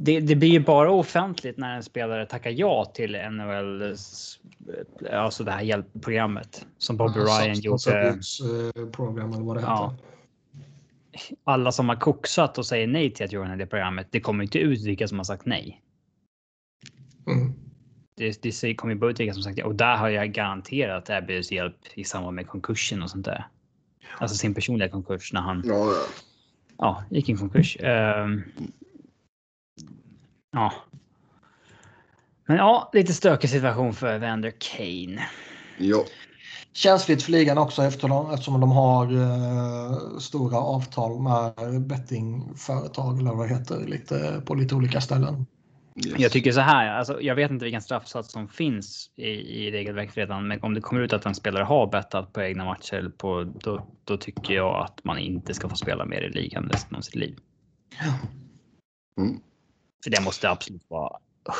[0.00, 3.94] Det, det, blir ju bara offentligt när en spelare tackar ja till NHL,
[5.12, 8.08] alltså det här hjälpprogrammet som Bobby ja, Ryan gjorde.
[8.08, 9.72] Eh, program eller vad det heter.
[9.72, 9.96] Ja.
[11.44, 14.58] Alla som har koksat och säger nej till att göra det programmet, det kommer inte
[14.58, 15.82] ut vilka som har sagt nej.
[17.26, 17.52] Mm.
[18.16, 19.66] Det, det kommer bara ut vilka som sagt ja.
[19.66, 23.24] Och där har jag garanterat att det erbjuds hjälp i samband med konkursen och sånt
[23.24, 23.48] där.
[24.18, 26.06] Alltså sin personliga konkurs när han ja, ja.
[26.78, 27.76] ja gick i konkurs.
[27.80, 28.38] Uh,
[30.50, 30.72] ja.
[32.46, 35.26] Men ja, lite stökig situation för Vander Kane.
[35.78, 36.04] Ja.
[36.72, 43.54] Känsligt för ligan också eftersom de har uh, stora avtal med bettingföretag eller vad det
[43.54, 45.46] heter lite, på lite olika ställen.
[46.06, 46.18] Yes.
[46.18, 50.16] Jag tycker så här, alltså, jag vet inte vilken straffsats som finns i, i regelverket
[50.16, 53.44] redan, men om det kommer ut att en spelare har bettat på egna matcher, på,
[53.44, 57.00] då, då tycker jag att man inte ska få spela mer i ligan resten av
[57.00, 57.36] sitt liv.
[59.18, 59.40] Mm.
[60.04, 61.18] För det måste absolut vara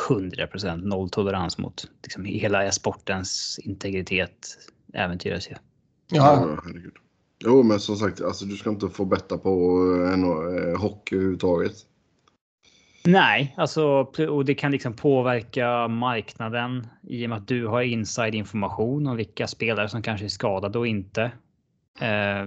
[0.08, 4.58] 100% nolltolerans mot liksom, hela sportens integritet
[4.94, 5.54] äventyras ju.
[6.10, 6.94] Ja, herregud.
[7.44, 9.50] Jo, men som sagt, alltså, du ska inte få betta på
[10.12, 11.72] en eh, hockey överhuvudtaget.
[13.04, 13.84] Nej, alltså
[14.28, 19.16] och det kan liksom påverka marknaden i och med att du har inside information om
[19.16, 21.22] vilka spelare som kanske är skadade och inte.
[22.00, 22.46] Eh,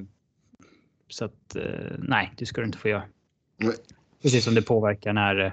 [1.08, 3.03] så att eh, nej, det ska du inte få göra.
[3.58, 3.74] Nej.
[4.22, 5.52] Precis som det påverkar när eh,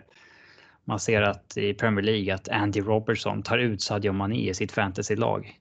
[0.89, 4.73] man ser att i Premier League att Andy Robertson tar ut Sadio Mané i sitt
[4.73, 5.59] fantasylag.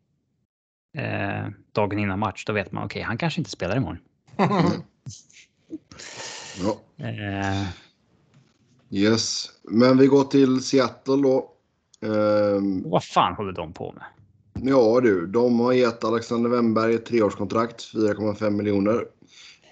[0.98, 3.98] Eh, dagen innan match, då vet man okej, okay, han kanske inte spelar imorgon.
[6.62, 7.06] ja.
[7.06, 7.68] Eh,
[8.90, 11.52] Yes, men vi går till Seattle då.
[12.02, 14.04] Um, Vad fan håller de på med?
[14.72, 19.06] Ja du, de har gett Alexander Wennberg ett treårskontrakt, 4,5 miljoner.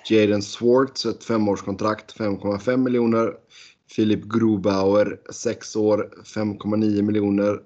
[0.10, 3.34] Jaden Swartz ett femårskontrakt, 5,5 miljoner.
[3.96, 7.60] Philip Grubauer, 6 år, 5,9 miljoner.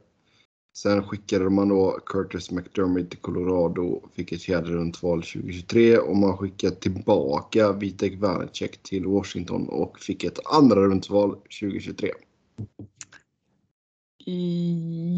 [0.77, 6.37] Sen skickade man då Curtis McDermott till Colorado, fick ett fjärde rundsval 2023 och man
[6.37, 12.11] skickade tillbaka Vitek Vanecek till Washington och fick ett andra rundsval 2023.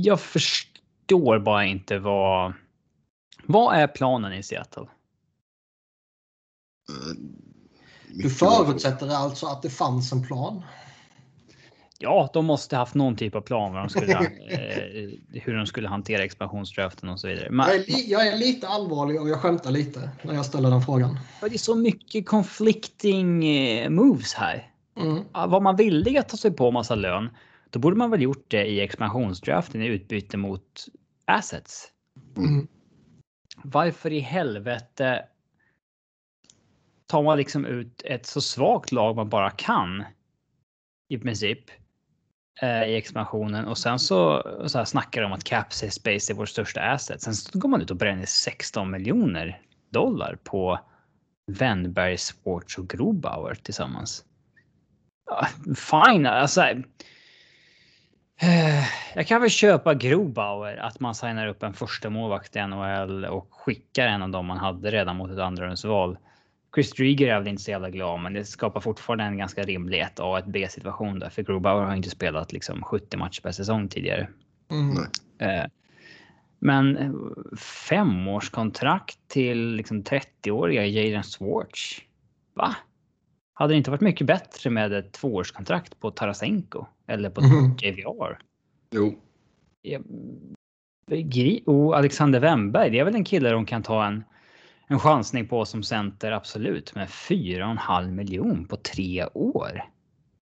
[0.03, 2.53] Jag förstår bara inte vad
[3.45, 4.87] Vad är planen i Seattle?
[8.09, 10.63] Du förutsätter alltså att det fanns en plan?
[12.01, 14.13] Ja, de måste haft någon typ av plan vad de skulle,
[14.49, 17.47] eh, hur de skulle hantera expansionsdraften och så vidare.
[17.51, 20.81] Men, jag, är jag, är lite allvarlig och jag skämtar lite när jag ställer den
[20.81, 21.19] frågan.
[21.41, 24.67] Det är så mycket conflicting eh, moves här.
[24.97, 25.23] Mm.
[25.33, 27.29] Var man villig att ta sig på massa lön,
[27.69, 30.85] då borde man väl gjort det i expansionsdraften i utbyte mot
[31.25, 31.87] assets.
[32.37, 32.67] Mm.
[33.63, 35.25] Varför i helvete
[37.07, 40.03] tar man liksom ut ett så svagt lag man bara kan
[41.09, 41.59] i princip
[42.61, 46.35] eh, i expansionen och sen så, så här snackar de om att Capsay Space är
[46.35, 47.21] vår största asset.
[47.21, 50.79] Sen så går man ut och bränner 16 miljoner dollar på
[51.47, 54.25] Wennberg, Sports och Grobauer tillsammans.
[55.75, 56.61] Fine, alltså.
[58.41, 58.83] Eh,
[59.15, 63.47] jag kan väl köpa Grobauer att man signar upp en första målvakt i NHL och
[63.51, 66.17] skickar en av dem man hade redan mot ett andrarumsval.
[66.75, 70.03] Chris Drieger är väl inte så jävla glad, men det skapar fortfarande en ganska rimlig
[70.03, 71.29] 1A och 1B situation där.
[71.29, 74.29] För Grobauer har inte spelat liksom 70 matcher per säsong tidigare.
[74.71, 74.97] Mm.
[75.39, 75.65] Eh,
[76.59, 77.15] men
[77.89, 82.01] femårskontrakt till liksom 30-åriga Jaden Swartz.
[82.53, 82.75] Va?
[83.53, 87.75] Hade det inte varit mycket bättre med ett tvåårskontrakt på Tarasenko eller på mm.
[87.81, 88.39] JVR?
[88.91, 89.19] Jo.
[91.65, 94.23] och Alexander Wennberg, det är väl en kille de kan ta en
[94.91, 96.95] en chansning på som center, absolut.
[96.95, 99.89] Men 4,5 miljon på tre år.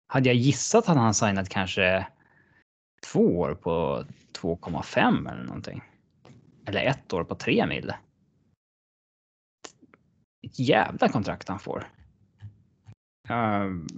[0.08, 2.06] Hade jag gissat hade han signat kanske
[3.12, 4.04] två år på
[4.38, 5.82] 2,5 eller någonting.
[6.66, 7.92] Eller ett år på tre mil.
[10.46, 11.88] Ett jävla kontrakt han får.
[13.28, 13.88] Um...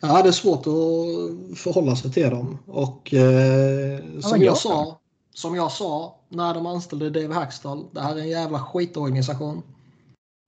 [0.00, 2.58] Ja, det är svårt att förhålla sig till dem.
[2.66, 8.00] Och eh, som ja, jag sa, som jag sa när de anställde Dave Hackstall, det
[8.00, 9.62] här är en jävla skitorganisation.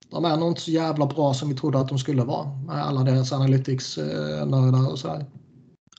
[0.09, 2.75] De är nog inte så jävla bra som vi trodde att de skulle vara med
[2.75, 5.25] alla deras analytics-nördar och sådär.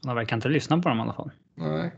[0.05, 1.31] Man verkar inte lyssna på dem i alla fall.
[1.55, 1.93] Nej.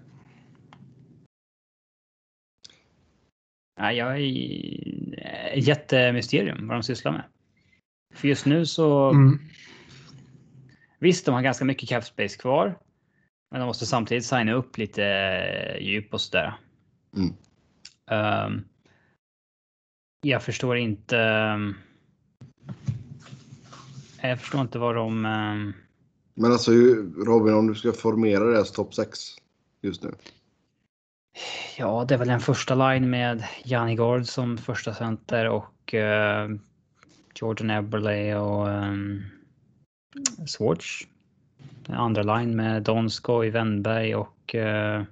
[3.81, 7.25] Nej, jag är jättemysterium vad de sysslar med.
[8.15, 9.10] För just nu så.
[9.10, 9.39] Mm.
[10.99, 12.78] Visst, de har ganska mycket cap space kvar.
[13.50, 15.02] Men de måste samtidigt signa upp lite
[15.81, 16.58] djup och sådär.
[17.17, 17.34] Mm.
[18.11, 18.65] Um,
[20.20, 21.17] jag förstår inte.
[21.17, 21.75] Um,
[24.23, 25.25] jag förstår inte vad de.
[25.25, 25.75] Um,
[26.35, 26.70] Men alltså
[27.27, 29.19] Robin, om du ska formera deras topp 6
[29.83, 30.11] just nu.
[31.77, 36.57] Ja, det är väl en första line med Janni Gard som första center och uh,
[37.35, 39.25] Jordan Eberle och um,
[40.47, 41.07] Swartz.
[41.87, 45.05] Andra line med Donskoy, Wennberg och uh,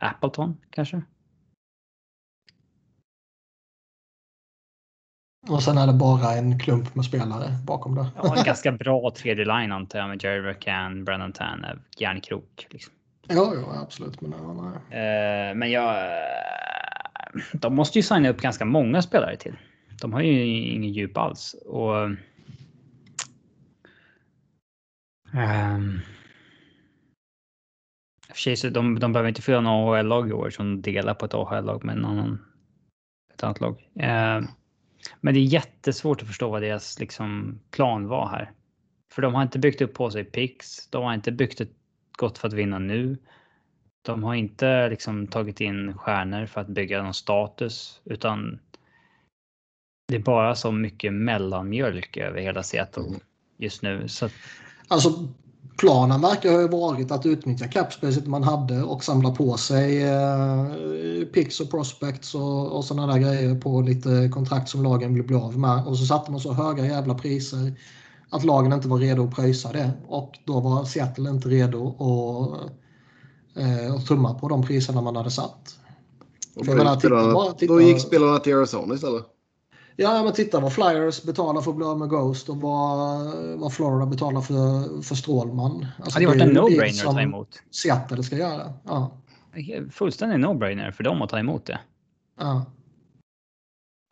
[0.00, 1.02] Appleton kanske.
[5.48, 8.06] Och sen är det bara en klump med spelare bakom det.
[8.16, 12.66] Ja, en ganska bra tredje line antar jag med Jerry McCann, Brennan Tanev, järnkrok.
[12.70, 12.92] Liksom.
[13.28, 14.20] Ja, ja, absolut.
[14.20, 15.54] Men, ja, nej.
[15.54, 15.96] men jag...
[17.52, 19.56] De måste ju signa upp ganska många spelare till.
[20.00, 21.54] De har ju ingen djup alls.
[21.66, 22.04] Och...
[25.32, 26.00] Um,
[28.28, 31.34] för sig, de, de behöver inte fylla något AHL-lag i år som delar på ett
[31.34, 32.44] AHL-lag med en annan,
[33.34, 33.80] ett annat lag.
[34.02, 34.48] Uh,
[35.20, 38.52] men det är jättesvårt att förstå vad deras liksom, plan var här.
[39.12, 40.88] För de har inte byggt upp på sig pix.
[40.90, 41.72] De har inte byggt ett
[42.18, 43.18] gott för att vinna nu.
[44.02, 48.58] De har inte liksom tagit in stjärnor för att bygga någon status utan
[50.08, 53.20] det är bara så mycket mellanmjölk över hela Seattle mm.
[53.56, 54.08] just nu.
[54.08, 54.28] Så...
[54.88, 55.28] Alltså
[55.76, 60.66] planen verkar ha varit att utnyttja capspacet man hade och samla på sig eh,
[61.34, 65.36] picks och prospects och, och sådana där grejer på lite kontrakt som lagen vill bli
[65.36, 65.86] av med.
[65.86, 67.72] Och så satte man så höga jävla priser
[68.30, 69.90] att lagen inte var redo att pröjsa det.
[70.08, 72.70] Och då var Seattle inte redo att,
[73.62, 75.78] eh, tumma på de priserna man hade satt.
[76.54, 79.35] Och då, gick spelarna, titta, då gick spelarna till Arizona istället?
[79.96, 83.72] Ja, men titta vad Flyers betalar för att bli av med Ghost och vad, vad
[83.72, 85.86] Florida betalar för, för Strålman.
[85.98, 87.62] Alltså, det hade varit en no-brainer att ta emot.
[87.70, 88.72] Seattle ska göra.
[88.84, 89.16] Ja.
[89.90, 91.80] Fullständig no-brainer för dem att ta emot det.
[92.38, 92.66] Ja.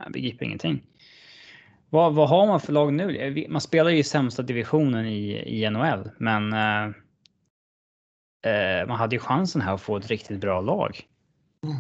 [0.05, 0.83] Jag begriper ingenting.
[1.91, 3.47] Vad, vad har man för lag nu?
[3.49, 6.85] Man spelar ju i sämsta divisionen i, i NHL, men eh,
[8.53, 11.01] eh, man hade ju chansen här att få ett riktigt bra lag.
[11.65, 11.77] Mm.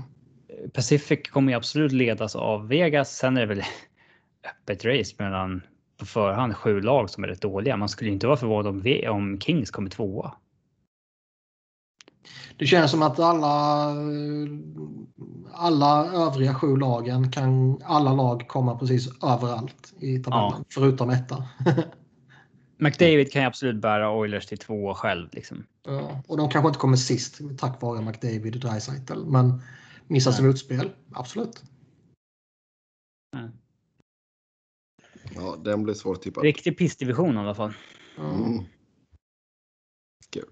[0.72, 3.16] Pacific kommer ju absolut ledas av Vegas.
[3.16, 3.62] Sen är det väl
[4.44, 5.62] öppet race mellan
[5.96, 7.76] på förhand sju lag som är rätt dåliga.
[7.76, 10.34] Man skulle inte vara förvånad om, om Kings kommer tvåa.
[12.56, 13.94] Det känns som att alla,
[15.52, 20.52] alla övriga sju lagen kan alla lag komma precis överallt i tabellen.
[20.58, 20.64] Ja.
[20.68, 21.44] Förutom etta.
[22.78, 25.28] McDavid kan ju absolut bära Oilers till två själv.
[25.32, 25.64] Liksom.
[25.86, 29.24] Ja, och de kanske inte kommer sist tack vare McDavid och Dreisaitl.
[29.26, 29.62] Men
[30.06, 31.62] missar slutspel, absolut.
[35.34, 36.40] Ja, den blir svår att tippa.
[36.40, 37.72] Riktig pissdivision i alla fall.
[38.18, 38.64] Mm.
[40.30, 40.48] Kul.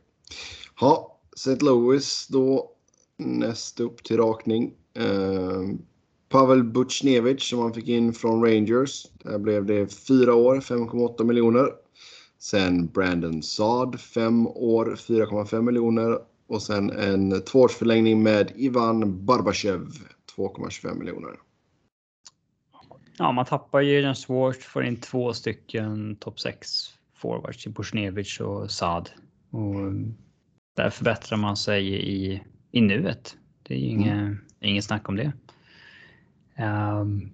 [0.81, 1.65] Ja, St.
[1.65, 2.70] Louis då
[3.17, 4.75] näst upp till rakning.
[4.99, 5.75] Uh,
[6.28, 9.07] Pavel Butjnevich som han fick in från Rangers.
[9.12, 11.69] Där blev det fyra år, 5,8 miljoner.
[12.39, 16.19] Sen Brandon Saad, fem år, 4,5 miljoner.
[16.47, 19.86] Och sen en tvåårsförlängning med Ivan Barbachev,
[20.36, 21.39] 2,25 miljoner.
[23.18, 26.68] Ja, man tappar ju den svårt, får in två stycken topp 6
[27.16, 29.10] forwards i Bushnevich och Saad.
[29.50, 29.92] Och
[30.76, 33.36] där förbättrar man sig i, i nuet.
[33.62, 34.39] Det är ju inget, mm.
[34.60, 35.32] inget snack om det.
[36.58, 37.32] Um,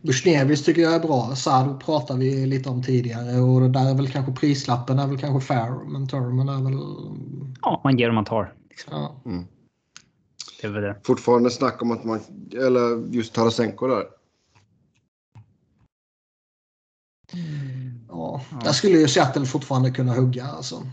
[0.00, 1.34] Bushnevich tycker jag är bra.
[1.36, 5.54] Saad pratar vi lite om tidigare och där är väl kanske prislappen är väl kanske
[5.54, 5.90] fair.
[5.90, 6.78] Men Turman är väl...
[7.60, 8.54] Ja, man ger och man tar.
[8.70, 8.92] Liksom.
[8.92, 9.22] Ja.
[9.24, 9.46] Mm.
[10.62, 10.96] Det är väl det.
[11.04, 12.20] Fortfarande snack om att man,
[12.52, 14.06] eller just Tarasenko där.
[18.08, 20.86] Ja, där skulle ju Seattle fortfarande kunna hugga alltså.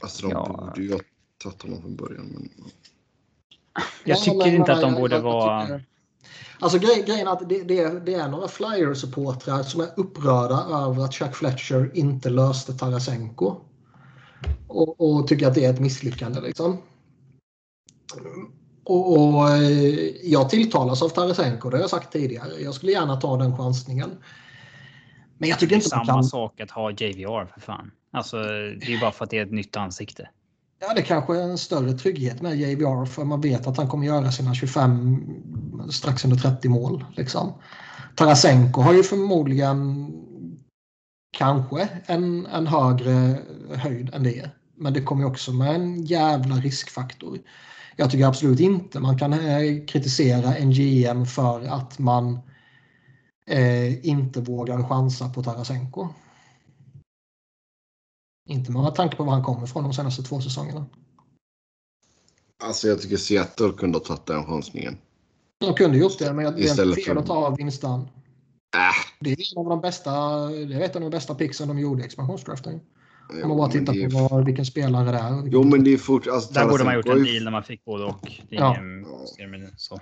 [0.00, 0.64] Alltså de ja.
[0.66, 1.00] borde ju ha
[1.42, 2.26] tagit honom från början.
[2.26, 2.50] Men...
[4.04, 5.80] Jag tycker ja, inte att de borde vara...
[6.60, 11.04] Alltså grej, grejen är att det, det, det är några Flyers-supportrar som är upprörda över
[11.04, 13.56] att Chuck Fletcher inte löste Tarasenko.
[14.66, 16.78] Och, och tycker att det är ett misslyckande liksom.
[18.84, 22.52] Och, och eh, jag tilltalas av Tarasenko, det har jag sagt tidigare.
[22.60, 24.10] Jag skulle gärna ta den chansningen.
[25.38, 26.24] Men jag tycker inte samma kan...
[26.24, 27.90] sak att ha JVR för fan.
[28.12, 30.28] Alltså, det är ju bara för att det är ett nytt ansikte.
[30.80, 34.06] Ja, det kanske är en större trygghet med JVR för man vet att han kommer
[34.06, 37.04] göra sina 25 strax under 30 mål.
[37.16, 37.52] Liksom.
[38.16, 40.12] Tarasenko har ju förmodligen
[41.32, 43.38] kanske en, en högre
[43.74, 44.50] höjd än det.
[44.76, 47.38] Men det kommer också med en jävla riskfaktor.
[48.00, 52.38] Jag tycker absolut inte man kan eh, kritisera en GM för att man
[53.46, 56.08] eh, inte vågar chansa på Tarasenko.
[58.48, 60.86] Inte med tanke på var han kommer ifrån de senaste två säsongerna.
[62.62, 64.98] Alltså jag tycker Seattle kunde ha tagit den chansningen.
[65.58, 68.00] De kunde gjort det, men det är inte fel att ta Winston.
[68.00, 68.08] Äh.
[69.20, 70.10] Det är en av de bästa,
[70.46, 72.80] det är ett av de bästa picksen de gjorde i expansionsdraften.
[73.42, 75.42] Om man bara tittar på vad, vilken spelare det är.
[75.46, 76.26] Jo, men det är fort...
[76.26, 78.32] Alltså, Där borde man gjort en deal när man fick både och.
[78.50, 78.76] Det är ja.
[78.78, 79.70] ingen...
[79.76, 80.00] så.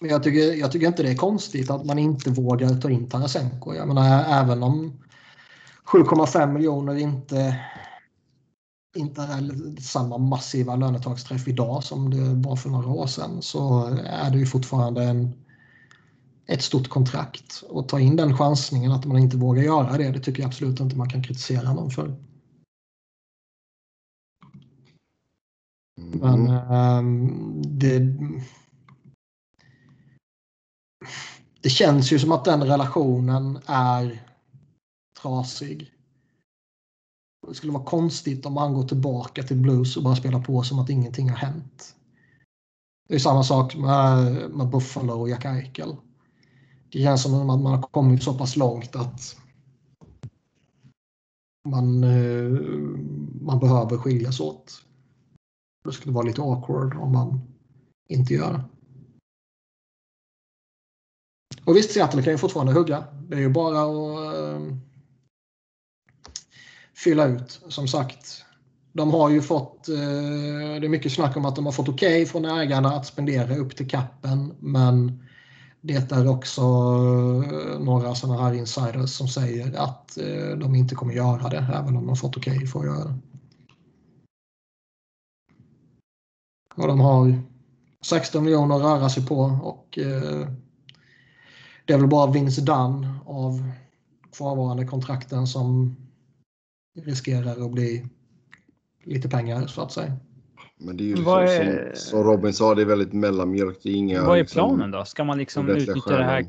[0.00, 3.08] Men jag tycker, jag tycker inte det är konstigt att man inte vågar ta in
[3.08, 3.74] Tarasenko.
[3.74, 5.02] Jag menar, även om
[5.86, 7.56] 7,5 miljoner inte,
[8.96, 14.30] inte är samma massiva lönetagsträff idag som det var för några år sedan så är
[14.30, 15.41] det ju fortfarande en,
[16.52, 17.62] ett stort kontrakt.
[17.68, 20.80] Och ta in den chansningen att man inte vågar göra det, det tycker jag absolut
[20.80, 22.16] inte man kan kritisera någon för.
[25.96, 28.16] Men um, det,
[31.60, 34.26] det känns ju som att den relationen är
[35.22, 35.92] trasig.
[37.48, 40.78] Det skulle vara konstigt om han går tillbaka till blues och bara spelar på som
[40.78, 41.96] att ingenting har hänt.
[43.08, 45.96] Det är samma sak med, med Buffalo och Jack Eichel.
[46.92, 49.36] Det känns som att man har kommit så pass långt att
[51.68, 52.50] man, eh,
[53.40, 54.84] man behöver skiljas åt.
[55.84, 57.40] Det skulle vara lite awkward om man
[58.08, 58.64] inte gör det.
[61.64, 63.04] Och visst, Seattle kan ju fortfarande hugga.
[63.28, 64.76] Det är ju bara att uh,
[66.94, 68.44] fylla ut, som sagt.
[68.92, 72.22] De har ju fått, uh, det är mycket snack om att de har fått okej
[72.22, 75.22] okay från ägarna att spendera upp till kappen, men
[75.84, 81.14] det är också eh, några sådana här insiders som säger att eh, de inte kommer
[81.14, 83.18] göra det, även om de fått okej okay för att göra det.
[86.74, 87.42] Och de har
[88.04, 90.48] 16 miljoner att röra sig på och eh,
[91.84, 93.70] det är väl bara Vince Dunn av
[94.32, 95.96] kvarvarande kontrakten som
[96.98, 98.06] riskerar att bli
[99.04, 100.16] lite pengar så att säga.
[100.84, 101.92] Men det är ju liksom, är...
[101.94, 103.78] Som, som, Robin sa, det är väldigt mellanmjölk.
[103.82, 105.04] Det är inga, vad är liksom planen då?
[105.04, 106.46] Ska man liksom utnyttja det här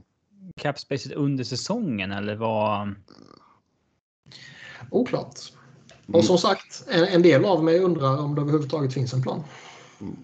[0.56, 2.96] capspacet under säsongen eller vad?
[4.90, 5.40] Oklart.
[6.08, 6.20] Mm.
[6.20, 9.44] Och som sagt, en, en del av mig undrar om det överhuvudtaget finns en plan.
[10.02, 10.16] Mm.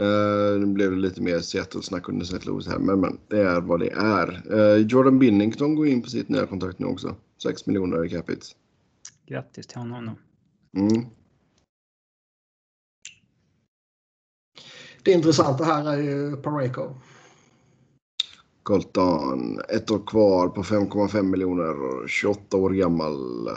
[0.00, 2.38] Uh, nu blev det lite mer Seattle-snack under St.
[2.46, 4.54] Louis här, men, men det är vad det är.
[4.54, 7.16] Uh, Jordan Binnington går in på sitt nya kontrakt nu också.
[7.42, 8.46] 6 miljoner i capita.
[9.26, 10.10] Grattis till honom.
[10.76, 11.06] Mm.
[15.04, 16.82] Det intressanta här är ju Pareko.
[18.62, 23.48] Colton, ett år kvar på 5,5 miljoner, 28 år gammal.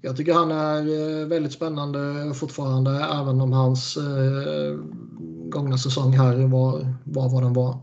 [0.00, 4.78] Jag tycker han är eh, väldigt spännande fortfarande även om hans eh,
[5.48, 7.78] gångna säsong här var, var vad den var.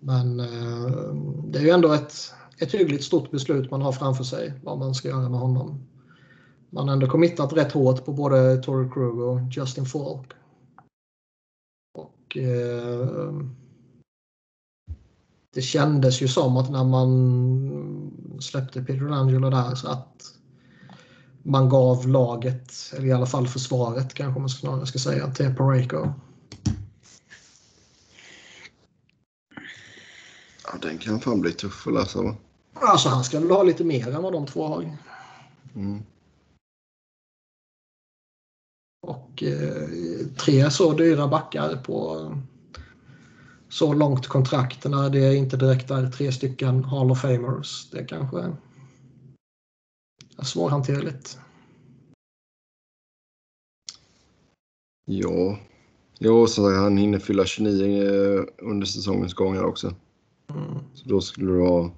[0.00, 2.14] Men eh, det är ju ändå ett,
[2.58, 5.89] ett hyggligt stort beslut man har framför sig vad man ska göra med honom.
[6.70, 10.32] Man har ändå committat rätt hårt på både Tory Krug och Justin Falk.
[11.94, 13.34] Och eh,
[15.54, 20.34] det kändes ju som att när man släppte Peter Angelo där så att
[21.42, 26.12] man gav laget, eller i alla fall försvaret kanske man snarare ska säga, till Pareko.
[30.64, 32.34] Ja, den kan fan bli tuff att läsa va?
[32.74, 34.96] Alltså han ska väl ha lite mer än vad de två har.
[35.74, 36.02] Mm.
[39.00, 39.88] Och eh,
[40.38, 42.30] tre så dyra backar på
[43.68, 47.90] så långt kontrakt när det inte direkt är tre stycken Hall of Famers.
[47.90, 48.38] Det kanske
[50.38, 51.38] är svårhanterligt.
[55.04, 55.58] Ja,
[56.18, 59.94] jo, så han hinner fylla 29 eh, under säsongens gång här också.
[60.50, 60.78] Mm.
[60.94, 61.90] Så då skulle du ha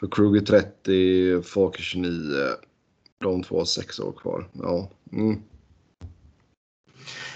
[0.00, 2.10] för Kruger 30, Falker 29.
[3.18, 4.48] De två har sex år kvar.
[4.52, 4.90] Ja.
[5.12, 5.42] Mm.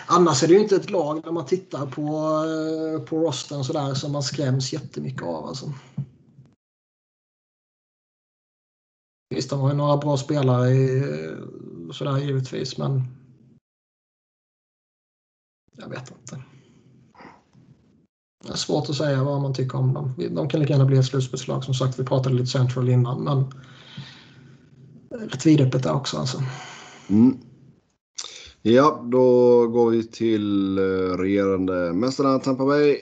[0.09, 3.95] Annars är det ju inte ett lag när man tittar på, eh, på rosten sådär
[3.95, 5.47] som man skräms jättemycket av.
[5.47, 5.73] Alltså.
[9.35, 13.03] Visst, de har ju några bra spelare i, eh, sådär givetvis, men
[15.77, 16.43] jag vet inte.
[18.45, 20.15] Det är svårt att säga vad man tycker om dem.
[20.31, 21.65] De kan lika gärna bli ett slutspelslag.
[21.65, 23.45] Som sagt, vi pratade lite central innan, men
[25.29, 26.17] rätt vidöppet där också.
[26.19, 26.43] Alltså.
[27.09, 27.46] Mm.
[28.69, 33.01] Ja, då går vi till eh, regerande mästarna Tampa Bay.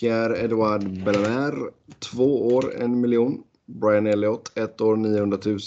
[0.00, 3.42] Pierre-Edouard Bellemare, två år, en miljon.
[3.66, 5.58] Brian Elliott, ett år, 900 000.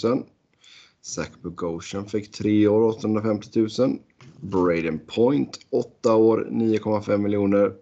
[1.02, 3.98] Zach Bogosian fick tre år, 850 000.
[4.40, 7.72] Braden Point, åtta år, 9,5 miljoner.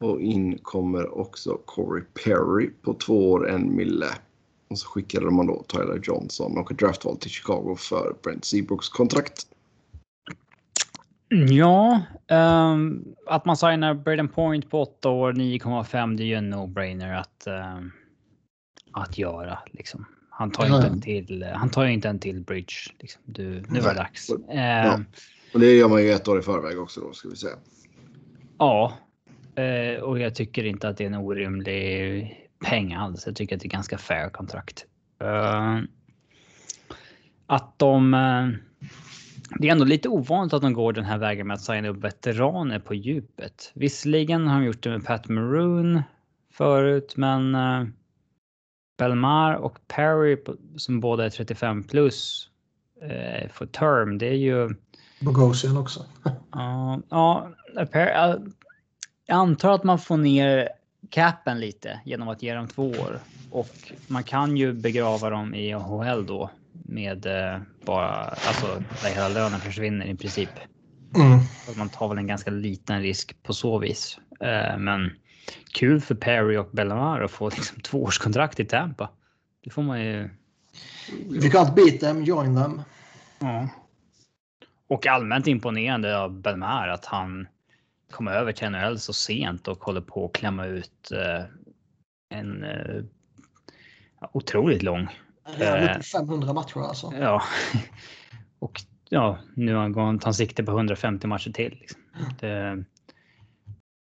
[0.00, 4.08] Och in kommer också Corey Perry på två år, en mille.
[4.68, 8.88] Och så skickade man då Tyler Johnson och ett draftval till Chicago för Brent Seabrooks
[8.88, 9.46] kontrakt.
[11.34, 16.54] Ja, um, att man signar Braden Point på 8 år, 9,5, det är ju en
[16.54, 17.46] no-brainer att,
[17.76, 17.92] um,
[18.92, 19.58] att göra.
[19.72, 20.06] Liksom.
[20.30, 22.74] Han tar ju inte en till, han tar inte en till bridge.
[22.98, 23.22] Liksom.
[23.24, 24.30] Du, nu var det dags.
[24.48, 24.94] Ja.
[24.94, 25.06] Um,
[25.54, 27.56] och det gör man ju ett år i förväg också då, ska vi säga.
[28.58, 28.92] Ja,
[29.58, 33.26] uh, och jag tycker inte att det är en orimlig peng alls.
[33.26, 34.86] Jag tycker att det är ganska fair kontrakt.
[35.22, 35.80] Uh,
[37.46, 38.48] att de uh,
[39.50, 42.04] det är ändå lite ovanligt att de går den här vägen med att signa upp
[42.04, 43.72] veteraner på djupet.
[43.74, 46.02] Visserligen har de gjort det med Pat Maroon
[46.52, 47.86] förut, men uh,
[48.98, 50.36] Belmar och Perry
[50.76, 52.48] som båda är 35 plus
[53.02, 54.74] uh, för term, det är ju...
[55.20, 56.04] Bogosian också.
[56.52, 57.48] Ja, ja
[57.78, 58.42] uh,
[59.26, 60.68] jag antar att man får ner
[61.10, 63.18] capen lite genom att ge dem två år
[63.50, 66.50] och man kan ju begrava dem i AHL då
[66.82, 70.50] med eh, bara, alltså där hela lönen försvinner i princip.
[71.16, 71.38] Mm.
[71.76, 74.18] Man tar väl en ganska liten risk på så vis.
[74.40, 75.10] Eh, men
[75.74, 79.10] kul för Perry och Bellamar att få liksom tvåårskontrakt i Tampa.
[79.64, 80.30] Det får man ju.
[81.30, 82.82] Vi fick allt beat them, join them.
[83.38, 83.68] Ja.
[84.88, 87.46] Och allmänt imponerande av Belmar att han
[88.10, 91.44] kom över till NHL så sent och håller på att klämma ut eh,
[92.30, 92.64] en
[94.32, 95.08] otroligt lång
[95.44, 97.12] Redan 500 matcher alltså.
[97.20, 97.42] Ja.
[98.58, 101.76] Och ja, nu har han tagit sikte på 150 matcher till.
[101.80, 102.00] Liksom.
[102.40, 102.84] Det,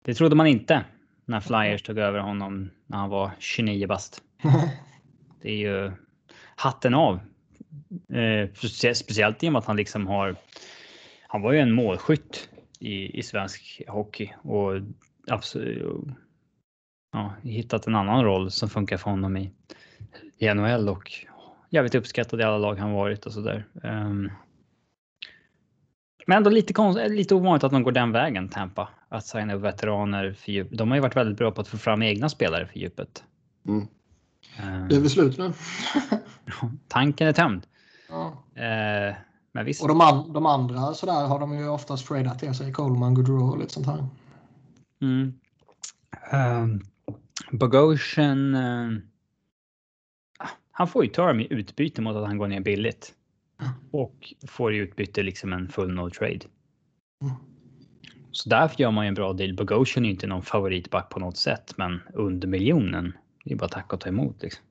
[0.04, 0.84] det trodde man inte
[1.24, 4.22] när Flyers tog över honom när han var 29 bast.
[5.42, 5.92] Det är ju
[6.56, 7.20] hatten av.
[8.12, 8.52] Eh,
[8.94, 10.36] speciellt i och med att han liksom har.
[11.28, 12.48] Han var ju en målskytt
[12.78, 14.72] i, i svensk hockey och
[15.30, 16.04] absolut.
[17.12, 19.50] Ja, hittat en annan roll som funkar för honom i,
[20.38, 21.10] i NHL och
[21.72, 23.66] jävligt uppskattad i alla lag han varit och sådär.
[23.82, 24.30] Um,
[26.26, 28.88] men ändå lite, konst, lite ovanligt att man går den vägen, Tampa.
[29.08, 30.68] Att signa upp veteraner för djup.
[30.70, 33.24] De har ju varit väldigt bra på att få fram egna spelare för djupet.
[33.68, 33.80] Mm.
[33.80, 35.52] Um, det är väl slut nu.
[36.88, 37.66] tanken är tömd.
[38.08, 38.44] Ja.
[38.56, 39.14] Uh,
[39.52, 39.82] men visst.
[39.82, 42.72] Och de, an, de andra sådär har de ju oftast tradat till sig.
[42.72, 44.06] Coleman, Gaudreau och lite sånt här.
[45.00, 45.32] Mm.
[46.32, 46.80] Um,
[47.50, 48.54] Bogosian.
[50.72, 53.14] Han får ju term i utbyte mot att han går ner billigt.
[53.90, 56.40] Och får i utbyte liksom en full no trade.
[58.30, 59.54] Så därför gör man ju en bra deal.
[59.54, 63.12] Bogosian är ju inte någon favoritback på något sätt, men under miljonen.
[63.44, 64.64] Det är bara tack och ta emot liksom.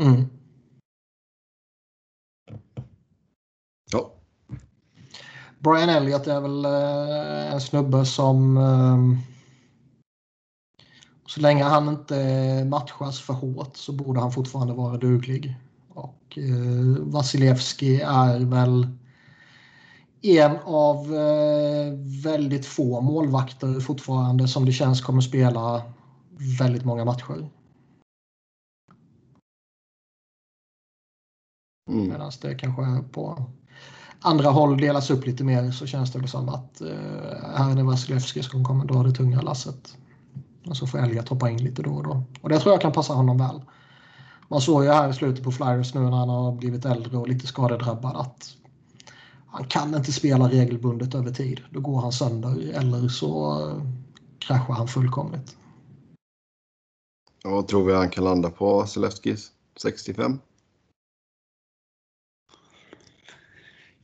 [0.00, 0.24] Mm.
[3.92, 4.14] Ja.
[5.58, 9.33] Brian Elliott är väl eh, en snubbe som eh,
[11.26, 15.56] så länge han inte matchas för hårt så borde han fortfarande vara duglig.
[15.88, 18.88] Och eh, Vasilevski är väl
[20.22, 21.92] en av eh,
[22.24, 25.82] väldigt få målvakter fortfarande som det känns kommer spela
[26.58, 27.50] väldigt många matcher.
[31.90, 32.08] Mm.
[32.08, 33.46] Medan det kanske på
[34.20, 36.88] andra håll delas upp lite mer så känns det som att eh,
[37.56, 39.96] här är det Vasilevski som kommer dra det tunga lasset.
[40.66, 42.22] Och så får Elliot hoppa in lite då och då.
[42.40, 43.60] Och det tror jag kan passa honom väl.
[44.48, 47.28] Man såg ju här i slutet på Flyers nu när han har blivit äldre och
[47.28, 48.56] lite skadedrabbad att
[49.46, 51.60] han kan inte spela regelbundet över tid.
[51.70, 53.60] Då går han sönder eller så
[54.38, 55.56] kraschar han fullkomligt.
[57.44, 59.52] Vad tror vi han kan landa på Selefskis?
[59.76, 60.38] 65?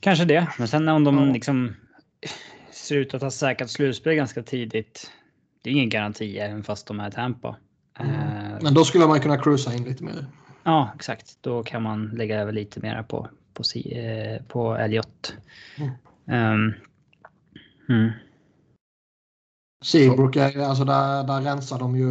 [0.01, 1.75] Kanske det, men sen om de liksom
[2.71, 5.11] ser ut att ha säkrat slutspel ganska tidigt.
[5.63, 7.57] Det är ingen garanti även fast de är Tampa.
[7.99, 8.15] Mm.
[8.15, 10.27] Uh, men då skulle man kunna cruisa in lite mer.
[10.63, 11.39] Ja, exakt.
[11.41, 15.35] Då kan man lägga över lite mer på, på, eh, på Elliot.
[16.27, 16.75] Mm.
[17.89, 18.13] Um.
[19.85, 22.07] Seabrook, alltså där, där rensar de ju...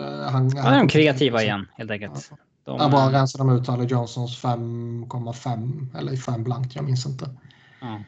[0.00, 2.28] Eh, han, ja, de är kreativa igen helt enkelt.
[2.30, 2.36] Ja.
[2.64, 7.30] De, där bara rensar de ut Tyler Johnsons 5,5 eller 5 blankt, jag minns inte.
[7.80, 8.00] Ja.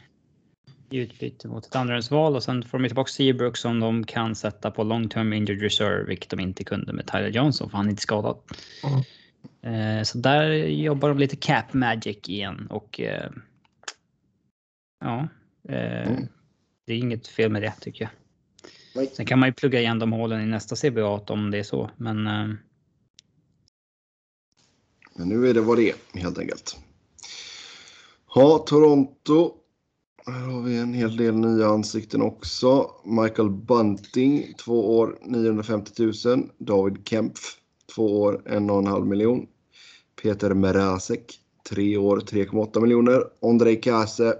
[0.90, 4.70] I utbyte mot ett andrahandsval och sen får de tillbaka Seabrook som de kan sätta
[4.70, 7.90] på long term injured reserve, vilket de inte kunde med Tyler Johnson för han är
[7.90, 8.36] inte skadad.
[8.84, 9.02] Mm.
[9.64, 13.30] Eh, så där jobbar de lite cap magic igen och eh,
[15.00, 15.28] ja,
[15.68, 16.28] eh, mm.
[16.86, 18.10] det är inget fel med det tycker jag.
[19.12, 21.90] Sen kan man ju plugga igen de hålen i nästa CBA om det är så,
[21.96, 22.24] men.
[25.16, 26.76] Men nu är det vad det är helt enkelt.
[28.34, 29.63] Ja, Toronto.
[30.26, 32.90] Här har vi en hel del nya ansikten också.
[33.04, 36.50] Michael Bunting, två år 950 000.
[36.58, 37.40] David Kempf,
[37.94, 39.46] två år 1,5 miljon.
[40.22, 43.24] Peter Merasek, tre år 3,8 miljoner.
[43.40, 44.34] Ondrej Kase,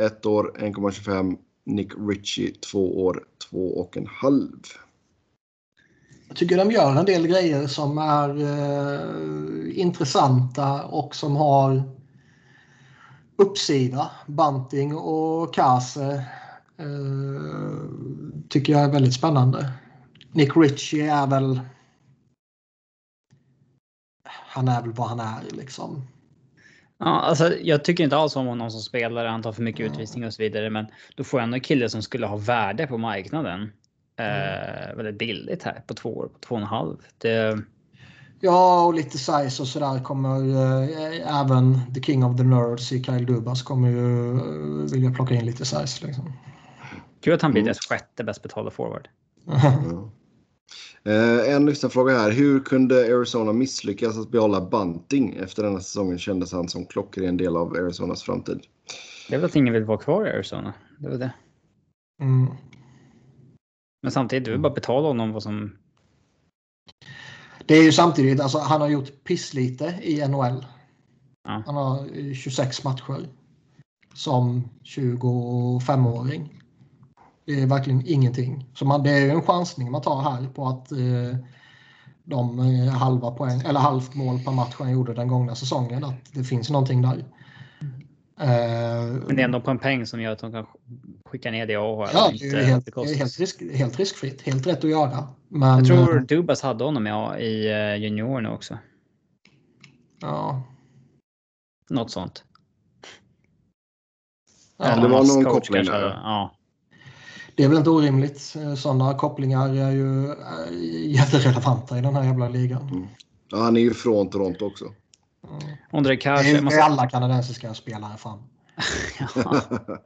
[0.00, 1.36] ett år 1,25.
[1.64, 4.48] Nick Ritchie, två år 2,5.
[6.28, 11.82] Jag tycker de gör en del grejer som är eh, intressanta och som har
[13.40, 14.10] uppsida.
[14.26, 16.24] Bunting och Kase
[16.78, 16.86] eh,
[18.48, 19.72] tycker jag är väldigt spännande.
[20.32, 21.60] Nick Ritchie är väl
[24.24, 26.06] han är väl vad han är liksom.
[26.98, 29.28] Ja, alltså, jag tycker inte alls om honom som spelare.
[29.28, 29.92] Han tar för mycket mm.
[29.92, 30.70] utvisning och så vidare.
[30.70, 33.72] Men då får jag ändå en kille som skulle ha värde på marknaden.
[34.16, 34.96] Eh, mm.
[34.96, 36.96] väldigt billigt här på två år, på två och en halv.
[37.18, 37.58] Det...
[38.40, 43.02] Ja, och lite size och sådär kommer eh, även the king of the nerds i
[43.02, 46.06] Kyle Dubas kommer ju eh, vilja plocka in lite size.
[46.06, 46.32] Liksom.
[47.20, 47.66] Kul att han blir mm.
[47.66, 49.08] deras sjätte bäst betalda forward.
[51.04, 52.32] Eh, en lyssnarfråga här.
[52.32, 55.36] Hur kunde Arizona misslyckas att behålla Bunting?
[55.36, 58.60] Efter denna säsongen kändes han som klockren del av Arizonas framtid.
[59.28, 60.74] Det är väl att ingen vill vara kvar i Arizona.
[60.98, 61.32] Det var det.
[62.22, 62.46] Mm.
[64.02, 65.78] Men samtidigt, du vill bara betala honom vad som...
[67.66, 70.66] Det är ju samtidigt, alltså han har gjort pisslite i NHL.
[71.44, 71.62] Ja.
[71.66, 73.28] Han har 26 matcher.
[74.14, 76.62] Som 25-åring.
[77.46, 78.66] Det är verkligen ingenting.
[78.74, 81.38] Så man, det är en chansning man tar här på att eh,
[82.24, 86.32] de eh, halva poäng, eller halvt mål per match han gjorde den gångna säsongen, att
[86.32, 87.24] det finns någonting där.
[88.40, 90.66] Eh, Men det är ändå på en peng som gör att de kan
[91.24, 92.10] skicka ner det och AHL.
[92.12, 94.42] Ja, det är helt, helt, risk, helt riskfritt.
[94.42, 95.28] Helt rätt att göra.
[95.48, 98.78] Men, jag tror eh, Dubas hade honom ja, i uh, juniorerna också.
[100.20, 100.62] Ja.
[101.90, 102.44] Något sånt.
[104.76, 106.02] Ja, det var någon koppling där.
[106.02, 106.56] Ja.
[107.54, 108.40] Det är väl inte orimligt.
[108.78, 110.34] Sådana kopplingar är ju
[111.08, 112.88] jätterelevanta i den här jävla ligan.
[112.88, 113.06] Mm.
[113.50, 114.84] Ja, han är ju från Toronto också.
[115.48, 115.76] Mm.
[115.90, 116.84] Ondrej Kars, det är måste...
[116.84, 118.42] alla kanadensiska spelare fan.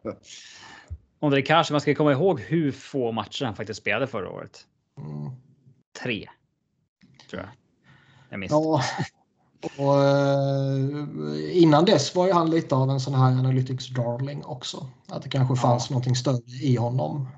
[1.21, 4.67] Ondrej Kars, man ska komma ihåg hur få matcher han faktiskt spelade förra året.
[4.99, 5.31] Mm.
[6.03, 6.29] Tre.
[7.31, 7.51] Tror jag.
[8.29, 8.53] Jag minns.
[8.53, 8.83] Ja.
[9.79, 14.87] Och, eh, innan dess var ju han lite av en sån här analytics darling också.
[15.09, 15.93] Att det kanske fanns ja.
[15.93, 17.29] någonting större i honom.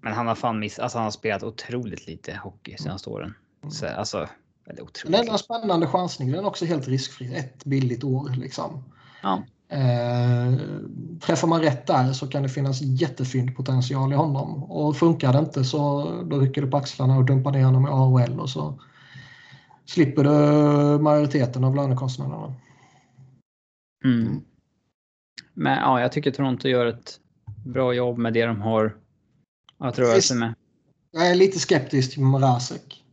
[0.00, 3.34] Men han har fan miss, alltså han har spelat otroligt lite hockey senaste åren.
[3.62, 3.70] Mm.
[3.70, 4.28] Så, alltså,
[4.66, 6.32] Det är en spännande chansning.
[6.32, 7.34] Den är också helt riskfri.
[7.34, 8.84] Ett billigt år liksom.
[9.22, 9.42] Ja.
[9.68, 10.54] Eh,
[11.20, 14.64] träffar man rätt där så kan det finnas jättefynd potential i honom.
[14.64, 17.90] Och funkar det inte så då rycker du på axlarna och dumpar ner honom i
[17.90, 18.80] AHL och så
[19.86, 22.54] slipper du majoriteten av lönekostnaderna.
[24.04, 24.40] Mm.
[25.54, 27.20] Men ja, jag tycker Toronto gör ett
[27.64, 28.96] bra jobb med det de har
[29.78, 30.54] att röra sig med.
[31.10, 33.03] Jag är lite skeptisk till Mrazek.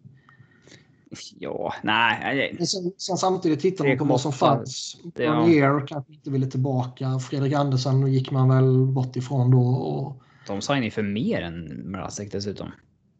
[1.40, 2.56] Ja, nej.
[2.57, 4.98] Men sen, sen samtidigt tittar man på vad som fanns.
[5.15, 7.19] Bernier kanske inte ville tillbaka.
[7.19, 9.67] Fredrik Andersen gick man väl bort ifrån då.
[9.67, 10.22] Och...
[10.48, 12.72] De signade för mer än Mrazek dessutom.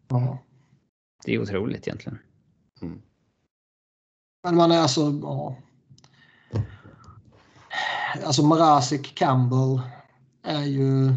[0.08, 0.38] Ja.
[1.26, 2.20] Det är otroligt egentligen.
[2.82, 3.02] Mm.
[4.44, 5.20] Men man är alltså...
[5.22, 5.56] Ja.
[8.26, 9.82] Alltså Mrazek Campbell
[10.44, 11.14] är ju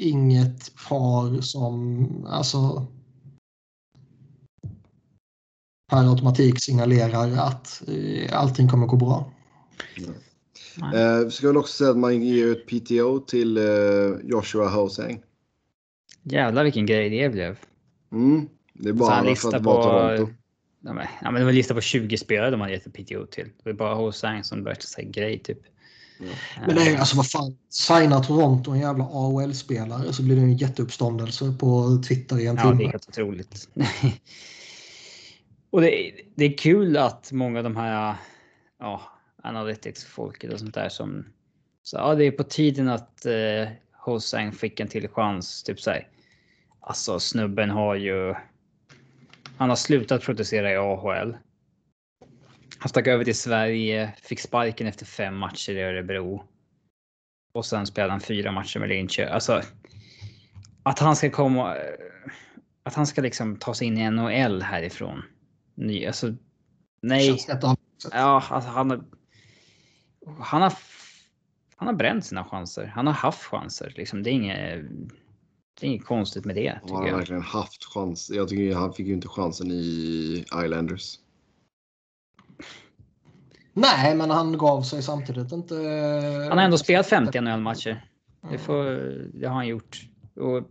[0.00, 2.06] inget par som...
[2.26, 2.86] Alltså
[5.94, 9.32] per automatik signalerar att eh, allting kommer gå bra.
[10.76, 11.22] Mm.
[11.22, 13.64] Eh, ska väl också säga att man ger ett PTO till eh,
[14.24, 15.22] Joshua Hosang.
[16.22, 17.58] Jävlar vilken grej det blev.
[18.12, 18.48] Mm.
[18.72, 19.82] Det är bara för att det var
[20.16, 20.32] Toronto.
[20.84, 23.26] Ja, men, ja, det var en lista på 20 spelare de hade gett ett PTO
[23.26, 23.44] till.
[23.44, 25.58] Det var bara Hosang som värsta sig grej typ.
[26.20, 26.32] Mm.
[26.66, 27.56] Men nej, alltså vad fan.
[27.70, 32.62] Signar Toronto en jävla AHL-spelare så blir det en jätteuppståndelse på Twitter i en ja,
[32.62, 32.74] timme.
[32.74, 33.68] Ja, det är helt otroligt.
[35.74, 38.16] Och det, det är kul att många av de här
[38.78, 39.02] ja,
[39.42, 41.26] analytics-folket och sånt där som
[41.82, 45.62] så ja, det är på tiden att eh, Hosang fick en till chans.
[45.62, 46.08] Typ så här.
[46.80, 48.34] Alltså snubben har ju.
[49.56, 51.36] Han har slutat protestera i AHL.
[52.78, 56.44] Han stack över till Sverige, fick sparken efter fem matcher i Örebro.
[57.54, 59.34] Och sen spelade han fyra matcher med Linköping.
[59.34, 59.62] Alltså.
[60.82, 61.76] Att han ska komma.
[61.76, 61.82] Eh,
[62.82, 65.22] att han ska liksom ta sig in i NHL härifrån
[65.74, 66.34] ny, alltså,
[67.02, 67.38] nej.
[68.12, 69.04] Ja, alltså han har.
[70.38, 70.72] Han har.
[71.76, 72.86] Han har bränt sina chanser.
[72.86, 73.92] Han har haft chanser.
[73.96, 74.84] Liksom, det är inget.
[75.80, 76.78] Det är inget konstigt med det.
[76.82, 77.16] Han har jag.
[77.16, 78.30] verkligen haft chans.
[78.30, 81.18] Jag tycker han fick ju inte chansen i Islanders.
[83.72, 85.74] Nej, men han gav sig samtidigt inte.
[86.48, 88.04] Han har ändå spelat 50 NHL-matcher.
[88.50, 88.84] Det, får,
[89.38, 90.08] det har han gjort.
[90.36, 90.62] Och,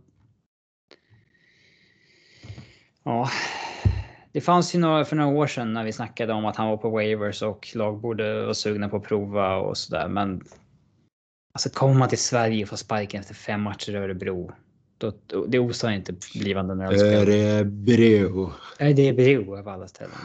[3.02, 3.30] ja,
[4.34, 6.76] det fanns ju några, för några år sedan när vi snackade om att han var
[6.76, 10.08] på waivers och lag borde vara sugna på att prova och sådär.
[10.08, 10.44] Men
[11.52, 14.52] alltså kommer man till Sverige och får sparken efter fem matcher i Örebro.
[14.98, 15.12] Då,
[15.48, 17.28] det osar inte blivande nödspel.
[17.28, 18.52] Örebro.
[18.80, 20.16] Nej, det är Örebro av alla ställen.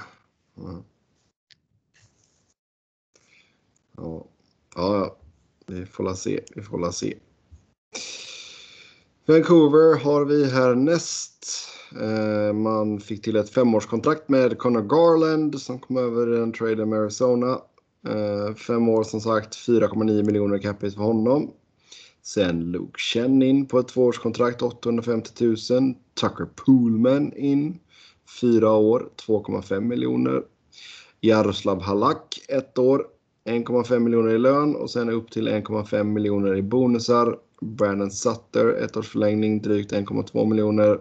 [0.57, 0.83] Mm.
[3.97, 4.25] Ja.
[4.75, 5.17] ja,
[5.65, 6.39] vi får la se.
[6.55, 7.17] Vi får la se.
[9.25, 11.45] Vancouver har vi härnäst.
[11.95, 16.99] Eh, man fick till ett femårskontrakt med Connor Garland som kom över en trade med
[16.99, 17.61] Arizona.
[18.07, 21.51] Eh, fem år som sagt, 4,9 miljoner capita för honom.
[22.23, 25.55] Sen Luke Chen in på ett tvåårskontrakt, 850 000.
[26.21, 27.79] Tucker Poolman in,
[28.41, 30.43] fyra år, 2,5 miljoner.
[31.21, 33.05] Jaroslav Halak, ett år,
[33.45, 37.37] 1,5 miljoner i lön och sen upp till 1,5 miljoner i bonusar.
[37.61, 40.99] Brandon Sutter, ett års förlängning, drygt 1,2 miljoner.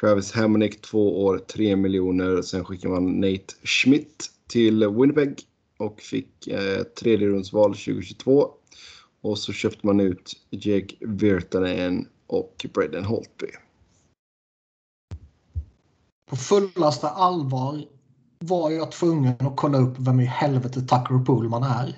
[0.00, 2.42] Travis Hamonic två år, 3 miljoner.
[2.42, 5.42] Sen skickade man Nate Schmidt till Winnipeg
[5.78, 8.50] och fick eh, tredje rundsval 2022.
[9.20, 13.46] Och så köpte man ut Jake Virtanen och Braden Holtby.
[16.30, 17.84] På fullaste allvar
[18.38, 21.84] var jag tvungen att kolla upp vem i helvete Tucker Poolman är.
[21.84, 21.94] Mm.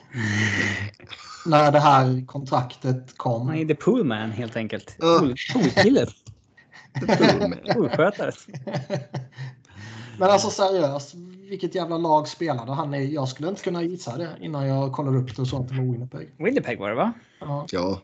[1.47, 3.49] När det här kontraktet kom.
[3.49, 4.99] Han är the Poolman helt enkelt.
[4.99, 6.07] Poolkille.
[7.71, 8.33] Skolskötare.
[10.19, 11.15] Men alltså seriöst,
[11.51, 13.15] vilket jävla lag spelade han i?
[13.15, 15.75] Jag skulle inte kunna gissa det innan jag kollade upp det och såg att det
[15.75, 16.29] var Winnipeg.
[16.39, 17.13] Winnipeg var det va?
[17.41, 17.67] Ja.
[17.73, 18.01] ja.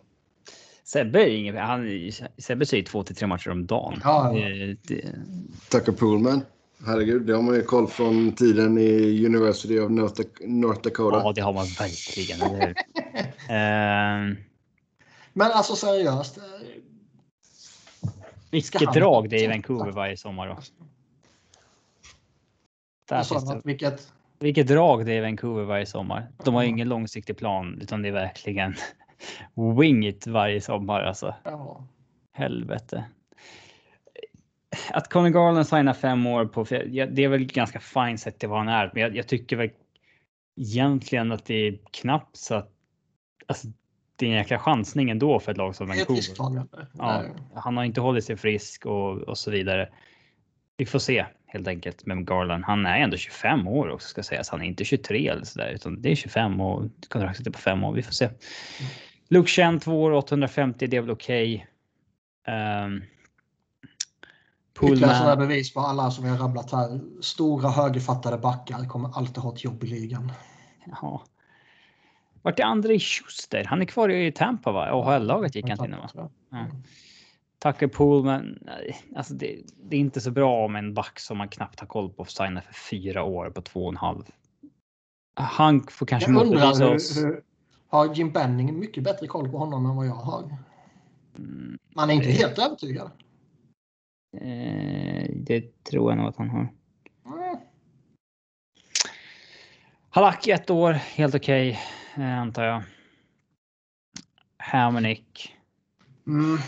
[0.85, 4.01] Sebbe är ingen, han, Sebbe säger två till tre matcher om dagen.
[4.05, 4.49] Ja, ja.
[4.49, 5.05] Det, det...
[5.69, 6.43] Tucker Poolman.
[6.87, 11.17] Herregud, det har man ju koll från tiden i University of North, North Dakota.
[11.25, 12.43] Ja, det har man verkligen.
[12.43, 14.37] Uh...
[15.33, 16.39] Men alltså seriöst.
[18.51, 20.57] Vilket drag det är i Vancouver varje sommar då.
[23.09, 24.13] Där vilket?
[24.39, 26.29] Vilket drag det är i Vancouver varje sommar.
[26.45, 28.75] De har ingen långsiktig plan utan det är verkligen
[29.79, 31.35] wing it varje sommar alltså.
[31.45, 31.85] Ja.
[32.33, 33.05] Helvete.
[34.93, 38.59] Att Conor Garland signar fem år på, det är väl ganska fint sett till vad
[38.59, 39.71] han är, men jag, jag tycker väl
[40.61, 42.73] egentligen att det är knappt så att
[43.47, 43.75] alltså, det
[44.29, 46.87] en jäkla chansning ändå för ett lag som Vancouver.
[46.93, 47.25] Ja,
[47.55, 49.89] han har inte hållit sig frisk och, och så vidare.
[50.77, 52.65] vi får se helt enkelt med Garland.
[52.65, 54.49] Han är ändå 25 år också ska sägas.
[54.49, 57.59] Han är inte 23 eller så där, utan det är 25 och kontraktet är på
[57.59, 57.93] fem år.
[57.93, 58.25] Vi får se.
[58.25, 58.39] Mm.
[59.29, 61.67] Luke Chen 2 år 850, det är väl okej.
[62.43, 62.85] Okay.
[62.85, 63.03] Um,
[64.83, 67.01] Ytterligare sådana bevis på alla som har rabblat här.
[67.21, 70.33] Stora högerfattade backar kommer alltid ha ett jobb i ligan.
[70.87, 71.21] Jaha.
[72.43, 73.65] Vart är André Schuster?
[73.65, 74.87] Han är kvar i Tampa va?
[74.91, 76.31] AHL-laget gick han till nu va?
[76.51, 76.67] Ja.
[77.63, 78.59] Tucker Poolman.
[79.17, 82.11] Alltså det, det, är inte så bra om en back som man knappt har koll
[82.11, 84.23] på signar för fyra år på två och en halv.
[85.35, 87.17] Han får kanske motbevisa oss.
[87.17, 87.43] Hur,
[87.89, 90.57] har Jim Benning mycket bättre koll på honom än vad jag har?
[91.39, 93.11] Mm, man är inte helt övertygad.
[94.37, 96.61] Eh, det tror jag nog att han har.
[97.27, 97.57] Mm.
[100.11, 101.83] Halak ett år, helt okej okay,
[102.25, 102.83] antar jag.
[104.59, 105.55] Hermanik.
[106.27, 106.59] Mm.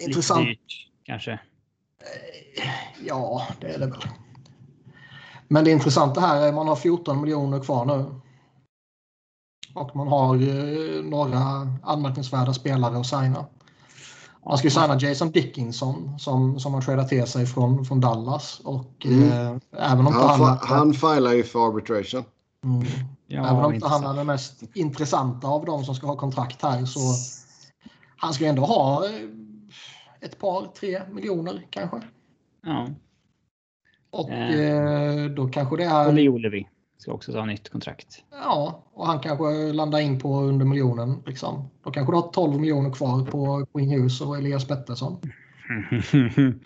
[0.00, 0.46] Intressant.
[0.46, 1.32] Dyrt, kanske.
[1.32, 2.64] Eh,
[3.00, 4.02] ja, det är det väl.
[5.48, 8.20] Men det intressanta här är att man har 14 miljoner kvar nu.
[9.74, 11.38] Och man har eh, några
[11.82, 13.46] anmärkningsvärda spelare att signa.
[14.46, 18.60] Man ska ju signa Jason Dickinson som, som har tradat till sig från, från Dallas.
[18.64, 19.22] Och, mm.
[19.22, 19.56] eh,
[19.92, 22.24] även om han, han, han filar ju för arbitration.
[22.64, 22.84] Mm.
[23.34, 26.62] Ja, även om inte han är den mest intressanta av de som ska ha kontrakt
[26.62, 27.00] här så
[28.16, 29.12] han ska ändå ha eh,
[30.20, 32.00] ett par, tre miljoner kanske.
[32.62, 32.88] Ja.
[34.10, 36.08] Och eh, då kanske det är...
[36.08, 38.24] Oli Olevi ska också ta nytt kontrakt.
[38.30, 41.22] Ja, och han kanske landar in på under miljonen.
[41.26, 41.70] Liksom.
[41.84, 45.20] Då kanske du har 12 miljoner kvar på Queen Hughes och Elias Pettersson.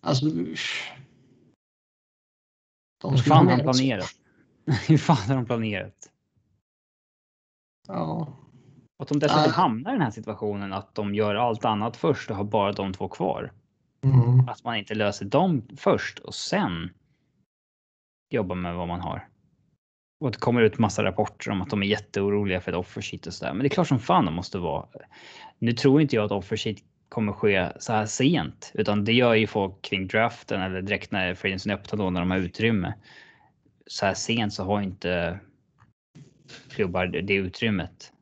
[0.00, 0.26] alltså...
[3.10, 4.23] Hur fan har de planerat?
[4.88, 6.10] Hur fan har de planerat?
[7.88, 8.36] Ja.
[8.98, 9.50] Att de dessutom äh.
[9.50, 12.92] hamnar i den här situationen att de gör allt annat först och har bara de
[12.92, 13.52] två kvar.
[14.04, 14.48] Mm.
[14.48, 16.90] Att man inte löser dem först och sen
[18.30, 19.28] jobbar med vad man har.
[20.20, 23.34] Och det kommer ut massa rapporter om att de är jätteoroliga för ett offersheet och
[23.34, 23.52] sådär.
[23.52, 24.86] Men det är klart som fan de måste vara.
[25.58, 26.78] Nu tror inte jag att offersheet
[27.08, 31.34] kommer ske så här sent, utan det gör ju folk kring draften eller direkt när
[31.34, 32.94] freelansen öppnar då när de har utrymme.
[33.86, 35.40] Så här sent så har inte
[36.68, 38.12] klubbar det utrymmet.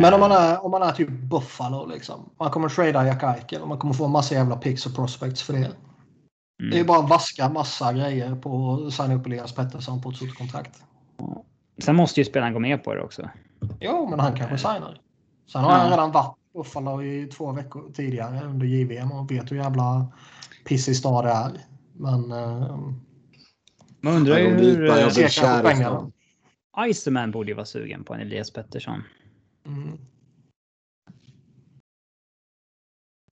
[0.00, 2.30] Men om man är, om man är typ Buffalo liksom.
[2.38, 5.42] Man kommer trada Jack Eichel och man kommer få en massa jävla picks och prospects
[5.42, 5.58] för det.
[5.58, 5.74] Mm.
[6.70, 10.16] Det är bara att vaska massa grejer på att signa upp Elias Pettersson på ett
[10.16, 10.82] stort kontrakt.
[11.78, 13.30] Sen måste ju spelaren gå med på det också.
[13.80, 15.00] Jo, men han kanske signar.
[15.46, 15.76] Sen har ja.
[15.76, 20.06] han redan varit Buffalo i två veckor tidigare under JVM och vet hur jävla
[20.64, 21.52] pissig stad det är.
[21.92, 22.32] Men...
[22.32, 22.92] Uh,
[24.04, 24.82] Man undrar ju hur...
[24.82, 26.08] Uh,
[26.88, 29.02] Iceman borde ju vara sugen på en Elias Pettersson.
[29.66, 29.98] Mm.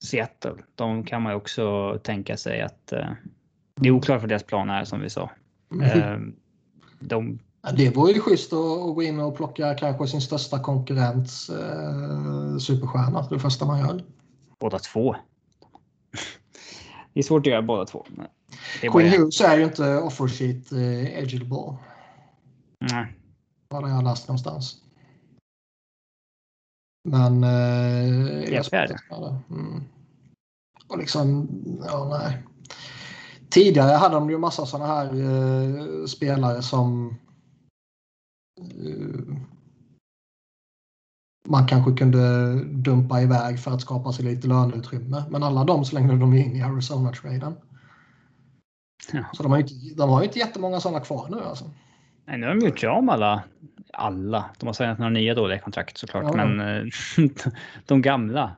[0.05, 3.13] Seattle, de kan man ju också tänka sig att uh,
[3.81, 5.31] det är oklart för deras plan är som vi sa.
[5.73, 5.99] Mm.
[5.99, 6.33] Uh,
[7.01, 7.39] de...
[7.63, 12.59] Ja, det vore ju schysst att, gå in och plocka kanske sin största konkurrents uh,
[12.59, 14.05] superstjärna det första man gör.
[14.59, 15.17] Båda två.
[17.13, 18.07] det är svårt att göra båda två.
[18.81, 21.77] Queen Hughes är ju inte offersheet uh, eligible.
[22.91, 23.17] Nej.
[23.69, 24.83] Vad jag läst någonstans.
[27.09, 27.45] Men...
[27.45, 28.99] Eh, jag är
[29.51, 29.85] mm.
[30.87, 31.49] Och liksom,
[31.87, 32.43] ja nej.
[33.51, 37.17] Tidigare hade de ju massa sådana här eh, spelare som
[38.61, 39.37] eh,
[41.49, 45.25] man kanske kunde dumpa iväg för att skapa sig lite löneutrymme.
[45.31, 47.55] Men alla de slängde de in i Arizona-traden.
[49.13, 49.25] Ja.
[49.33, 51.71] Så de har, ju inte, de har ju inte jättemånga sådana kvar nu alltså.
[52.25, 53.43] Nej, nu har de gjort sig av med alla.
[53.93, 54.51] Alla.
[54.59, 56.47] De har signat några nya dåliga kontrakt såklart, ja.
[56.47, 56.93] men eh,
[57.87, 58.57] de gamla.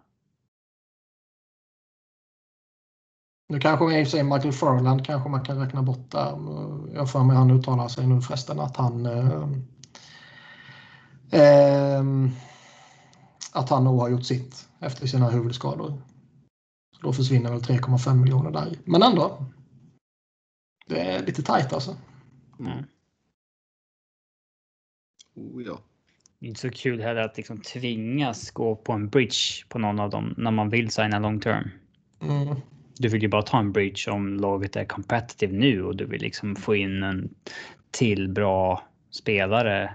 [3.48, 6.38] Nu kanske i och för sig Michael Furland kanske man kan räkna bort där.
[6.94, 9.48] Jag får mig han uttalar sig nu förresten att han eh,
[11.30, 12.04] eh,
[13.52, 16.02] att han nog har gjort sitt efter sina huvudskador.
[16.96, 18.78] Så då försvinner väl 3,5 miljoner där.
[18.84, 19.38] Men ändå.
[20.86, 21.96] Det är lite tajt alltså.
[22.60, 22.84] Mm.
[25.34, 25.80] Oh, ja.
[26.38, 30.00] Det är inte så kul heller att liksom tvingas gå på en bridge på någon
[30.00, 31.70] av dem när man vill signa long term.
[32.22, 32.56] Mm.
[32.98, 36.20] Du vill ju bara ta en bridge om laget är competitive nu och du vill
[36.20, 37.34] liksom få in en
[37.90, 39.94] till bra spelare.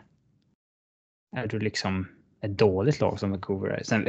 [1.35, 2.07] Är du liksom
[2.41, 3.83] ett dåligt lag som Vancouver är.
[3.83, 4.07] Sen,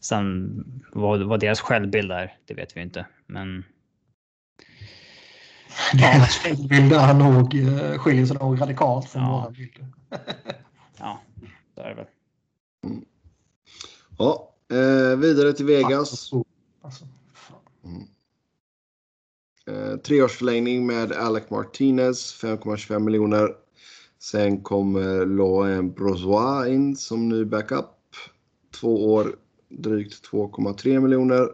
[0.00, 0.54] sen
[0.92, 3.06] vad, vad deras självbild är, det vet vi inte.
[3.26, 3.64] Men
[5.92, 9.30] deras självbild är nog, eh, skiljer sig nog radikalt från ja.
[9.30, 9.86] våra bilder.
[10.98, 11.20] ja,
[11.74, 12.06] det är det väl.
[12.86, 13.04] Mm.
[14.18, 16.32] Ja, eh, vidare till Vegas.
[16.82, 17.04] Alltså,
[17.84, 18.02] mm.
[19.66, 23.48] Eh, treårsförlängning med Alec Martinez, 5,25 miljoner.
[24.18, 27.86] Sen kommer Laurent Brozois in som ny backup.
[28.80, 29.36] Två år,
[29.68, 31.48] drygt 2,3 miljoner.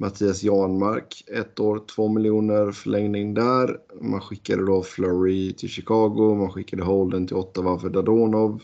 [0.00, 3.78] Mattias Janmark, ett år, 2 miljoner förlängning där.
[4.00, 8.62] Man skickade då Flurry till Chicago, man skickade Holden till Ottawa för Dadonov.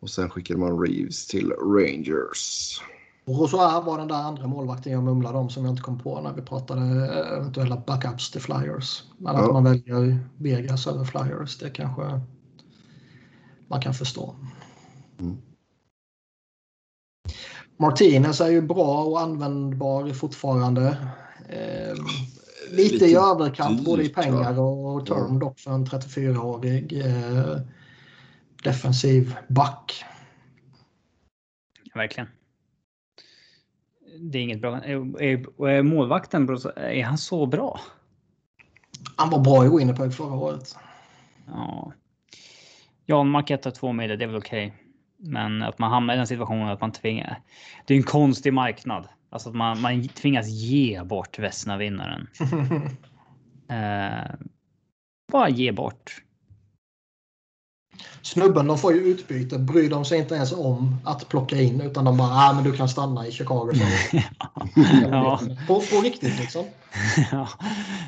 [0.00, 2.80] Och sen skickade man Reeves till Rangers.
[3.24, 6.20] Och Rosoir var den där andra målvakten jag mumlade om som jag inte kom på
[6.20, 6.82] när vi pratade
[7.36, 9.02] eventuella backups till Flyers.
[9.18, 9.44] Men ja.
[9.44, 12.20] att man väljer Vegas över Flyers, det kanske
[13.68, 14.34] man kan förstå.
[15.20, 15.36] Mm.
[17.76, 20.96] Martinez är ju bra och användbar fortfarande.
[21.48, 21.94] Eh,
[22.70, 25.38] lite, lite, i överkant både i pengar och term ja.
[25.38, 27.56] dock för en 34-årig eh,
[28.64, 30.04] defensiv back.
[31.94, 32.28] Verkligen.
[34.20, 34.84] Det är inget bra.
[34.84, 37.80] Är, målvakten, är han så bra?
[39.16, 40.76] Han var bra i Winnipeg förra året.
[41.46, 41.92] Ja.
[43.06, 44.66] Jan Mack 1 2 med det är väl okej.
[44.66, 44.85] Okay.
[45.26, 47.40] Men att man hamnar i den situationen att man tvingar.
[47.84, 49.08] Det är en konstig marknad.
[49.30, 52.26] Alltså att man, man tvingas ge bort Vesna-vinnaren.
[53.68, 54.34] eh,
[55.32, 56.22] bara ge bort.
[58.22, 59.58] Snubben de får ju utbyte.
[59.58, 62.72] Bryr de sig inte ens om att plocka in utan de bara ah, men du
[62.72, 63.72] kan stanna i Chicago.
[65.10, 65.40] ja.
[65.66, 66.64] på, på riktigt liksom.
[67.32, 67.48] ja.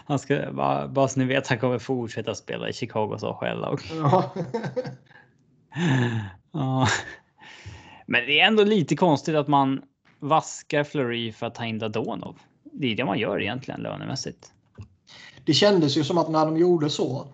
[0.07, 3.65] Han ska, bara, bara så ni vet, han kommer fortsätta spela i Chicago så själv.
[3.91, 4.35] Ja.
[6.59, 6.89] Ja.
[8.07, 9.83] Men det är ändå lite konstigt att man
[10.21, 12.39] vaskar Flurry för att ta in Dadonov.
[12.73, 14.53] Det är det man gör egentligen lönemässigt.
[15.45, 17.29] Det kändes ju som att när de gjorde så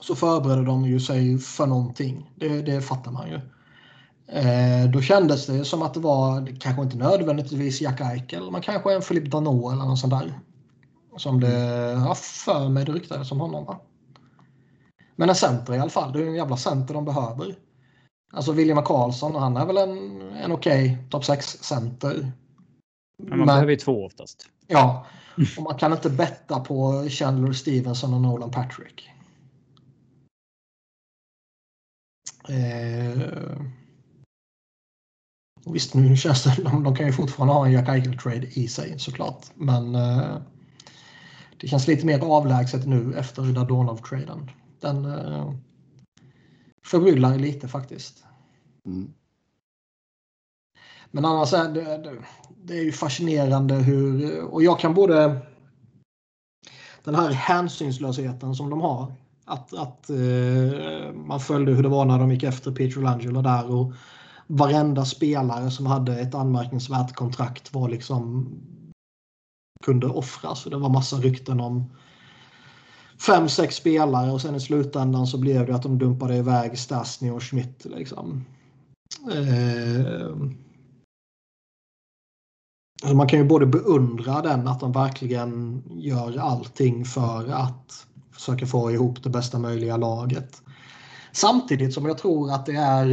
[0.00, 2.30] så förberedde de ju sig för någonting.
[2.36, 3.40] Det, det fattar man ju.
[4.38, 8.94] Eh, då kändes det som att det var, kanske inte nödvändigtvis Jack Eichel, men kanske
[8.94, 10.40] en Philippe Dano eller någon sån där.
[11.16, 11.48] Som det,
[11.98, 13.80] har för mig det ryktades om honom va?
[15.16, 16.12] Men en center i alla fall.
[16.12, 17.54] Det är en jävla center de behöver.
[18.34, 22.32] Alltså William Karlsson, han är väl en, en okej okay, topp 6-center.
[23.18, 24.48] Men man Men, behöver ju två oftast.
[24.66, 25.06] Ja,
[25.56, 29.10] och man kan inte betta på Chandler Stevenson och Nolan Patrick.
[32.48, 33.56] Eh,
[35.66, 38.98] visst, nu känns det de, de kan ju fortfarande ha en Jack Eichel-trade i sig
[38.98, 39.46] såklart.
[39.54, 40.36] Men eh,
[41.60, 44.50] det känns lite mer avlägset nu efter Dadonov-traden.
[44.80, 45.52] Den eh,
[46.86, 48.23] förbryllar lite faktiskt.
[48.86, 49.12] Mm.
[51.10, 52.18] Men annars är det,
[52.64, 55.40] det, är ju fascinerande hur, och jag kan både
[57.04, 59.14] den här hänsynslösheten som de har.
[59.44, 63.70] Att, att eh, man följde hur det var när de gick efter Peter Langelo där
[63.70, 63.92] och
[64.46, 68.48] varenda spelare som hade ett anmärkningsvärt kontrakt var liksom
[69.84, 70.64] kunde offras.
[70.64, 71.90] Det var massa rykten om
[73.26, 77.30] fem, sex spelare och sen i slutändan så blev det att de dumpade iväg Stasny
[77.30, 77.84] och Schmidt.
[77.84, 78.44] Liksom.
[79.32, 80.26] Eh,
[83.02, 88.66] alltså man kan ju både beundra den att de verkligen gör allting för att försöka
[88.66, 90.62] få ihop det bästa möjliga laget.
[91.32, 93.06] Samtidigt som jag tror att det är...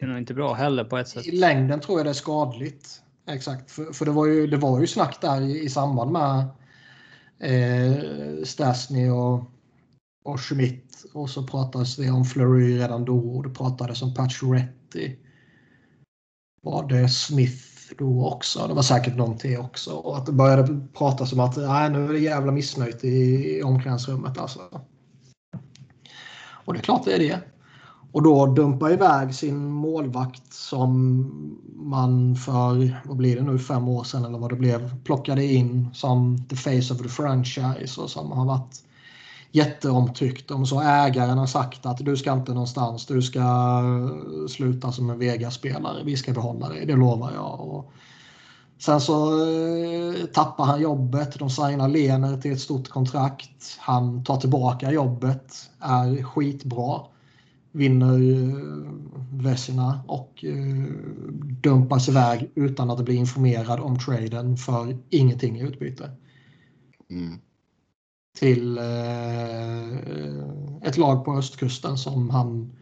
[0.00, 1.26] Det är nog inte bra heller på ett sätt.
[1.26, 3.02] I längden tror jag det är skadligt.
[3.28, 6.44] Exakt, för, för det, var ju, det var ju snack där i, i samband med
[7.38, 9.50] eh, Stasny och,
[10.24, 10.91] och Schmidt.
[11.12, 15.16] Och så pratades det om Fleury redan då och det pratades om Pacioretty.
[16.62, 18.66] Var det Smith då också?
[18.68, 19.90] Det var säkert någon till också.
[19.90, 23.08] Och att det började pratas om att nej, nu är det jävla missnöjt i,
[23.58, 24.60] i omklädningsrummet alltså.
[26.64, 27.40] Och det är klart det är det.
[28.12, 31.30] Och då dumpa iväg sin målvakt som
[31.74, 35.88] man för, vad blir det nu, fem år sedan eller vad det blev, plockade in
[35.94, 38.82] som the face of the franchise och som har varit
[39.52, 40.50] jätteomtyckt.
[40.50, 45.10] Om så ägaren har sagt att du ska inte någonstans, du ska eh, sluta som
[45.10, 47.60] en Vegas-spelare, vi ska behålla dig, det lovar jag.
[47.60, 47.92] Och
[48.78, 54.36] sen så eh, tappar han jobbet, de signar Lener till ett stort kontrakt, han tar
[54.36, 57.00] tillbaka jobbet, är skitbra
[57.74, 58.92] vinner eh,
[59.32, 60.44] Vesina och
[61.62, 66.10] dumpas iväg utan att bli informerad om traden för ingenting i utbyte.
[67.10, 67.38] Mm.
[68.38, 69.92] Till eh,
[70.82, 72.72] ett lag på östkusten som han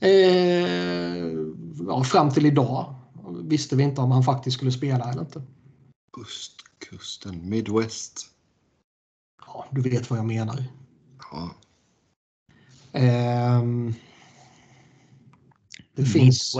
[0.00, 1.28] eh,
[1.86, 2.94] ja, fram till idag
[3.42, 5.42] visste vi inte om han faktiskt skulle spela eller inte.
[6.20, 8.26] Östkusten, Midwest.
[9.46, 10.64] Ja, du vet vad jag menar.
[11.32, 11.50] Ja.
[13.60, 13.94] Um,
[15.94, 16.56] det finns...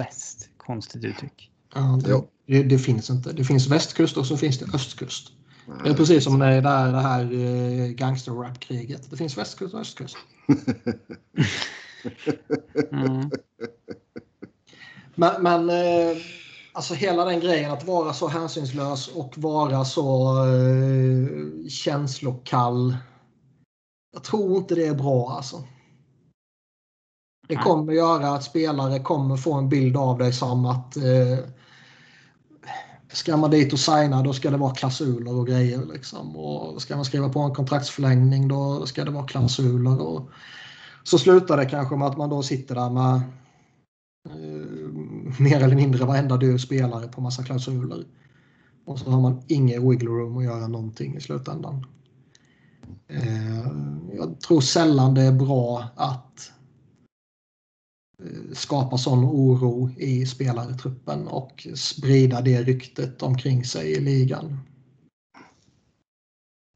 [0.56, 1.50] Konstigt uttryck.
[1.74, 3.32] Ja, det, det, det, finns inte.
[3.32, 5.32] Det finns västkust och så finns det östkust.
[5.66, 9.10] Det är precis som det, är där, det här eh, gangsterrap-kriget.
[9.10, 10.16] Det finns västkust och östkust.
[12.90, 13.30] mm.
[15.14, 16.16] Men, men eh,
[16.72, 22.96] alltså hela den grejen att vara så hänsynslös och vara så eh, känslokall.
[24.12, 25.62] Jag tror inte det är bra alltså.
[27.48, 31.38] Det kommer göra att spelare kommer få en bild av dig som att eh,
[33.14, 35.86] ska man dit och signa då ska det vara klausuler och grejer.
[35.92, 36.36] Liksom.
[36.36, 40.00] Och ska man skriva på en kontraktsförlängning då ska det vara klausuler.
[40.00, 40.30] Och
[41.02, 43.14] så slutar det kanske med att man då sitter där med
[44.28, 48.04] eh, mer eller mindre varenda du spelare på massa klausuler.
[48.86, 51.86] Och så har man ingen wiggle room att göra någonting i slutändan.
[53.08, 53.66] Eh,
[54.12, 56.52] jag tror sällan det är bra att
[58.52, 64.58] skapa sån oro i spelartruppen och sprida det ryktet omkring sig i ligan.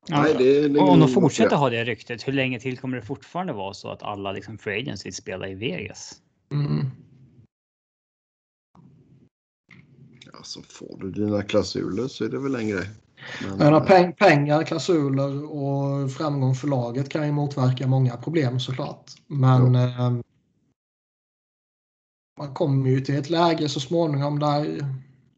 [0.08, 3.02] Ja, Nej, det, det om de fortsätter ha det ryktet, hur länge till kommer det
[3.02, 6.14] fortfarande vara så att alla liksom free agents vill spela i Vegas?
[6.52, 6.86] Mm.
[10.32, 12.88] Alltså får du dina klausuler så är det väl en grej.
[13.58, 19.10] Men, ja, peng, pengar, klausuler och framgång för laget kan ju motverka många problem såklart.
[19.26, 20.22] Men ja
[22.38, 24.86] man kommer ju till ett läge så småningom där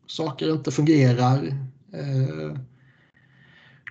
[0.06, 1.46] saker inte fungerar.
[1.92, 2.56] Eh,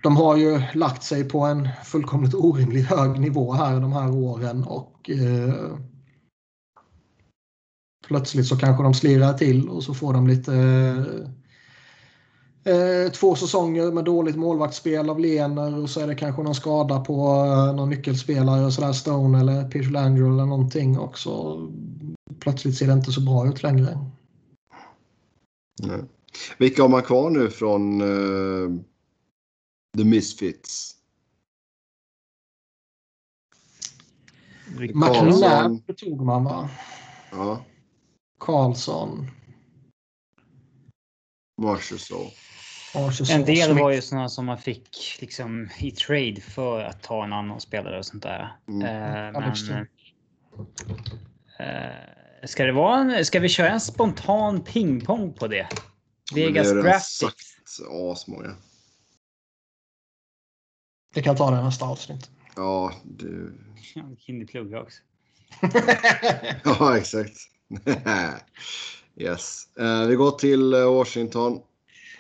[0.04, 4.64] de har ju lagt sig på en fullkomligt orimligt hög nivå här de här åren
[4.64, 5.76] och eh,
[8.08, 10.54] plötsligt så kanske de slirar till och så får de lite
[12.64, 17.00] eh, två säsonger med dåligt målvaktsspel av Lener och så är det kanske någon skada
[17.00, 21.58] på eh, någon nyckelspelare sådär Stone eller Peter Landry eller någonting också
[22.40, 23.98] plötsligt ser det inte så bra ut längre.
[25.82, 26.02] Nej.
[26.58, 28.80] Vilka har man kvar nu från uh,
[29.98, 30.96] The Misfits?
[34.94, 36.70] McNabb tog man va?
[37.32, 37.66] Ja.
[38.40, 39.28] Karlsson.
[41.62, 42.34] Marchessault.
[43.32, 47.34] En del var ju sådana som man fick liksom i trade för att ta en
[47.34, 48.56] annan spelare och sånt där.
[48.68, 48.82] Mm.
[48.82, 49.86] Uh, men, uh,
[52.44, 55.68] Ska, det vara en, ska vi köra en spontan pingpong på det?
[56.34, 57.82] Vegas det Graphics.
[58.12, 58.56] Asmånga.
[61.16, 62.30] Vi kan ta det nästa avsnitt.
[62.56, 63.54] Ja, du.
[64.18, 65.02] Hinner plugga också.
[66.64, 67.38] ja, exakt.
[69.16, 69.68] yes.
[69.80, 71.62] Uh, vi går till eh, Washington.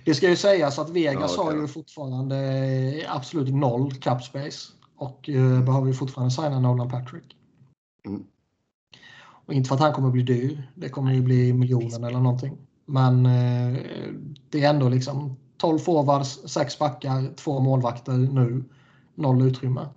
[0.05, 1.55] Det ska ju sägas att Vegas ja, okay.
[1.55, 7.35] har ju fortfarande absolut noll cap space och uh, behöver ju fortfarande signa Nolan Patrick.
[8.05, 8.25] Mm.
[9.49, 10.71] Och inte för att han kommer bli dyr.
[10.75, 12.57] Det kommer ju bli miljonen eller någonting.
[12.85, 13.77] Men eh,
[14.49, 18.63] det är ändå liksom 12 forwards, 6 backar, 2 målvakter nu.
[19.15, 19.87] Noll utrymme.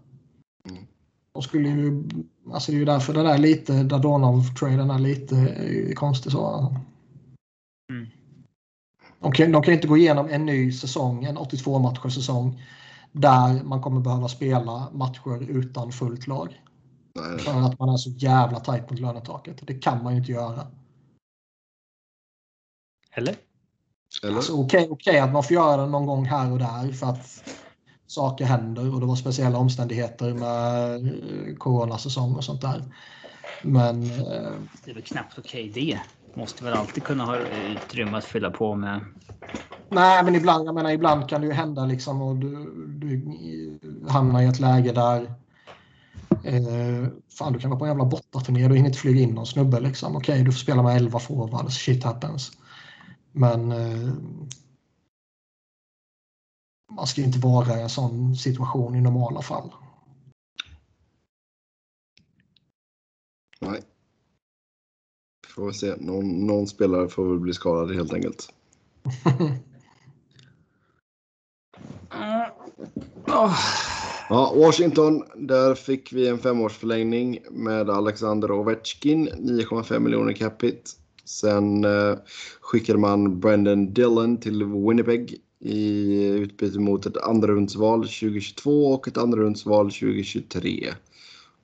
[0.69, 0.85] Mm.
[1.33, 2.05] De skulle ju,
[2.53, 6.75] alltså det är ju därför det där lite, Dadonov-traden är lite eh, konstig så.
[7.91, 8.07] Mm.
[9.21, 12.63] De, kan, de kan inte gå igenom en ny säsong, en 82 matchers säsong
[13.13, 16.63] där man kommer behöva spela matcher utan fullt lag.
[17.15, 17.39] Nej.
[17.39, 19.67] För att man är så jävla tajt mot lönetaket.
[19.67, 20.67] Det kan man ju inte göra.
[23.15, 23.37] Eller?
[24.23, 24.37] Eller?
[24.37, 27.07] Alltså, Okej okay, okay, att man får göra det någon gång här och där för
[27.07, 27.45] att
[28.07, 32.85] saker händer och det var speciella omständigheter med eh, coronasäsong och sånt där.
[33.63, 34.03] Men...
[34.03, 34.53] Eh,
[34.85, 36.01] det är väl knappt okej okay, det.
[36.35, 39.01] Måste väl alltid kunna ha utrymme att fylla på med.
[39.89, 43.39] Nej, men ibland, jag menar, ibland kan det ju hända liksom och du, du
[44.09, 45.35] hamnar i ett läge där
[46.45, 48.69] Eh, fan, du kan vara på en jävla bortaturné.
[48.69, 49.81] Du hinner inte flyga in någon snubbe.
[49.81, 50.17] Liksom.
[50.17, 51.77] Okej, okay, du får spela med 11 forwards.
[51.77, 52.53] Shit happens.
[53.33, 54.13] Men eh,
[56.97, 59.73] man ska inte vara i en sån situation i normala fall.
[63.61, 63.81] Nej.
[65.49, 65.97] Får vi se.
[65.97, 68.53] Någon, någon spelare får väl bli skadad helt enkelt.
[73.27, 74.02] oh.
[74.29, 80.91] Ja, Washington, där fick vi en femårsförlängning med Alexander Ovechkin, 9,5 miljoner capita.
[81.25, 82.15] Sen eh,
[82.61, 89.87] skickade man Brendan Dillon till Winnipeg i utbyte mot ett andrarumsval 2022 och ett andrarumsval
[89.87, 90.93] 2023.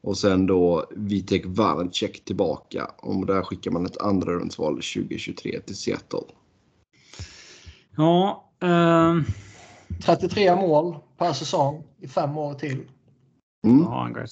[0.01, 6.25] Och sen då Vitek Vanecek tillbaka och där skickar man ett andrarumsval 2023 till Seattle.
[7.97, 8.51] Ja.
[8.61, 9.25] Um...
[10.03, 12.89] 33 mål per säsong i fem år till.
[13.65, 13.81] Mm.
[13.81, 14.27] Ja, han,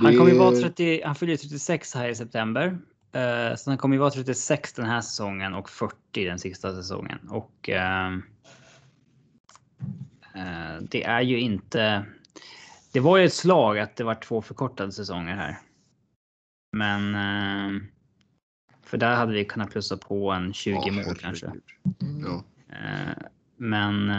[0.00, 2.78] han kommer ju vara 30, han fyller 36 här i september.
[3.16, 7.18] Uh, så han kommer ju vara 36 den här säsongen och 40 den sista säsongen.
[7.28, 8.18] Och uh,
[10.34, 12.04] Eh, det är ju inte.
[12.92, 15.58] Det var ju ett slag att det var två förkortade säsonger här.
[16.72, 17.14] Men.
[17.14, 17.82] Eh,
[18.82, 21.52] för där hade vi kunnat plussa på en 20 ja, mål kanske.
[22.22, 22.44] Ja.
[23.56, 24.10] Men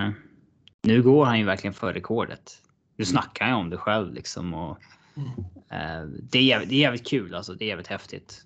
[0.84, 2.62] nu går han ju verkligen för rekordet.
[2.98, 4.78] Nu snackar jag om det själv liksom och
[5.16, 6.12] mm.
[6.22, 7.54] det, är jävligt, det är jävligt kul alltså.
[7.54, 8.42] Det är jävligt häftigt.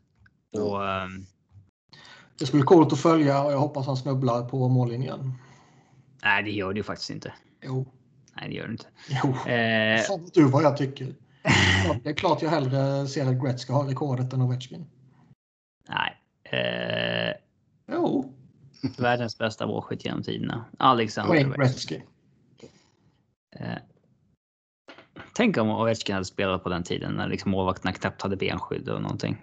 [0.53, 0.79] Och,
[2.39, 5.33] det skulle bli coolt att följa och jag hoppas han snubblar på mållinjen.
[6.23, 7.33] Nej, det gör det ju faktiskt inte.
[7.63, 7.85] Jo.
[8.35, 8.87] Nej, det gör det inte.
[9.23, 9.51] Jo.
[9.51, 10.01] Eh...
[10.01, 11.15] Fan du vad jag tycker.
[12.03, 14.85] det är klart jag hellre ser att Gretzky har rekordet än Ovechkin.
[15.89, 16.21] Nej.
[16.43, 17.35] Eh...
[17.91, 18.33] Jo.
[18.97, 20.65] Världens bästa målskytt genom tiderna.
[20.77, 22.01] Alexander Wayne Gretzky.
[23.59, 23.77] Eh...
[25.33, 29.01] Tänk om Ovechkin hade spelat på den tiden när liksom målvakterna knappt hade benskydd och
[29.01, 29.37] någonting.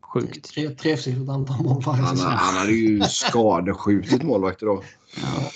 [0.00, 0.54] Sjukt.
[0.54, 4.82] Tre, tresiffrigt antal mål varje han, han hade ju skadeskjutit målvakter då.
[5.16, 5.50] Ja.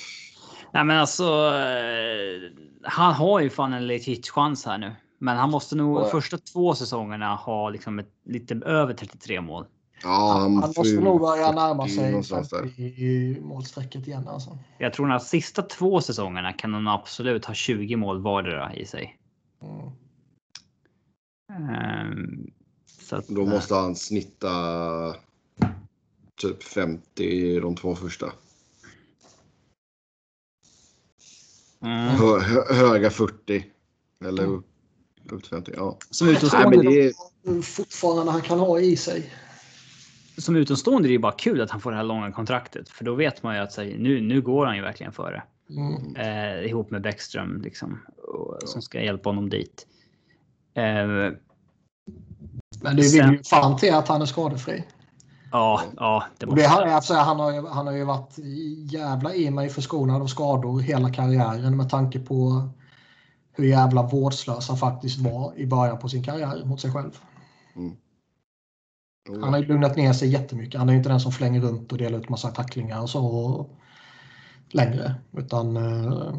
[0.72, 1.24] Nej men alltså.
[1.54, 2.50] Eh,
[2.82, 4.94] han har ju fan en legit chans här nu.
[5.18, 6.08] Men han måste nog ja.
[6.10, 9.66] första två säsongerna ha liksom ett, lite över 33 mål.
[10.02, 12.14] Ja, han, han måste nog börja närma sig
[12.76, 14.28] i, målsträcket igen.
[14.28, 14.58] Alltså.
[14.78, 18.86] Jag tror att de sista två säsongerna kan han absolut ha 20 mål vardera i
[18.86, 19.18] sig.
[19.62, 19.92] Mm.
[21.50, 22.50] Um,
[23.12, 24.48] att, Då måste han snitta
[26.40, 28.32] typ 50 i de två första.
[31.80, 32.08] Mm.
[32.08, 33.64] Hö, hö, höga 40.
[34.24, 34.62] Eller mm.
[35.30, 35.72] upp till 50.
[35.76, 35.98] Ja.
[36.10, 36.82] Som utomstående.
[36.82, 37.12] det är...
[37.62, 39.32] Fortfarande han kan ha i sig.
[40.38, 42.88] Som utomstående är det ju bara kul att han får det här långa kontraktet.
[42.88, 45.42] För då vet man ju att här, nu, nu går han ju verkligen före.
[45.70, 46.16] Mm.
[46.16, 48.00] Eh, ihop med Bäckström liksom.
[48.16, 48.58] Och.
[48.64, 49.86] Som ska hjälpa honom dit.
[50.74, 51.32] Eh,
[52.82, 54.84] men det vill ju fan till att han är skadefri.
[55.52, 56.24] Ja, ja.
[56.38, 56.60] Det måste...
[56.60, 58.34] det, alltså, han, har, han har ju varit
[58.92, 62.68] jävla i mig förskonad av skador hela karriären med tanke på
[63.52, 67.18] hur jävla vårdslös han faktiskt var i början på sin karriär mot sig själv.
[67.76, 67.96] Mm.
[69.28, 69.40] Oh.
[69.40, 70.78] Han har ju lugnat ner sig jättemycket.
[70.78, 73.66] Han är inte den som flänger runt och delar ut massa tacklingar och så
[74.70, 75.14] längre.
[75.32, 76.34] Utan eh,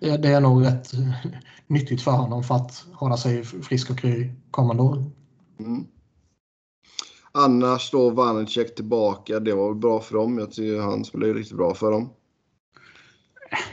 [0.00, 0.92] det är nog rätt
[1.66, 5.04] nyttigt för honom för att hålla sig frisk och kry kommande år.
[5.58, 5.86] Mm.
[7.32, 9.40] Annars då Vanecek tillbaka.
[9.40, 10.38] Det var väl bra för dem.
[10.38, 12.10] Jag tycker han spelade ju riktigt bra för dem.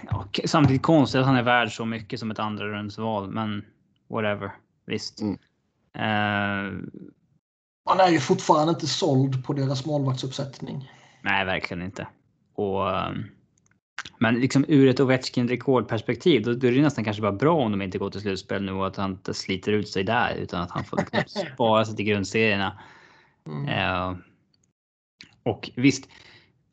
[0.10, 3.66] Ja, samtidigt konstigt att han är värd så mycket som ett andra rundsval, men
[4.10, 4.52] whatever.
[4.86, 5.22] Visst.
[5.22, 5.38] Mm.
[5.98, 6.84] Uh,
[7.86, 10.92] han är ju fortfarande inte såld på deras målvaktsuppsättning.
[11.22, 12.08] Nej, verkligen inte.
[12.56, 13.26] Och, um,
[14.20, 17.72] men liksom ur ett Ovechkin rekordperspektiv, då, då är det nästan kanske bara bra om
[17.72, 20.62] de inte går till slutspel nu och att han inte sliter ut sig där utan
[20.62, 22.80] att han får liksom spara sig till grundserierna.
[23.48, 23.68] Mm.
[23.68, 24.18] Uh,
[25.44, 26.10] och visst,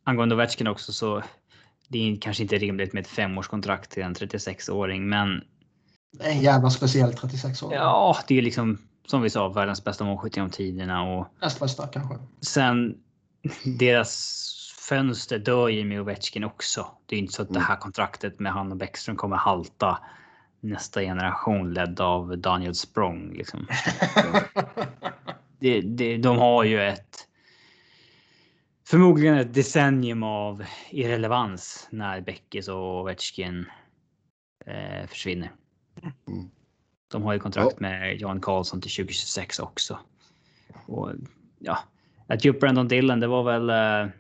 [0.05, 1.23] angående Ovechkin också så
[1.89, 5.45] det är kanske inte rimligt med ett femårskontrakt till en 36-åring, men.
[6.21, 7.79] En jävla speciell 36-åring.
[7.79, 8.79] Ja, det är liksom
[9.11, 11.27] som vi sa världens bästa målskytt genom tiderna och.
[11.43, 12.15] Näst bästa kanske.
[12.41, 12.99] Sen
[13.79, 14.45] deras
[14.89, 16.87] fönster dör ju med Ovechkin också.
[17.07, 17.81] Det är inte så att det här mm.
[17.81, 19.99] kontraktet med han och Bäckström kommer halta
[20.61, 23.33] nästa generation ledd av Daniel Sprong.
[23.33, 23.67] Liksom.
[25.59, 27.29] det, det, de har ju ett
[28.87, 33.67] förmodligen ett decennium av irrelevans när Beckis och Ovechkin
[34.67, 35.53] eh, försvinner.
[36.29, 36.51] Mm.
[37.09, 37.81] De har ju kontrakt ja.
[37.81, 39.99] med Jan Karlsson till 2026 också.
[40.87, 41.11] Och
[41.59, 41.79] ja,
[42.27, 44.13] att ge upp Brandon Dillon, det var väl eh,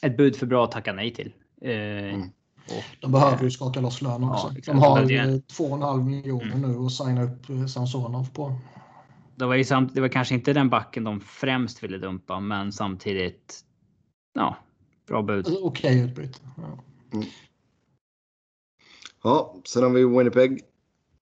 [0.00, 1.32] ett bud för bra att tacka nej till.
[1.60, 2.30] Eh, mm.
[2.66, 4.52] Och, de behöver ju skaka loss lön också.
[4.54, 6.72] Ja, de har 2,5 miljoner mm.
[6.72, 8.58] nu att signa upp eh, Samsonov på.
[9.36, 12.72] Det var, ju samt, det var kanske inte den backen de främst ville dumpa, men
[12.72, 13.60] samtidigt.
[14.34, 14.56] Ja,
[15.06, 15.46] bra bud.
[15.46, 16.38] Okej okay, utbyte.
[16.56, 16.78] Ja.
[17.12, 17.26] Mm.
[19.22, 20.62] ja, sen har vi Winnipeg.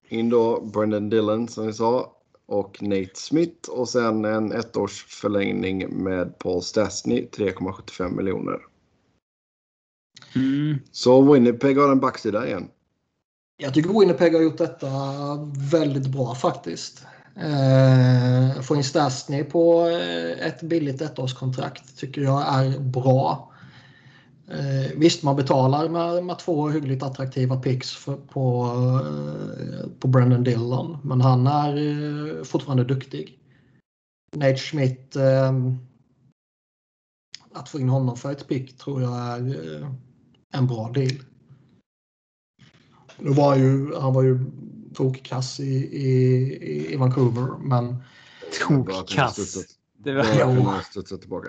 [0.08, 2.16] In då Brendan Dillon som vi sa
[2.46, 8.58] och Nate Smith och sen en ettårsförlängning med Paul Stastny 3,75 miljoner.
[10.36, 10.78] Mm.
[10.92, 12.68] Så Winnipeg har en backsida igen.
[13.56, 14.88] Jag tycker Winnipeg har gjort detta
[15.72, 17.06] väldigt bra faktiskt.
[17.36, 23.53] Eh, få in Stastny på eh, ett billigt ettårskontrakt tycker jag är bra.
[24.48, 30.44] Eh, visst, man betalar med, med två hyggligt attraktiva picks för, på, eh, på Brendan
[30.44, 33.38] Dillon, men han är eh, fortfarande duktig.
[34.36, 35.52] Nate Schmidt, eh,
[37.52, 39.88] att få in honom för ett pick tror jag är eh,
[40.52, 41.18] en bra deal.
[43.18, 44.38] Nu var ju, han var ju
[44.94, 47.96] tokkass i, i, i Vancouver, men...
[48.66, 49.56] Tokkass?
[49.98, 50.80] Det var...
[50.82, 51.48] Studsat tillbaka.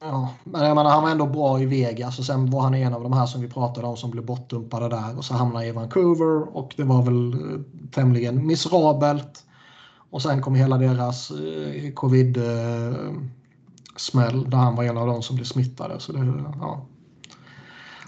[0.00, 2.94] Ja, men jag menar, han var ändå bra i Vegas och sen var han en
[2.94, 5.68] av de här som vi pratade om som blev bortdumpade där och så hamnade han
[5.68, 7.60] i Vancouver och det var väl eh,
[7.90, 9.44] tämligen miserabelt.
[10.10, 13.24] Och sen kom hela deras eh, covid-smäll
[14.36, 16.00] eh, där han var en av de som blev smittade.
[16.00, 16.86] Så det, ja.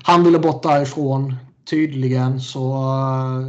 [0.02, 1.36] Han ville bort därifrån.
[1.70, 3.48] Tydligen så eh,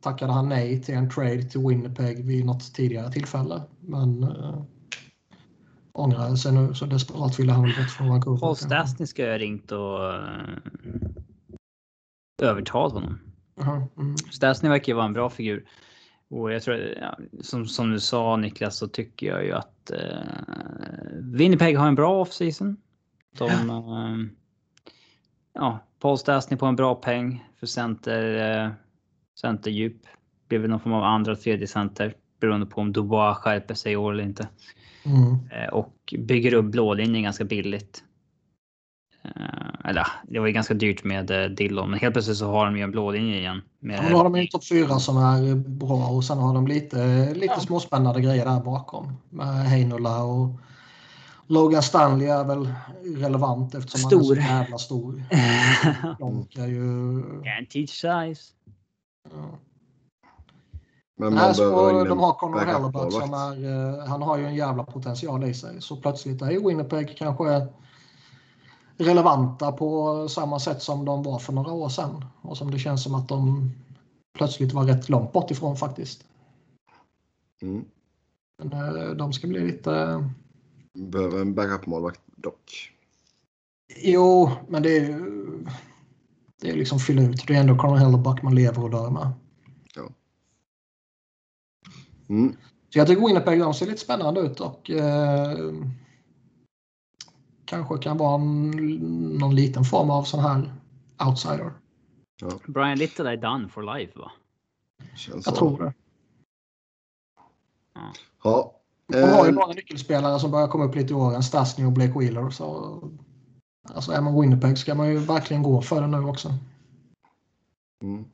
[0.00, 3.62] tackade han nej till en trade till Winnipeg vid något tidigare tillfälle.
[3.80, 4.62] Men eh,
[5.94, 8.40] ångrade sig nu så desperat ville han bort från Vancouver.
[8.40, 10.56] Paul Stastny ska ha ringt och uh,
[12.42, 13.20] övertalat honom.
[13.60, 14.00] Uh -huh.
[14.00, 14.16] mm.
[14.16, 15.64] Stastny verkar ju vara en bra figur.
[16.30, 21.18] Och jag tror, ja, som, som du sa Niklas, så tycker jag ju att uh,
[21.20, 22.76] Winnipeg har en bra offseason.
[23.38, 24.26] De, uh,
[25.52, 28.72] ja, Paul Stastny på en bra peng för center, uh,
[29.40, 29.96] centerdjup.
[30.48, 33.96] Blir väl någon form av andra tredje center beroende på om Dubois skärper sig i
[33.96, 34.48] år eller inte.
[35.04, 35.38] Mm.
[35.50, 38.04] Eh, och bygger upp blålinjen ganska billigt.
[39.24, 42.64] Eh, eller det var ju ganska dyrt med eh, Dillon, men helt plötsligt så har
[42.64, 43.62] de ju en blålinje igen.
[43.78, 43.98] Med...
[43.98, 47.34] Ja, då har de en topp fyra som är bra och sen har de lite,
[47.34, 47.60] lite ja.
[47.60, 49.12] småspännande grejer där bakom.
[49.30, 50.60] Med Heinola och
[51.46, 52.68] Logan Stanley är väl
[53.16, 54.36] relevant eftersom stor.
[54.36, 55.22] han är så jävla stor.
[56.18, 57.12] de är ju...
[57.42, 58.52] Guaranteed size.
[59.34, 59.58] Ja.
[61.16, 64.84] Men Nej, så de har Conor Hellebuck som är, uh, han har ju en jävla
[64.84, 65.82] potential i sig.
[65.82, 67.66] Så plötsligt är Winnipeg kanske
[68.96, 72.24] relevanta på samma sätt som de var för några år sedan.
[72.40, 73.70] Och som det känns som att de
[74.38, 76.24] plötsligt var rätt långt bort ifrån faktiskt.
[77.62, 77.84] Mm.
[78.62, 80.24] Men uh, de ska bli lite...
[80.98, 82.92] Behöver en backup-målvakt dock.
[84.02, 85.20] Jo, men det är
[86.60, 87.46] det är liksom fylla ut.
[87.46, 89.32] Det är ändå Conor Hellebuck man lever och dör med.
[92.28, 92.56] Mm.
[92.88, 95.58] Så jag tycker Winnipeg de ser lite spännande ut och eh,
[97.64, 98.70] kanske kan vara en,
[99.38, 100.74] någon liten form av sån här
[101.26, 101.72] outsider.
[102.40, 102.50] Ja.
[102.66, 104.32] Brian Little är done for life va?
[105.16, 105.56] Känns jag så.
[105.56, 105.94] tror det.
[107.94, 108.12] Ja.
[108.42, 108.80] ja.
[109.06, 111.42] De har ju eh, nyckelspelare som börjar komma upp lite i åren.
[111.42, 112.50] Stasny och Blake Wheeler.
[112.50, 112.98] Så,
[113.94, 116.54] alltså är man Winnipeg ska man ju verkligen gå för det nu också.
[118.02, 118.24] Mm.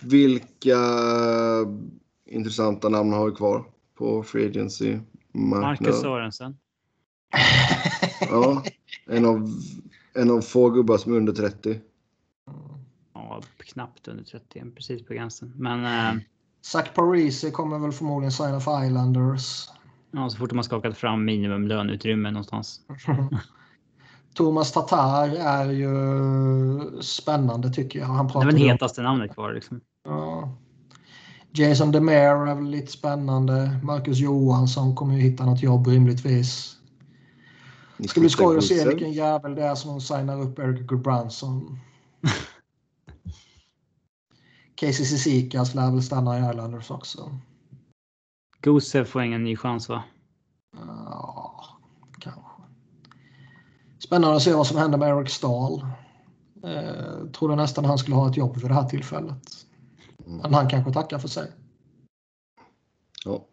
[0.00, 0.78] Vilka
[2.34, 3.64] intressanta namn har vi kvar
[3.98, 4.98] på Free Agency.
[5.32, 6.56] Marcus Sorensen.
[8.20, 8.62] ja,
[9.06, 9.48] en av,
[10.14, 11.80] en av få gubbar som är under 30.
[13.14, 15.52] Ja, knappt under 30, precis på gränsen.
[15.56, 15.84] Men...
[15.84, 16.22] Eh,
[16.64, 19.68] Zach Parisi kommer väl förmodligen signa för Islanders.
[20.10, 22.80] Ja, så fort man skakat fram minimumlönutrymme någonstans.
[24.34, 28.06] Thomas Tatar är ju spännande tycker jag.
[28.06, 29.80] Han pratar det är väl hetaste namnet kvar liksom.
[30.04, 30.56] Ja.
[31.56, 33.80] Jason DeMare är väl lite spännande.
[33.82, 36.76] Marcus Johansson kommer ju hitta något jobb rimligtvis.
[37.98, 41.78] Det ska bli skoj att se vilken jävel det är som signar upp Eric Goodbranson.
[44.74, 47.38] Casey Cizikas lär väl stanna i Islanders också.
[48.60, 50.02] Gusev får ingen ny chans va?
[50.86, 51.64] Ja,
[52.18, 52.40] kanske.
[53.98, 55.86] Spännande att se vad som händer med Eric Stahl.
[56.64, 59.64] Eh, trodde nästan han skulle ha ett jobb vid det här tillfället.
[60.26, 61.52] Men han kanske tackar för sig.
[63.24, 63.46] Ja.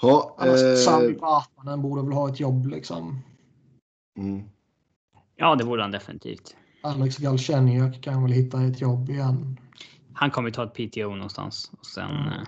[0.00, 0.74] Ha, Annars eh...
[0.74, 3.22] Sami Partanen borde väl ha ett jobb liksom.
[4.18, 4.48] Mm.
[5.36, 6.56] Ja, det borde han definitivt.
[6.82, 9.60] Alex Galchenyak kan väl hitta ett jobb igen.
[10.14, 12.42] Han kommer ta ett PTO någonstans och sen eh,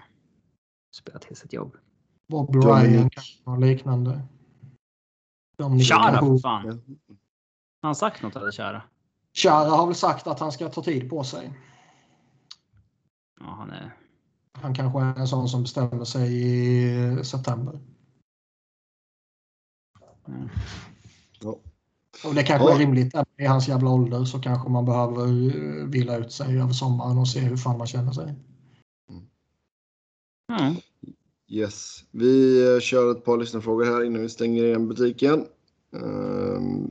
[0.96, 1.76] spela till sitt jobb.
[2.28, 4.22] Bob Ryan kanske något liknande.
[5.58, 6.66] Chara för fan.
[7.82, 8.82] Har han sagt något eller Chara?
[9.34, 11.52] Chara har väl sagt att han ska ta tid på sig.
[13.40, 13.96] Ja, han är...
[14.52, 17.80] Han kanske är en sån som bestämmer sig i september.
[20.28, 20.48] Mm.
[21.40, 21.58] Ja.
[22.24, 22.74] Och det kanske ja.
[22.74, 23.14] är rimligt.
[23.38, 27.28] I hans jävla ålder så kanske man behöver eh, vila ut sig över sommaren och
[27.28, 28.34] se hur fan man känner sig.
[30.52, 30.76] Mm.
[31.48, 32.04] Yes.
[32.10, 35.46] Vi kör ett par lyssnarfrågor här innan vi stänger igen butiken.
[35.90, 36.90] Um,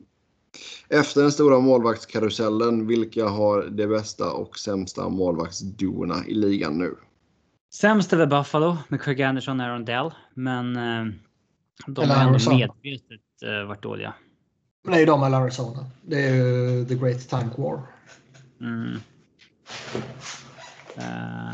[0.89, 6.95] efter den stora målvaktskarusellen, vilka har de bästa och sämsta målvaktsduorna i ligan nu?
[7.73, 11.13] Sämst är väl Buffalo med Craig Anderson och Aaron Dell, men eh,
[11.87, 14.13] de har ändå medvetet eh, varit dåliga.
[14.83, 15.85] Men det är ju de eller Arizona.
[16.01, 17.81] Det är ju the great tank war.
[18.61, 18.99] Mm.
[20.97, 21.53] Uh,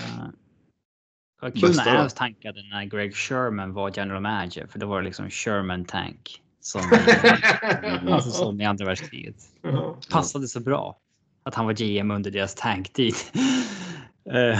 [1.53, 5.29] kul när Avs tankade när Greg Sherman var general manager, för då var det liksom
[5.29, 6.41] Sherman tank.
[6.65, 6.81] Som,
[8.09, 9.35] alltså som i andra världskriget.
[10.09, 10.99] Passade så bra
[11.43, 13.15] att han var GM under deras tanktid.
[14.33, 14.59] uh, uh,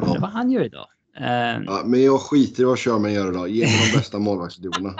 [0.00, 0.12] ja.
[0.12, 0.86] Det var han gör idag.
[1.20, 3.48] Uh, ja, men jag skiter i vad Sherman gör idag.
[3.48, 4.94] Ge mig de bästa målvaktsduorna.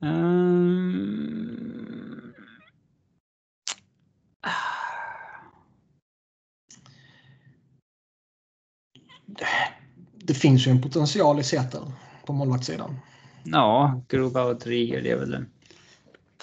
[0.00, 0.60] Um...
[10.12, 11.92] Det finns ju en potential i Seattle
[12.26, 12.98] på målvaktssidan.
[13.44, 15.44] Ja, Grova och Trigger, det är väl det.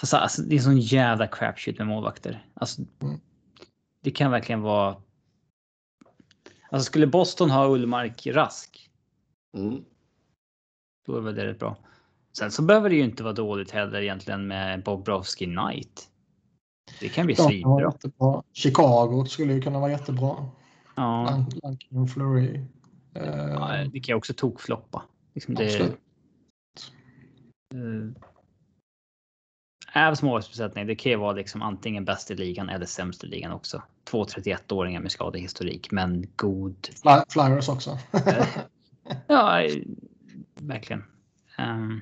[0.00, 2.46] Fast alltså, det är sån jävla crapshoot med målvakter.
[2.54, 3.20] Alltså, mm.
[4.02, 4.96] Det kan verkligen vara.
[6.70, 8.90] Alltså skulle Boston ha Ullmark Rask.
[9.56, 9.84] Mm.
[11.06, 11.76] Då är väl det rätt bra.
[12.38, 16.08] Sen så behöver det ju inte vara dåligt heller egentligen med Bobrovski Knight.
[17.00, 17.92] Det kan bli svinbra.
[18.52, 20.50] Chicago skulle ju kunna vara jättebra.
[20.94, 21.44] Ja.
[21.62, 22.64] Lankin Flurry.
[23.12, 25.02] Ja, det kan ju också tokfloppa.
[25.38, 25.96] Liksom det,
[27.74, 28.12] Uh,
[29.94, 33.52] Avs målvaktsbesättning, det kan ju vara liksom antingen bäst i ligan eller sämst i ligan
[33.52, 33.82] också.
[34.04, 36.88] Två 31-åringar med skadehistorik, men god.
[37.28, 37.98] Flyers också.
[39.26, 39.68] ja,
[40.54, 41.04] verkligen.
[41.58, 42.00] Um...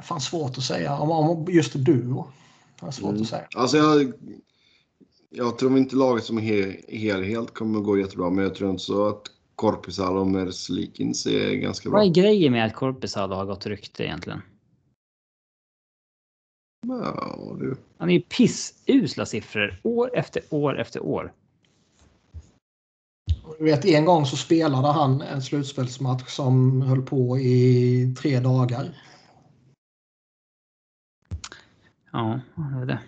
[0.00, 2.26] Fan svårt att säga om, om just duo.
[2.90, 3.22] Svårt mm.
[3.22, 3.48] att säga.
[3.56, 4.12] Alltså jag,
[5.30, 9.08] jag tror inte laget som helhet kommer att gå jättebra, men jag tror inte så
[9.08, 11.98] att Korpisalo och Merslikins är ganska bra.
[11.98, 14.42] Vad är grejen med att Korpisalo har gått rykte egentligen?
[16.86, 17.76] Ja, du.
[17.98, 21.32] Han är ju pissusla siffror år efter år efter år.
[23.58, 28.96] Du vet, en gång så spelade han en slutspelsmatch som höll på i tre dagar.
[32.12, 32.98] Ja, det är det.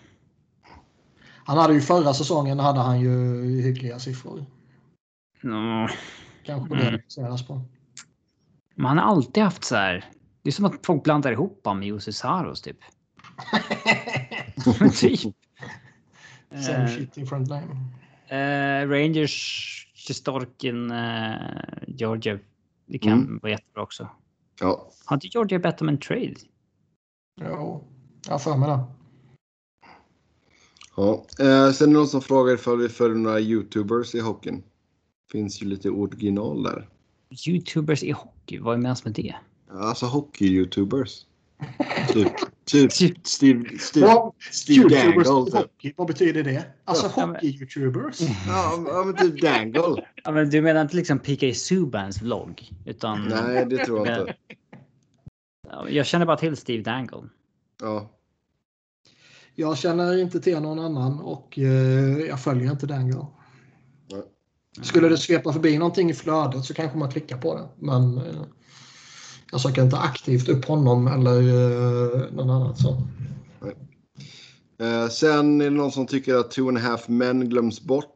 [1.45, 4.47] Han hade ju förra säsongen hade han ju hyggliga siffror.
[5.45, 5.89] Mm.
[6.47, 7.01] Kanske på det mm.
[7.01, 7.63] fokuseras på.
[8.75, 10.05] Men han har alltid haft så här.
[10.43, 12.77] Det är som att folk blandar ihop honom med Jussi Saros typ.
[15.01, 15.35] typ.
[16.51, 17.67] Same uh, shit different name.
[18.33, 21.35] Uh, Rangers, Storken, uh,
[21.87, 22.39] Georgia.
[22.87, 23.39] Det kan mm.
[23.43, 24.09] vara jättebra också.
[24.61, 24.91] Ja.
[25.05, 26.35] Har inte Georgia bett om en trade?
[27.41, 27.85] Jo,
[28.25, 28.85] jag har för mig det.
[30.97, 31.25] Ja.
[31.39, 34.63] Eh, sen är det någon som frågar ifall vi följer några YouTubers i hockeyn
[35.33, 36.89] finns ju lite original där.
[37.47, 39.35] Youtubers i hockey, vad menas med det?
[39.71, 41.27] Alltså hockey-youtubers.
[42.13, 42.33] typ,
[42.65, 42.93] typ
[43.27, 45.65] Steve, Steve, well, Steve Dangle.
[45.79, 45.99] Typ.
[45.99, 46.65] Vad betyder det?
[46.85, 48.23] Alltså ja, hockey-youtubers?
[48.47, 50.07] ja, men typ Dangle.
[50.25, 52.71] Ja, men du menar inte liksom PK Subans vlogg?
[52.85, 53.29] Utan...
[53.29, 54.35] Nej, det tror jag inte.
[55.89, 57.29] Jag känner bara till Steve Dangle.
[57.81, 58.11] Ja.
[59.55, 63.27] Jag känner inte till någon annan och eh, jag följer inte Dangle.
[64.83, 67.69] Skulle det svepa förbi någonting i flödet så kanske man klickar på det.
[67.79, 68.43] Men eh,
[69.51, 72.77] jag söker inte aktivt upp honom eller eh, någon annan.
[72.77, 73.03] Så.
[74.81, 78.13] Eh, sen är det någon som tycker att Two and a half men glöms bort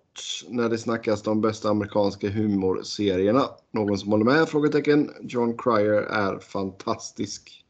[0.49, 3.43] när det snackas de bästa amerikanska humorserierna.
[3.73, 4.49] Någon som håller med?
[4.49, 5.11] Frågetecken.
[5.23, 7.65] John Cryer är fantastisk.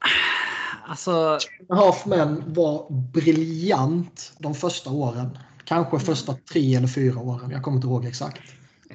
[0.88, 1.38] Alltså...
[1.38, 5.38] Two and a half men var briljant de första åren.
[5.64, 7.50] Kanske första tre eller fyra åren.
[7.50, 8.40] Jag kommer inte ihåg exakt.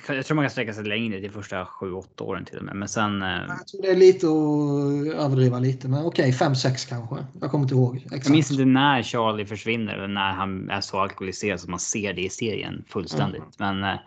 [0.08, 2.76] Jag tror man kan sträcka sig längre till första 7-8 åren till och med.
[2.76, 3.22] Men sen.
[3.22, 5.88] Eh, jag tror det är lite att överdriva lite.
[5.88, 7.16] Men okej, okay, 5-6 kanske.
[7.42, 7.96] Jag kommer inte ihåg.
[7.96, 8.26] Exakt.
[8.26, 12.14] Jag minns inte när Charlie försvinner eller när han är så alkoholiserad så man ser
[12.14, 13.60] det i serien fullständigt.
[13.60, 13.80] Mm.
[13.80, 13.98] Men.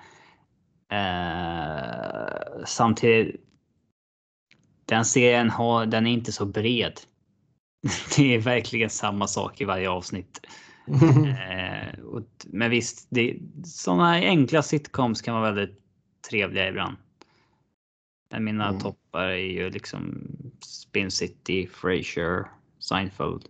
[0.91, 3.41] Eh, samtidigt.
[4.85, 7.01] Den serien har, den är inte så bred.
[8.17, 10.41] Det är verkligen samma sak i varje avsnitt.
[10.89, 15.88] eh, och, men visst, det, sådana enkla sitcoms kan vara väldigt
[16.31, 16.97] trevliga ibland.
[18.39, 18.81] Mina mm.
[18.81, 20.29] toppar är ju liksom
[20.61, 22.47] Spin City, Frasier,
[22.79, 23.43] Seinfeld.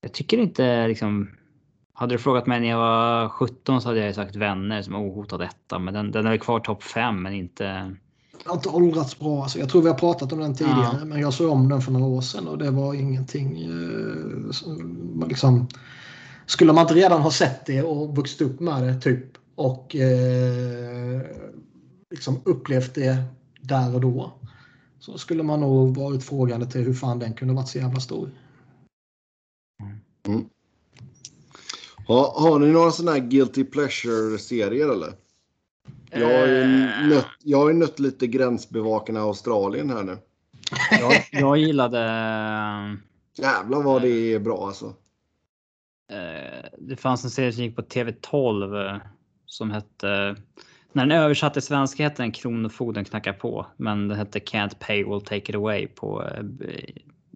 [0.00, 1.30] Jag tycker inte liksom.
[1.92, 5.42] Hade du frågat mig när jag var 17 så hade jag sagt Vänner som ohotad
[5.42, 7.64] etta, men den, den är kvar topp 5 men inte.
[8.42, 9.42] Det har inte åldrats bra.
[9.42, 11.04] Alltså, jag tror vi har pratat om den tidigare, ja.
[11.04, 13.62] men jag såg om den för några år sedan och det var ingenting.
[13.62, 15.68] Eh, liksom,
[16.46, 21.20] skulle man inte redan ha sett det och vuxit upp med det typ och eh,
[22.10, 23.22] liksom upplevt det
[23.60, 24.32] där och då
[24.98, 28.30] så skulle man nog varit frågande till hur fan den kunde varit så jävla stor.
[30.26, 30.44] Mm.
[32.06, 35.12] Ha, har ni några sådana här guilty pleasure-serier eller?
[36.10, 37.08] Jag har, ju uh...
[37.08, 40.18] nött, jag har ju nött lite gränsbevakarna Australien här nu.
[40.90, 41.98] Jag, jag gillade...
[43.34, 44.94] Jävlar vad det är bra alltså.
[46.12, 49.00] Eh, det fanns en serie som gick på TV12 eh,
[49.50, 50.36] som hette
[50.92, 55.20] när den översatte svenska hette den Kronofogden knackar på, men den hette Can't pay will
[55.20, 56.44] take it away på eh,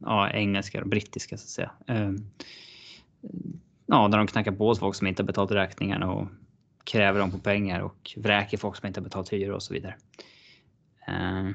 [0.00, 1.70] ja, engelska och brittiska så att säga.
[1.86, 2.16] Ehm,
[3.86, 6.28] ja, där de knackar på folk som inte har betalat räkningarna och
[6.84, 9.94] kräver dem på pengar och vräker folk som inte har betalat hyror och så vidare.
[11.06, 11.54] Ehm,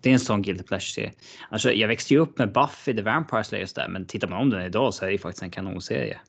[0.00, 1.12] det är en sån guilty pleasure-serie.
[1.50, 4.50] Alltså, jag växte ju upp med Buffy the Vampire Slayer där, men tittar man om
[4.50, 6.20] den idag så är det faktiskt en kanonserie.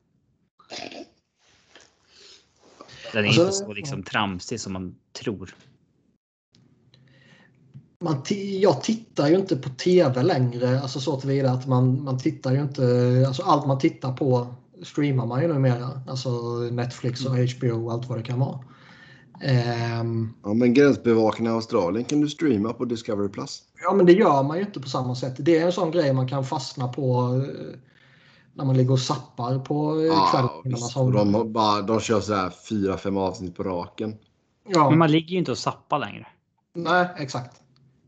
[3.12, 5.54] Den är alltså, inte så liksom tramsig som man tror.
[8.00, 8.22] Man
[8.60, 12.62] jag tittar ju inte på tv längre, alltså så tillvida att man, man tittar ju
[12.62, 16.02] inte, alltså allt man tittar på streamar man ju numera.
[16.08, 16.30] Alltså
[16.72, 18.58] Netflix och HBO och allt vad det kan vara.
[20.00, 23.28] Um, ja, men gränsbevakningen i Australien kan du streama på Discovery+.
[23.28, 23.62] Plus.
[23.82, 25.34] Ja, men det gör man ju inte på samma sätt.
[25.38, 27.78] Det är en sån grej man kan fastna på eh,
[28.54, 30.00] när man ligger och sappar på
[30.66, 31.32] eh, kvällen.
[31.32, 34.16] De, bara, de kör så här fyra, fem avsnitt på raken.
[34.68, 34.90] Ja.
[34.90, 36.26] Men man ligger ju inte och sappar längre.
[36.74, 37.62] Nej, exakt.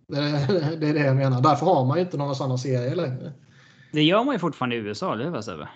[0.08, 0.20] Det,
[0.80, 1.40] det är det jag menar.
[1.40, 3.32] Därför har man ju inte några sådana serier längre.
[3.92, 5.68] Det gör man ju fortfarande i USA, eller hur Sebbe?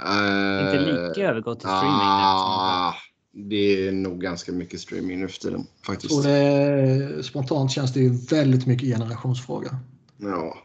[0.00, 2.00] Uh, inte lika övergått till streaming.
[2.00, 2.94] Uh,
[3.32, 5.66] det är nog ganska mycket streaming nu för tiden.
[5.86, 6.16] Faktiskt.
[6.16, 9.76] Och det, spontant känns det ju väldigt mycket generationsfråga.
[10.16, 10.61] Ja.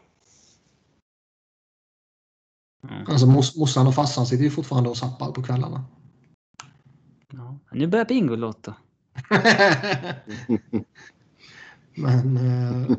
[2.82, 3.06] Mm.
[3.06, 5.84] Alltså mos, morsan och farsan sitter ju fortfarande och zappar på kvällarna.
[7.32, 7.58] Ja.
[7.72, 8.72] Nu börjar Bingolotto.
[11.94, 12.36] Men...
[12.36, 12.96] Eh...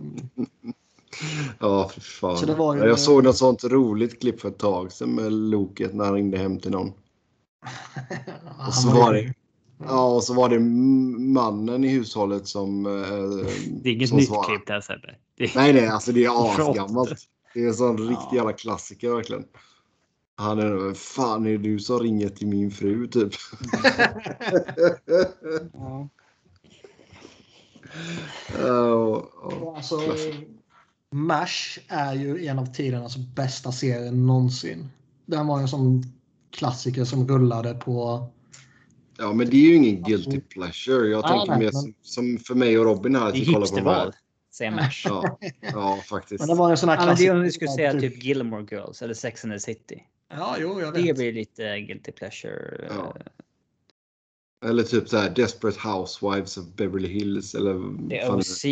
[1.59, 2.37] ja, för fan.
[2.37, 2.81] Så det var ju...
[2.85, 6.37] Jag såg något sånt roligt klipp för ett tag sedan med Loket när han ringde
[6.37, 6.87] hem till någon.
[8.67, 9.33] och så var det
[9.87, 10.59] Ja, och så var det
[11.33, 12.85] mannen i hushållet som...
[12.85, 12.91] Eh,
[13.83, 14.47] det är inget nytt svarade.
[14.47, 15.15] klipp där Sebbe.
[15.55, 17.19] Nej, nej, alltså det är asgammalt.
[17.53, 18.11] Det är en sån ja.
[18.11, 19.45] riktig jävla klassiker verkligen.
[20.39, 23.33] Han är fan är det du som ringer till min fru typ?
[25.73, 26.09] ja.
[28.59, 29.99] uh, uh, alltså,
[31.11, 34.89] MASH är ju en av tidernas bästa serier någonsin.
[35.25, 36.03] Den var en sån
[36.51, 38.27] klassiker som rullade på
[39.17, 41.07] Ja, men det är ju ingen guilty pleasure.
[41.07, 43.27] Jag ah, tänker nej, mer som, som, för mig och Robin här.
[43.27, 44.13] Att vi kollar på de här.
[45.03, 46.39] Ja, ja, faktiskt.
[46.39, 47.27] Men det var en sån här klassiker.
[47.27, 50.03] Ja, det är om du skulle säga typ Gilmore Girls eller Sex and the City.
[50.29, 51.05] Ja, jo, jag vet.
[51.05, 52.87] Det blir lite guilty pleasure.
[52.89, 53.17] Ja.
[54.65, 57.55] Eller typ så här Desperate Housewives of Beverly Hills.
[57.55, 58.65] Eller det är OC.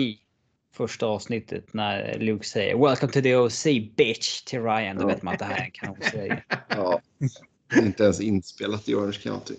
[0.74, 3.64] Första avsnittet när Luke säger Welcome to the OC
[3.96, 4.98] bitch till Ryan.
[4.98, 5.08] Då ja.
[5.08, 6.44] vet man att det här är en kanonserie.
[6.70, 7.02] ja.
[7.76, 9.56] Inte ens inspelat i Orange County.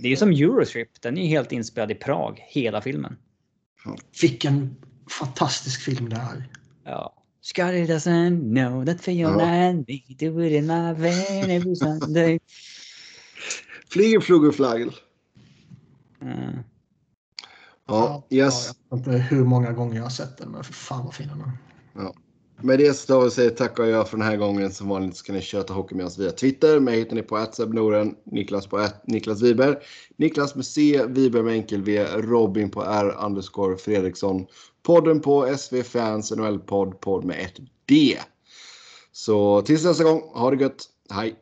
[0.00, 1.00] Det är ju som Eurotrip.
[1.00, 3.16] Den är ju helt inspelad i Prag, hela filmen.
[4.22, 4.76] Vilken
[5.20, 6.48] fantastisk film det är.
[6.84, 7.25] Ja.
[7.46, 9.72] Scotty doesn't know that for your ja.
[9.86, 12.40] me do it in my van every Sunday.
[13.90, 14.92] Flyger, flugor, flagel.
[16.22, 16.58] Mm.
[17.86, 18.74] Ja, yes.
[18.88, 21.28] Jag vet inte hur många gånger jag har sett den, men för fan vad fin
[21.28, 21.52] den är.
[21.94, 22.14] Ja.
[22.62, 24.72] Med det så vi säger tack och jag för den här gången.
[24.72, 26.80] Som vanligt så kan ni köta hockey med oss via Twitter.
[26.80, 29.78] Mig hittar ni på Noren, Niklas på Niklas Wiber.
[30.16, 34.46] Niklas med C, Wiber med enkel V, Robin på R underscore Fredriksson.
[34.86, 37.56] Podden på SV Fans NHL-podd, podd med ett
[37.86, 38.18] D.
[39.12, 40.84] Så tills nästa gång, ha det gött.
[41.10, 41.36] Hej!